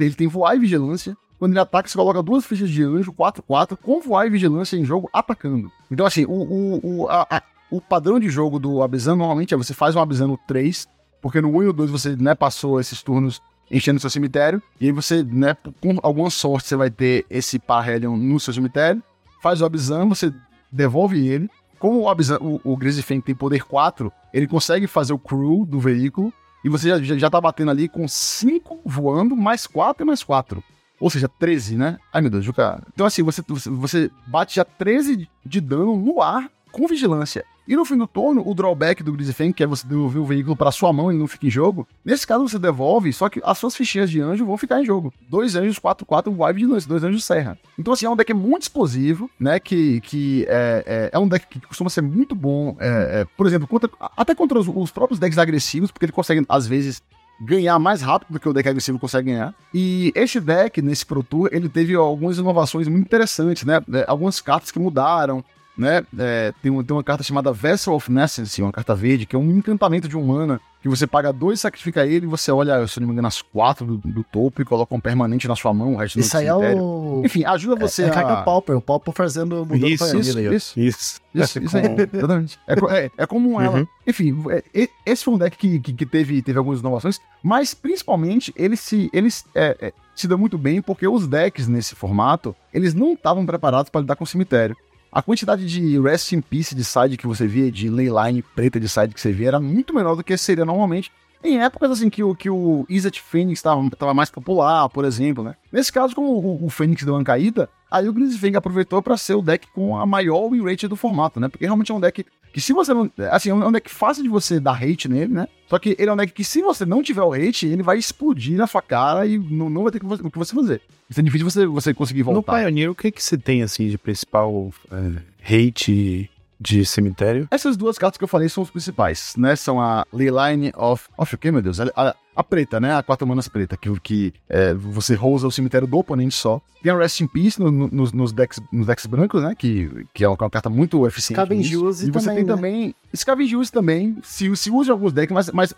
Ele 0.00 0.14
tem 0.14 0.26
voar 0.26 0.56
e 0.56 0.60
vigilância. 0.60 1.14
Quando 1.42 1.54
ele 1.54 1.58
ataca, 1.58 1.88
você 1.88 1.98
coloca 1.98 2.22
duas 2.22 2.46
fichas 2.46 2.70
de 2.70 2.84
anjo, 2.84 3.12
4-4, 3.12 3.76
com 3.76 4.00
voar 4.00 4.28
e 4.28 4.30
vigilância 4.30 4.76
em 4.76 4.84
jogo, 4.84 5.10
atacando. 5.12 5.72
Então, 5.90 6.06
assim, 6.06 6.24
o, 6.24 6.30
o, 6.30 6.80
o, 6.84 7.08
a, 7.08 7.26
a, 7.28 7.42
o 7.68 7.80
padrão 7.80 8.20
de 8.20 8.28
jogo 8.28 8.60
do 8.60 8.80
Abizan 8.80 9.16
normalmente 9.16 9.52
é 9.52 9.56
você 9.56 9.74
faz 9.74 9.96
um 9.96 10.00
Abizan 10.00 10.28
no 10.28 10.38
3, 10.46 10.86
porque 11.20 11.40
no 11.40 11.48
1 11.48 11.62
e 11.64 11.66
no 11.66 11.72
2 11.72 11.90
você 11.90 12.14
né, 12.14 12.36
passou 12.36 12.78
esses 12.78 13.02
turnos 13.02 13.42
enchendo 13.68 13.98
seu 13.98 14.08
cemitério. 14.08 14.62
E 14.80 14.86
aí 14.86 14.92
você, 14.92 15.24
né, 15.24 15.56
com 15.80 15.98
alguma 16.04 16.30
sorte, 16.30 16.68
você 16.68 16.76
vai 16.76 16.92
ter 16.92 17.26
esse 17.28 17.58
Parhelion 17.58 18.16
no 18.16 18.38
seu 18.38 18.54
cemitério. 18.54 19.02
Faz 19.42 19.60
o 19.60 19.64
Abzan, 19.64 20.08
você 20.08 20.32
devolve 20.70 21.26
ele. 21.26 21.50
Como 21.76 22.02
o, 22.02 22.08
Abzan, 22.08 22.38
o, 22.40 22.60
o 22.62 22.78
Fang 23.02 23.20
tem 23.20 23.34
poder 23.34 23.64
4, 23.64 24.12
ele 24.32 24.46
consegue 24.46 24.86
fazer 24.86 25.12
o 25.12 25.18
crew 25.18 25.66
do 25.66 25.80
veículo. 25.80 26.32
E 26.64 26.68
você 26.68 26.90
já, 26.90 27.02
já, 27.02 27.18
já 27.18 27.28
tá 27.28 27.40
batendo 27.40 27.72
ali 27.72 27.88
com 27.88 28.06
5 28.06 28.82
voando, 28.84 29.34
mais 29.34 29.66
4 29.66 30.04
e 30.04 30.06
mais 30.06 30.22
4. 30.22 30.62
Ou 31.02 31.10
seja, 31.10 31.28
13, 31.28 31.76
né? 31.76 31.98
Ai 32.12 32.20
meu 32.20 32.30
Deus, 32.30 32.44
Juca. 32.44 32.80
Então 32.94 33.04
assim, 33.04 33.24
você, 33.24 33.42
você 33.66 34.08
bate 34.24 34.54
já 34.54 34.64
13 34.64 35.28
de 35.44 35.60
dano 35.60 35.96
no 35.96 36.22
ar 36.22 36.48
com 36.70 36.86
vigilância. 36.86 37.44
E 37.66 37.74
no 37.74 37.84
fim 37.84 37.96
do 37.96 38.06
turno, 38.06 38.42
o 38.46 38.54
drawback 38.54 39.02
do 39.02 39.12
Grisifang, 39.12 39.52
que 39.52 39.62
é 39.62 39.66
você 39.66 39.86
devolver 39.86 40.20
o 40.20 40.24
veículo 40.24 40.56
para 40.56 40.70
sua 40.70 40.92
mão 40.92 41.12
e 41.12 41.16
não 41.16 41.26
fica 41.26 41.46
em 41.46 41.50
jogo, 41.50 41.86
nesse 42.04 42.26
caso 42.26 42.48
você 42.48 42.58
devolve, 42.58 43.12
só 43.12 43.28
que 43.28 43.40
as 43.44 43.56
suas 43.58 43.76
fichinhas 43.76 44.10
de 44.10 44.20
anjo 44.20 44.44
vão 44.44 44.56
ficar 44.56 44.80
em 44.80 44.84
jogo. 44.84 45.12
Dois 45.28 45.54
anjos 45.56 45.78
4-4 45.78 46.34
Vibe 46.34 46.58
de 46.58 46.66
lance, 46.66 46.88
dois 46.88 47.04
anjos 47.04 47.24
serra. 47.24 47.58
Então, 47.78 47.92
assim, 47.92 48.06
é 48.06 48.10
um 48.10 48.16
deck 48.16 48.32
muito 48.34 48.62
explosivo, 48.62 49.30
né? 49.38 49.60
Que, 49.60 50.00
que 50.00 50.44
é, 50.48 50.84
é, 50.86 51.10
é 51.12 51.18
um 51.18 51.28
deck 51.28 51.46
que 51.46 51.60
costuma 51.66 51.90
ser 51.90 52.02
muito 52.02 52.34
bom, 52.34 52.76
é, 52.80 53.20
é, 53.20 53.26
por 53.36 53.46
exemplo, 53.46 53.66
contra, 53.66 53.90
até 54.16 54.34
contra 54.34 54.58
os, 54.58 54.68
os 54.68 54.90
próprios 54.90 55.20
decks 55.20 55.38
agressivos, 55.38 55.90
porque 55.90 56.04
ele 56.04 56.12
consegue, 56.12 56.44
às 56.48 56.66
vezes, 56.66 57.02
ganhar 57.40 57.78
mais 57.78 58.00
rápido 58.00 58.32
do 58.32 58.40
que 58.40 58.48
o 58.48 58.52
deck 58.52 58.68
agressivo 58.68 58.98
consegue 58.98 59.30
ganhar. 59.30 59.54
E 59.74 60.12
este 60.14 60.38
deck, 60.40 60.80
nesse 60.80 61.04
Pro 61.04 61.22
Tour, 61.22 61.48
ele 61.52 61.68
teve 61.68 61.94
algumas 61.94 62.38
inovações 62.38 62.86
muito 62.88 63.06
interessantes, 63.06 63.64
né? 63.64 63.80
É, 63.92 64.04
algumas 64.06 64.40
cartas 64.40 64.70
que 64.70 64.78
mudaram, 64.78 65.44
né? 65.76 66.04
É, 66.18 66.52
tem, 66.62 66.82
tem 66.82 66.96
uma 66.96 67.02
carta 67.02 67.22
chamada 67.22 67.52
Vessel 67.52 67.94
of 67.94 68.10
Nescence, 68.10 68.60
uma 68.60 68.72
carta 68.72 68.94
verde, 68.94 69.26
que 69.26 69.36
é 69.36 69.38
um 69.38 69.50
encantamento 69.50 70.08
de 70.08 70.16
um 70.16 70.24
mana, 70.24 70.60
que 70.82 70.88
você 70.88 71.06
paga 71.06 71.32
dois, 71.32 71.60
sacrifica 71.60 72.04
ele 72.04 72.26
e 72.26 72.28
você 72.28 72.50
olha, 72.50 72.86
se 72.88 72.98
eu 72.98 73.02
não 73.02 73.08
me 73.08 73.12
engano, 73.12 73.28
as 73.28 73.40
quatro 73.40 73.86
do, 73.86 73.96
do 73.98 74.24
topo 74.24 74.60
e 74.60 74.64
coloca 74.64 74.92
um 74.94 75.00
permanente 75.00 75.46
na 75.46 75.54
sua 75.54 75.72
mão, 75.72 75.94
o 75.94 75.96
resto 75.96 76.18
Isso 76.18 76.36
aí 76.36 76.46
é 76.46 76.54
o... 76.54 77.22
Enfim, 77.24 77.44
ajuda 77.44 77.76
você 77.76 78.02
é, 78.02 78.06
é 78.06 78.08
a... 78.08 78.10
a 78.10 78.14
carta 78.14 78.42
Pauper, 78.42 78.76
o 78.76 78.80
Pauper 78.80 79.14
fazendo, 79.14 79.64
mudando 79.64 79.88
isso, 79.88 80.04
pra 80.04 80.18
isso, 80.18 80.38
ele. 80.38 80.56
Isso, 80.56 80.80
isso. 80.80 81.22
Isso, 81.34 81.58
isso 81.60 81.76
aí, 81.76 81.84
exatamente. 82.12 82.58
É, 82.66 83.04
é, 83.04 83.10
é 83.16 83.26
como 83.26 83.60
ela. 83.60 83.78
Uhum. 83.78 83.86
Enfim, 84.06 84.36
é, 84.50 84.88
esse 85.06 85.24
foi 85.24 85.34
um 85.34 85.38
deck 85.38 85.56
que, 85.56 85.78
que, 85.78 85.92
que, 85.92 86.04
teve, 86.04 86.42
teve 86.42 86.58
algumas 86.58 86.80
inovações, 86.80 87.20
mas 87.42 87.72
principalmente 87.72 88.52
ele 88.56 88.76
se, 88.76 89.08
ele, 89.12 89.28
é, 89.54 89.76
é, 89.80 89.92
se 90.14 90.26
deu 90.26 90.36
muito 90.36 90.58
bem 90.58 90.82
porque 90.82 91.06
os 91.06 91.26
decks 91.26 91.68
nesse 91.68 91.94
formato, 91.94 92.54
eles 92.74 92.92
não 92.92 93.12
estavam 93.12 93.46
preparados 93.46 93.88
para 93.88 94.00
lidar 94.00 94.16
com 94.16 94.24
o 94.24 94.26
cemitério. 94.26 94.76
A 95.12 95.20
quantidade 95.20 95.66
de 95.66 96.00
Rest 96.00 96.32
in 96.32 96.40
Peace 96.40 96.74
de 96.74 96.82
side 96.82 97.18
que 97.18 97.26
você 97.26 97.46
via, 97.46 97.70
de 97.70 97.90
leyline 97.90 98.40
preta 98.40 98.80
de 98.80 98.88
side 98.88 99.12
que 99.12 99.20
você 99.20 99.30
via, 99.30 99.48
era 99.48 99.60
muito 99.60 99.94
menor 99.94 100.14
do 100.14 100.24
que 100.24 100.34
seria 100.38 100.64
normalmente. 100.64 101.12
Em 101.44 101.60
épocas 101.60 101.90
assim 101.90 102.08
que 102.08 102.22
o, 102.22 102.34
que 102.34 102.48
o 102.48 102.86
Izzet 102.88 103.20
Phoenix 103.20 103.58
estava 103.58 104.14
mais 104.14 104.30
popular, 104.30 104.88
por 104.88 105.04
exemplo, 105.04 105.44
né? 105.44 105.54
Nesse 105.70 105.92
caso, 105.92 106.14
como 106.14 106.28
o, 106.28 106.64
o 106.64 106.70
Phoenix 106.70 107.04
deu 107.04 107.12
uma 107.12 107.22
caída, 107.22 107.68
aí 107.92 108.08
o 108.08 108.12
Grizzfang 108.12 108.56
aproveitou 108.56 109.02
para 109.02 109.16
ser 109.16 109.34
o 109.34 109.42
deck 109.42 109.68
com 109.74 109.96
a 109.96 110.06
maior 110.06 110.48
win 110.48 110.62
rate 110.62 110.88
do 110.88 110.96
formato, 110.96 111.38
né? 111.38 111.48
Porque 111.48 111.64
realmente 111.64 111.92
é 111.92 111.94
um 111.94 112.00
deck 112.00 112.24
que 112.52 112.60
se 112.60 112.72
você 112.72 112.92
não... 112.92 113.10
Assim, 113.30 113.50
é 113.50 113.54
um 113.54 113.72
deck 113.72 113.90
fácil 113.90 114.22
de 114.22 114.28
você 114.28 114.58
dar 114.58 114.82
hate 114.82 115.08
nele, 115.08 115.32
né? 115.32 115.48
Só 115.68 115.78
que 115.78 115.96
ele 115.98 116.10
é 116.10 116.12
um 116.12 116.16
deck 116.16 116.32
que 116.32 116.44
se 116.44 116.60
você 116.62 116.84
não 116.84 117.02
tiver 117.02 117.22
o 117.22 117.32
hate, 117.32 117.66
ele 117.66 117.82
vai 117.82 117.98
explodir 117.98 118.56
na 118.56 118.66
sua 118.66 118.82
cara 118.82 119.26
e 119.26 119.38
não, 119.38 119.70
não 119.70 119.82
vai 119.82 119.92
ter 119.92 120.02
o 120.02 120.30
que 120.30 120.38
você 120.38 120.54
fazer. 120.54 120.80
Isso 121.08 121.20
é 121.20 121.22
difícil 121.22 121.48
você, 121.48 121.66
você 121.66 121.94
conseguir 121.94 122.22
voltar. 122.22 122.52
No 122.52 122.58
Pioneer, 122.58 122.90
o 122.90 122.94
que 122.94 123.10
que 123.10 123.22
você 123.22 123.36
tem, 123.36 123.62
assim, 123.62 123.88
de 123.88 123.98
principal 123.98 124.72
é, 124.90 125.66
hate 125.68 126.30
de 126.62 126.84
cemitério? 126.86 127.48
Essas 127.50 127.76
duas 127.76 127.98
cartas 127.98 128.16
que 128.16 128.24
eu 128.24 128.28
falei 128.28 128.48
são 128.48 128.62
os 128.62 128.70
principais, 128.70 129.34
né? 129.36 129.56
São 129.56 129.80
a 129.80 130.06
Leyline 130.12 130.72
of... 130.76 131.08
Of 131.18 131.34
o 131.34 131.38
que, 131.38 131.50
meu 131.50 131.60
Deus? 131.60 131.80
A, 131.80 131.90
a, 131.96 132.14
a, 132.36 132.44
preta, 132.44 132.78
né? 132.78 132.94
A 132.94 133.02
quatro 133.02 133.26
manas 133.26 133.48
preta, 133.48 133.76
que, 133.76 133.90
que 134.00 134.32
é, 134.48 134.72
você 134.72 135.14
rousa 135.14 135.46
o 135.46 135.50
cemitério 135.50 135.86
do 135.86 135.98
oponente 135.98 136.34
só. 136.34 136.60
Tem 136.82 136.92
a 136.92 136.96
Rest 136.96 137.20
in 137.20 137.26
Peace 137.26 137.60
no, 137.60 137.70
no, 137.70 137.88
nos, 137.88 138.12
nos, 138.12 138.32
decks, 138.32 138.60
nos 138.72 138.86
decks 138.86 139.06
brancos, 139.06 139.42
né? 139.42 139.54
Que, 139.56 140.06
que 140.14 140.24
é 140.24 140.28
uma, 140.28 140.36
uma 140.40 140.50
carta 140.50 140.70
muito 140.70 141.06
eficiente. 141.06 141.40
Scavenge 141.40 141.74
E 141.74 141.76
você 141.76 142.10
também, 142.10 142.36
tem 142.36 142.44
né? 142.44 142.54
também... 142.54 142.94
Scavenge 143.14 143.70
também, 143.70 144.16
se, 144.22 144.54
se 144.56 144.70
usa 144.70 144.90
em 144.90 144.92
alguns 144.92 145.12
decks, 145.12 145.34
mas, 145.34 145.50
mas 145.50 145.74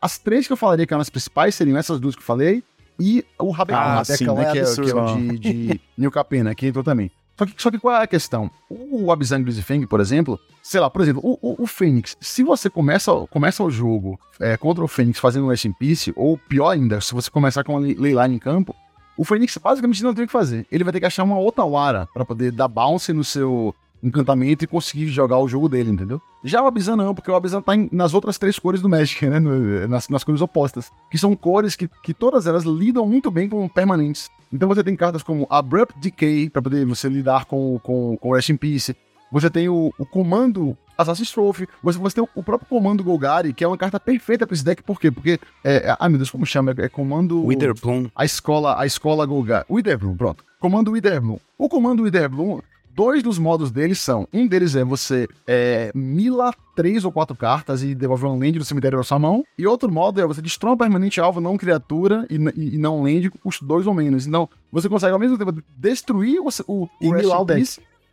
as 0.00 0.18
três 0.18 0.46
que 0.46 0.52
eu 0.52 0.56
falaria 0.56 0.86
que 0.86 0.94
eram 0.94 1.00
as 1.00 1.10
principais 1.10 1.54
seriam 1.54 1.76
essas 1.76 1.98
duas 1.98 2.14
que 2.14 2.22
eu 2.22 2.26
falei 2.26 2.62
e 3.00 3.24
o 3.38 3.50
Rabeca, 3.50 3.78
Ah, 3.78 3.96
né, 3.98 4.04
sim, 4.04 4.24
que, 4.24 4.30
é, 4.30 4.42
é 4.42 4.52
que 4.52 4.58
é 4.90 4.94
o 4.94 5.16
de, 5.16 5.38
de 5.38 5.80
New 5.96 6.10
Capena, 6.10 6.54
que 6.54 6.66
entrou 6.66 6.82
também. 6.82 7.10
Só 7.38 7.46
que, 7.46 7.54
só 7.56 7.70
que 7.70 7.78
qual 7.78 7.94
é 7.94 8.02
a 8.02 8.06
questão? 8.06 8.50
O 8.68 9.12
Abzang 9.12 9.50
Feng, 9.62 9.86
por 9.86 10.00
exemplo, 10.00 10.38
sei 10.60 10.80
lá, 10.80 10.90
por 10.90 11.00
exemplo, 11.00 11.22
o, 11.24 11.38
o, 11.40 11.62
o 11.62 11.66
Fênix, 11.68 12.16
se 12.20 12.42
você 12.42 12.68
começa, 12.68 13.12
começa 13.30 13.62
o 13.62 13.70
jogo 13.70 14.18
é, 14.40 14.56
contra 14.56 14.82
o 14.84 14.88
Fênix 14.88 15.20
fazendo 15.20 15.46
um 15.46 15.50
Rest 15.50 15.64
in 15.64 15.72
Peace, 15.72 16.12
ou 16.16 16.36
pior 16.36 16.70
ainda, 16.70 17.00
se 17.00 17.14
você 17.14 17.30
começar 17.30 17.62
com 17.62 17.74
uma 17.74 17.80
Leyline 17.80 18.34
em 18.34 18.38
campo, 18.40 18.74
o 19.16 19.24
Fênix 19.24 19.56
basicamente 19.56 20.02
não 20.02 20.12
tem 20.12 20.24
o 20.24 20.26
que 20.26 20.32
fazer. 20.32 20.66
Ele 20.70 20.82
vai 20.82 20.92
ter 20.92 20.98
que 21.00 21.06
achar 21.06 21.22
uma 21.22 21.38
outra 21.38 21.64
Wara 21.64 22.08
para 22.12 22.24
poder 22.24 22.50
dar 22.50 22.66
bounce 22.68 23.12
no 23.12 23.22
seu 23.22 23.72
encantamento 24.02 24.64
e 24.64 24.66
conseguir 24.66 25.06
jogar 25.08 25.38
o 25.38 25.48
jogo 25.48 25.68
dele, 25.68 25.90
entendeu? 25.90 26.20
Já 26.44 26.62
o 26.62 26.66
Abzan 26.66 26.94
não, 26.96 27.14
porque 27.14 27.30
o 27.30 27.34
Abzan 27.34 27.60
tá 27.60 27.74
em- 27.74 27.88
nas 27.90 28.14
outras 28.14 28.38
três 28.38 28.56
cores 28.58 28.80
do 28.80 28.88
Magic, 28.88 29.26
né? 29.26 29.40
Nas, 29.88 30.08
nas 30.08 30.22
cores 30.22 30.40
opostas. 30.40 30.90
Que 31.10 31.18
são 31.18 31.34
cores 31.34 31.74
que, 31.74 31.88
que 32.02 32.14
todas 32.14 32.46
elas 32.46 32.62
lidam 32.64 33.06
muito 33.06 33.28
bem 33.30 33.48
com 33.48 33.68
permanentes. 33.68 34.30
Então 34.52 34.68
você 34.68 34.82
tem 34.82 34.96
cartas 34.96 35.22
como 35.22 35.46
Abrupt 35.50 35.98
Decay, 35.98 36.50
para 36.50 36.62
poder 36.62 36.84
você 36.86 37.08
lidar 37.08 37.44
com, 37.44 37.78
com, 37.82 38.16
com 38.16 38.32
Rest 38.32 38.48
in 38.48 38.56
Peace. 38.56 38.96
Você 39.30 39.50
tem 39.50 39.68
o, 39.68 39.92
o 39.98 40.06
comando 40.06 40.76
Assassin's 40.96 41.30
Trophy. 41.30 41.68
Você, 41.82 41.98
você 41.98 42.14
tem 42.16 42.24
o, 42.24 42.28
o 42.34 42.42
próprio 42.42 42.68
comando 42.68 43.04
Golgari, 43.04 43.52
que 43.52 43.62
é 43.62 43.68
uma 43.68 43.76
carta 43.76 44.00
perfeita 44.00 44.46
pra 44.46 44.54
esse 44.54 44.64
deck. 44.64 44.82
Por 44.82 44.98
quê? 44.98 45.10
Porque, 45.10 45.38
é, 45.62 45.90
é- 45.90 45.96
ai 45.98 46.08
meu 46.08 46.18
Deus, 46.18 46.30
como 46.30 46.46
chama? 46.46 46.74
É, 46.76 46.84
é 46.84 46.88
comando... 46.88 47.44
Witherbloom. 47.44 48.08
A 48.16 48.24
escola, 48.24 48.80
a 48.80 48.86
escola 48.86 49.26
Golgari. 49.26 49.66
Witherbloom, 49.70 50.16
pronto. 50.16 50.44
Comando 50.58 50.90
Witherbloom. 50.92 51.38
O 51.56 51.68
comando 51.68 52.02
Witherbloom, 52.02 52.60
dois 52.98 53.22
dos 53.22 53.38
modos 53.38 53.70
deles 53.70 54.00
são. 54.00 54.26
Um 54.32 54.44
deles 54.44 54.74
é 54.74 54.82
você 54.82 55.28
é, 55.46 55.92
mila 55.94 56.52
três 56.74 57.04
ou 57.04 57.12
quatro 57.12 57.36
cartas 57.36 57.80
e 57.84 57.94
devolver 57.94 58.28
um 58.28 58.36
land 58.40 58.58
do 58.58 58.64
cemitério 58.64 58.98
da 58.98 59.04
sua 59.04 59.20
mão. 59.20 59.44
E 59.56 59.64
outro 59.68 59.88
modo 59.92 60.20
é 60.20 60.26
você 60.26 60.42
destrói 60.42 60.72
um 60.74 60.76
permanente 60.76 61.20
alvo, 61.20 61.40
não 61.40 61.56
criatura 61.56 62.26
e, 62.28 62.34
n- 62.38 62.52
e 62.56 62.76
não 62.76 63.00
land 63.04 63.30
com 63.30 63.38
custo 63.38 63.64
dois 63.64 63.86
ou 63.86 63.94
menos. 63.94 64.26
Então, 64.26 64.48
você 64.72 64.88
consegue 64.88 65.12
ao 65.12 65.18
mesmo 65.20 65.38
tempo 65.38 65.62
destruir 65.76 66.40
o, 66.40 66.48
o, 66.66 66.88
E 67.00 67.06
o 67.08 67.12
milar 67.14 67.42
o 67.42 67.44
deck. 67.44 67.60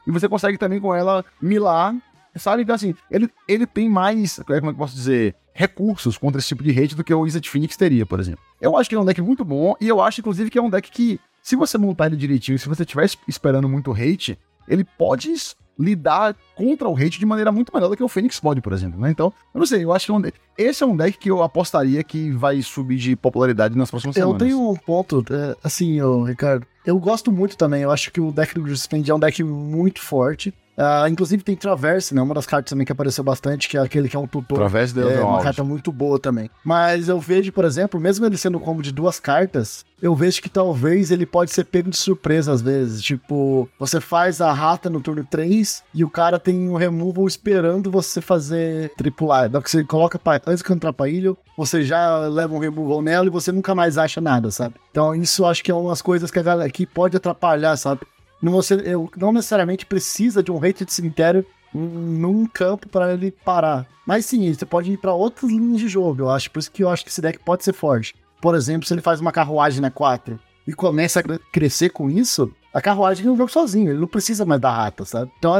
E 0.05 0.11
você 0.11 0.29
consegue 0.29 0.55
também 0.55 0.79
com 0.79 0.93
ela 0.93 1.25
milar. 1.41 1.95
Sabe? 2.35 2.61
Então, 2.61 2.75
assim, 2.75 2.93
ele, 3.09 3.27
ele 3.47 3.65
tem 3.65 3.89
mais, 3.89 4.39
como 4.45 4.55
é 4.55 4.61
que 4.61 4.67
eu 4.67 4.73
posso 4.75 4.93
dizer, 4.93 5.33
recursos 5.51 6.15
contra 6.17 6.37
esse 6.37 6.49
tipo 6.49 6.63
de 6.63 6.69
hate 6.79 6.93
do 6.95 7.03
que 7.03 7.13
o 7.13 7.25
Izzet 7.25 7.49
Phoenix 7.49 7.75
teria, 7.75 8.05
por 8.05 8.19
exemplo. 8.19 8.41
Eu 8.61 8.77
acho 8.77 8.87
que 8.89 8.95
é 8.95 8.99
um 8.99 9.05
deck 9.05 9.19
muito 9.21 9.43
bom 9.43 9.73
e 9.81 9.87
eu 9.87 9.99
acho, 9.99 10.19
inclusive, 10.21 10.49
que 10.51 10.59
é 10.59 10.61
um 10.61 10.69
deck 10.69 10.91
que, 10.91 11.19
se 11.41 11.55
você 11.55 11.77
montar 11.77 12.05
ele 12.07 12.17
direitinho, 12.17 12.59
se 12.59 12.67
você 12.67 12.83
estiver 12.83 13.05
es- 13.05 13.17
esperando 13.27 13.67
muito 13.69 13.91
hate, 13.93 14.37
ele 14.67 14.83
pode 14.83 15.33
lidar 15.77 16.35
contra 16.55 16.87
o 16.87 16.95
hate 16.95 17.19
de 17.19 17.25
maneira 17.25 17.51
muito 17.51 17.73
melhor 17.73 17.89
do 17.89 17.97
que 17.97 18.03
o 18.03 18.07
Fênix 18.07 18.39
pode, 18.39 18.61
por 18.61 18.71
exemplo, 18.71 18.99
né? 18.99 19.11
Então, 19.11 19.33
eu 19.53 19.59
não 19.59 19.65
sei, 19.65 19.83
eu 19.83 19.91
acho 19.91 20.05
que 20.05 20.11
é 20.11 20.15
um 20.15 20.21
deck, 20.21 20.39
esse 20.57 20.81
é 20.81 20.87
um 20.87 20.95
deck 20.95 21.17
que 21.17 21.29
eu 21.29 21.43
apostaria 21.43 22.01
que 22.01 22.31
vai 22.31 22.61
subir 22.61 22.95
de 22.95 23.15
popularidade 23.15 23.77
nas 23.77 23.89
próximas 23.89 24.15
Eu 24.15 24.27
semanas. 24.27 24.41
tenho 24.41 24.69
um 24.69 24.75
ponto, 24.75 25.23
é, 25.29 25.55
assim, 25.63 26.01
ô, 26.01 26.23
Ricardo. 26.23 26.65
Eu 26.85 26.97
gosto 26.99 27.31
muito 27.31 27.57
também. 27.57 27.81
Eu 27.81 27.91
acho 27.91 28.11
que 28.11 28.21
o 28.21 28.31
deck 28.31 28.53
do 28.53 28.61
Grizzfend 28.61 29.09
é 29.09 29.13
um 29.13 29.19
deck 29.19 29.43
muito 29.43 30.01
forte. 30.01 30.53
Ah, 30.77 31.07
inclusive 31.09 31.43
tem 31.43 31.55
Traverse, 31.55 32.13
né? 32.13 32.21
Uma 32.21 32.33
das 32.33 32.45
cartas 32.45 32.69
também 32.69 32.85
que 32.85 32.91
apareceu 32.91 33.23
bastante, 33.23 33.67
que 33.69 33.77
é 33.77 33.81
aquele 33.81 34.09
que 34.09 34.15
é 34.15 34.19
um 34.19 34.27
tutor. 34.27 34.57
Através 34.57 34.91
de 34.91 35.01
É 35.01 35.23
uma 35.23 35.41
carta 35.41 35.63
muito 35.63 35.91
boa 35.91 36.19
também. 36.19 36.49
Mas 36.63 37.07
eu 37.07 37.19
vejo, 37.19 37.51
por 37.51 37.63
exemplo, 37.65 37.99
mesmo 37.99 38.25
ele 38.25 38.37
sendo 38.37 38.57
um 38.57 38.61
combo 38.61 38.81
de 38.81 38.91
duas 38.91 39.19
cartas, 39.19 39.85
eu 40.01 40.13
vejo 40.13 40.41
que 40.41 40.49
talvez 40.49 41.11
ele 41.11 41.25
pode 41.25 41.51
ser 41.51 41.63
pego 41.63 41.89
de 41.89 41.97
surpresa 41.97 42.51
às 42.51 42.61
vezes. 42.61 43.01
Tipo, 43.01 43.69
você 43.79 44.01
faz 44.01 44.41
a 44.41 44.51
rata 44.51 44.89
no 44.89 44.99
turno 45.01 45.23
3 45.23 45.83
e 45.93 46.03
o 46.03 46.09
cara 46.09 46.37
tem 46.39 46.69
um 46.69 46.75
removal 46.75 47.25
esperando 47.27 47.89
você 47.89 48.19
fazer 48.21 48.91
tripular. 48.97 49.45
Então 49.47 49.61
que 49.61 49.69
você 49.71 49.83
coloca 49.83 50.19
pa- 50.19 50.41
antes 50.45 50.61
que 50.61 50.73
entrar 50.73 50.91
pra 50.93 51.07
ilha, 51.07 51.33
você 51.57 51.83
já 51.83 52.17
leva 52.27 52.53
um 52.53 52.59
removal 52.59 53.01
nela 53.01 53.27
e 53.27 53.29
você 53.29 53.51
nunca 53.51 53.73
mais 53.73 53.97
acha 53.97 54.19
nada, 54.19 54.51
sabe? 54.51 54.75
Então 54.91 55.15
isso 55.15 55.45
acho 55.45 55.63
que 55.63 55.71
é 55.71 55.73
umas 55.73 56.01
coisas 56.01 56.29
que 56.29 56.39
a 56.39 56.43
galera 56.43 56.67
aqui 56.67 56.85
pode 56.85 57.15
atrapalhar, 57.15 57.77
sabe? 57.77 58.01
Não, 58.45 58.51
você, 58.53 58.75
eu, 58.85 59.09
não 59.17 59.33
necessariamente 59.33 59.87
precisa 59.87 60.43
de 60.43 60.51
um 60.51 60.57
rate 60.59 60.85
de 60.85 60.93
cemitério 60.93 61.43
num 61.73 62.45
campo 62.45 62.87
para 62.87 63.11
ele 63.13 63.31
parar. 63.31 63.87
Mas 64.05 64.25
sim, 64.27 64.53
você 64.53 64.65
pode 64.65 64.91
ir 64.91 64.97
para 64.97 65.13
outras 65.13 65.51
linhas 65.51 65.81
de 65.81 65.87
jogo, 65.87 66.21
eu 66.21 66.29
acho. 66.29 66.51
Por 66.51 66.59
isso 66.59 66.71
que 66.71 66.83
eu 66.83 66.89
acho 66.89 67.03
que 67.03 67.09
esse 67.09 67.21
deck 67.21 67.39
pode 67.39 67.63
ser 67.63 67.73
forte. 67.73 68.13
Por 68.39 68.53
exemplo, 68.53 68.87
se 68.87 68.93
ele 68.93 69.01
faz 69.01 69.19
uma 69.19 69.31
carruagem 69.31 69.81
na 69.81 69.89
4 69.89 70.39
e 70.67 70.73
começa 70.73 71.21
a 71.21 71.23
cre- 71.23 71.39
crescer 71.51 71.89
com 71.89 72.07
isso, 72.07 72.51
A 72.75 72.81
carruagem 72.81 73.25
é 73.25 73.31
um 73.31 73.37
jogo 73.37 73.49
sozinho, 73.49 73.89
ele 73.91 73.99
não 73.99 74.07
precisa 74.07 74.43
mais 74.45 74.59
da 74.59 74.69
rata, 74.69 75.05
sabe? 75.05 75.31
Então 75.39 75.53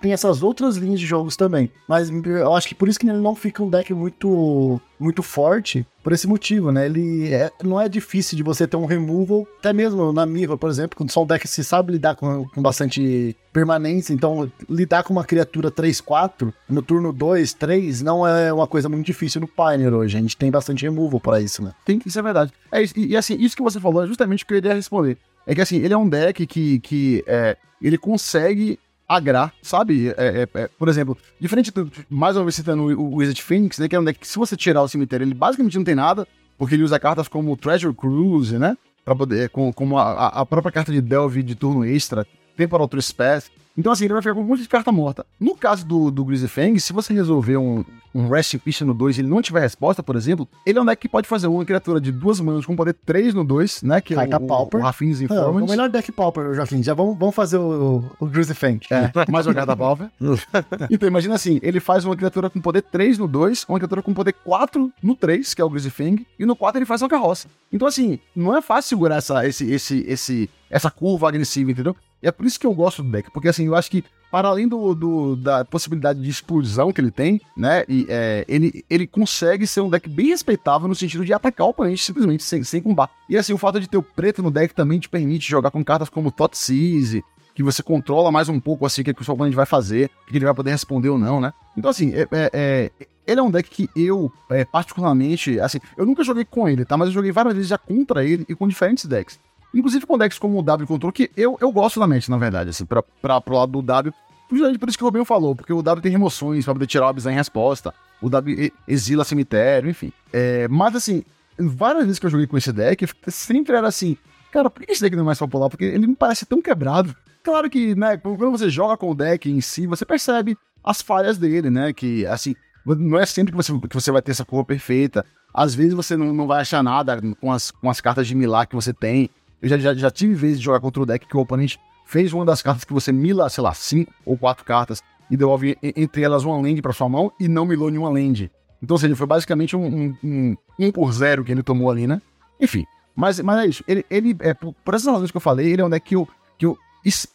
tem- 0.00 0.12
essas 0.12 0.42
outras 0.42 0.76
linhas 0.76 0.98
de 0.98 1.06
jogos 1.06 1.36
também. 1.36 1.70
Mas 1.88 2.10
eu 2.10 2.52
acho 2.54 2.66
que 2.66 2.74
por 2.74 2.88
isso 2.88 2.98
que 2.98 3.08
ele 3.08 3.18
não 3.18 3.36
fica 3.36 3.62
um 3.62 3.70
deck 3.70 3.94
muito 3.94 4.80
muito 4.98 5.22
forte, 5.22 5.86
por 6.02 6.12
esse 6.14 6.26
motivo, 6.26 6.72
né? 6.72 6.86
Ele 6.86 7.30
é- 7.32 7.52
não 7.62 7.78
é 7.78 7.86
difícil 7.86 8.34
de 8.34 8.42
você 8.42 8.66
ter 8.66 8.78
um 8.78 8.86
removal, 8.86 9.46
até 9.58 9.70
mesmo 9.72 10.10
na 10.12 10.24
Mirror, 10.26 10.56
por 10.56 10.70
exemplo, 10.70 10.96
quando 10.96 11.10
só 11.12 11.22
um 11.22 11.26
deck 11.26 11.42
que 11.42 11.48
se 11.48 11.62
sabe 11.62 11.92
lidar 11.92 12.16
com, 12.16 12.46
com 12.48 12.62
bastante 12.62 13.36
permanência, 13.52 14.12
então 14.14 14.50
lidar 14.68 15.04
com 15.04 15.12
uma 15.12 15.24
criatura 15.24 15.70
3-4 15.70 16.52
no 16.68 16.80
turno 16.82 17.12
2, 17.12 17.52
3 17.52 18.00
não 18.02 18.26
é 18.26 18.50
uma 18.52 18.66
coisa 18.66 18.88
muito 18.88 19.04
difícil 19.06 19.40
no 19.40 19.46
Pioneer 19.46 19.92
hoje. 19.94 20.16
A 20.16 20.20
gente 20.20 20.36
tem 20.36 20.50
bastante 20.50 20.82
removal 20.84 21.20
para 21.20 21.40
isso, 21.40 21.62
né? 21.62 21.72
Tem, 21.84 22.00
isso 22.04 22.18
é 22.18 22.22
verdade. 22.22 22.52
É, 22.72 22.82
e, 22.82 22.88
e, 22.96 23.16
assim, 23.16 23.36
isso 23.38 23.54
que 23.54 23.62
você 23.62 23.78
falou 23.78 24.02
é 24.02 24.06
justamente 24.06 24.44
o 24.44 24.46
que 24.46 24.54
eu 24.54 24.58
iria 24.58 24.74
responder. 24.74 25.18
É 25.46 25.54
que 25.54 25.60
assim, 25.60 25.76
ele 25.76 25.94
é 25.94 25.96
um 25.96 26.08
deck 26.08 26.46
que, 26.46 26.80
que 26.80 27.22
é, 27.26 27.56
ele 27.80 27.96
consegue 27.96 28.78
agrar, 29.08 29.52
sabe? 29.62 30.08
É, 30.16 30.42
é, 30.54 30.62
é, 30.62 30.68
por 30.78 30.88
exemplo, 30.88 31.16
diferente 31.38 31.70
do. 31.70 31.90
Mais 32.10 32.36
uma 32.36 32.44
vez 32.44 32.56
citando 32.56 32.82
o, 32.82 33.16
Wizard 33.16 33.40
Phoenix, 33.42 33.78
né? 33.78 33.88
Que 33.88 33.94
é 33.96 34.00
um 34.00 34.04
deck 34.04 34.18
que, 34.18 34.26
se 34.26 34.38
você 34.38 34.56
tirar 34.56 34.82
o 34.82 34.88
cemitério, 34.88 35.24
ele 35.24 35.34
basicamente 35.34 35.76
não 35.76 35.84
tem 35.84 35.94
nada, 35.94 36.26
porque 36.58 36.74
ele 36.74 36.82
usa 36.82 36.98
cartas 36.98 37.28
como 37.28 37.56
Treasure 37.56 37.94
Cruise, 37.94 38.58
né? 38.58 38.76
Pra 39.04 39.14
poder. 39.14 39.48
Com, 39.50 39.72
como 39.72 39.96
a, 39.98 40.02
a- 40.12 40.40
a 40.40 40.46
própria 40.46 40.72
carta 40.72 40.90
de 40.90 41.00
Delve 41.00 41.42
de 41.44 41.54
turno 41.54 41.84
extra, 41.84 42.26
Temporal 42.56 42.88
Trespass. 42.88 43.50
Então, 43.76 43.92
assim, 43.92 44.04
ele 44.04 44.14
vai 44.14 44.22
ficar 44.22 44.34
com 44.34 44.40
um 44.40 44.44
monte 44.44 44.62
de 44.62 44.68
carta 44.68 44.90
morta. 44.90 45.26
No 45.38 45.54
caso 45.54 45.84
do, 45.84 46.10
do 46.10 46.24
Greasy 46.24 46.48
Fang, 46.48 46.78
se 46.80 46.92
você 46.92 47.12
resolver 47.12 47.56
um, 47.58 47.84
um 48.14 48.28
Rest 48.28 48.54
in 48.54 48.58
Peace 48.58 48.82
no 48.82 48.94
2 48.94 49.18
e 49.18 49.20
ele 49.20 49.28
não 49.28 49.42
tiver 49.42 49.60
resposta, 49.60 50.02
por 50.02 50.16
exemplo, 50.16 50.48
ele 50.64 50.78
é 50.78 50.82
um 50.82 50.84
deck 50.84 51.02
que 51.02 51.08
pode 51.08 51.28
fazer 51.28 51.46
uma 51.46 51.64
criatura 51.64 52.00
de 52.00 52.10
duas 52.10 52.40
manas 52.40 52.64
com 52.64 52.74
poder 52.74 52.94
3 52.94 53.34
no 53.34 53.44
2, 53.44 53.82
né? 53.82 54.00
Que 54.00 54.14
é 54.14 54.16
Caica 54.16 54.40
o, 54.40 54.44
o, 54.44 54.46
Pauper. 54.46 54.80
o 54.80 54.82
Raffin's 54.82 55.20
Ah, 55.20 55.24
Informant. 55.24 55.64
o 55.66 55.68
melhor 55.70 55.90
deck 55.90 56.10
Pauper, 56.10 56.54
Joaquim. 56.54 56.82
Já 56.82 56.94
vamos, 56.94 57.18
vamos 57.18 57.34
fazer 57.34 57.58
o, 57.58 58.02
o, 58.18 58.26
Greasy 58.26 58.54
Fang. 58.54 58.80
É, 58.90 59.12
mais 59.30 59.46
uma 59.46 59.54
carta 59.54 59.76
Pauper. 59.76 60.08
então, 60.90 61.06
imagina 61.06 61.34
assim, 61.34 61.60
ele 61.62 61.78
faz 61.78 62.04
uma 62.06 62.16
criatura 62.16 62.48
com 62.48 62.60
poder 62.60 62.80
3 62.82 63.18
no 63.18 63.28
2, 63.28 63.66
uma 63.68 63.78
criatura 63.78 64.00
com 64.02 64.14
poder 64.14 64.32
4 64.32 64.90
no 65.02 65.14
3, 65.14 65.52
que 65.52 65.60
é 65.60 65.64
o 65.64 65.68
Greasy 65.68 65.90
Fang, 65.90 66.26
e 66.38 66.46
no 66.46 66.56
4 66.56 66.78
ele 66.78 66.86
faz 66.86 67.02
uma 67.02 67.08
carroça. 67.10 67.48
Então, 67.70 67.86
assim, 67.86 68.18
não 68.34 68.56
é 68.56 68.62
fácil 68.62 68.88
segurar 68.88 69.16
essa, 69.16 69.46
esse, 69.46 69.70
esse, 69.70 70.04
esse, 70.08 70.50
essa 70.70 70.90
curva 70.90 71.28
agressiva, 71.28 71.70
entendeu? 71.70 71.94
É 72.26 72.32
por 72.32 72.44
isso 72.44 72.58
que 72.58 72.66
eu 72.66 72.74
gosto 72.74 73.02
do 73.02 73.10
deck, 73.10 73.30
porque 73.30 73.48
assim, 73.48 73.66
eu 73.66 73.74
acho 73.76 73.90
que 73.90 74.02
para 74.30 74.48
além 74.48 74.66
do, 74.66 74.94
do- 74.94 75.36
da 75.36 75.64
possibilidade 75.64 76.20
de 76.20 76.28
explosão 76.28 76.92
que 76.92 77.00
ele 77.00 77.12
tem, 77.12 77.40
né? 77.56 77.84
E, 77.88 78.04
é, 78.08 78.44
ele, 78.48 78.84
ele 78.90 79.06
consegue 79.06 79.66
ser 79.66 79.80
um 79.80 79.88
deck 79.88 80.08
bem 80.08 80.26
respeitável 80.28 80.88
no 80.88 80.94
sentido 80.94 81.24
de 81.24 81.32
atacar 81.32 81.66
o 81.66 81.70
oponente 81.70 82.02
simplesmente 82.02 82.42
sem, 82.42 82.62
sem 82.64 82.82
combate. 82.82 83.12
E 83.30 83.36
assim, 83.36 83.52
o 83.52 83.58
fato 83.58 83.78
de 83.80 83.88
ter 83.88 83.96
o 83.96 84.02
preto 84.02 84.42
no 84.42 84.50
deck 84.50 84.74
também 84.74 84.98
te 84.98 85.08
permite 85.08 85.48
jogar 85.48 85.70
com 85.70 85.84
cartas 85.84 86.08
como 86.08 86.32
Tot 86.32 86.58
Seize, 86.58 87.22
que 87.54 87.62
você 87.62 87.82
controla 87.82 88.32
mais 88.32 88.48
um 88.48 88.58
pouco 88.58 88.84
assim 88.84 89.00
o 89.00 89.04
que, 89.04 89.14
que 89.14 89.22
o 89.22 89.24
seu 89.24 89.34
oponente 89.34 89.54
vai 89.56 89.64
fazer, 89.64 90.10
o 90.26 90.30
que 90.30 90.36
ele 90.36 90.44
vai 90.44 90.52
poder 90.54 90.72
responder 90.72 91.08
ou 91.08 91.16
não, 91.18 91.40
né? 91.40 91.52
Então, 91.78 91.90
assim, 91.90 92.12
é, 92.12 92.22
é- 92.32 92.50
é- 92.52 92.90
ele 93.26 93.40
é 93.40 93.42
um 93.42 93.50
deck 93.50 93.70
que 93.70 93.88
eu, 93.96 94.30
é, 94.50 94.64
particularmente, 94.64 95.58
assim, 95.60 95.78
eu 95.96 96.04
nunca 96.04 96.22
joguei 96.22 96.44
com 96.44 96.68
ele, 96.68 96.84
tá? 96.84 96.96
Mas 96.96 97.08
eu 97.08 97.14
joguei 97.14 97.32
várias 97.32 97.54
vezes 97.54 97.68
já 97.68 97.78
contra 97.78 98.24
ele 98.24 98.44
e 98.48 98.54
com 98.54 98.68
diferentes 98.68 99.04
decks. 99.06 99.38
Inclusive 99.74 100.06
com 100.06 100.16
decks 100.16 100.38
como 100.38 100.58
o 100.58 100.62
W 100.62 100.86
Control, 100.86 101.12
que 101.12 101.30
eu, 101.36 101.56
eu 101.60 101.70
gosto 101.70 102.00
da 102.00 102.06
mente, 102.06 102.30
na 102.30 102.38
verdade, 102.38 102.70
assim, 102.70 102.84
pra, 102.84 103.02
pra, 103.02 103.40
pro 103.40 103.56
lado 103.56 103.72
do 103.72 103.82
W. 103.82 104.12
Justamente 104.50 104.78
por 104.78 104.88
isso 104.88 104.96
que 104.96 105.04
o 105.04 105.06
Rubinho 105.06 105.24
falou, 105.24 105.56
porque 105.56 105.72
o 105.72 105.82
W 105.82 106.02
tem 106.02 106.12
remoções 106.12 106.64
pra 106.64 106.72
poder 106.72 106.86
tirar 106.86 107.06
o 107.06 107.08
Abzan 107.08 107.32
em 107.32 107.36
resposta. 107.36 107.92
O 108.22 108.30
W 108.30 108.72
exila 108.86 109.24
cemitério, 109.24 109.90
enfim. 109.90 110.12
É, 110.32 110.68
mas 110.68 110.94
assim, 110.94 111.24
várias 111.58 112.04
vezes 112.04 112.18
que 112.18 112.26
eu 112.26 112.30
joguei 112.30 112.46
com 112.46 112.56
esse 112.56 112.72
deck, 112.72 113.06
sempre 113.28 113.76
era 113.76 113.88
assim, 113.88 114.16
cara, 114.52 114.70
por 114.70 114.84
que 114.84 114.92
esse 114.92 115.02
deck 115.02 115.14
não 115.16 115.22
é 115.22 115.26
mais 115.26 115.38
popular? 115.38 115.68
Porque 115.68 115.84
ele 115.84 116.06
me 116.06 116.14
parece 116.14 116.46
tão 116.46 116.62
quebrado. 116.62 117.14
Claro 117.42 117.68
que, 117.68 117.94
né, 117.94 118.16
quando 118.16 118.50
você 118.50 118.70
joga 118.70 118.96
com 118.96 119.10
o 119.10 119.14
deck 119.14 119.50
em 119.50 119.60
si, 119.60 119.86
você 119.86 120.04
percebe 120.04 120.56
as 120.82 121.02
falhas 121.02 121.38
dele, 121.38 121.70
né? 121.70 121.92
Que, 121.92 122.24
assim, 122.26 122.54
não 122.84 123.18
é 123.18 123.26
sempre 123.26 123.52
que 123.52 123.56
você, 123.56 123.72
que 123.80 123.94
você 123.94 124.12
vai 124.12 124.22
ter 124.22 124.30
essa 124.30 124.44
cor 124.44 124.64
perfeita. 124.64 125.24
Às 125.52 125.74
vezes 125.74 125.94
você 125.94 126.16
não, 126.16 126.32
não 126.32 126.46
vai 126.46 126.60
achar 126.60 126.82
nada 126.82 127.20
com 127.40 127.50
as, 127.50 127.70
com 127.70 127.90
as 127.90 128.00
cartas 128.00 128.26
de 128.26 128.34
milar 128.34 128.66
que 128.68 128.74
você 128.74 128.92
tem. 128.92 129.30
Eu 129.60 129.68
já, 129.68 129.78
já, 129.78 129.94
já 129.94 130.10
tive 130.10 130.34
vezes 130.34 130.58
de 130.58 130.64
jogar 130.64 130.80
contra 130.80 131.02
o 131.02 131.06
deck 131.06 131.26
que 131.26 131.36
o 131.36 131.40
oponente 131.40 131.78
fez 132.04 132.32
uma 132.32 132.44
das 132.44 132.62
cartas 132.62 132.84
que 132.84 132.92
você 132.92 133.12
mila, 133.12 133.48
sei 133.48 133.62
lá, 133.62 133.74
cinco 133.74 134.12
ou 134.24 134.36
quatro 134.36 134.64
cartas 134.64 135.02
e 135.30 135.36
devolve 135.36 135.76
entre 135.82 136.22
elas 136.22 136.44
uma 136.44 136.56
land 136.56 136.80
pra 136.80 136.92
sua 136.92 137.08
mão 137.08 137.32
e 137.38 137.48
não 137.48 137.64
milou 137.64 137.90
nenhuma 137.90 138.10
land. 138.10 138.50
Então, 138.82 138.94
ou 138.94 138.98
seja, 138.98 139.16
foi 139.16 139.26
basicamente 139.26 139.74
um, 139.76 139.84
um, 139.84 140.16
um, 140.22 140.56
um 140.78 140.92
por 140.92 141.10
zero 141.12 141.44
que 141.44 141.50
ele 141.50 141.62
tomou 141.62 141.90
ali, 141.90 142.06
né? 142.06 142.20
Enfim, 142.60 142.84
mas, 143.14 143.40
mas 143.40 143.58
é 143.58 143.66
isso. 143.66 143.84
Ele, 143.88 144.04
ele 144.08 144.36
é, 144.40 144.54
por, 144.54 144.72
por 144.84 144.94
essas 144.94 145.12
razões 145.12 145.30
que 145.30 145.36
eu 145.36 145.40
falei, 145.40 145.72
ele 145.72 145.82
é 145.82 145.84
um 145.84 145.90
deck 145.90 146.06
que 146.06 146.14
eu, 146.14 146.28
que 146.58 146.66
eu 146.66 146.78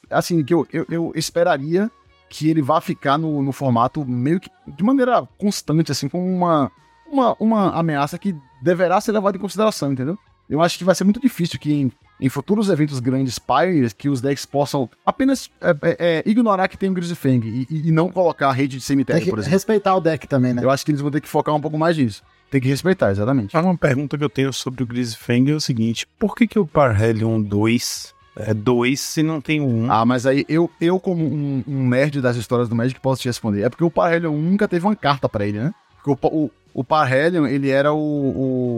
assim, 0.10 0.44
que 0.44 0.54
eu, 0.54 0.68
eu, 0.72 0.86
eu 0.90 1.12
esperaria 1.16 1.90
que 2.30 2.50
ele 2.50 2.62
vá 2.62 2.80
ficar 2.80 3.18
no, 3.18 3.42
no 3.42 3.52
formato 3.52 4.06
meio 4.06 4.40
que 4.40 4.50
de 4.68 4.84
maneira 4.84 5.28
constante, 5.38 5.92
assim, 5.92 6.08
com 6.08 6.34
uma, 6.34 6.72
uma, 7.12 7.36
uma 7.40 7.72
ameaça 7.72 8.18
que 8.18 8.34
deverá 8.62 9.02
ser 9.02 9.12
levada 9.12 9.38
em 9.38 9.42
consideração, 9.42 9.92
entendeu? 9.92 10.18
Eu 10.50 10.62
acho 10.62 10.78
que 10.78 10.84
vai 10.84 10.96
ser 10.96 11.04
muito 11.04 11.20
difícil 11.20 11.60
que 11.60 11.74
em, 11.74 11.92
em 12.22 12.30
futuros 12.30 12.70
eventos 12.70 13.00
grandes 13.00 13.40
Pioneers, 13.40 13.94
que 13.94 14.08
os 14.08 14.22
decks 14.22 14.46
possam 14.46 14.88
apenas 15.06 15.50
é, 15.60 15.70
é, 15.72 15.96
é, 16.00 16.24
ignorar 16.30 16.68
que 16.68 16.78
tem 16.78 16.90
o 16.90 16.94
Grizzly 16.94 17.16
Fang 17.16 17.48
e, 17.48 17.68
e- 17.88 17.92
não 17.92 18.10
colocar 18.12 18.50
a 18.50 18.54
rede 18.54 18.78
de 18.78 18.84
Tem 18.84 18.88
cemitério, 18.88 19.24
que 19.24 19.30
por 19.32 19.40
exemplo. 19.40 19.52
respeitar 19.52 19.96
o 19.96 20.00
deck 20.00 20.28
também, 20.28 20.54
né? 20.54 20.64
Eu 20.64 20.70
acho 20.70 20.86
que 20.86 20.92
eles 20.92 21.02
vão 21.02 21.10
ter 21.10 21.20
que 21.22 21.28
focar 21.28 21.56
um 21.56 21.60
pouco 21.60 21.78
mais 21.80 21.98
nisso. 21.98 22.22
Tem 22.52 22.62
que 22.62 22.68
respeitar, 22.68 23.12
exatamente. 23.12 23.56
Uma 23.58 23.78
pergunta 23.78 24.18
que 24.18 24.24
eu 24.24 24.30
tenho 24.30 24.54
sobre 24.54 24.84
o 24.84 24.86
Grizzfang 24.86 25.50
é 25.52 25.56
o 25.56 25.60
seguinte: 25.62 26.06
por 26.20 26.36
que, 26.36 26.46
que 26.48 26.60
o 26.60 26.68
Parhelion 26.68 27.42
2 27.42 28.14
é 28.36 28.54
2 28.54 29.00
se 29.00 29.24
não 29.24 29.40
tem 29.42 29.60
o 29.62 29.66
1? 29.68 29.92
Ah, 29.92 30.06
mas 30.06 30.26
aí 30.26 30.46
eu, 30.50 30.70
eu 30.80 31.00
como 31.00 31.26
um, 31.26 31.64
um 31.68 31.88
nerd 31.90 32.20
das 32.22 32.36
histórias 32.36 32.68
do 32.70 32.76
Magic, 32.76 33.00
posso 33.00 33.22
te 33.22 33.28
responder. 33.30 33.64
É 33.64 33.70
porque 33.70 33.84
o 33.84 33.90
Parhelion 33.90 34.36
nunca 34.36 34.68
teve 34.68 34.86
uma 34.86 34.96
carta 34.96 35.28
pra 35.30 35.46
ele, 35.48 35.60
né? 35.60 35.74
Porque 36.04 36.28
o, 36.28 36.30
o, 36.46 36.52
o 36.74 36.84
Parhelion, 36.84 37.46
ele 37.48 37.70
era 37.70 37.94
o, 37.94 37.98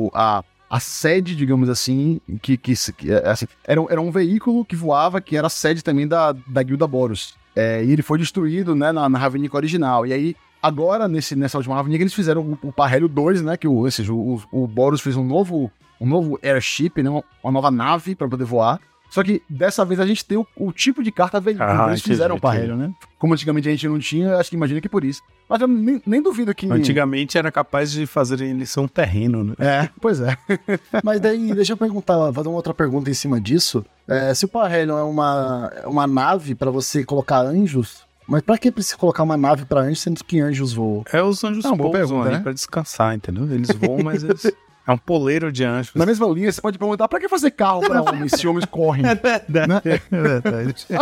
o- 0.08 0.12
a, 0.14 0.44
a 0.74 0.80
sede, 0.80 1.36
digamos 1.36 1.70
assim, 1.70 2.20
que, 2.42 2.58
que, 2.58 2.74
que, 2.98 3.12
é, 3.12 3.30
assim, 3.30 3.46
era, 3.64 3.80
era 3.92 4.02
um 4.02 4.10
veículo 4.10 4.66
que 4.66 4.76
voava, 4.76 5.22
que 5.22 5.38
era 5.38 5.46
a 5.46 5.50
sede 5.50 5.84
também 5.84 6.08
da, 6.08 6.32
da 6.32 6.64
Guilda 6.64 6.88
Boros. 6.88 7.36
É, 7.56 7.86
e 7.86 7.92
ele 7.92 8.02
foi 8.02 8.18
destruído, 8.18 8.74
né, 8.74 8.92
na, 8.92 9.08
na 9.08 9.20
Ravnica 9.20 9.56
original. 9.56 10.04
E 10.04 10.12
aí, 10.12 10.36
agora, 10.60 11.08
nesse, 11.08 11.36
nessa 11.36 11.60
última 11.60 11.76
Ravnica, 11.76 12.02
eles 12.02 12.16
fizeram 12.16 12.58
o, 12.64 12.70
o 12.70 12.74
Parhelio 12.74 13.08
2, 13.08 13.44
né, 13.44 13.56
que 13.56 13.68
o, 13.68 13.74
ou 13.74 13.92
seja, 13.92 14.12
o, 14.12 14.42
o 14.52 14.66
Boros 14.66 15.00
fez 15.00 15.16
um 15.16 15.24
novo, 15.24 15.72
um 16.02 16.08
novo 16.08 16.40
airship, 16.42 17.04
né, 17.04 17.10
uma, 17.12 17.52
nova 17.52 17.70
nave 17.70 18.16
pra 18.16 18.28
poder 18.28 18.46
voar. 18.46 18.80
Só 19.14 19.24
que 19.24 19.44
dessa 19.48 19.86
vez 19.86 20.00
a 20.00 20.08
gente 20.08 20.26
tem 20.26 20.40
o, 20.40 20.48
o 20.58 20.72
tipo 20.72 21.04
de 21.04 21.12
carta 21.12 21.40
veículo. 21.40 21.70
Ah, 21.70 21.86
eles 21.90 22.02
fizeram 22.02 22.34
o 22.34 22.38
entendi. 22.40 22.42
Parhelio, 22.42 22.76
né? 22.76 22.92
Como 23.20 23.32
antigamente 23.36 23.68
a 23.68 23.72
gente 23.72 23.88
não 23.88 24.00
tinha, 24.00 24.38
acho 24.38 24.50
que 24.50 24.56
imagina 24.56 24.82
que 24.82 24.90
por 24.90 25.04
isso. 25.04 25.22
Mas 25.48 25.62
eu 25.62 25.68
nem, 25.68 26.02
nem 26.04 26.20
duvido 26.20 26.52
que. 26.56 26.66
Antigamente 26.66 27.38
era 27.38 27.52
capaz 27.52 27.92
de 27.92 28.08
fazerem 28.08 28.50
eles 28.50 28.76
um 28.76 28.88
terreno, 28.88 29.44
né? 29.44 29.54
É, 29.60 29.90
pois 30.02 30.20
é. 30.20 30.36
Mas 31.04 31.20
daí, 31.20 31.54
deixa 31.54 31.74
eu 31.74 31.78
perguntar, 31.78 32.34
fazer 32.34 32.48
uma 32.48 32.56
outra 32.56 32.74
pergunta 32.74 33.08
em 33.08 33.14
cima 33.14 33.40
disso. 33.40 33.86
É, 34.08 34.34
se 34.34 34.46
o 34.46 34.48
Parhelion 34.48 34.98
é 34.98 35.04
uma, 35.04 35.72
é 35.84 35.88
uma 35.88 36.08
nave 36.08 36.56
pra 36.56 36.72
você 36.72 37.04
colocar 37.04 37.42
anjos, 37.42 38.02
mas 38.28 38.42
pra 38.42 38.58
que 38.58 38.72
precisa 38.72 38.98
colocar 38.98 39.22
uma 39.22 39.38
nave 39.38 39.64
pra 39.66 39.82
anjos, 39.82 40.02
sendo 40.02 40.24
que 40.24 40.40
anjos 40.40 40.74
voam? 40.74 41.04
É 41.14 41.22
os 41.22 41.44
anjos 41.44 41.64
Não, 41.64 41.78
boa 41.78 41.92
pousam 41.92 42.18
pergunta, 42.18 42.32
né? 42.38 42.40
pra 42.42 42.52
descansar, 42.52 43.14
entendeu? 43.14 43.44
Eles 43.54 43.70
voam, 43.80 44.00
mas 44.04 44.24
eles... 44.24 44.52
É 44.86 44.92
um 44.92 44.98
poleiro 44.98 45.52
de 45.52 45.64
anjos. 45.64 45.96
Na 45.96 46.06
mesma 46.06 46.28
linha, 46.28 46.52
você 46.52 46.62
pode 46.62 46.78
perguntar 46.78 47.08
pra 47.08 47.20
que 47.20 47.30
fazer 47.30 47.52
carro 47.52 47.82
pra 47.82 48.02
homens 48.02 48.34
se 48.34 48.48
homens 48.48 48.66
correm? 48.66 49.04
verdade, 49.04 49.90
é 50.12 50.22
verdade. 50.22 50.76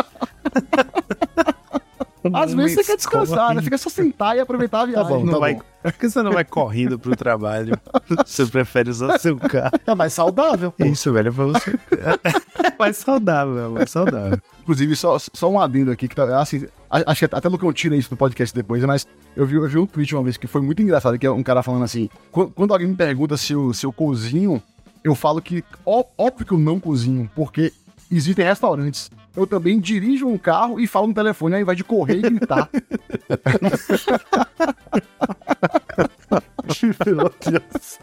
Às 2.33 2.53
vezes 2.53 2.75
você 2.75 2.83
quer 2.83 2.97
descansar, 2.97 3.55
né? 3.55 3.63
Fica 3.63 3.77
só 3.79 3.89
sentar 3.89 4.37
e 4.37 4.39
aproveitar 4.39 4.81
a 4.81 4.85
viagem. 4.85 5.09
bom, 5.09 5.25
Não 5.25 5.33
tá 5.33 5.39
vai... 5.39 5.55
bom. 5.55 5.61
Por 5.81 5.93
que 5.93 6.07
você 6.07 6.21
não 6.21 6.31
vai 6.31 6.45
correndo 6.45 6.99
pro 6.99 7.15
trabalho? 7.15 7.75
Você 8.23 8.45
prefere 8.45 8.91
usar 8.91 9.17
seu 9.17 9.35
carro? 9.35 9.71
É 9.87 9.95
mais 9.95 10.13
saudável. 10.13 10.71
pô. 10.71 10.85
Isso, 10.85 11.11
velho, 11.11 11.29
é 11.29 11.31
pra 11.31 11.45
você. 11.45 11.71
É 12.61 12.71
mais 12.77 12.97
saudável, 12.97 13.65
é 13.65 13.67
mais 13.69 13.89
saudável. 13.89 14.37
Inclusive, 14.61 14.95
só, 14.95 15.17
só 15.19 15.49
um 15.49 15.59
adendo 15.59 15.91
aqui, 15.91 16.07
que 16.07 16.15
tá, 16.15 16.39
assim, 16.39 16.65
a- 16.89 17.11
acho 17.11 17.27
que 17.27 17.35
até 17.35 17.49
Lucão 17.49 17.73
tira 17.73 17.95
isso 17.95 18.09
no 18.11 18.17
podcast 18.17 18.55
depois, 18.55 18.83
mas 18.83 19.07
eu 19.35 19.45
vi, 19.45 19.55
eu 19.55 19.67
vi 19.67 19.77
um 19.79 19.85
tweet 19.85 20.13
uma 20.15 20.23
vez 20.23 20.37
que 20.37 20.47
foi 20.47 20.61
muito 20.61 20.81
engraçado, 20.81 21.17
que 21.17 21.25
é 21.25 21.31
um 21.31 21.41
cara 21.43 21.63
falando 21.63 21.83
assim, 21.83 22.09
quando, 22.31 22.51
quando 22.51 22.71
alguém 22.71 22.87
me 22.87 22.95
pergunta 22.95 23.35
se 23.37 23.53
eu, 23.53 23.73
se 23.73 23.85
eu 23.85 23.91
cozinho, 23.91 24.61
eu 25.03 25.15
falo 25.15 25.41
que, 25.41 25.63
ó, 25.85 26.03
óbvio 26.17 26.45
que 26.45 26.51
eu 26.53 26.59
não 26.59 26.79
cozinho, 26.79 27.29
porque 27.35 27.73
existem 28.11 28.45
restaurantes. 28.45 29.09
Eu 29.35 29.47
também 29.47 29.79
dirijo 29.79 30.27
um 30.27 30.37
carro 30.37 30.77
e 30.79 30.85
falo 30.85 31.07
no 31.07 31.13
telefone, 31.13 31.55
aí 31.55 31.63
vai 31.63 31.75
de 31.75 31.83
correr 31.85 32.17
e 32.17 32.21
gritar. 32.21 32.69
Meu 37.05 37.31
Deus. 37.39 37.99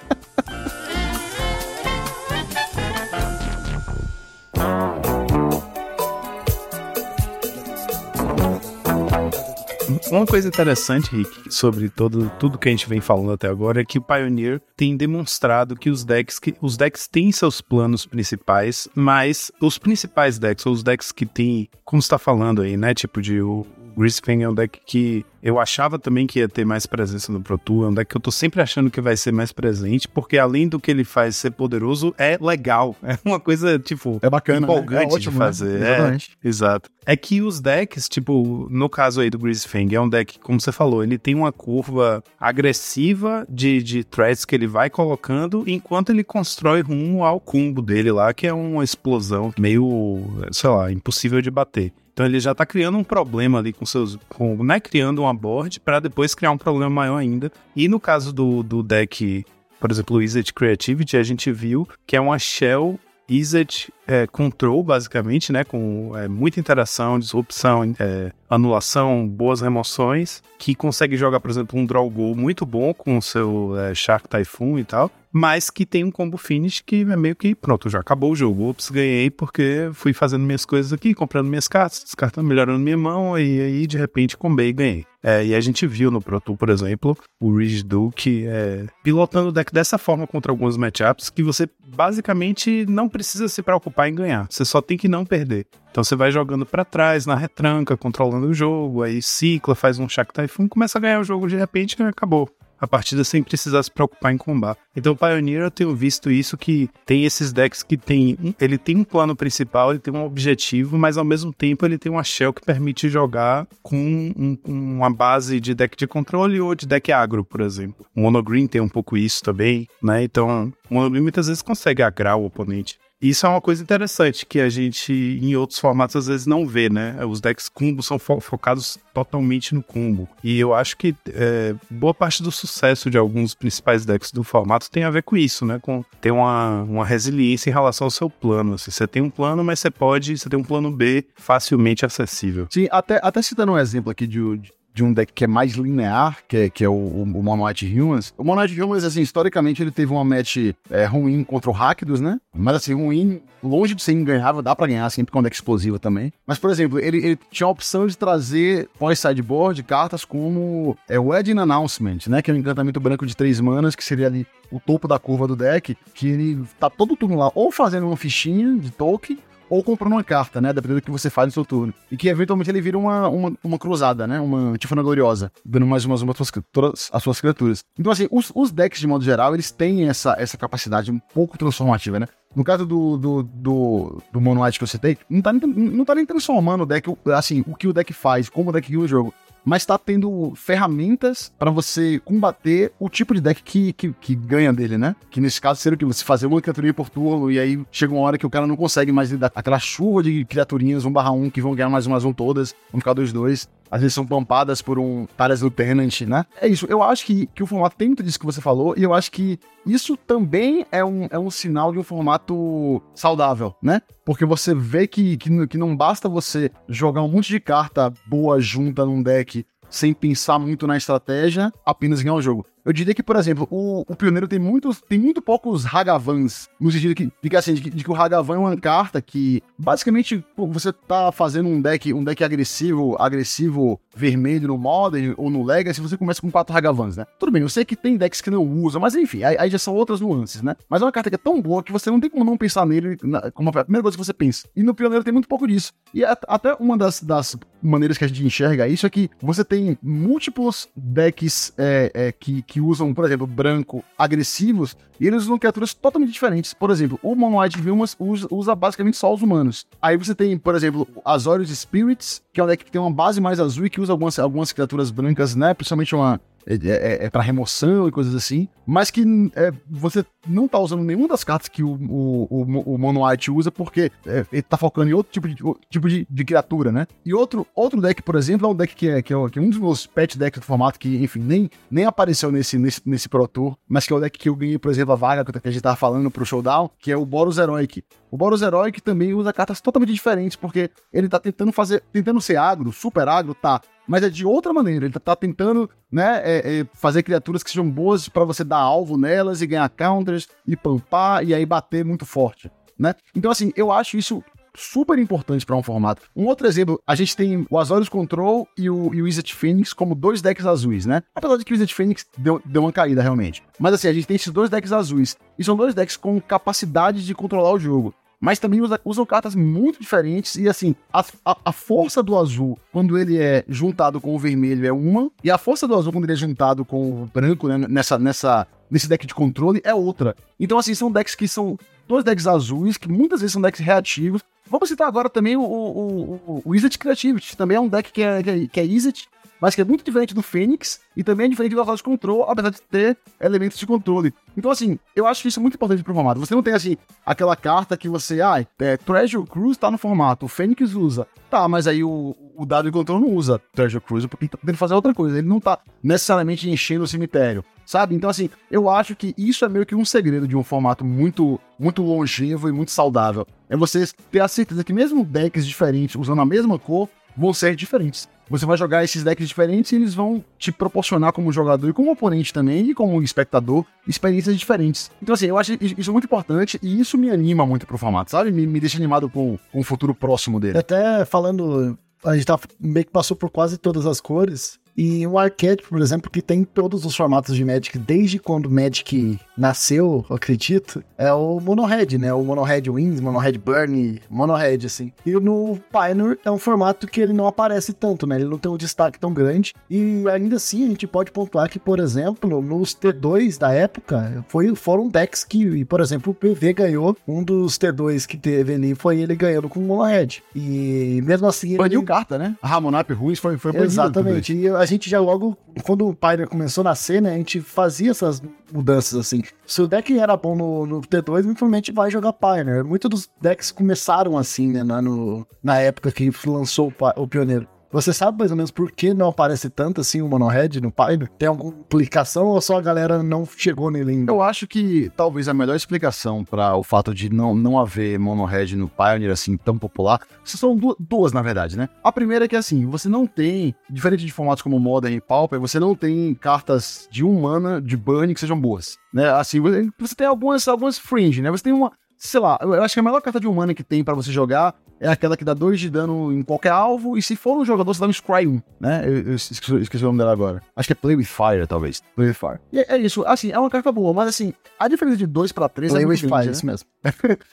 Uma 10.10 10.26
coisa 10.26 10.48
interessante, 10.48 11.14
Rick, 11.14 11.54
sobre 11.54 11.88
todo, 11.88 12.30
tudo 12.38 12.58
que 12.58 12.68
a 12.68 12.72
gente 12.72 12.88
vem 12.88 13.00
falando 13.00 13.30
até 13.32 13.46
agora 13.46 13.80
é 13.80 13.84
que 13.84 13.96
o 13.98 14.02
Pioneer 14.02 14.60
tem 14.76 14.96
demonstrado 14.96 15.76
que 15.76 15.88
os 15.88 16.04
decks 16.04 16.40
que 16.40 16.52
os 16.60 16.76
decks 16.76 17.06
têm 17.06 17.30
seus 17.30 17.60
planos 17.60 18.06
principais, 18.06 18.88
mas 18.92 19.52
os 19.60 19.78
principais 19.78 20.36
decks, 20.36 20.66
ou 20.66 20.72
os 20.72 20.82
decks 20.82 21.12
que 21.12 21.24
tem, 21.24 21.68
como 21.84 22.00
está 22.00 22.18
falando 22.18 22.62
aí, 22.62 22.76
né, 22.76 22.92
tipo 22.92 23.22
de 23.22 23.40
o 23.40 23.64
Greasefang 24.00 24.42
é 24.42 24.48
um 24.48 24.54
deck 24.54 24.80
que 24.86 25.26
eu 25.42 25.58
achava 25.58 25.98
também 25.98 26.26
que 26.26 26.38
ia 26.38 26.48
ter 26.48 26.64
mais 26.64 26.86
presença 26.86 27.30
no 27.30 27.40
Pro 27.40 27.58
Tour, 27.58 27.84
é 27.84 27.88
um 27.88 27.94
deck 27.94 28.10
que 28.10 28.16
eu 28.16 28.20
tô 28.20 28.30
sempre 28.30 28.62
achando 28.62 28.90
que 28.90 29.00
vai 29.00 29.16
ser 29.16 29.32
mais 29.32 29.52
presente, 29.52 30.08
porque 30.08 30.38
além 30.38 30.66
do 30.68 30.80
que 30.80 30.90
ele 30.90 31.04
faz 31.04 31.36
ser 31.36 31.50
poderoso, 31.50 32.14
é 32.18 32.38
legal. 32.40 32.96
É 33.10 33.18
uma 33.24 33.40
coisa, 33.40 33.76
tipo, 33.76 34.20
é 34.22 34.30
bacana, 34.30 34.64
empolgante 34.64 34.92
né? 34.92 35.02
é 35.02 35.14
ótimo, 35.14 35.32
de 35.32 35.38
fazer. 35.38 35.80
Né? 35.80 36.16
É, 36.16 36.48
exato. 36.48 36.88
É 37.04 37.16
que 37.16 37.42
os 37.42 37.60
decks, 37.60 38.08
tipo, 38.08 38.68
no 38.70 38.88
caso 38.88 39.20
aí 39.20 39.28
do 39.28 39.38
Greasefang, 39.38 39.92
é 39.94 40.00
um 40.00 40.08
deck, 40.08 40.38
como 40.38 40.60
você 40.60 40.70
falou, 40.70 41.02
ele 41.02 41.18
tem 41.18 41.34
uma 41.34 41.50
curva 41.50 42.22
agressiva 42.38 43.44
de, 43.48 43.82
de 43.82 44.04
threats 44.04 44.44
que 44.44 44.54
ele 44.54 44.68
vai 44.68 44.88
colocando, 44.88 45.64
enquanto 45.66 46.10
ele 46.10 46.22
constrói 46.22 46.82
rumo 46.82 47.24
ao 47.24 47.40
combo 47.40 47.82
dele 47.82 48.12
lá, 48.12 48.32
que 48.32 48.46
é 48.46 48.52
uma 48.52 48.84
explosão 48.84 49.52
meio, 49.58 50.22
sei 50.52 50.70
lá, 50.70 50.92
impossível 50.92 51.42
de 51.42 51.50
bater. 51.50 51.92
Então 52.20 52.28
ele 52.28 52.38
já 52.38 52.52
está 52.52 52.66
criando 52.66 52.98
um 52.98 53.02
problema 53.02 53.60
ali 53.60 53.72
com 53.72 53.86
seus. 53.86 54.18
Com, 54.28 54.62
né, 54.62 54.78
criando 54.78 55.22
uma 55.22 55.32
board 55.32 55.80
para 55.80 55.98
depois 56.00 56.34
criar 56.34 56.50
um 56.50 56.58
problema 56.58 56.90
maior 56.90 57.16
ainda. 57.16 57.50
E 57.74 57.88
no 57.88 57.98
caso 57.98 58.30
do, 58.30 58.62
do 58.62 58.82
deck, 58.82 59.42
por 59.80 59.90
exemplo, 59.90 60.16
o 60.16 60.18
Wizard 60.18 60.52
Creativity, 60.52 61.16
a 61.16 61.22
gente 61.22 61.50
viu 61.50 61.88
que 62.06 62.14
é 62.14 62.20
uma 62.20 62.38
shell 62.38 63.00
Wizard 63.30 63.90
é, 64.10 64.26
Control, 64.26 64.82
basicamente, 64.82 65.52
né? 65.52 65.62
Com 65.62 66.12
é, 66.16 66.26
muita 66.26 66.58
interação, 66.58 67.18
disrupção, 67.18 67.94
é, 67.98 68.32
anulação, 68.48 69.26
boas 69.26 69.60
remoções, 69.60 70.42
que 70.58 70.74
consegue 70.74 71.16
jogar, 71.16 71.38
por 71.38 71.50
exemplo, 71.50 71.78
um 71.78 71.86
draw 71.86 72.10
goal 72.10 72.34
muito 72.34 72.66
bom 72.66 72.92
com 72.92 73.16
o 73.16 73.22
seu 73.22 73.78
é, 73.78 73.94
Shark 73.94 74.28
Typhoon 74.28 74.78
e 74.80 74.84
tal 74.84 75.10
mas 75.32 75.70
que 75.70 75.86
tem 75.86 76.04
um 76.04 76.10
combo 76.10 76.36
finish 76.36 76.82
que 76.84 77.02
é 77.02 77.16
meio 77.16 77.36
que 77.36 77.54
pronto, 77.54 77.88
já 77.88 78.00
acabou 78.00 78.32
o 78.32 78.36
jogo. 78.36 78.68
Ops, 78.68 78.90
ganhei 78.90 79.30
porque 79.30 79.90
fui 79.94 80.12
fazendo 80.12 80.44
minhas 80.44 80.64
coisas 80.64 80.92
aqui, 80.92 81.14
comprando 81.14 81.46
minhas 81.46 81.68
cartas, 81.68 82.02
descartando, 82.02 82.48
melhorando 82.48 82.78
minha 82.78 82.96
mão, 82.96 83.38
e 83.38 83.60
aí 83.60 83.86
de 83.86 83.96
repente 83.96 84.36
combei 84.36 84.68
e 84.68 84.72
ganhei. 84.72 85.06
É, 85.22 85.44
e 85.44 85.54
a 85.54 85.60
gente 85.60 85.86
viu 85.86 86.10
no 86.10 86.20
Pro 86.20 86.40
Tour, 86.40 86.56
por 86.56 86.70
exemplo, 86.70 87.16
o 87.38 87.54
Ridge 87.54 87.82
Duke 87.82 88.46
é, 88.46 88.86
pilotando 89.02 89.50
o 89.50 89.52
deck 89.52 89.72
dessa 89.72 89.98
forma 89.98 90.26
contra 90.26 90.50
alguns 90.50 90.78
matchups 90.78 91.28
que 91.28 91.42
você 91.42 91.68
basicamente 91.86 92.86
não 92.88 93.06
precisa 93.06 93.46
se 93.46 93.62
preocupar 93.62 93.99
em 94.08 94.14
ganhar, 94.14 94.46
você 94.48 94.64
só 94.64 94.80
tem 94.80 94.96
que 94.96 95.08
não 95.08 95.24
perder. 95.24 95.66
Então 95.90 96.04
você 96.04 96.14
vai 96.14 96.30
jogando 96.30 96.64
para 96.64 96.84
trás, 96.84 97.26
na 97.26 97.34
retranca, 97.34 97.96
controlando 97.96 98.46
o 98.46 98.54
jogo, 98.54 99.02
aí 99.02 99.20
cicla, 99.20 99.74
faz 99.74 99.98
um 99.98 100.08
Shack 100.08 100.32
Typhoon, 100.32 100.68
começa 100.68 100.98
a 100.98 101.00
ganhar 101.00 101.20
o 101.20 101.24
jogo 101.24 101.48
de 101.48 101.56
repente 101.56 101.96
e 101.98 102.02
acabou 102.04 102.48
a 102.80 102.86
partida 102.86 103.22
sem 103.22 103.42
precisar 103.42 103.82
se 103.82 103.90
preocupar 103.90 104.32
em 104.32 104.38
combar. 104.38 104.76
Então, 104.96 105.14
Pioneer 105.14 105.62
eu 105.62 105.70
tenho 105.70 105.94
visto 105.94 106.30
isso 106.30 106.56
que 106.56 106.88
tem 107.04 107.24
esses 107.24 107.52
decks 107.52 107.82
que 107.82 107.96
tem, 107.96 108.54
ele 108.58 108.78
tem 108.78 108.96
um 108.96 109.04
plano 109.04 109.36
principal, 109.36 109.90
ele 109.90 109.98
tem 109.98 110.14
um 110.14 110.24
objetivo, 110.24 110.96
mas 110.96 111.18
ao 111.18 111.24
mesmo 111.24 111.52
tempo 111.52 111.84
ele 111.84 111.98
tem 111.98 112.10
uma 112.10 112.24
shell 112.24 112.52
que 112.52 112.64
permite 112.64 113.08
jogar 113.08 113.66
com 113.82 113.96
um, 113.96 114.56
uma 114.64 115.12
base 115.12 115.60
de 115.60 115.74
deck 115.74 115.96
de 115.96 116.06
controle 116.06 116.60
ou 116.60 116.74
de 116.74 116.86
deck 116.86 117.12
agro, 117.12 117.44
por 117.44 117.60
exemplo. 117.60 118.06
O 118.16 118.22
Monogreen 118.22 118.66
tem 118.66 118.80
um 118.80 118.88
pouco 118.88 119.16
isso 119.16 119.42
também, 119.42 119.86
né? 120.02 120.24
Então, 120.24 120.72
o 120.90 120.94
Monogreen 120.94 121.22
muitas 121.22 121.48
vezes 121.48 121.62
consegue 121.62 122.02
agrar 122.02 122.36
o 122.36 122.46
oponente. 122.46 122.98
Isso 123.20 123.44
é 123.44 123.48
uma 123.48 123.60
coisa 123.60 123.82
interessante 123.82 124.46
que 124.46 124.60
a 124.60 124.68
gente, 124.68 125.12
em 125.12 125.54
outros 125.54 125.78
formatos, 125.78 126.16
às 126.16 126.26
vezes 126.26 126.46
não 126.46 126.66
vê, 126.66 126.88
né? 126.88 127.22
Os 127.26 127.40
decks 127.40 127.68
combo 127.68 128.02
são 128.02 128.18
fo 128.18 128.40
focados 128.40 128.98
totalmente 129.12 129.74
no 129.74 129.82
combo. 129.82 130.26
E 130.42 130.58
eu 130.58 130.72
acho 130.72 130.96
que 130.96 131.14
é, 131.28 131.74
boa 131.90 132.14
parte 132.14 132.42
do 132.42 132.50
sucesso 132.50 133.10
de 133.10 133.18
alguns 133.18 133.54
principais 133.54 134.06
decks 134.06 134.32
do 134.32 134.42
formato 134.42 134.90
tem 134.90 135.04
a 135.04 135.10
ver 135.10 135.22
com 135.22 135.36
isso, 135.36 135.66
né? 135.66 135.78
Com 135.78 136.02
ter 136.20 136.30
uma, 136.30 136.82
uma 136.82 137.04
resiliência 137.04 137.68
em 137.68 137.72
relação 137.72 138.06
ao 138.06 138.10
seu 138.10 138.30
plano. 138.30 138.74
Assim, 138.74 138.90
você 138.90 139.06
tem 139.06 139.20
um 139.20 139.30
plano, 139.30 139.62
mas 139.62 139.80
você 139.80 139.90
pode, 139.90 140.38
você 140.38 140.48
tem 140.48 140.58
um 140.58 140.64
plano 140.64 140.90
B 140.90 141.26
facilmente 141.36 142.06
acessível. 142.06 142.68
Sim, 142.70 142.88
até, 142.90 143.20
até 143.22 143.42
citando 143.42 143.72
um 143.72 143.78
exemplo 143.78 144.10
aqui 144.10 144.26
de, 144.26 144.56
de 144.58 144.72
um 145.04 145.12
deck 145.12 145.32
que 145.32 145.44
é 145.44 145.46
mais 145.46 145.72
linear, 145.72 146.38
que 146.48 146.56
é, 146.56 146.70
que 146.70 146.84
é 146.84 146.88
o, 146.88 146.92
o, 146.92 147.22
o 147.22 147.42
Mono 147.42 147.66
White 147.66 147.86
Humans. 147.86 148.34
O 148.36 148.44
Mono 148.44 148.60
White 148.60 148.80
Humans, 148.80 149.04
assim, 149.04 149.22
historicamente 149.22 149.82
ele 149.82 149.90
teve 149.90 150.12
uma 150.12 150.24
match 150.24 150.56
é, 150.90 151.04
ruim 151.04 151.44
contra 151.44 151.70
o 151.70 151.72
Rakdos, 151.72 152.20
né? 152.20 152.38
Mas 152.54 152.76
assim, 152.76 152.94
ruim, 152.94 153.40
longe 153.62 153.94
de 153.94 154.02
ser 154.02 154.12
inganhável, 154.12 154.62
dá 154.62 154.74
pra 154.74 154.86
ganhar 154.86 155.08
sempre 155.10 155.32
com 155.32 155.38
um 155.38 155.42
deck 155.42 155.54
explosivo 155.54 155.98
também. 155.98 156.32
Mas, 156.46 156.58
por 156.58 156.70
exemplo, 156.70 156.98
ele, 156.98 157.18
ele 157.18 157.38
tinha 157.50 157.66
a 157.66 157.70
opção 157.70 158.06
de 158.06 158.16
trazer 158.16 158.88
pós-sideboard 158.98 159.82
cartas 159.82 160.24
como 160.24 160.96
é, 161.08 161.18
Wedding 161.18 161.58
Announcement, 161.58 162.18
né? 162.26 162.42
Que 162.42 162.50
é 162.50 162.54
um 162.54 162.56
encantamento 162.56 163.00
branco 163.00 163.26
de 163.26 163.36
três 163.36 163.60
manas, 163.60 163.94
que 163.94 164.04
seria 164.04 164.26
ali 164.26 164.46
o 164.70 164.78
topo 164.78 165.08
da 165.08 165.18
curva 165.18 165.46
do 165.46 165.56
deck, 165.56 165.96
que 166.14 166.28
ele 166.28 166.64
tá 166.78 166.88
todo 166.88 167.16
turno 167.16 167.36
lá 167.36 167.50
ou 167.54 167.72
fazendo 167.72 168.06
uma 168.06 168.16
fichinha 168.16 168.76
de 168.78 168.90
token, 168.90 169.38
ou 169.70 169.82
comprando 169.82 170.12
uma 170.12 170.24
carta, 170.24 170.60
né? 170.60 170.72
Dependendo 170.72 171.00
do 171.00 171.04
que 171.04 171.10
você 171.10 171.30
faz 171.30 171.46
no 171.46 171.52
seu 171.52 171.64
turno. 171.64 171.94
E 172.10 172.16
que 172.16 172.28
eventualmente 172.28 172.68
ele 172.68 172.80
vira 172.80 172.98
uma, 172.98 173.28
uma, 173.28 173.52
uma 173.62 173.78
cruzada, 173.78 174.26
né? 174.26 174.40
Uma 174.40 174.76
Tifana 174.76 175.02
Gloriosa, 175.02 175.52
dando 175.64 175.86
mais 175.86 176.04
umas 176.04 176.20
uma 176.20 176.34
todas 176.72 177.08
as 177.12 177.22
suas 177.22 177.40
criaturas. 177.40 177.84
Então, 177.98 178.10
assim, 178.10 178.26
os, 178.30 178.50
os 178.54 178.72
decks, 178.72 179.00
de 179.00 179.06
modo 179.06 179.24
geral, 179.24 179.54
eles 179.54 179.70
têm 179.70 180.08
essa, 180.08 180.34
essa 180.38 180.58
capacidade 180.58 181.10
um 181.10 181.18
pouco 181.18 181.56
transformativa, 181.56 182.18
né? 182.18 182.26
No 182.54 182.64
caso 182.64 182.84
do, 182.84 183.16
do, 183.16 183.42
do, 183.44 184.22
do 184.32 184.40
Mono 184.40 184.64
White 184.64 184.78
que 184.78 184.82
eu 184.82 184.88
citei, 184.88 185.16
não 185.28 185.40
tá, 185.40 185.52
nem, 185.52 185.62
não 185.64 186.04
tá 186.04 186.16
nem 186.16 186.26
transformando 186.26 186.82
o 186.82 186.86
deck, 186.86 187.08
assim, 187.32 187.62
o 187.64 187.76
que 187.76 187.86
o 187.86 187.92
deck 187.92 188.12
faz, 188.12 188.48
como 188.48 188.70
o 188.70 188.72
deck 188.72 188.88
guia 188.88 188.98
o 188.98 189.06
jogo 189.06 189.32
mas 189.64 189.84
tá 189.84 189.98
tendo 189.98 190.52
ferramentas 190.54 191.52
para 191.58 191.70
você 191.70 192.20
combater 192.24 192.92
o 192.98 193.08
tipo 193.08 193.34
de 193.34 193.40
deck 193.40 193.62
que, 193.62 193.92
que, 193.92 194.12
que, 194.12 194.34
ganha 194.34 194.72
dele, 194.72 194.96
né? 194.96 195.14
Que 195.30 195.40
nesse 195.40 195.60
caso 195.60 195.80
seria 195.80 195.94
o 195.96 195.98
que? 195.98 196.04
Você 196.04 196.24
fazer 196.24 196.46
uma 196.46 196.60
criaturinha 196.60 196.94
por 196.94 197.08
turno 197.08 197.50
e 197.50 197.58
aí 197.58 197.80
chega 197.90 198.12
uma 198.12 198.22
hora 198.22 198.38
que 198.38 198.46
o 198.46 198.50
cara 198.50 198.66
não 198.66 198.76
consegue 198.76 199.12
mais 199.12 199.30
lidar 199.30 199.50
aquela 199.54 199.78
chuva 199.78 200.22
de 200.22 200.44
criaturinhas 200.44 201.04
1/1 201.04 201.50
que 201.50 201.60
vão 201.60 201.74
ganhar 201.74 201.88
mais 201.88 202.06
umas 202.06 202.24
um 202.24 202.32
todas, 202.32 202.74
vão 202.90 203.00
ficar 203.00 203.14
2-2 203.14 203.68
às 203.90 204.00
vezes 204.00 204.14
são 204.14 204.26
pampadas 204.26 204.80
por 204.80 204.98
um 204.98 205.26
Taras 205.36 205.60
Lieutenant, 205.60 206.20
né? 206.22 206.44
É 206.60 206.68
isso. 206.68 206.86
Eu 206.88 207.02
acho 207.02 207.26
que, 207.26 207.46
que 207.46 207.62
o 207.62 207.66
formato 207.66 207.96
tem 207.96 208.08
muito 208.08 208.22
disso 208.22 208.38
que 208.38 208.46
você 208.46 208.60
falou, 208.60 208.94
e 208.96 209.02
eu 209.02 209.12
acho 209.12 209.30
que 209.32 209.58
isso 209.84 210.16
também 210.16 210.86
é 210.92 211.04
um, 211.04 211.26
é 211.30 211.38
um 211.38 211.50
sinal 211.50 211.92
de 211.92 211.98
um 211.98 212.02
formato 212.02 213.02
saudável, 213.14 213.74
né? 213.82 214.00
Porque 214.24 214.44
você 214.44 214.74
vê 214.74 215.06
que, 215.06 215.36
que, 215.36 215.66
que 215.66 215.78
não 215.78 215.96
basta 215.96 216.28
você 216.28 216.70
jogar 216.88 217.22
um 217.22 217.28
monte 217.28 217.48
de 217.48 217.60
carta 217.60 218.12
boa 218.26 218.60
junta 218.60 219.04
num 219.04 219.22
deck 219.22 219.66
sem 219.90 220.14
pensar 220.14 220.58
muito 220.58 220.86
na 220.86 220.96
estratégia, 220.96 221.72
apenas 221.84 222.22
ganhar 222.22 222.34
o 222.34 222.42
jogo. 222.42 222.64
Eu 222.84 222.92
diria 222.92 223.14
que, 223.14 223.22
por 223.22 223.36
exemplo, 223.36 223.66
o, 223.70 224.04
o 224.08 224.16
Pioneiro 224.16 224.48
tem 224.48 224.58
muitos, 224.58 225.00
tem 225.00 225.18
muito 225.18 225.42
poucos 225.42 225.86
Hagavans, 225.86 226.68
no 226.80 226.90
sentido 226.90 227.14
que, 227.14 227.30
fica 227.42 227.58
assim, 227.58 227.74
de, 227.74 227.90
de, 227.90 228.04
que 228.04 228.10
o 228.10 228.14
Hagavan 228.14 228.54
é 228.54 228.58
uma 228.58 228.76
carta 228.76 229.20
que, 229.20 229.62
basicamente, 229.78 230.44
pô, 230.56 230.66
você 230.66 230.92
tá 230.92 231.30
fazendo 231.32 231.68
um 231.68 231.80
deck, 231.80 232.12
um 232.12 232.24
deck 232.24 232.42
agressivo, 232.42 233.16
agressivo 233.18 234.00
vermelho 234.14 234.68
no 234.68 234.78
Modern 234.78 235.34
ou 235.36 235.50
no 235.50 235.62
Legacy, 235.62 236.00
você 236.00 236.16
começa 236.16 236.40
com 236.40 236.50
quatro 236.50 236.76
Hagavans, 236.76 237.16
né? 237.16 237.26
Tudo 237.38 237.52
bem, 237.52 237.62
eu 237.62 237.68
sei 237.68 237.84
que 237.84 237.96
tem 237.96 238.16
decks 238.16 238.40
que 238.40 238.50
não 238.50 238.62
usam, 238.62 239.00
mas 239.00 239.14
enfim, 239.14 239.42
aí, 239.42 239.56
aí 239.58 239.70
já 239.70 239.78
são 239.78 239.94
outras 239.94 240.20
nuances, 240.20 240.62
né? 240.62 240.76
Mas 240.88 241.02
é 241.02 241.04
uma 241.04 241.12
carta 241.12 241.30
que 241.30 241.36
é 241.36 241.38
tão 241.38 241.60
boa 241.60 241.82
que 241.82 241.92
você 241.92 242.10
não 242.10 242.20
tem 242.20 242.30
como 242.30 242.44
não 242.44 242.56
pensar 242.56 242.86
nele 242.86 243.16
na, 243.22 243.50
como 243.50 243.68
a 243.68 243.84
primeira 243.84 244.02
coisa 244.02 244.16
que 244.16 244.24
você 244.24 244.32
pensa. 244.32 244.68
E 244.74 244.82
no 244.82 244.94
Pioneiro 244.94 245.24
tem 245.24 245.32
muito 245.32 245.48
pouco 245.48 245.66
disso. 245.66 245.92
E 246.12 246.24
a, 246.24 246.36
até 246.48 246.74
uma 246.74 246.96
das, 246.96 247.22
das 247.22 247.56
maneiras 247.82 248.18
que 248.18 248.24
a 248.24 248.28
gente 248.28 248.44
enxerga 248.44 248.88
isso 248.88 249.06
é 249.06 249.10
que 249.10 249.30
você 249.40 249.64
tem 249.64 249.98
múltiplos 250.02 250.88
decks 250.94 251.72
é, 251.78 252.10
é, 252.14 252.32
que, 252.32 252.62
que 252.70 252.80
usam, 252.80 253.12
por 253.12 253.24
exemplo, 253.24 253.48
branco 253.48 254.04
agressivos, 254.16 254.96
e 255.18 255.26
eles 255.26 255.42
usam 255.42 255.58
criaturas 255.58 255.92
totalmente 255.92 256.32
diferentes. 256.32 256.72
Por 256.72 256.88
exemplo, 256.88 257.18
o 257.20 257.34
Mono 257.34 257.60
White 257.60 257.80
Vilmas 257.80 258.14
usa, 258.16 258.46
usa, 258.48 258.76
basicamente 258.76 259.16
só 259.16 259.34
os 259.34 259.42
humanos. 259.42 259.88
Aí 260.00 260.16
você 260.16 260.36
tem, 260.36 260.56
por 260.56 260.76
exemplo, 260.76 261.06
Azorius 261.24 261.76
Spirits, 261.76 262.40
que 262.52 262.60
é 262.60 262.64
um 262.64 262.68
deck 262.68 262.84
que 262.84 262.92
tem 262.92 263.00
uma 263.00 263.10
base 263.10 263.40
mais 263.40 263.58
azul 263.58 263.86
e 263.86 263.90
que 263.90 264.00
usa 264.00 264.12
algumas, 264.12 264.38
algumas 264.38 264.72
criaturas 264.72 265.10
brancas, 265.10 265.56
né? 265.56 265.74
Principalmente 265.74 266.14
uma 266.14 266.40
é, 266.66 266.74
é, 266.74 266.78
é, 266.88 267.24
é 267.26 267.30
para 267.30 267.42
remoção 267.42 268.08
e 268.08 268.10
coisas 268.10 268.34
assim, 268.34 268.68
mas 268.86 269.10
que 269.10 269.24
é, 269.54 269.72
você 269.88 270.24
não 270.48 270.66
tá 270.66 270.78
usando 270.78 271.04
nenhuma 271.04 271.28
das 271.28 271.44
cartas 271.44 271.68
que 271.68 271.82
o, 271.82 271.92
o, 271.92 272.46
o, 272.50 272.94
o 272.94 272.98
Mono 272.98 273.26
White 273.26 273.50
usa, 273.50 273.70
porque 273.70 274.10
é, 274.26 274.44
ele 274.52 274.62
tá 274.62 274.76
focando 274.76 275.10
em 275.10 275.12
outro 275.12 275.32
tipo, 275.32 275.48
de, 275.48 275.54
tipo 275.88 276.08
de, 276.08 276.26
de, 276.28 276.44
criatura, 276.44 276.90
né? 276.90 277.06
E 277.24 277.32
outro, 277.34 277.66
outro 277.74 278.00
deck, 278.00 278.22
por 278.22 278.36
exemplo, 278.36 278.66
é 278.66 278.70
um 278.70 278.74
deck 278.74 278.94
que 278.94 279.08
é, 279.08 279.22
que 279.22 279.32
é, 279.32 279.48
que 279.48 279.58
é 279.58 279.62
um 279.62 279.70
dos 279.70 279.78
meus 279.78 280.06
pet 280.06 280.38
decks 280.38 280.60
do 280.60 280.66
formato, 280.66 280.98
que, 280.98 281.22
enfim, 281.22 281.40
nem, 281.40 281.70
nem 281.90 282.04
apareceu 282.04 282.50
nesse, 282.50 282.78
nesse, 282.78 283.00
nesse 283.04 283.28
Pro 283.28 283.46
Tour, 283.46 283.76
mas 283.88 284.06
que 284.06 284.12
é 284.12 284.16
o 284.16 284.20
deck 284.20 284.38
que 284.38 284.48
eu 284.48 284.56
ganhei, 284.56 284.78
por 284.78 284.90
exemplo, 284.90 285.12
a 285.12 285.16
vaga 285.16 285.44
que 285.44 285.68
a 285.68 285.70
gente 285.70 285.82
tava 285.82 285.96
falando 285.96 286.30
pro 286.30 286.44
Showdown, 286.44 286.90
que 286.98 287.12
é 287.12 287.16
o 287.16 287.24
Boros 287.24 287.58
Heroic. 287.58 288.02
O 288.30 288.36
Boros 288.36 288.62
Heroic 288.62 289.00
também 289.00 289.34
usa 289.34 289.52
cartas 289.52 289.80
totalmente 289.80 290.12
diferentes, 290.12 290.56
porque 290.56 290.90
ele 291.12 291.28
tá 291.28 291.38
tentando 291.38 291.72
fazer, 291.72 292.02
tentando 292.12 292.40
ser 292.40 292.56
agro, 292.56 292.92
super 292.92 293.28
agro, 293.28 293.54
tá, 293.54 293.80
mas 294.10 294.24
é 294.24 294.28
de 294.28 294.44
outra 294.44 294.72
maneira. 294.72 295.06
Ele 295.06 295.14
tá 295.14 295.36
tentando, 295.36 295.88
né, 296.10 296.42
é, 296.44 296.80
é 296.80 296.86
fazer 296.94 297.22
criaturas 297.22 297.62
que 297.62 297.70
sejam 297.70 297.88
boas 297.88 298.28
para 298.28 298.44
você 298.44 298.64
dar 298.64 298.78
alvo 298.78 299.16
nelas 299.16 299.62
e 299.62 299.68
ganhar 299.68 299.88
counters 299.88 300.48
e 300.66 300.76
pampar 300.76 301.44
e 301.44 301.54
aí 301.54 301.64
bater 301.64 302.04
muito 302.04 302.26
forte, 302.26 302.68
né? 302.98 303.14
Então, 303.36 303.52
assim, 303.52 303.72
eu 303.76 303.92
acho 303.92 304.18
isso 304.18 304.42
super 304.74 305.16
importantes 305.16 305.64
para 305.64 305.76
um 305.76 305.82
formato. 305.82 306.22
Um 306.34 306.46
outro 306.46 306.66
exemplo, 306.66 307.00
a 307.06 307.14
gente 307.14 307.36
tem 307.36 307.64
o 307.70 307.78
Azorius 307.78 308.08
Control 308.08 308.66
e 308.76 308.90
o, 308.90 309.14
e 309.14 309.22
o 309.22 309.26
Wizard 309.26 309.54
Phoenix 309.54 309.92
como 309.92 310.16
dois 310.16 310.42
decks 310.42 310.66
azuis, 310.66 311.06
né? 311.06 311.22
Apesar 311.32 311.56
de 311.56 311.64
que 311.64 311.72
o 311.72 311.74
Wizard 311.74 311.94
Phoenix 311.94 312.26
deu, 312.36 312.60
deu 312.64 312.82
uma 312.82 312.92
caída 312.92 313.22
realmente. 313.22 313.62
Mas 313.78 313.94
assim, 313.94 314.08
a 314.08 314.12
gente 314.12 314.26
tem 314.26 314.34
esses 314.34 314.52
dois 314.52 314.68
decks 314.68 314.92
azuis. 314.92 315.36
E 315.56 315.62
são 315.62 315.76
dois 315.76 315.94
decks 315.94 316.16
com 316.16 316.40
capacidade 316.40 317.24
de 317.24 317.32
controlar 317.32 317.72
o 317.72 317.78
jogo 317.78 318.12
mas 318.40 318.58
também 318.58 318.80
usa, 318.80 318.98
usam 319.04 319.26
cartas 319.26 319.54
muito 319.54 320.00
diferentes. 320.00 320.56
E 320.56 320.68
assim, 320.68 320.96
a, 321.12 321.24
a, 321.44 321.56
a, 321.66 321.72
força 321.72 322.22
do 322.22 322.36
azul, 322.38 322.78
quando 322.90 323.18
ele 323.18 323.38
é 323.38 323.64
juntado 323.68 324.20
com 324.20 324.34
o 324.34 324.38
vermelho, 324.38 324.86
é 324.86 324.92
uma, 324.92 325.30
e 325.44 325.50
a 325.50 325.58
força 325.58 325.86
do 325.86 325.94
azul, 325.94 326.12
quando 326.12 326.24
ele 326.24 326.32
é 326.32 326.36
juntado 326.36 326.84
com 326.84 327.22
o 327.22 327.30
branco, 327.32 327.68
né, 327.68 327.76
nessa, 327.76 328.18
nessa, 328.18 328.66
nesse 328.90 329.08
deck 329.08 329.26
de 329.26 329.34
controle, 329.34 329.80
é 329.84 329.94
outra. 329.94 330.34
Então, 330.58 330.78
assim, 330.78 330.94
são 330.94 331.12
decks 331.12 331.34
que 331.34 331.46
são 331.46 331.78
dois 332.08 332.24
decks 332.24 332.46
azuis, 332.46 332.96
que 332.96 333.08
muitas 333.08 333.40
vezes 333.40 333.52
são 333.52 333.62
decks 333.62 333.80
reativos. 333.80 334.42
Vamos 334.66 334.88
citar 334.88 335.06
agora 335.06 335.28
também 335.28 335.56
o, 335.56 335.62
o, 335.62 336.40
o, 336.46 336.62
o 336.64 336.74
Izzet 336.74 336.98
Creativity, 336.98 337.56
também 337.56 337.76
é 337.76 337.80
um 337.80 337.88
deck 337.88 338.10
que 338.10 338.22
é, 338.22 338.42
que 338.42 338.50
é, 338.50 338.66
que 338.66 338.80
é 338.80 338.86
Izzet, 338.86 339.28
mas 339.60 339.74
que 339.74 339.80
é 339.80 339.84
muito 339.84 340.04
diferente 340.04 340.34
do 340.34 340.42
Fênix 340.42 341.00
e 341.16 341.22
também 341.22 341.46
é 341.46 341.48
diferente 341.48 341.74
do 341.74 341.80
Assault 341.80 342.02
Control, 342.02 342.44
apesar 342.44 342.70
de 342.70 342.80
ter 342.82 343.16
elementos 343.40 343.78
de 343.78 343.86
controle. 343.86 344.32
Então, 344.56 344.70
assim, 344.70 344.98
eu 345.14 345.26
acho 345.26 345.46
isso 345.46 345.60
muito 345.60 345.74
importante 345.74 346.02
pro 346.02 346.14
formato. 346.14 346.40
Você 346.40 346.54
não 346.54 346.62
tem, 346.62 346.74
assim, 346.74 346.96
aquela 347.24 347.54
carta 347.54 347.96
que 347.96 348.08
você, 348.08 348.40
ah, 348.40 348.64
é, 348.78 348.96
Treasure 348.96 349.46
Cruise 349.46 349.78
tá 349.78 349.90
no 349.90 349.98
formato, 349.98 350.46
o 350.46 350.48
Fênix 350.48 350.94
usa. 350.94 351.26
Tá, 351.50 351.66
mas 351.68 351.88
aí 351.88 352.04
o, 352.04 352.36
o 352.56 352.64
dado 352.64 352.86
de 352.86 352.92
controle 352.92 353.24
não 353.24 353.34
usa 353.34 353.60
Treasure 353.72 354.02
Cruise 354.02 354.28
porque 354.28 354.44
ele 354.44 354.50
tá 354.50 354.58
tentando 354.58 354.76
fazer 354.76 354.94
outra 354.94 355.12
coisa. 355.12 355.38
Ele 355.38 355.48
não 355.48 355.58
tá 355.58 355.80
necessariamente 356.02 356.70
enchendo 356.70 357.04
o 357.04 357.08
cemitério, 357.08 357.64
sabe? 357.84 358.14
Então, 358.14 358.30
assim, 358.30 358.48
eu 358.70 358.88
acho 358.88 359.16
que 359.16 359.34
isso 359.36 359.64
é 359.64 359.68
meio 359.68 359.84
que 359.84 359.94
um 359.94 360.04
segredo 360.04 360.46
de 360.46 360.56
um 360.56 360.62
formato 360.62 361.04
muito, 361.04 361.60
muito 361.78 362.02
longevo 362.02 362.68
e 362.68 362.72
muito 362.72 362.92
saudável. 362.92 363.46
É 363.68 363.76
você 363.76 364.08
ter 364.30 364.40
a 364.40 364.48
certeza 364.48 364.84
que 364.84 364.92
mesmo 364.92 365.24
decks 365.24 365.66
diferentes 365.66 366.14
usando 366.14 366.40
a 366.40 366.46
mesma 366.46 366.78
cor 366.78 367.08
vão 367.36 367.52
ser 367.52 367.74
diferentes. 367.74 368.28
Você 368.50 368.66
vai 368.66 368.76
jogar 368.76 369.04
esses 369.04 369.22
decks 369.22 369.46
diferentes 369.46 369.92
e 369.92 369.96
eles 369.96 370.12
vão 370.12 370.44
te 370.58 370.72
proporcionar 370.72 371.32
como 371.32 371.52
jogador 371.52 371.88
e 371.88 371.92
como 371.92 372.10
oponente 372.10 372.52
também, 372.52 372.90
e 372.90 372.94
como 372.94 373.22
espectador, 373.22 373.84
experiências 374.08 374.58
diferentes. 374.58 375.10
Então, 375.22 375.34
assim, 375.34 375.46
eu 375.46 375.56
acho 375.56 375.78
isso 375.80 376.12
muito 376.12 376.24
importante 376.24 376.78
e 376.82 377.00
isso 377.00 377.16
me 377.16 377.30
anima 377.30 377.64
muito 377.64 377.86
pro 377.86 377.96
formato, 377.96 378.32
sabe? 378.32 378.50
Me, 378.50 378.66
me 378.66 378.80
deixa 378.80 378.98
animado 378.98 379.30
com, 379.30 379.56
com 379.70 379.78
o 379.78 379.84
futuro 379.84 380.12
próximo 380.12 380.58
dele. 380.58 380.78
Até 380.78 381.24
falando, 381.24 381.96
a 382.24 382.34
gente 382.34 382.44
tá, 382.44 382.58
meio 382.78 383.06
que 383.06 383.12
passou 383.12 383.36
por 383.36 383.50
quase 383.50 383.78
todas 383.78 384.04
as 384.04 384.20
cores. 384.20 384.80
E 384.96 385.26
um 385.26 385.38
arquétipo, 385.38 385.90
por 385.90 386.00
exemplo, 386.00 386.30
que 386.30 386.42
tem 386.42 386.64
todos 386.64 387.04
os 387.04 387.16
formatos 387.16 387.54
de 387.54 387.64
Magic 387.64 387.98
desde 387.98 388.38
quando 388.38 388.66
o 388.66 388.70
Magic 388.70 389.38
nasceu, 389.56 390.24
eu 390.28 390.36
acredito, 390.36 391.02
é 391.16 391.32
o 391.32 391.60
Mono 391.60 391.84
Red, 391.84 392.18
né? 392.18 392.32
O 392.32 392.42
Mono 392.42 392.62
Red 392.62 392.88
Wings, 392.88 393.20
Mono 393.20 393.38
Red 393.38 393.58
Burn, 393.58 394.20
Mono 394.28 394.54
Red, 394.54 394.86
assim. 394.86 395.12
E 395.24 395.32
no 395.32 395.78
Pioneer 395.90 396.38
é 396.44 396.50
um 396.50 396.58
formato 396.58 397.06
que 397.06 397.20
ele 397.20 397.32
não 397.32 397.46
aparece 397.46 397.92
tanto, 397.92 398.26
né? 398.26 398.36
Ele 398.36 398.46
não 398.46 398.58
tem 398.58 398.70
um 398.70 398.76
destaque 398.76 399.18
tão 399.18 399.32
grande. 399.32 399.74
E 399.88 400.24
ainda 400.32 400.56
assim, 400.56 400.86
a 400.86 400.88
gente 400.88 401.06
pode 401.06 401.30
pontuar 401.30 401.68
que, 401.68 401.78
por 401.78 401.98
exemplo, 401.98 402.60
nos 402.62 402.94
T2 402.94 403.58
da 403.58 403.72
época, 403.72 404.44
foi, 404.48 404.74
foram 404.74 405.08
decks 405.08 405.44
que, 405.44 405.84
por 405.84 406.00
exemplo, 406.00 406.32
o 406.32 406.34
PV 406.34 406.72
ganhou. 406.72 407.16
Um 407.26 407.42
dos 407.42 407.78
T2 407.78 408.26
que 408.26 408.36
teve 408.36 408.74
ali 408.74 408.94
foi 408.94 409.20
ele 409.20 409.34
ganhando 409.34 409.68
com 409.68 409.80
o 409.80 409.82
Mono 409.82 410.04
Red. 410.04 410.42
E 410.54 411.20
mesmo 411.24 411.46
assim. 411.46 411.76
Baniu 411.76 412.00
ele... 412.00 412.06
carta, 412.06 412.38
né? 412.38 412.56
A 412.62 412.68
Ramonap 412.68 413.10
Ruiz 413.12 413.38
foi, 413.38 413.56
foi 413.58 413.72
banido. 413.72 413.90
Exatamente. 413.90 414.54
E 414.54 414.68
a 414.68 414.86
gente 414.94 415.10
já 415.10 415.20
logo, 415.20 415.56
quando 415.82 416.08
o 416.08 416.14
Pioneer 416.14 416.48
começou 416.48 416.82
a 416.82 416.84
nascer, 416.84 417.20
né? 417.20 417.34
A 417.34 417.36
gente 417.36 417.60
fazia 417.60 418.10
essas 418.10 418.42
mudanças 418.72 419.18
assim. 419.18 419.42
Se 419.66 419.82
o 419.82 419.88
deck 419.88 420.18
era 420.18 420.36
bom 420.36 420.54
no, 420.56 420.86
no 420.86 421.00
T2, 421.00 421.22
provavelmente 421.22 421.92
vai 421.92 422.10
jogar 422.10 422.32
Pioneer. 422.32 422.84
Muitos 422.84 423.10
dos 423.10 423.30
decks 423.40 423.70
começaram 423.70 424.36
assim, 424.36 424.68
né? 424.72 424.82
Na, 424.82 425.00
no, 425.00 425.46
na 425.62 425.78
época 425.78 426.10
que 426.12 426.30
lançou 426.46 426.92
o, 427.16 427.22
o 427.22 427.28
Pioneiro. 427.28 427.66
Você 427.92 428.12
sabe 428.12 428.38
mais 428.38 428.52
ou 428.52 428.56
menos 428.56 428.70
por 428.70 428.92
que 428.92 429.12
não 429.12 429.30
aparece 429.30 429.68
tanto 429.68 430.00
assim 430.00 430.22
o 430.22 430.28
Monohead 430.28 430.80
no 430.80 430.92
Pioneer? 430.92 431.28
Tem 431.36 431.48
alguma 431.48 431.74
explicação 431.80 432.46
ou 432.46 432.60
só 432.60 432.78
a 432.78 432.80
galera 432.80 433.20
não 433.20 433.44
chegou 433.44 433.90
nele 433.90 434.12
ainda? 434.12 434.30
Eu 434.30 434.40
acho 434.40 434.68
que 434.68 435.10
talvez 435.16 435.48
a 435.48 435.54
melhor 435.54 435.74
explicação 435.74 436.44
para 436.44 436.76
o 436.76 436.84
fato 436.84 437.12
de 437.12 437.28
não, 437.28 437.52
não 437.52 437.80
haver 437.80 438.16
Monohead 438.16 438.76
no 438.76 438.88
Pioneer 438.88 439.32
assim 439.32 439.56
tão 439.56 439.76
popular 439.76 440.20
são 440.44 440.76
duas, 440.76 440.96
duas, 441.00 441.32
na 441.32 441.42
verdade, 441.42 441.76
né? 441.76 441.88
A 442.04 442.12
primeira 442.12 442.44
é 442.44 442.48
que 442.48 442.54
assim, 442.54 442.86
você 442.86 443.08
não 443.08 443.26
tem, 443.26 443.74
diferente 443.88 444.24
de 444.24 444.32
formatos 444.32 444.62
como 444.62 444.78
Modern 444.78 445.14
e 445.14 445.20
Pauper, 445.20 445.58
você 445.58 445.80
não 445.80 445.94
tem 445.94 446.34
cartas 446.34 447.08
de 447.10 447.24
um 447.24 447.40
mana 447.40 447.80
de 447.80 447.96
burn 447.96 448.32
que 448.32 448.40
sejam 448.40 448.60
boas, 448.60 448.98
né? 449.12 449.30
Assim, 449.30 449.60
você 449.98 450.14
tem 450.14 450.26
algumas, 450.26 450.68
algumas 450.68 450.98
fringe, 450.98 451.42
né? 451.42 451.50
Você 451.50 451.64
tem 451.64 451.72
uma, 451.72 451.92
sei 452.16 452.40
lá, 452.40 452.58
eu 452.60 452.82
acho 452.82 452.94
que 452.94 453.00
a 453.00 453.02
melhor 453.02 453.20
carta 453.20 453.40
de 453.40 453.48
um 453.48 453.54
mana 453.54 453.74
que 453.74 453.82
tem 453.82 454.04
para 454.04 454.14
você 454.14 454.30
jogar 454.30 454.74
é 455.00 455.08
aquela 455.08 455.36
que 455.36 455.44
dá 455.44 455.54
2 455.54 455.80
de 455.80 455.90
dano 455.90 456.32
em 456.32 456.42
qualquer 456.42 456.70
alvo, 456.70 457.16
e 457.16 457.22
se 457.22 457.34
for 457.34 457.56
um 457.56 457.64
jogador, 457.64 457.94
você 457.94 458.00
dá 458.00 458.06
um 458.06 458.12
Scry 458.12 458.46
1, 458.46 458.62
né? 458.78 459.02
Eu, 459.06 459.18
eu 459.22 459.34
esqueci, 459.34 459.74
esqueci, 459.76 460.04
o 460.04 460.08
nome 460.08 460.18
dela 460.18 460.32
agora. 460.32 460.62
Acho 460.76 460.88
que 460.88 460.92
é 460.92 460.96
Play 460.96 461.16
with 461.16 461.24
Fire, 461.24 461.66
talvez. 461.66 462.02
Play 462.14 462.28
with 462.28 462.34
Fire. 462.34 462.58
E 462.70 462.80
é, 462.80 462.86
é 462.88 462.98
isso, 462.98 463.24
assim, 463.26 463.50
é 463.50 463.58
uma 463.58 463.70
carta 463.70 463.90
boa, 463.90 464.12
mas 464.12 464.28
assim, 464.28 464.52
a 464.78 464.86
diferença 464.86 465.16
de 465.16 465.26
2 465.26 465.52
pra 465.52 465.68
3 465.68 465.94
é 465.94 466.04
muito 466.04 466.08
with 466.10 466.28
grande, 466.28 466.28
Fire, 466.36 466.46
né? 466.46 466.52
isso 466.52 466.66
mesmo. 466.66 466.88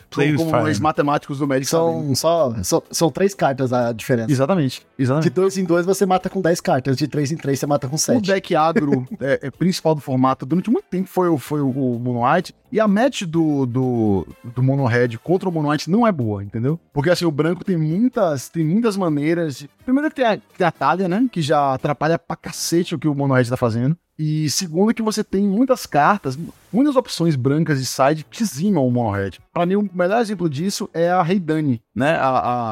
Play 0.10 0.36
como, 0.36 0.52
como 0.52 0.64
os 0.64 0.80
matemáticos 0.80 1.40
do 1.40 1.48
Magic 1.48 1.68
são, 1.68 2.14
só, 2.16 2.54
são, 2.64 2.84
são 2.92 3.10
três 3.10 3.34
cartas 3.34 3.72
a 3.72 3.94
diferença. 3.94 4.30
Exatamente, 4.30 4.86
exatamente. 5.00 5.30
De 5.30 5.36
2 5.36 5.58
em 5.60 5.64
2 5.64 5.86
você 5.86 6.06
mata 6.06 6.30
com 6.30 6.42
10 6.42 6.60
cartas, 6.60 6.98
de 6.98 7.08
3 7.08 7.32
em 7.32 7.38
3 7.38 7.58
você 7.58 7.66
mata 7.66 7.88
com 7.88 7.98
7. 7.98 8.18
O 8.18 8.22
deck 8.22 8.56
agro 8.56 9.08
é, 9.22 9.40
é, 9.44 9.52
principal 9.52 9.96
do 9.96 10.02
formato 10.02 10.46
durante 10.46 10.70
muito 10.70 10.86
tempo 10.90 11.08
foi, 11.08 11.30
o, 11.30 11.38
foi 11.38 11.62
o, 11.62 11.70
o 11.70 12.00
Mono 12.00 12.30
White, 12.30 12.54
e 12.72 12.80
a 12.80 12.88
match 12.88 13.24
do, 13.24 13.66
do, 13.66 14.28
do 14.44 14.62
Mono 14.62 14.86
Red 14.86 15.18
contra 15.24 15.48
o 15.48 15.52
Mono 15.52 15.70
White 15.70 15.90
não 15.90 16.06
é 16.06 16.12
boa, 16.12 16.44
entendeu? 16.44 16.78
Porque 16.92 17.10
assim, 17.10 17.26
o 17.26 17.32
branco 17.38 17.64
tem 17.64 17.78
muitas, 17.78 18.50
tem 18.50 18.66
muitas 18.66 18.98
maneiras. 18.98 19.60
De... 19.60 19.70
Primeiro 19.86 20.10
tem 20.10 20.26
a, 20.26 20.40
a 20.68 20.72
talha, 20.72 21.08
né? 21.08 21.30
Que 21.32 21.42
já 21.42 21.76
atrapalha 21.76 22.18
pra 22.18 22.36
cacete 22.36 22.96
o 22.96 23.00
que 23.00 23.08
o 23.08 23.14
Mono 23.14 23.36
Red 23.36 23.46
tá 23.46 23.56
fazendo. 23.56 23.96
E 24.18 24.50
segundo 24.50 24.94
que 24.96 25.04
você 25.04 25.24
tem 25.24 25.44
muitas 25.44 25.86
cartas, 25.86 26.38
muitas 26.74 26.96
opções 26.96 27.36
brancas 27.36 27.80
de 27.80 27.86
side 27.86 28.26
que 28.26 28.40
dizimam 28.40 28.88
o 28.88 28.92
Mono 28.92 29.12
Red. 29.12 29.34
Pra 29.58 29.66
mim, 29.66 29.76
o 29.76 29.90
melhor 29.92 30.22
exemplo 30.22 30.48
disso 30.48 30.88
é 30.94 31.10
a 31.10 31.24
Reidani, 31.24 31.82
né? 31.96 32.12
A, 32.12 32.28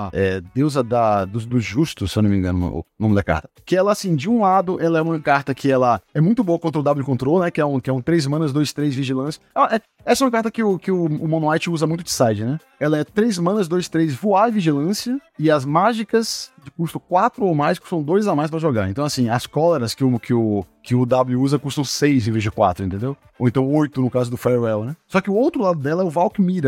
a 0.06 0.10
é, 0.14 0.40
deusa 0.54 0.84
da, 0.84 1.26
dos, 1.26 1.44
dos 1.44 1.64
justos, 1.64 2.12
se 2.12 2.20
eu 2.20 2.22
não 2.22 2.30
me 2.30 2.38
engano, 2.38 2.78
o 2.78 2.86
nome 3.00 3.16
da 3.16 3.24
carta. 3.24 3.50
Que 3.66 3.76
ela, 3.76 3.92
assim, 3.92 4.16
de 4.16 4.30
um 4.30 4.42
lado, 4.42 4.80
ela 4.80 5.00
é 5.00 5.02
uma 5.02 5.20
carta 5.20 5.56
que 5.56 5.72
ela 5.72 6.00
é 6.14 6.22
muito 6.22 6.44
boa 6.44 6.60
contra 6.60 6.80
o 6.80 6.84
W 6.84 7.04
Control, 7.04 7.40
né? 7.40 7.50
Que 7.50 7.60
é 7.60 7.66
um, 7.66 7.80
que 7.80 7.90
é 7.90 7.94
um 7.94 8.02
3 8.02 8.28
manas, 8.28 8.54
2, 8.54 8.72
3 8.72 8.94
vigilância. 8.94 9.42
Ela, 9.56 9.78
é, 9.78 9.82
essa 10.06 10.24
é 10.24 10.26
uma 10.26 10.32
carta 10.32 10.52
que 10.52 10.62
o, 10.62 10.78
que 10.78 10.92
o, 10.92 11.06
o 11.06 11.28
Mono 11.28 11.50
White 11.50 11.72
usa 11.72 11.88
muito 11.88 12.04
de 12.04 12.12
side, 12.12 12.46
né? 12.46 12.60
Ela 12.80 13.00
é 13.00 13.04
3 13.04 13.40
manas, 13.40 13.68
2, 13.68 13.90
3 13.90 14.14
voar 14.14 14.50
e 14.50 14.52
vigilância. 14.52 15.20
E 15.40 15.50
as 15.50 15.66
mágicas 15.66 16.52
de 16.64 16.70
custo 16.70 17.00
4 17.00 17.44
ou 17.44 17.56
mais 17.56 17.80
custam 17.80 18.04
2 18.04 18.28
a 18.28 18.36
mais 18.36 18.52
pra 18.52 18.60
jogar. 18.60 18.90
Então, 18.90 19.04
assim, 19.04 19.28
as 19.28 19.48
cóleras 19.48 19.96
que 19.96 20.04
o, 20.04 20.20
que 20.20 20.34
o, 20.34 20.64
que 20.84 20.94
o 20.94 21.06
W 21.06 21.42
usa 21.42 21.58
custam 21.58 21.84
6 21.84 22.28
em 22.28 22.32
vez 22.32 22.44
de 22.44 22.52
4, 22.52 22.86
entendeu? 22.86 23.18
Ou 23.40 23.48
então 23.48 23.68
8 23.68 24.02
no 24.02 24.10
caso 24.10 24.30
do 24.30 24.38
Farewell, 24.38 24.86
né? 24.86 24.96
Só 25.08 25.20
que 25.22 25.30
o 25.30 25.36
outro 25.36 25.62
lado 25.62 25.80
dela 25.80 26.04
é 26.04 26.06
o 26.06 26.10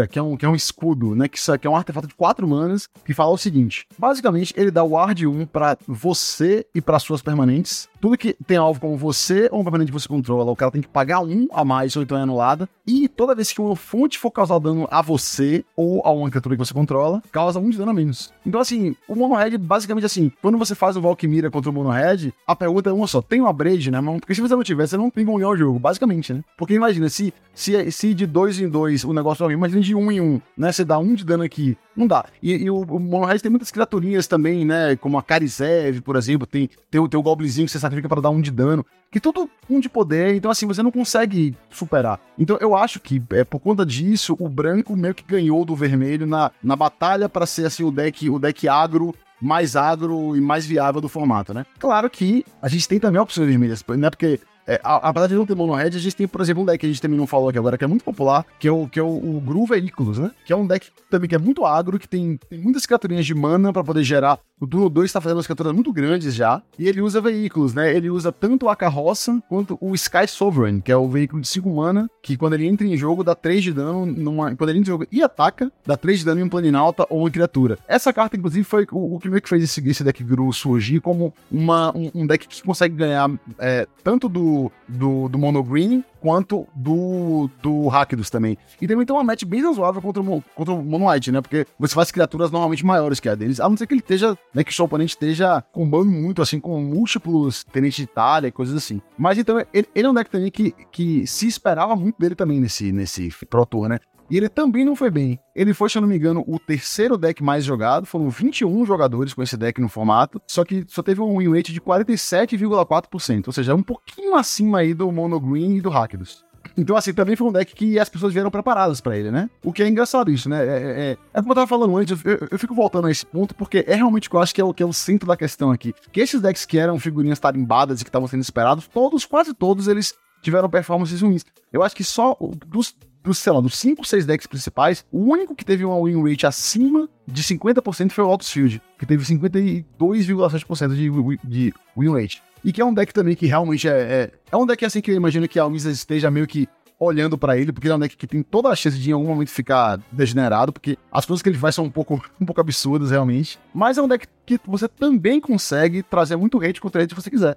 Que 0.07 0.19
é 0.19 0.21
um, 0.21 0.38
que 0.38 0.45
é 0.45 0.49
um 0.49 0.55
escudo, 0.55 1.15
né? 1.15 1.27
Que, 1.27 1.39
que 1.57 1.67
é 1.67 1.69
um 1.69 1.75
artefato 1.75 2.07
de 2.07 2.15
4 2.15 2.47
manas, 2.47 2.88
que 3.05 3.13
fala 3.13 3.31
o 3.31 3.38
seguinte: 3.38 3.88
basicamente, 3.97 4.53
ele 4.57 4.71
dá 4.71 4.84
o 4.84 4.91
Ward 4.91 5.25
1 5.25 5.45
pra 5.47 5.77
você 5.88 6.65
e 6.73 6.81
para 6.81 6.99
suas 6.99 7.21
permanentes. 7.21 7.88
Tudo 7.99 8.18
que 8.18 8.34
tem 8.45 8.57
alvo 8.57 8.80
como 8.80 8.95
você 8.95 9.49
ou 9.52 9.61
um 9.61 9.64
permanente 9.64 9.91
que 9.91 9.99
você 9.99 10.07
controla, 10.07 10.52
o 10.52 10.56
cara 10.56 10.72
tem 10.72 10.82
que 10.82 10.88
pagar 10.88 11.22
um 11.22 11.48
a 11.52 11.65
mais 11.65 11.95
ou 11.95 12.03
então 12.03 12.18
é 12.18 12.22
anulada. 12.22 12.69
E 12.86 13.07
toda 13.07 13.36
vez 13.36 13.52
que 13.52 13.60
uma 13.60 13.76
fonte 13.76 14.18
for 14.18 14.32
causar 14.32 14.60
dano 14.60 14.88
a 14.90 15.02
você 15.02 15.65
ou 15.76 16.02
a 16.06 16.11
uma 16.11 16.30
criatura 16.30 16.56
que 16.56 16.65
você 16.65 16.74
controla, 16.74 17.22
causa 17.32 17.60
um 17.60 17.69
de 17.69 17.78
dano 17.78 17.91
a 17.91 17.94
menos. 17.94 18.34
Então, 18.45 18.61
assim, 18.61 18.95
o 19.07 19.15
Mono 19.15 19.36
Red, 19.36 19.57
basicamente 19.57 20.06
assim, 20.06 20.32
quando 20.41 20.57
você 20.57 20.74
faz 20.74 20.95
o 20.95 21.02
Valkmira 21.02 21.52
contra 21.52 21.69
o 21.69 21.74
Mono 21.74 21.90
Red, 21.90 22.32
a 22.45 22.56
pergunta 22.56 22.90
é 22.90 22.94
uma 22.94 23.07
só: 23.07 23.22
tem 23.22 23.41
uma 23.41 23.52
Braid, 23.52 23.91
né? 23.91 23.99
Porque 24.19 24.36
se 24.36 24.41
você 24.41 24.56
não 24.56 24.64
tiver, 24.64 24.88
você 24.88 24.98
não 24.98 25.10
tem 25.10 25.26
como 25.26 25.38
ganhar 25.38 25.49
o 25.49 25.57
jogo, 25.57 25.80
basicamente, 25.80 26.34
né? 26.34 26.44
Porque 26.57 26.74
imagina, 26.74 27.10
se, 27.10 27.34
se, 27.53 27.91
se 27.91 28.14
de 28.14 28.26
dois 28.26 28.60
em 28.60 28.69
dois 28.69 29.03
o 29.03 29.14
negócio 29.14 29.48
vir, 29.48 29.53
imagina 29.53 29.82
de 29.82 29.95
um 29.95 30.11
em 30.11 30.22
um, 30.22 30.41
né? 30.57 30.72
Você 30.72 30.86
dá 30.86 30.98
um 30.98 31.14
de 31.14 31.26
dano 31.26 31.44
aqui, 31.44 31.78
não 31.95 32.07
dá. 32.07 32.26
E, 32.41 32.53
e 32.53 32.69
o, 32.69 32.82
o 32.82 32.99
Mono 32.99 33.26
Red 33.26 33.40
tem 33.40 33.49
muitas 33.49 33.72
criaturinhas 33.72 34.28
também, 34.28 34.64
né? 34.64 34.95
Como 34.95 35.18
a 35.18 35.24
Karizev, 35.24 36.02
por 36.02 36.15
exemplo, 36.15 36.48
tem, 36.48 36.69
tem, 36.90 37.02
o, 37.02 37.07
tem 37.07 37.19
o 37.19 37.24
Goblinzinho 37.24 37.65
que 37.65 37.72
você 37.72 37.80
sacrifica 37.88 38.09
para 38.09 38.22
dar 38.22 38.30
um 38.30 38.41
de 38.41 38.51
dano, 38.51 38.85
que 39.11 39.19
tudo 39.19 39.49
um 39.69 39.80
de 39.80 39.89
poder, 39.89 40.35
então 40.35 40.51
assim, 40.51 40.68
você 40.68 40.84
não 40.84 40.91
consegue 40.91 41.55
superar. 41.69 42.19
Então 42.38 42.57
eu 42.59 42.76
acho 42.76 42.99
que, 42.99 43.22
é, 43.31 43.43
por 43.43 43.59
conta 43.59 43.85
disso, 43.85 44.35
o 44.39 44.47
branco 44.47 44.95
meio 44.95 45.15
que 45.15 45.23
ganhou 45.23 45.65
do 45.65 45.76
vermelho 45.76 46.27
na, 46.27 46.51
na 46.64 46.76
batalha 46.76 47.27
para 47.27 47.45
ser 47.45 47.65
assim 47.65 47.84
o 47.84 47.91
deck, 47.91 48.30
o 48.30 48.39
deck 48.39 48.68
agro 48.68 49.14
mais 49.39 49.76
agro 49.76 50.35
e 50.35 50.41
mais 50.41 50.65
viável 50.65 50.99
do 50.99 51.07
formato, 51.07 51.53
né? 51.53 51.65
Claro 51.80 52.09
que 52.09 52.43
a 52.61 52.68
gente 52.68 52.88
tem 52.88 52.99
também 52.99 53.22
opções 53.22 53.47
vermelhas, 53.47 53.84
né? 53.89 54.09
Porque 54.09 54.39
é, 54.68 54.80
a- 54.84 55.10
apesar 55.10 55.27
de 55.27 55.35
não 55.35 55.45
ter 55.45 55.56
mono 55.56 55.73
red, 55.73 55.88
a 55.88 55.89
gente 55.91 56.15
tem, 56.15 56.27
por 56.27 56.41
exemplo, 56.41 56.64
um 56.64 56.65
deck 56.65 56.80
que 56.80 56.85
a 56.85 56.89
gente 56.89 57.02
também 57.02 57.18
não 57.18 57.26
falou 57.27 57.49
aqui 57.49 57.57
agora, 57.57 57.77
que 57.77 57.84
é 57.84 57.88
muito 57.88 58.03
popular, 58.03 58.45
que 58.60 58.68
é 58.68 58.72
o, 58.72 58.88
que 58.88 58.99
é 58.99 59.03
o, 59.03 59.07
o 59.07 59.41
Gru 59.45 59.65
Veículos, 59.65 60.19
né? 60.19 60.31
Que 60.45 60.53
é 60.53 60.56
um 60.56 60.68
deck 60.68 60.88
também 61.10 61.30
que 61.30 61.35
é 61.35 61.39
muito 61.39 61.65
agro, 61.65 61.98
que 61.98 62.07
tem, 62.07 62.38
tem 62.49 62.60
muitas 62.60 62.85
criaturinhas 62.85 63.26
de 63.26 63.34
mana 63.34 63.72
pra 63.72 63.84
poder 63.84 64.03
gerar. 64.03 64.39
O 64.60 64.65
turno 64.65 64.89
2 64.89 65.11
tá 65.11 65.22
fazendo 65.22 65.38
umas 65.38 65.45
criaturas 65.45 65.72
muito 65.72 65.94
grandes 65.94 66.34
já. 66.34 66.61
E 66.80 66.88
ele 66.88 66.99
usa 66.99 67.22
veículos, 67.22 67.76
né? 67.76 67.95
Ele 67.95 68.10
usa 68.10 68.31
tanto 68.31 68.68
a 68.68 68.76
carroça 68.76 69.39
quanto 69.48 69.77
o 69.80 69.94
Sky 69.94 70.27
Sovereign, 70.27 70.81
que 70.81 70.91
é 70.91 70.98
o 70.98 71.07
veículo 71.07 71.41
de 71.44 71.48
5 71.48 71.69
mana, 71.69 72.10
que 72.23 72.35
quando 72.35 72.53
ele 72.53 72.65
entra 72.68 72.85
em 72.88 72.98
jogo 72.98 73.23
dá 73.23 73.35
3 73.35 73.64
de 73.64 73.72
dano. 73.72 74.06
Numa, 74.07 74.56
quando 74.56 74.72
ele 74.72 74.80
entra 74.80 74.89
em 74.89 74.94
jogo 74.94 75.06
e 75.11 75.22
ataca, 75.22 75.72
dá 75.85 75.95
3 75.95 76.19
de 76.19 76.26
dano 76.26 76.41
em 76.41 76.44
um 76.44 76.49
planinauta 76.49 77.06
ou 77.07 77.27
em 77.27 77.31
criatura. 77.31 77.77
Essa 77.88 78.11
carta, 78.11 78.35
inclusive, 78.35 78.64
foi 78.64 78.88
o, 78.91 79.15
o 79.15 79.19
que 79.19 79.30
meio 79.30 79.41
que 79.44 79.48
fez 79.49 79.64
esse, 79.64 79.88
esse 79.88 80.03
deck 80.03 80.23
Gru 80.23 80.52
surgir 80.52 81.02
como 81.02 81.31
uma, 81.52 81.95
um, 81.95 82.10
um 82.15 82.27
deck 82.27 82.48
que 82.48 82.64
consegue 82.64 82.95
ganhar 82.95 83.30
é, 83.60 83.88
tanto 84.03 84.27
do, 84.27 84.56
do, 84.88 85.29
do 85.29 85.38
Mono 85.38 85.63
Green 85.63 86.03
quanto 86.19 86.67
do, 86.75 87.49
do 87.61 87.88
Rakdos 87.88 88.29
também. 88.29 88.57
E 88.81 88.88
também 88.88 89.05
tem 89.05 89.15
uma 89.15 89.23
match 89.23 89.43
bem 89.43 89.61
razoável 89.61 90.01
contra 90.01 90.21
o, 90.21 90.43
contra 90.55 90.73
o 90.73 90.84
Mono 90.84 91.09
White, 91.09 91.31
né? 91.31 91.41
Porque 91.41 91.65
você 91.79 91.93
faz 91.93 92.11
criaturas 92.11 92.51
normalmente 92.51 92.85
maiores 92.85 93.19
que 93.19 93.29
a 93.29 93.35
deles, 93.35 93.59
a 93.59 93.69
não 93.69 93.77
ser 93.77 93.88
que 93.88 93.93
ele 93.93 94.01
esteja, 94.01 94.38
né? 94.53 94.63
Que 94.63 94.71
o 94.71 94.73
seu 94.73 94.85
oponente 94.85 95.11
esteja 95.11 95.63
combando 95.71 96.11
muito, 96.11 96.41
assim, 96.41 96.59
com 96.59 96.81
múltiplos 96.81 97.63
Tenente 97.63 97.97
de 97.97 98.03
Itália 98.03 98.47
e 98.47 98.51
coisas 98.51 98.75
assim. 98.75 99.01
Mas 99.17 99.38
então, 99.38 99.59
ele, 99.73 99.88
ele 99.93 100.07
é 100.07 100.09
um 100.09 100.13
deck 100.13 100.29
também 100.29 100.51
que, 100.51 100.71
que 100.91 101.25
se 101.27 101.47
esperava 101.47 101.95
muito 101.95 102.17
dele 102.19 102.35
também 102.35 102.59
nesse, 102.59 102.91
nesse 102.91 103.29
Pro 103.49 103.65
Tour, 103.65 103.88
né? 103.88 103.99
E 104.29 104.35
ele 104.37 104.49
também 104.49 104.83
não 104.83 104.95
foi 104.95 105.09
bem. 105.09 105.39
Ele 105.55 105.73
foi, 105.73 105.89
se 105.89 105.97
eu 105.97 106.01
não 106.01 106.09
me 106.09 106.15
engano, 106.17 106.43
o 106.47 106.59
terceiro 106.59 107.17
deck 107.17 107.41
mais 107.43 107.63
jogado. 107.63 108.05
Foram 108.05 108.29
21 108.29 108.85
jogadores 108.85 109.33
com 109.33 109.41
esse 109.41 109.55
deck 109.55 109.79
no 109.79 109.87
formato. 109.89 110.41
Só 110.47 110.65
que 110.65 110.83
só 110.87 111.01
teve 111.01 111.21
um 111.21 111.37
win 111.37 111.53
rate 111.55 111.71
de 111.71 111.79
47,4%. 111.81 113.47
Ou 113.47 113.53
seja, 113.53 113.75
um 113.75 113.83
pouquinho 113.83 114.35
acima 114.35 114.79
aí 114.79 114.93
do 114.93 115.11
Mono 115.11 115.39
Green 115.39 115.75
e 115.77 115.81
do 115.81 115.89
Rakdos. 115.89 116.45
Então, 116.77 116.97
assim, 116.97 117.13
também 117.13 117.35
foi 117.35 117.47
um 117.47 117.51
deck 117.51 117.73
que 117.73 117.97
as 117.97 118.09
pessoas 118.09 118.33
vieram 118.33 118.51
preparadas 118.51 118.99
pra 118.99 119.17
ele, 119.17 119.31
né? 119.31 119.49
O 119.63 119.71
que 119.71 119.81
é 119.81 119.87
engraçado 119.87 120.29
isso, 120.29 120.49
né? 120.49 120.65
É, 120.65 120.69
é, 120.69 121.11
é, 121.11 121.17
é 121.33 121.39
como 121.39 121.51
eu 121.51 121.55
tava 121.55 121.67
falando 121.67 121.95
antes, 121.97 122.21
eu, 122.25 122.31
eu- 122.33 122.47
eu 122.51 122.59
fico 122.59 122.75
voltando 122.75 123.07
a 123.07 123.11
esse 123.11 123.25
ponto, 123.25 123.55
porque 123.55 123.85
é 123.87 123.95
realmente 123.95 124.27
o 124.27 124.29
que 124.31 124.35
eu 124.35 124.41
acho 124.41 124.53
que 124.53 124.59
é 124.59 124.63
o, 124.63 124.73
que 124.73 124.83
é 124.83 124.85
o 124.85 124.91
centro 124.91 125.27
da 125.27 125.37
questão 125.37 125.71
aqui. 125.71 125.93
Que 126.11 126.19
esses 126.19 126.41
decks 126.41 126.65
que 126.65 126.77
eram 126.77 126.99
figurinhas 126.99 127.39
tarimbadas 127.39 128.01
e 128.01 128.03
que 128.03 128.09
estavam 128.09 128.27
sendo 128.27 128.41
esperados, 128.41 128.85
todos, 128.87 129.25
quase 129.25 129.53
todos, 129.53 129.87
eles 129.87 130.13
tiveram 130.41 130.69
performances 130.69 131.21
ruins. 131.21 131.45
Eu 131.71 131.81
acho 131.83 131.95
que 131.95 132.03
só 132.03 132.37
dos, 132.67 132.93
dos 133.27 133.37
sei 133.37 133.53
lá, 133.53 133.61
dos 133.61 133.77
5, 133.77 134.05
6 134.05 134.25
decks 134.25 134.47
principais, 134.47 135.05
o 135.11 135.19
único 135.19 135.55
que 135.55 135.65
teve 135.65 135.85
uma 135.85 136.03
win 136.03 136.23
rate 136.23 136.45
acima 136.45 137.09
de 137.27 137.43
50% 137.43 138.11
foi 138.11 138.23
o 138.23 138.27
Lotus 138.27 138.49
Field, 138.49 138.81
que 138.97 139.05
teve 139.05 139.23
52,7% 139.23 140.95
de, 140.95 141.39
de 141.43 141.73
win 141.95 142.13
rate. 142.13 142.41
E 142.63 142.71
que 142.71 142.81
é 142.81 142.85
um 142.85 142.93
deck 142.93 143.13
também 143.13 143.35
que 143.35 143.45
realmente 143.45 143.87
é, 143.87 143.91
é. 143.91 144.31
É 144.51 144.57
um 144.57 144.65
deck 144.65 144.83
assim 144.83 145.01
que 145.01 145.11
eu 145.11 145.15
imagino 145.15 145.47
que 145.47 145.59
a 145.59 145.65
Wizards 145.65 145.99
esteja 145.99 146.31
meio 146.31 146.47
que 146.47 146.67
olhando 146.99 147.37
pra 147.37 147.57
ele, 147.57 147.71
porque 147.71 147.87
ele 147.87 147.93
é 147.93 147.95
um 147.95 147.99
deck 147.99 148.17
que 148.17 148.25
tem 148.25 148.41
toda 148.41 148.69
a 148.69 148.75
chance 148.75 148.97
de 148.97 149.09
em 149.09 149.13
algum 149.13 149.27
momento 149.27 149.49
ficar 149.49 149.99
degenerado, 150.11 150.73
porque 150.73 150.97
as 151.11 151.25
coisas 151.25 151.43
que 151.43 151.49
ele 151.49 151.57
faz 151.57 151.75
são 151.75 151.85
um 151.85 151.91
pouco, 151.91 152.21
um 152.41 152.45
pouco 152.45 152.59
absurdas 152.59 153.11
realmente. 153.11 153.59
Mas 153.73 153.97
é 153.97 154.01
um 154.01 154.07
deck 154.07 154.27
que 154.45 154.59
você 154.65 154.87
também 154.87 155.39
consegue 155.39 156.01
trazer 156.01 156.35
muito 156.35 156.59
hate 156.59 156.81
contra 156.81 157.01
ele 157.01 157.09
se 157.09 157.15
você 157.15 157.29
quiser. 157.29 157.55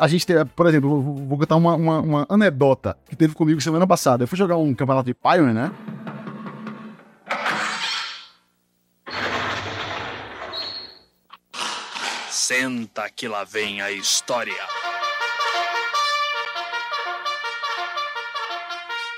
A 0.00 0.08
gente 0.08 0.26
tem, 0.26 0.44
por 0.46 0.66
exemplo, 0.66 1.02
vou- 1.02 1.14
vou 1.26 1.38
contar 1.38 1.56
uma, 1.56 1.74
uma, 1.74 2.00
uma 2.00 2.26
anedota 2.30 2.96
que 3.08 3.14
teve 3.16 3.34
comigo 3.34 3.60
semana 3.60 3.86
passada. 3.86 4.24
Eu 4.24 4.28
fui 4.28 4.38
jogar 4.38 4.56
um 4.56 4.74
campeonato 4.74 5.06
de 5.06 5.14
Pioneer, 5.14 5.52
né? 5.52 5.70
Senta 12.30 13.08
que 13.10 13.26
lá 13.28 13.44
vem 13.44 13.80
a 13.80 13.90
história. 13.90 14.54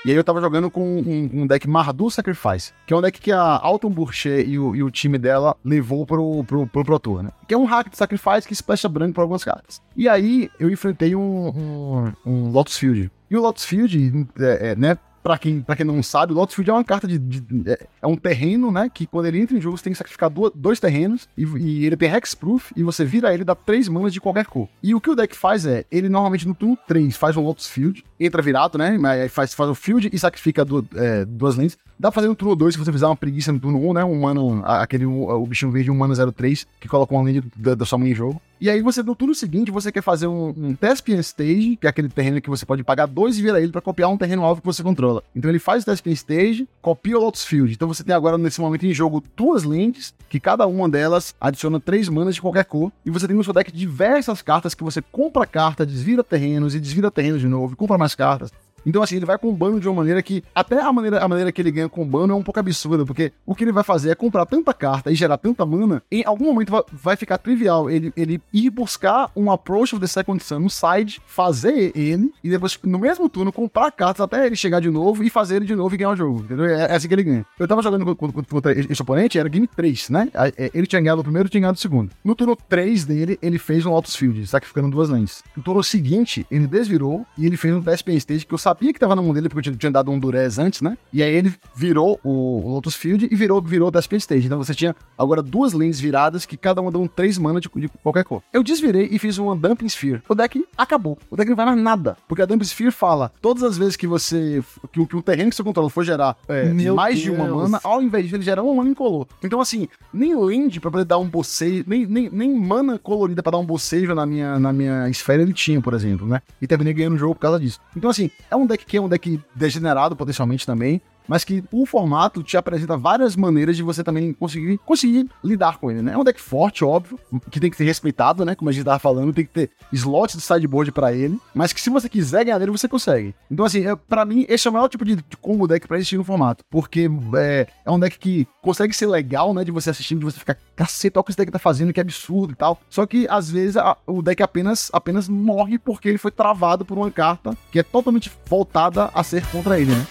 E 0.05 0.11
aí 0.11 0.15
eu 0.15 0.23
tava 0.23 0.39
jogando 0.39 0.71
com 0.71 0.81
um, 0.81 1.29
um 1.41 1.47
deck 1.47 1.67
Mardu 1.67 2.09
Sacrifice, 2.09 2.71
que 2.87 2.93
é 2.93 2.97
um 2.97 3.01
deck 3.01 3.19
que 3.19 3.31
a 3.31 3.41
Alton 3.41 3.89
Burcher 3.89 4.47
e 4.47 4.57
o, 4.57 4.73
e 4.73 4.81
o 4.81 4.89
time 4.89 5.17
dela 5.17 5.57
levou 5.63 6.05
pro, 6.05 6.43
pro, 6.45 6.65
pro 6.67 6.85
Pro 6.85 6.99
Tour, 6.99 7.23
né? 7.23 7.31
Que 7.47 7.53
é 7.53 7.57
um 7.57 7.65
hack 7.65 7.89
de 7.89 7.97
Sacrifice 7.97 8.47
que 8.47 8.53
splasha 8.53 8.87
branco 8.87 9.15
por 9.15 9.21
algumas 9.21 9.43
cartas. 9.43 9.81
E 9.97 10.07
aí 10.07 10.49
eu 10.57 10.69
enfrentei 10.69 11.15
um, 11.15 11.49
um, 11.49 12.13
um 12.25 12.51
Lotus 12.51 12.77
Field. 12.77 13.11
E 13.29 13.35
o 13.35 13.41
Lotus 13.41 13.65
Field, 13.65 14.27
é, 14.39 14.69
é, 14.71 14.75
né? 14.75 14.97
Pra 15.21 15.37
quem, 15.37 15.59
pra 15.61 15.75
quem 15.75 15.85
não 15.85 16.01
sabe, 16.01 16.31
o 16.31 16.35
Lotus 16.35 16.55
Field 16.55 16.69
é 16.69 16.73
uma 16.73 16.83
carta 16.83 17.07
de. 17.07 17.17
de- 17.19 17.69
é, 17.69 17.87
é 18.01 18.07
um 18.07 18.15
terreno, 18.15 18.71
né? 18.71 18.89
Que 18.93 19.05
quando 19.05 19.25
ele 19.25 19.39
entra 19.41 19.57
em 19.57 19.61
jogo, 19.61 19.77
você 19.77 19.83
tem 19.83 19.91
que 19.93 19.97
sacrificar 19.97 20.29
duas- 20.29 20.51
dois 20.55 20.79
terrenos. 20.79 21.27
E, 21.37 21.43
e 21.43 21.85
ele 21.85 21.97
tem 21.97 22.09
Hexproof. 22.09 22.71
E 22.75 22.83
você 22.83 23.03
vira 23.03 23.33
ele, 23.33 23.43
dá 23.43 23.53
três 23.53 23.87
manas 23.89 24.13
de 24.13 24.21
qualquer 24.21 24.45
cor. 24.45 24.67
E 24.81 24.95
o 24.95 25.01
que 25.01 25.09
o 25.09 25.15
deck 25.15 25.35
faz 25.35 25.65
é: 25.65 25.83
ele 25.91 26.07
normalmente 26.09 26.47
no 26.47 26.55
turno 26.55 26.77
3 26.87 27.17
faz 27.17 27.35
um 27.35 27.43
Lotus 27.43 27.67
Field. 27.67 28.03
Entra 28.19 28.41
virado, 28.41 28.77
né? 28.77 28.97
Aí 29.05 29.27
faz, 29.29 29.53
faz 29.53 29.69
o 29.69 29.75
field 29.75 30.09
e 30.11 30.17
sacrifica 30.19 30.63
du- 30.63 30.87
é, 30.95 31.25
duas 31.25 31.55
lentes. 31.57 31.77
Dá 31.99 32.09
pra 32.09 32.15
fazer 32.15 32.27
no 32.29 32.35
turno 32.35 32.55
2 32.55 32.73
se 32.75 32.79
você 32.79 32.91
fizer 32.91 33.05
uma 33.05 33.15
preguiça 33.15 33.51
no 33.51 33.59
turno 33.59 33.77
1, 33.89 33.93
né? 33.93 34.03
Um 34.05 34.21
mana, 34.21 34.41
a- 34.65 34.81
aquele 34.83 35.05
o, 35.05 35.45
bichinho 35.45 35.71
verde, 35.71 35.91
um 35.91 35.95
mana 35.97 36.13
03, 36.31 36.65
que 36.79 36.87
coloca 36.87 37.13
uma 37.13 37.23
lente 37.23 37.43
da, 37.57 37.75
da 37.75 37.85
sua 37.85 37.97
mãe 37.97 38.11
em 38.11 38.15
jogo. 38.15 38.41
E 38.61 38.69
aí 38.69 38.81
você, 38.81 39.01
no 39.01 39.15
turno 39.15 39.33
seguinte, 39.33 39.71
você 39.71 39.89
quer 39.89 40.01
fazer 40.01 40.27
um, 40.27 40.49
um 40.49 40.75
Thespian 40.75 41.19
Stage, 41.19 41.77
que 41.77 41.87
é 41.87 41.89
aquele 41.89 42.09
terreno 42.09 42.41
que 42.41 42.49
você 42.49 42.65
pode 42.65 42.83
pagar 42.83 43.05
dois 43.05 43.37
e 43.37 43.41
vira 43.41 43.61
ele 43.61 43.71
pra 43.71 43.79
copiar 43.79 44.09
um 44.09 44.17
terreno 44.17 44.43
alvo 44.43 44.59
que 44.59 44.67
você 44.67 44.83
controla. 44.83 45.23
Então 45.33 45.49
ele 45.49 45.59
faz 45.59 45.83
o 45.83 45.85
Thespian 45.85 46.11
Stage, 46.11 46.67
copia 46.81 47.17
o 47.17 47.21
Lotus 47.21 47.45
Field. 47.45 47.71
Então 47.73 47.87
você 47.87 48.03
tem 48.03 48.13
agora, 48.13 48.37
nesse 48.37 48.59
momento, 48.59 48.85
em 48.85 48.93
jogo, 48.93 49.23
duas 49.37 49.63
lentes, 49.63 50.13
que 50.27 50.41
cada 50.41 50.67
uma 50.67 50.89
delas 50.89 51.33
adiciona 51.39 51.79
três 51.79 52.09
manas 52.09 52.35
de 52.35 52.41
qualquer 52.41 52.65
cor. 52.65 52.91
E 53.05 53.09
você 53.09 53.27
tem 53.27 53.35
no 53.35 53.43
seu 53.45 53.53
deck 53.53 53.71
diversas 53.71 54.41
cartas 54.41 54.73
que 54.73 54.83
você 54.83 55.01
compra 55.01 55.45
carta, 55.45 55.85
desvira 55.85 56.21
terrenos 56.21 56.75
e 56.75 56.81
desvira 56.81 57.09
terrenos 57.09 57.39
de 57.39 57.47
novo, 57.47 57.73
e 57.73 57.77
compra 57.77 57.97
mais 57.97 58.13
cartas. 58.13 58.51
Então, 58.85 59.01
assim, 59.01 59.17
ele 59.17 59.25
vai 59.25 59.37
combando 59.37 59.79
de 59.79 59.87
uma 59.87 59.95
maneira 59.95 60.21
que. 60.21 60.43
Até 60.53 60.81
a 60.81 60.91
maneira, 60.91 61.19
a 61.19 61.27
maneira 61.27 61.51
que 61.51 61.61
ele 61.61 61.71
ganha 61.71 61.89
combando 61.89 62.33
é 62.33 62.35
um 62.35 62.43
pouco 62.43 62.59
absurda, 62.59 63.05
porque 63.05 63.31
o 63.45 63.55
que 63.55 63.63
ele 63.63 63.71
vai 63.71 63.83
fazer 63.83 64.11
é 64.11 64.15
comprar 64.15 64.45
tanta 64.45 64.73
carta 64.73 65.11
e 65.11 65.15
gerar 65.15 65.37
tanta 65.37 65.65
mana, 65.65 66.01
em 66.11 66.23
algum 66.25 66.45
momento 66.45 66.71
vai, 66.71 66.83
vai 66.91 67.15
ficar 67.15 67.37
trivial 67.37 67.89
ele, 67.89 68.11
ele 68.15 68.41
ir 68.53 68.69
buscar 68.69 69.31
um 69.35 69.51
approach 69.51 69.93
of 69.93 69.99
the 69.99 70.07
second 70.07 70.43
sun 70.43 70.59
no 70.59 70.69
side, 70.69 71.21
fazer 71.25 71.91
ele, 71.95 72.31
e 72.43 72.49
depois, 72.49 72.77
no 72.83 72.99
mesmo 72.99 73.29
turno, 73.29 73.51
comprar 73.51 73.91
cartas 73.91 74.21
até 74.21 74.45
ele 74.45 74.55
chegar 74.55 74.79
de 74.79 74.89
novo 74.89 75.23
e 75.23 75.29
fazer 75.29 75.57
ele 75.57 75.65
de 75.65 75.75
novo 75.75 75.93
e 75.93 75.97
ganhar 75.97 76.11
o 76.11 76.15
jogo. 76.15 76.39
Entendeu? 76.41 76.65
É, 76.65 76.91
é 76.91 76.95
assim 76.95 77.07
que 77.07 77.13
ele 77.13 77.23
ganha. 77.23 77.45
Eu 77.57 77.67
tava 77.67 77.81
jogando 77.81 78.15
contra, 78.15 78.79
esse 78.79 79.01
oponente, 79.01 79.37
era 79.37 79.49
game 79.49 79.67
3, 79.67 80.09
né? 80.09 80.29
É, 80.57 80.71
Ele 80.73 80.87
tinha 80.87 81.01
ganhado 81.01 81.21
o 81.21 81.23
primeiro 81.23 81.47
e 81.47 81.51
tinha 81.51 81.61
ganhado 81.61 81.77
o 81.77 81.81
segundo. 81.81 82.11
No 82.23 82.35
turno 82.35 82.55
3 82.55 83.05
dele, 83.05 83.39
ele 83.41 83.57
fez 83.57 83.85
um 83.85 83.91
Lotus 83.91 84.15
Field, 84.15 84.45
sacrificando 84.47 84.89
duas 84.89 85.09
lentes. 85.09 85.43
No 85.55 85.63
turno 85.63 85.83
seguinte, 85.83 86.45
ele 86.49 86.67
desvirou 86.67 87.25
e 87.37 87.45
ele 87.45 87.57
fez 87.57 87.73
um 87.73 87.81
Thespian 87.81 88.15
Stage 88.15 88.45
que 88.45 88.53
eu 88.53 88.57
sabia 88.69 88.93
que 88.93 88.99
tava 88.99 89.15
na 89.15 89.21
mão 89.21 89.33
dele, 89.33 89.49
porque 89.49 89.69
eu 89.69 89.75
tinha, 89.75 89.91
dado 89.91 90.11
um 90.11 90.19
Durez 90.19 90.59
antes, 90.59 90.81
né? 90.81 90.97
E 91.11 91.23
aí 91.23 91.33
ele 91.33 91.53
virou 91.75 92.19
o, 92.23 92.61
o 92.65 92.69
Lotus 92.73 92.95
Field 92.95 93.27
e 93.31 93.35
virou, 93.35 93.61
virou 93.61 93.87
o 93.87 93.91
Thespian 93.91 94.17
Stage. 94.17 94.45
Então 94.45 94.57
você 94.57 94.73
tinha 94.75 94.95
agora 95.17 95.41
duas 95.41 95.73
lentes 95.73 95.99
viradas 95.99 96.45
que 96.45 96.55
cada 96.57 96.81
uma 96.81 96.91
dão 96.91 97.07
três 97.07 97.37
mana 97.37 97.59
de, 97.59 97.69
de 97.75 97.87
qualquer 98.03 98.23
cor. 98.23 98.41
Eu 98.53 98.63
desvirei 98.63 99.07
e 99.11 99.17
fiz 99.19 99.37
uma 99.37 99.55
Dumping 99.55 99.87
Sphere. 99.87 100.21
O 100.29 100.35
deck 100.35 100.63
acabou. 100.77 101.17
O 101.29 101.35
deck 101.35 101.49
não 101.49 101.55
vai 101.55 101.65
mais 101.65 101.79
nada. 101.81 102.17
Porque 102.27 102.41
a 102.41 102.45
Dumping 102.45 102.65
Sphere 102.65 102.91
fala, 102.91 103.31
todas 103.41 103.63
as 103.63 103.77
vezes 103.77 103.95
que 103.95 104.05
você, 104.07 104.63
que, 104.91 104.99
o- 104.99 105.07
que 105.07 105.15
um 105.15 105.21
terreno 105.21 105.49
que 105.49 105.55
você 105.55 105.63
controla 105.63 105.89
for 105.89 106.03
gerar 106.03 106.35
é, 106.47 106.71
mais 106.93 107.19
de 107.19 107.31
uma 107.31 107.45
Deus. 107.45 107.61
mana, 107.63 107.79
ao 107.83 108.01
invés 108.01 108.23
disso 108.25 108.35
ele 108.35 108.43
gera 108.43 108.61
uma 108.61 108.73
mana 108.75 108.89
incolor. 108.89 109.25
Então 109.43 109.59
assim, 109.59 109.87
nem 110.13 110.35
land 110.35 110.79
pra 110.79 110.91
poder 110.91 111.05
dar 111.05 111.17
um 111.17 111.27
bocejo, 111.27 111.83
nem, 111.87 112.05
nem, 112.05 112.29
nem 112.29 112.53
mana 112.53 112.97
colorida 112.99 113.41
pra 113.41 113.51
dar 113.51 113.57
um 113.57 113.65
bocejo 113.65 114.13
na 114.13 114.25
minha, 114.25 114.59
na 114.59 114.71
minha 114.71 115.09
esfera 115.09 115.41
ele 115.41 115.53
tinha, 115.53 115.81
por 115.81 115.93
exemplo, 115.93 116.27
né? 116.27 116.41
E 116.61 116.67
terminei 116.67 116.93
ganhando 116.93 117.15
o 117.15 117.17
jogo 117.17 117.33
por 117.35 117.41
causa 117.41 117.59
disso. 117.59 117.79
Então 117.95 118.09
assim, 118.09 118.29
é 118.51 118.55
um 118.55 118.58
deck 118.65 118.85
que 118.85 118.97
é 118.97 119.01
um 119.01 119.09
deck 119.09 119.39
degenerado 119.55 120.15
potencialmente 120.15 120.65
também, 120.65 121.01
mas 121.29 121.43
que 121.43 121.63
o 121.71 121.85
formato 121.85 122.41
te 122.41 122.57
apresenta 122.57 122.97
várias 122.97 123.35
maneiras 123.35 123.77
de 123.77 123.83
você 123.83 124.03
também 124.03 124.33
conseguir, 124.33 124.79
conseguir 124.79 125.29
lidar 125.43 125.77
com 125.77 125.91
ele, 125.91 126.01
né? 126.01 126.13
É 126.13 126.17
um 126.17 126.23
deck 126.23 126.41
forte, 126.41 126.83
óbvio, 126.83 127.19
que 127.51 127.59
tem 127.59 127.69
que 127.69 127.77
ser 127.77 127.83
respeitado, 127.85 128.43
né? 128.43 128.55
Como 128.55 128.67
a 128.69 128.73
gente 128.73 128.83
tava 128.83 128.97
falando, 128.97 129.31
tem 129.31 129.45
que 129.45 129.51
ter 129.51 129.69
slots 129.93 130.35
de 130.35 130.41
sideboard 130.41 130.91
pra 130.91 131.13
ele, 131.13 131.39
mas 131.53 131.71
que 131.71 131.79
se 131.79 131.89
você 131.91 132.09
quiser 132.09 132.43
ganhar 132.43 132.57
dele, 132.57 132.71
você 132.71 132.87
consegue. 132.87 133.35
Então, 133.51 133.63
assim, 133.63 133.85
é, 133.85 133.95
para 133.95 134.25
mim, 134.25 134.43
esse 134.49 134.67
é 134.67 134.71
o 134.71 134.73
maior 134.73 134.87
tipo 134.89 135.05
de, 135.05 135.23
combo 135.39 135.67
deck 135.67 135.87
pra 135.87 135.97
existir 135.97 136.17
no 136.17 136.23
formato, 136.23 136.65
porque 136.69 137.07
é, 137.37 137.67
é 137.85 137.91
um 137.91 137.99
deck 137.99 138.17
que 138.17 138.47
consegue 138.61 138.93
ser 138.95 139.05
legal, 139.05 139.53
né? 139.53 139.63
De 139.63 139.71
você 139.71 139.91
assistir, 139.91 140.15
de 140.15 140.25
você 140.25 140.39
ficar, 140.39 140.57
caceta, 140.75 141.19
olha 141.19 141.21
o 141.21 141.23
que 141.25 141.31
esse 141.31 141.37
deck 141.37 141.51
tá 141.51 141.59
fazendo, 141.59 141.93
que 141.93 142.01
absurdo 142.01 142.53
e 142.53 142.55
tal. 142.55 142.79
Só 142.89 143.05
que, 143.05 143.27
às 143.29 143.51
vezes, 143.51 143.77
a- 143.77 143.95
o 144.07 144.23
deck 144.23 144.41
apenas, 144.41 144.89
apenas 144.91 145.29
morre 145.29 145.77
porque 145.77 146.09
ele 146.09 146.17
foi 146.17 146.31
travado 146.31 146.83
por 146.83 146.97
uma 146.97 147.11
carta 147.11 147.55
que 147.71 147.77
é 147.77 147.83
totalmente 147.83 148.31
voltada 148.47 149.11
a 149.13 149.23
ser 149.23 149.45
contra 149.51 149.79
ele, 149.79 149.91
né? 149.91 150.05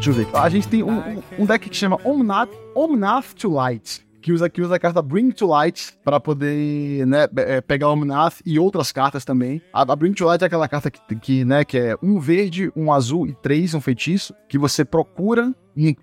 Deixa 0.00 0.08
eu 0.08 0.14
ver. 0.14 0.28
A 0.34 0.48
gente 0.48 0.66
tem 0.66 0.82
um, 0.82 1.22
um- 1.38 1.44
deck 1.44 1.68
que 1.68 1.76
chama 1.76 1.98
Omnath, 2.02 2.48
Omnath 2.74 3.34
to 3.34 3.50
Light. 3.50 4.02
que 4.22 4.32
usa, 4.32 4.48
que 4.48 4.62
usa 4.62 4.76
a 4.76 4.78
carta 4.78 5.02
Bring 5.02 5.30
to 5.30 5.46
Light 5.46 5.92
para 6.02 6.18
poder 6.18 7.06
né, 7.06 7.28
é, 7.36 7.60
pegar 7.60 7.90
Omnath 7.90 8.40
e 8.46 8.58
outras 8.58 8.92
cartas 8.92 9.26
também. 9.26 9.60
A, 9.74 9.82
a, 9.82 9.96
Bring 9.96 10.14
to 10.14 10.24
Light 10.24 10.42
é 10.42 10.46
aquela 10.46 10.66
carta 10.66 10.90
que, 10.90 11.16
que, 11.16 11.44
né, 11.44 11.66
que 11.66 11.76
é 11.76 11.96
um 12.02 12.18
verde, 12.18 12.72
um 12.74 12.90
azul 12.90 13.26
e 13.26 13.34
três, 13.34 13.74
um 13.74 13.80
feitiço, 13.80 14.34
que 14.48 14.56
você 14.56 14.86
procura 14.86 15.54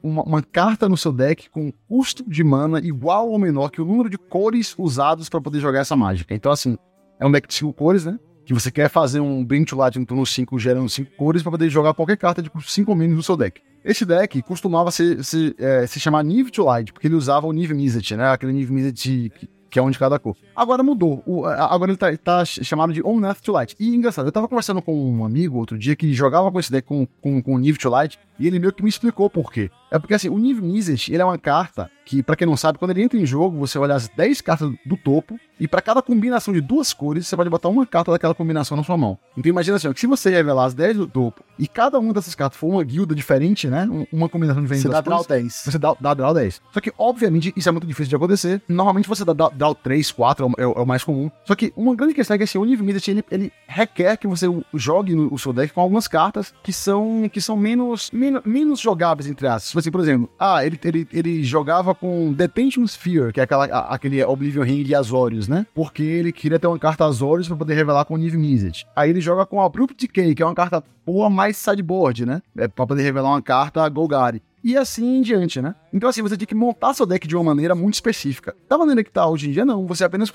uma, 0.03 0.21
uma, 0.21 0.43
carta 0.43 0.87
no 0.87 0.95
seu 0.95 1.11
deck 1.11 1.49
com 1.49 1.71
custo 1.89 2.23
de 2.29 2.43
mana 2.43 2.79
igual 2.79 3.27
ou 3.29 3.39
menor 3.39 3.71
que 3.71 3.81
o 3.81 3.85
número 3.85 4.11
de 4.11 4.17
cores 4.19 4.75
usados 4.77 5.27
para 5.27 5.41
poder 5.41 5.59
jogar 5.59 5.79
essa 5.79 5.95
mágica. 5.95 6.35
Então, 6.35 6.51
assim, 6.51 6.77
é 7.19 7.25
um 7.25 7.31
deck 7.31 7.47
de 7.47 7.53
5 7.55 7.73
cores, 7.73 8.05
né? 8.05 8.19
Que 8.45 8.53
você 8.53 8.69
quer 8.69 8.89
fazer 8.89 9.19
um 9.19 9.43
Bring 9.43 9.65
to 9.65 9.75
Light 9.75 9.97
no 9.97 10.05
turno 10.05 10.23
5 10.23 10.59
gerando 10.59 10.87
5 10.87 11.15
cores 11.17 11.41
para 11.41 11.51
poder 11.51 11.67
jogar 11.69 11.95
qualquer 11.95 12.17
carta 12.17 12.43
de 12.43 12.51
5 12.63 12.91
ou 12.91 12.95
menos 12.95 13.17
no 13.17 13.23
seu 13.23 13.35
deck. 13.35 13.59
Esse 13.83 14.05
deck 14.05 14.41
costumava 14.41 14.91
se, 14.91 15.23
se, 15.23 15.55
é, 15.57 15.87
se 15.87 15.99
chamar 15.99 16.23
Niv 16.23 16.49
to 16.49 16.63
Light, 16.63 16.91
porque 16.91 17.07
ele 17.07 17.15
usava 17.15 17.47
o 17.47 17.53
Niv 17.53 17.71
Mizzet, 17.71 18.15
né? 18.15 18.29
Aquele 18.29 18.51
Niv 18.53 18.69
Mizzet 18.69 19.29
que, 19.29 19.49
que 19.69 19.79
é 19.79 19.81
um 19.81 19.89
de 19.89 19.99
cada 19.99 20.17
cor. 20.19 20.35
Agora 20.55 20.83
mudou. 20.83 21.21
O, 21.25 21.45
agora 21.45 21.91
ele 21.91 21.97
tá, 21.97 22.15
tá, 22.17 22.45
chamado 22.45 22.93
de 22.93 23.01
Omnath 23.03 23.41
to 23.41 23.51
Light. 23.51 23.75
E 23.79 23.95
engraçado, 23.95 24.27
eu 24.27 24.31
tava 24.31 24.47
conversando 24.47 24.81
com 24.81 24.93
um 24.93 25.23
amigo 25.23 25.57
outro 25.57 25.77
dia 25.77 25.95
que 25.95 26.13
jogava 26.13 26.51
com 26.51 26.59
esse 26.59 26.71
deck 26.71 26.87
com, 26.87 27.07
com, 27.21 27.41
com 27.41 27.61
to 27.73 27.89
Light, 27.89 28.19
e 28.39 28.47
ele 28.47 28.59
meio 28.59 28.73
que 28.73 28.83
me 28.83 28.89
explicou 28.89 29.29
por 29.29 29.51
quê. 29.51 29.69
É 29.89 29.97
porque 29.97 30.13
assim, 30.13 30.29
o 30.29 30.37
Niv 30.37 30.61
Mizzet, 30.61 31.11
ele 31.11 31.21
é 31.21 31.25
uma 31.25 31.37
carta 31.37 31.89
que, 32.07 32.23
para 32.23 32.37
quem 32.37 32.47
não 32.47 32.55
sabe, 32.55 32.77
quando 32.77 32.91
ele 32.91 33.03
entra 33.03 33.19
em 33.19 33.25
jogo, 33.25 33.57
você 33.57 33.77
olha 33.77 33.93
as 33.93 34.07
10 34.07 34.39
cartas 34.39 34.71
do 34.85 34.95
topo, 34.95 35.37
e 35.59 35.67
para 35.67 35.81
cada 35.81 36.01
combinação 36.01 36.53
de 36.53 36.61
duas 36.61 36.93
cores, 36.93 37.27
você 37.27 37.35
pode 37.35 37.49
botar 37.49 37.67
uma 37.67 37.85
carta 37.85 38.11
daquela 38.11 38.33
combinação 38.33 38.77
na 38.77 38.83
sua 38.83 38.95
mão. 38.95 39.17
Então 39.35 39.49
imagina 39.49 39.75
assim, 39.75 39.89
ó, 39.89 39.93
que 39.93 39.99
se 39.99 40.07
você 40.07 40.29
revelar 40.29 40.65
as 40.65 40.73
10 40.73 40.97
do 40.97 41.07
topo, 41.07 41.43
e 41.59 41.67
cada 41.67 41.99
uma 41.99 42.13
dessas 42.13 42.33
cartas 42.33 42.57
for 42.57 42.67
uma 42.67 42.83
guilda 42.83 43.13
diferente, 43.13 43.67
né? 43.67 43.89
Uma 44.11 44.29
combinação 44.29 44.61
diferente 44.61 44.83
Você 44.83 44.89
dá 44.89 45.01
draw 45.01 45.17
cores, 45.17 45.43
10. 45.43 45.53
Você 45.65 45.77
dá, 45.77 45.95
dá 45.99 46.13
draw 46.13 46.33
10. 46.33 46.61
Só 46.71 46.79
que, 46.79 46.93
obviamente, 46.97 47.51
isso 47.57 47.67
é 47.67 47.71
muito 47.71 47.87
difícil 47.87 48.09
de 48.09 48.15
acontecer. 48.15 48.61
Normalmente 48.69 49.07
você 49.07 49.25
dá 49.25 49.33
draw, 49.33 49.51
draw 49.51 49.75
3, 49.75 50.11
4, 50.11 50.51
é, 50.57 50.63
é, 50.63 50.67
o 50.67 50.85
mais 50.85 51.03
comum. 51.03 51.29
Só 51.43 51.55
que 51.55 51.73
uma 51.75 51.95
grande 51.95 52.13
questão 52.13 52.35
é 52.35 52.37
que 52.37 52.43
assim, 52.43 52.57
o 52.57 52.63
Niv 52.63 52.81
Mizzet, 52.81 53.11
ele, 53.11 53.25
ele 53.29 53.51
requer 53.67 54.15
que 54.15 54.27
você 54.27 54.45
jogue 54.73 55.13
no, 55.13 55.33
o 55.33 55.37
seu 55.37 55.51
deck 55.51 55.73
com 55.73 55.81
algumas 55.81 56.07
cartas 56.07 56.53
que 56.63 56.71
são, 56.71 57.27
que 57.29 57.41
são 57.41 57.57
menos, 57.57 58.11
menos, 58.45 58.79
jogáveis, 58.79 59.27
entre 59.29 59.47
aspas. 59.47 59.67
Tipo 59.67 59.79
assim, 59.79 59.91
por 59.91 60.01
exemplo, 60.01 60.29
ah, 60.39 60.65
ele, 60.65 60.79
ele, 60.83 61.07
ele 61.11 61.43
jogava 61.43 61.93
com 61.93 62.33
Detention 62.33 62.85
Sphere, 62.85 63.33
que 63.33 63.39
é 63.39 63.43
aquela, 63.43 63.65
aquele 63.65 64.23
Oblivion 64.23 64.63
Ring 64.63 64.83
de 64.83 64.95
Azorius, 64.95 65.47
né? 65.47 65.65
Porque 65.73 66.03
ele 66.03 66.31
queria 66.31 66.59
ter 66.59 66.67
uma 66.67 66.79
carta 66.79 67.05
Azorius 67.05 67.47
para 67.47 67.57
poder 67.57 67.75
revelar 67.75 68.05
com 68.05 68.13
o 68.13 68.17
Niv 68.17 68.35
Mizzet. 68.35 68.85
Aí 68.95 69.09
ele 69.09 69.21
joga 69.21 69.45
com 69.45 69.61
Abrupt 69.61 69.95
Decay, 69.99 70.35
que 70.35 70.43
é 70.43 70.45
uma 70.45 70.55
carta 70.55 70.83
boa 71.05 71.29
mais 71.29 71.57
sideboard, 71.57 72.25
né? 72.25 72.41
É 72.57 72.67
pra 72.67 72.85
poder 72.85 73.03
revelar 73.03 73.29
uma 73.29 73.41
carta 73.41 73.87
Golgari 73.89 74.41
e 74.63 74.75
assim 74.75 75.17
em 75.17 75.21
diante, 75.21 75.61
né? 75.61 75.75
Então, 75.93 76.09
assim, 76.09 76.21
você 76.21 76.35
tem 76.37 76.47
que 76.47 76.55
montar 76.55 76.93
seu 76.93 77.05
deck 77.05 77.27
de 77.27 77.35
uma 77.35 77.43
maneira 77.43 77.73
muito 77.73 77.95
específica. 77.95 78.55
Da 78.69 78.77
maneira 78.77 79.03
que 79.03 79.11
tá 79.11 79.27
hoje 79.27 79.49
em 79.49 79.51
dia, 79.51 79.65
não. 79.65 79.85
Você 79.87 80.03
apenas 80.03 80.31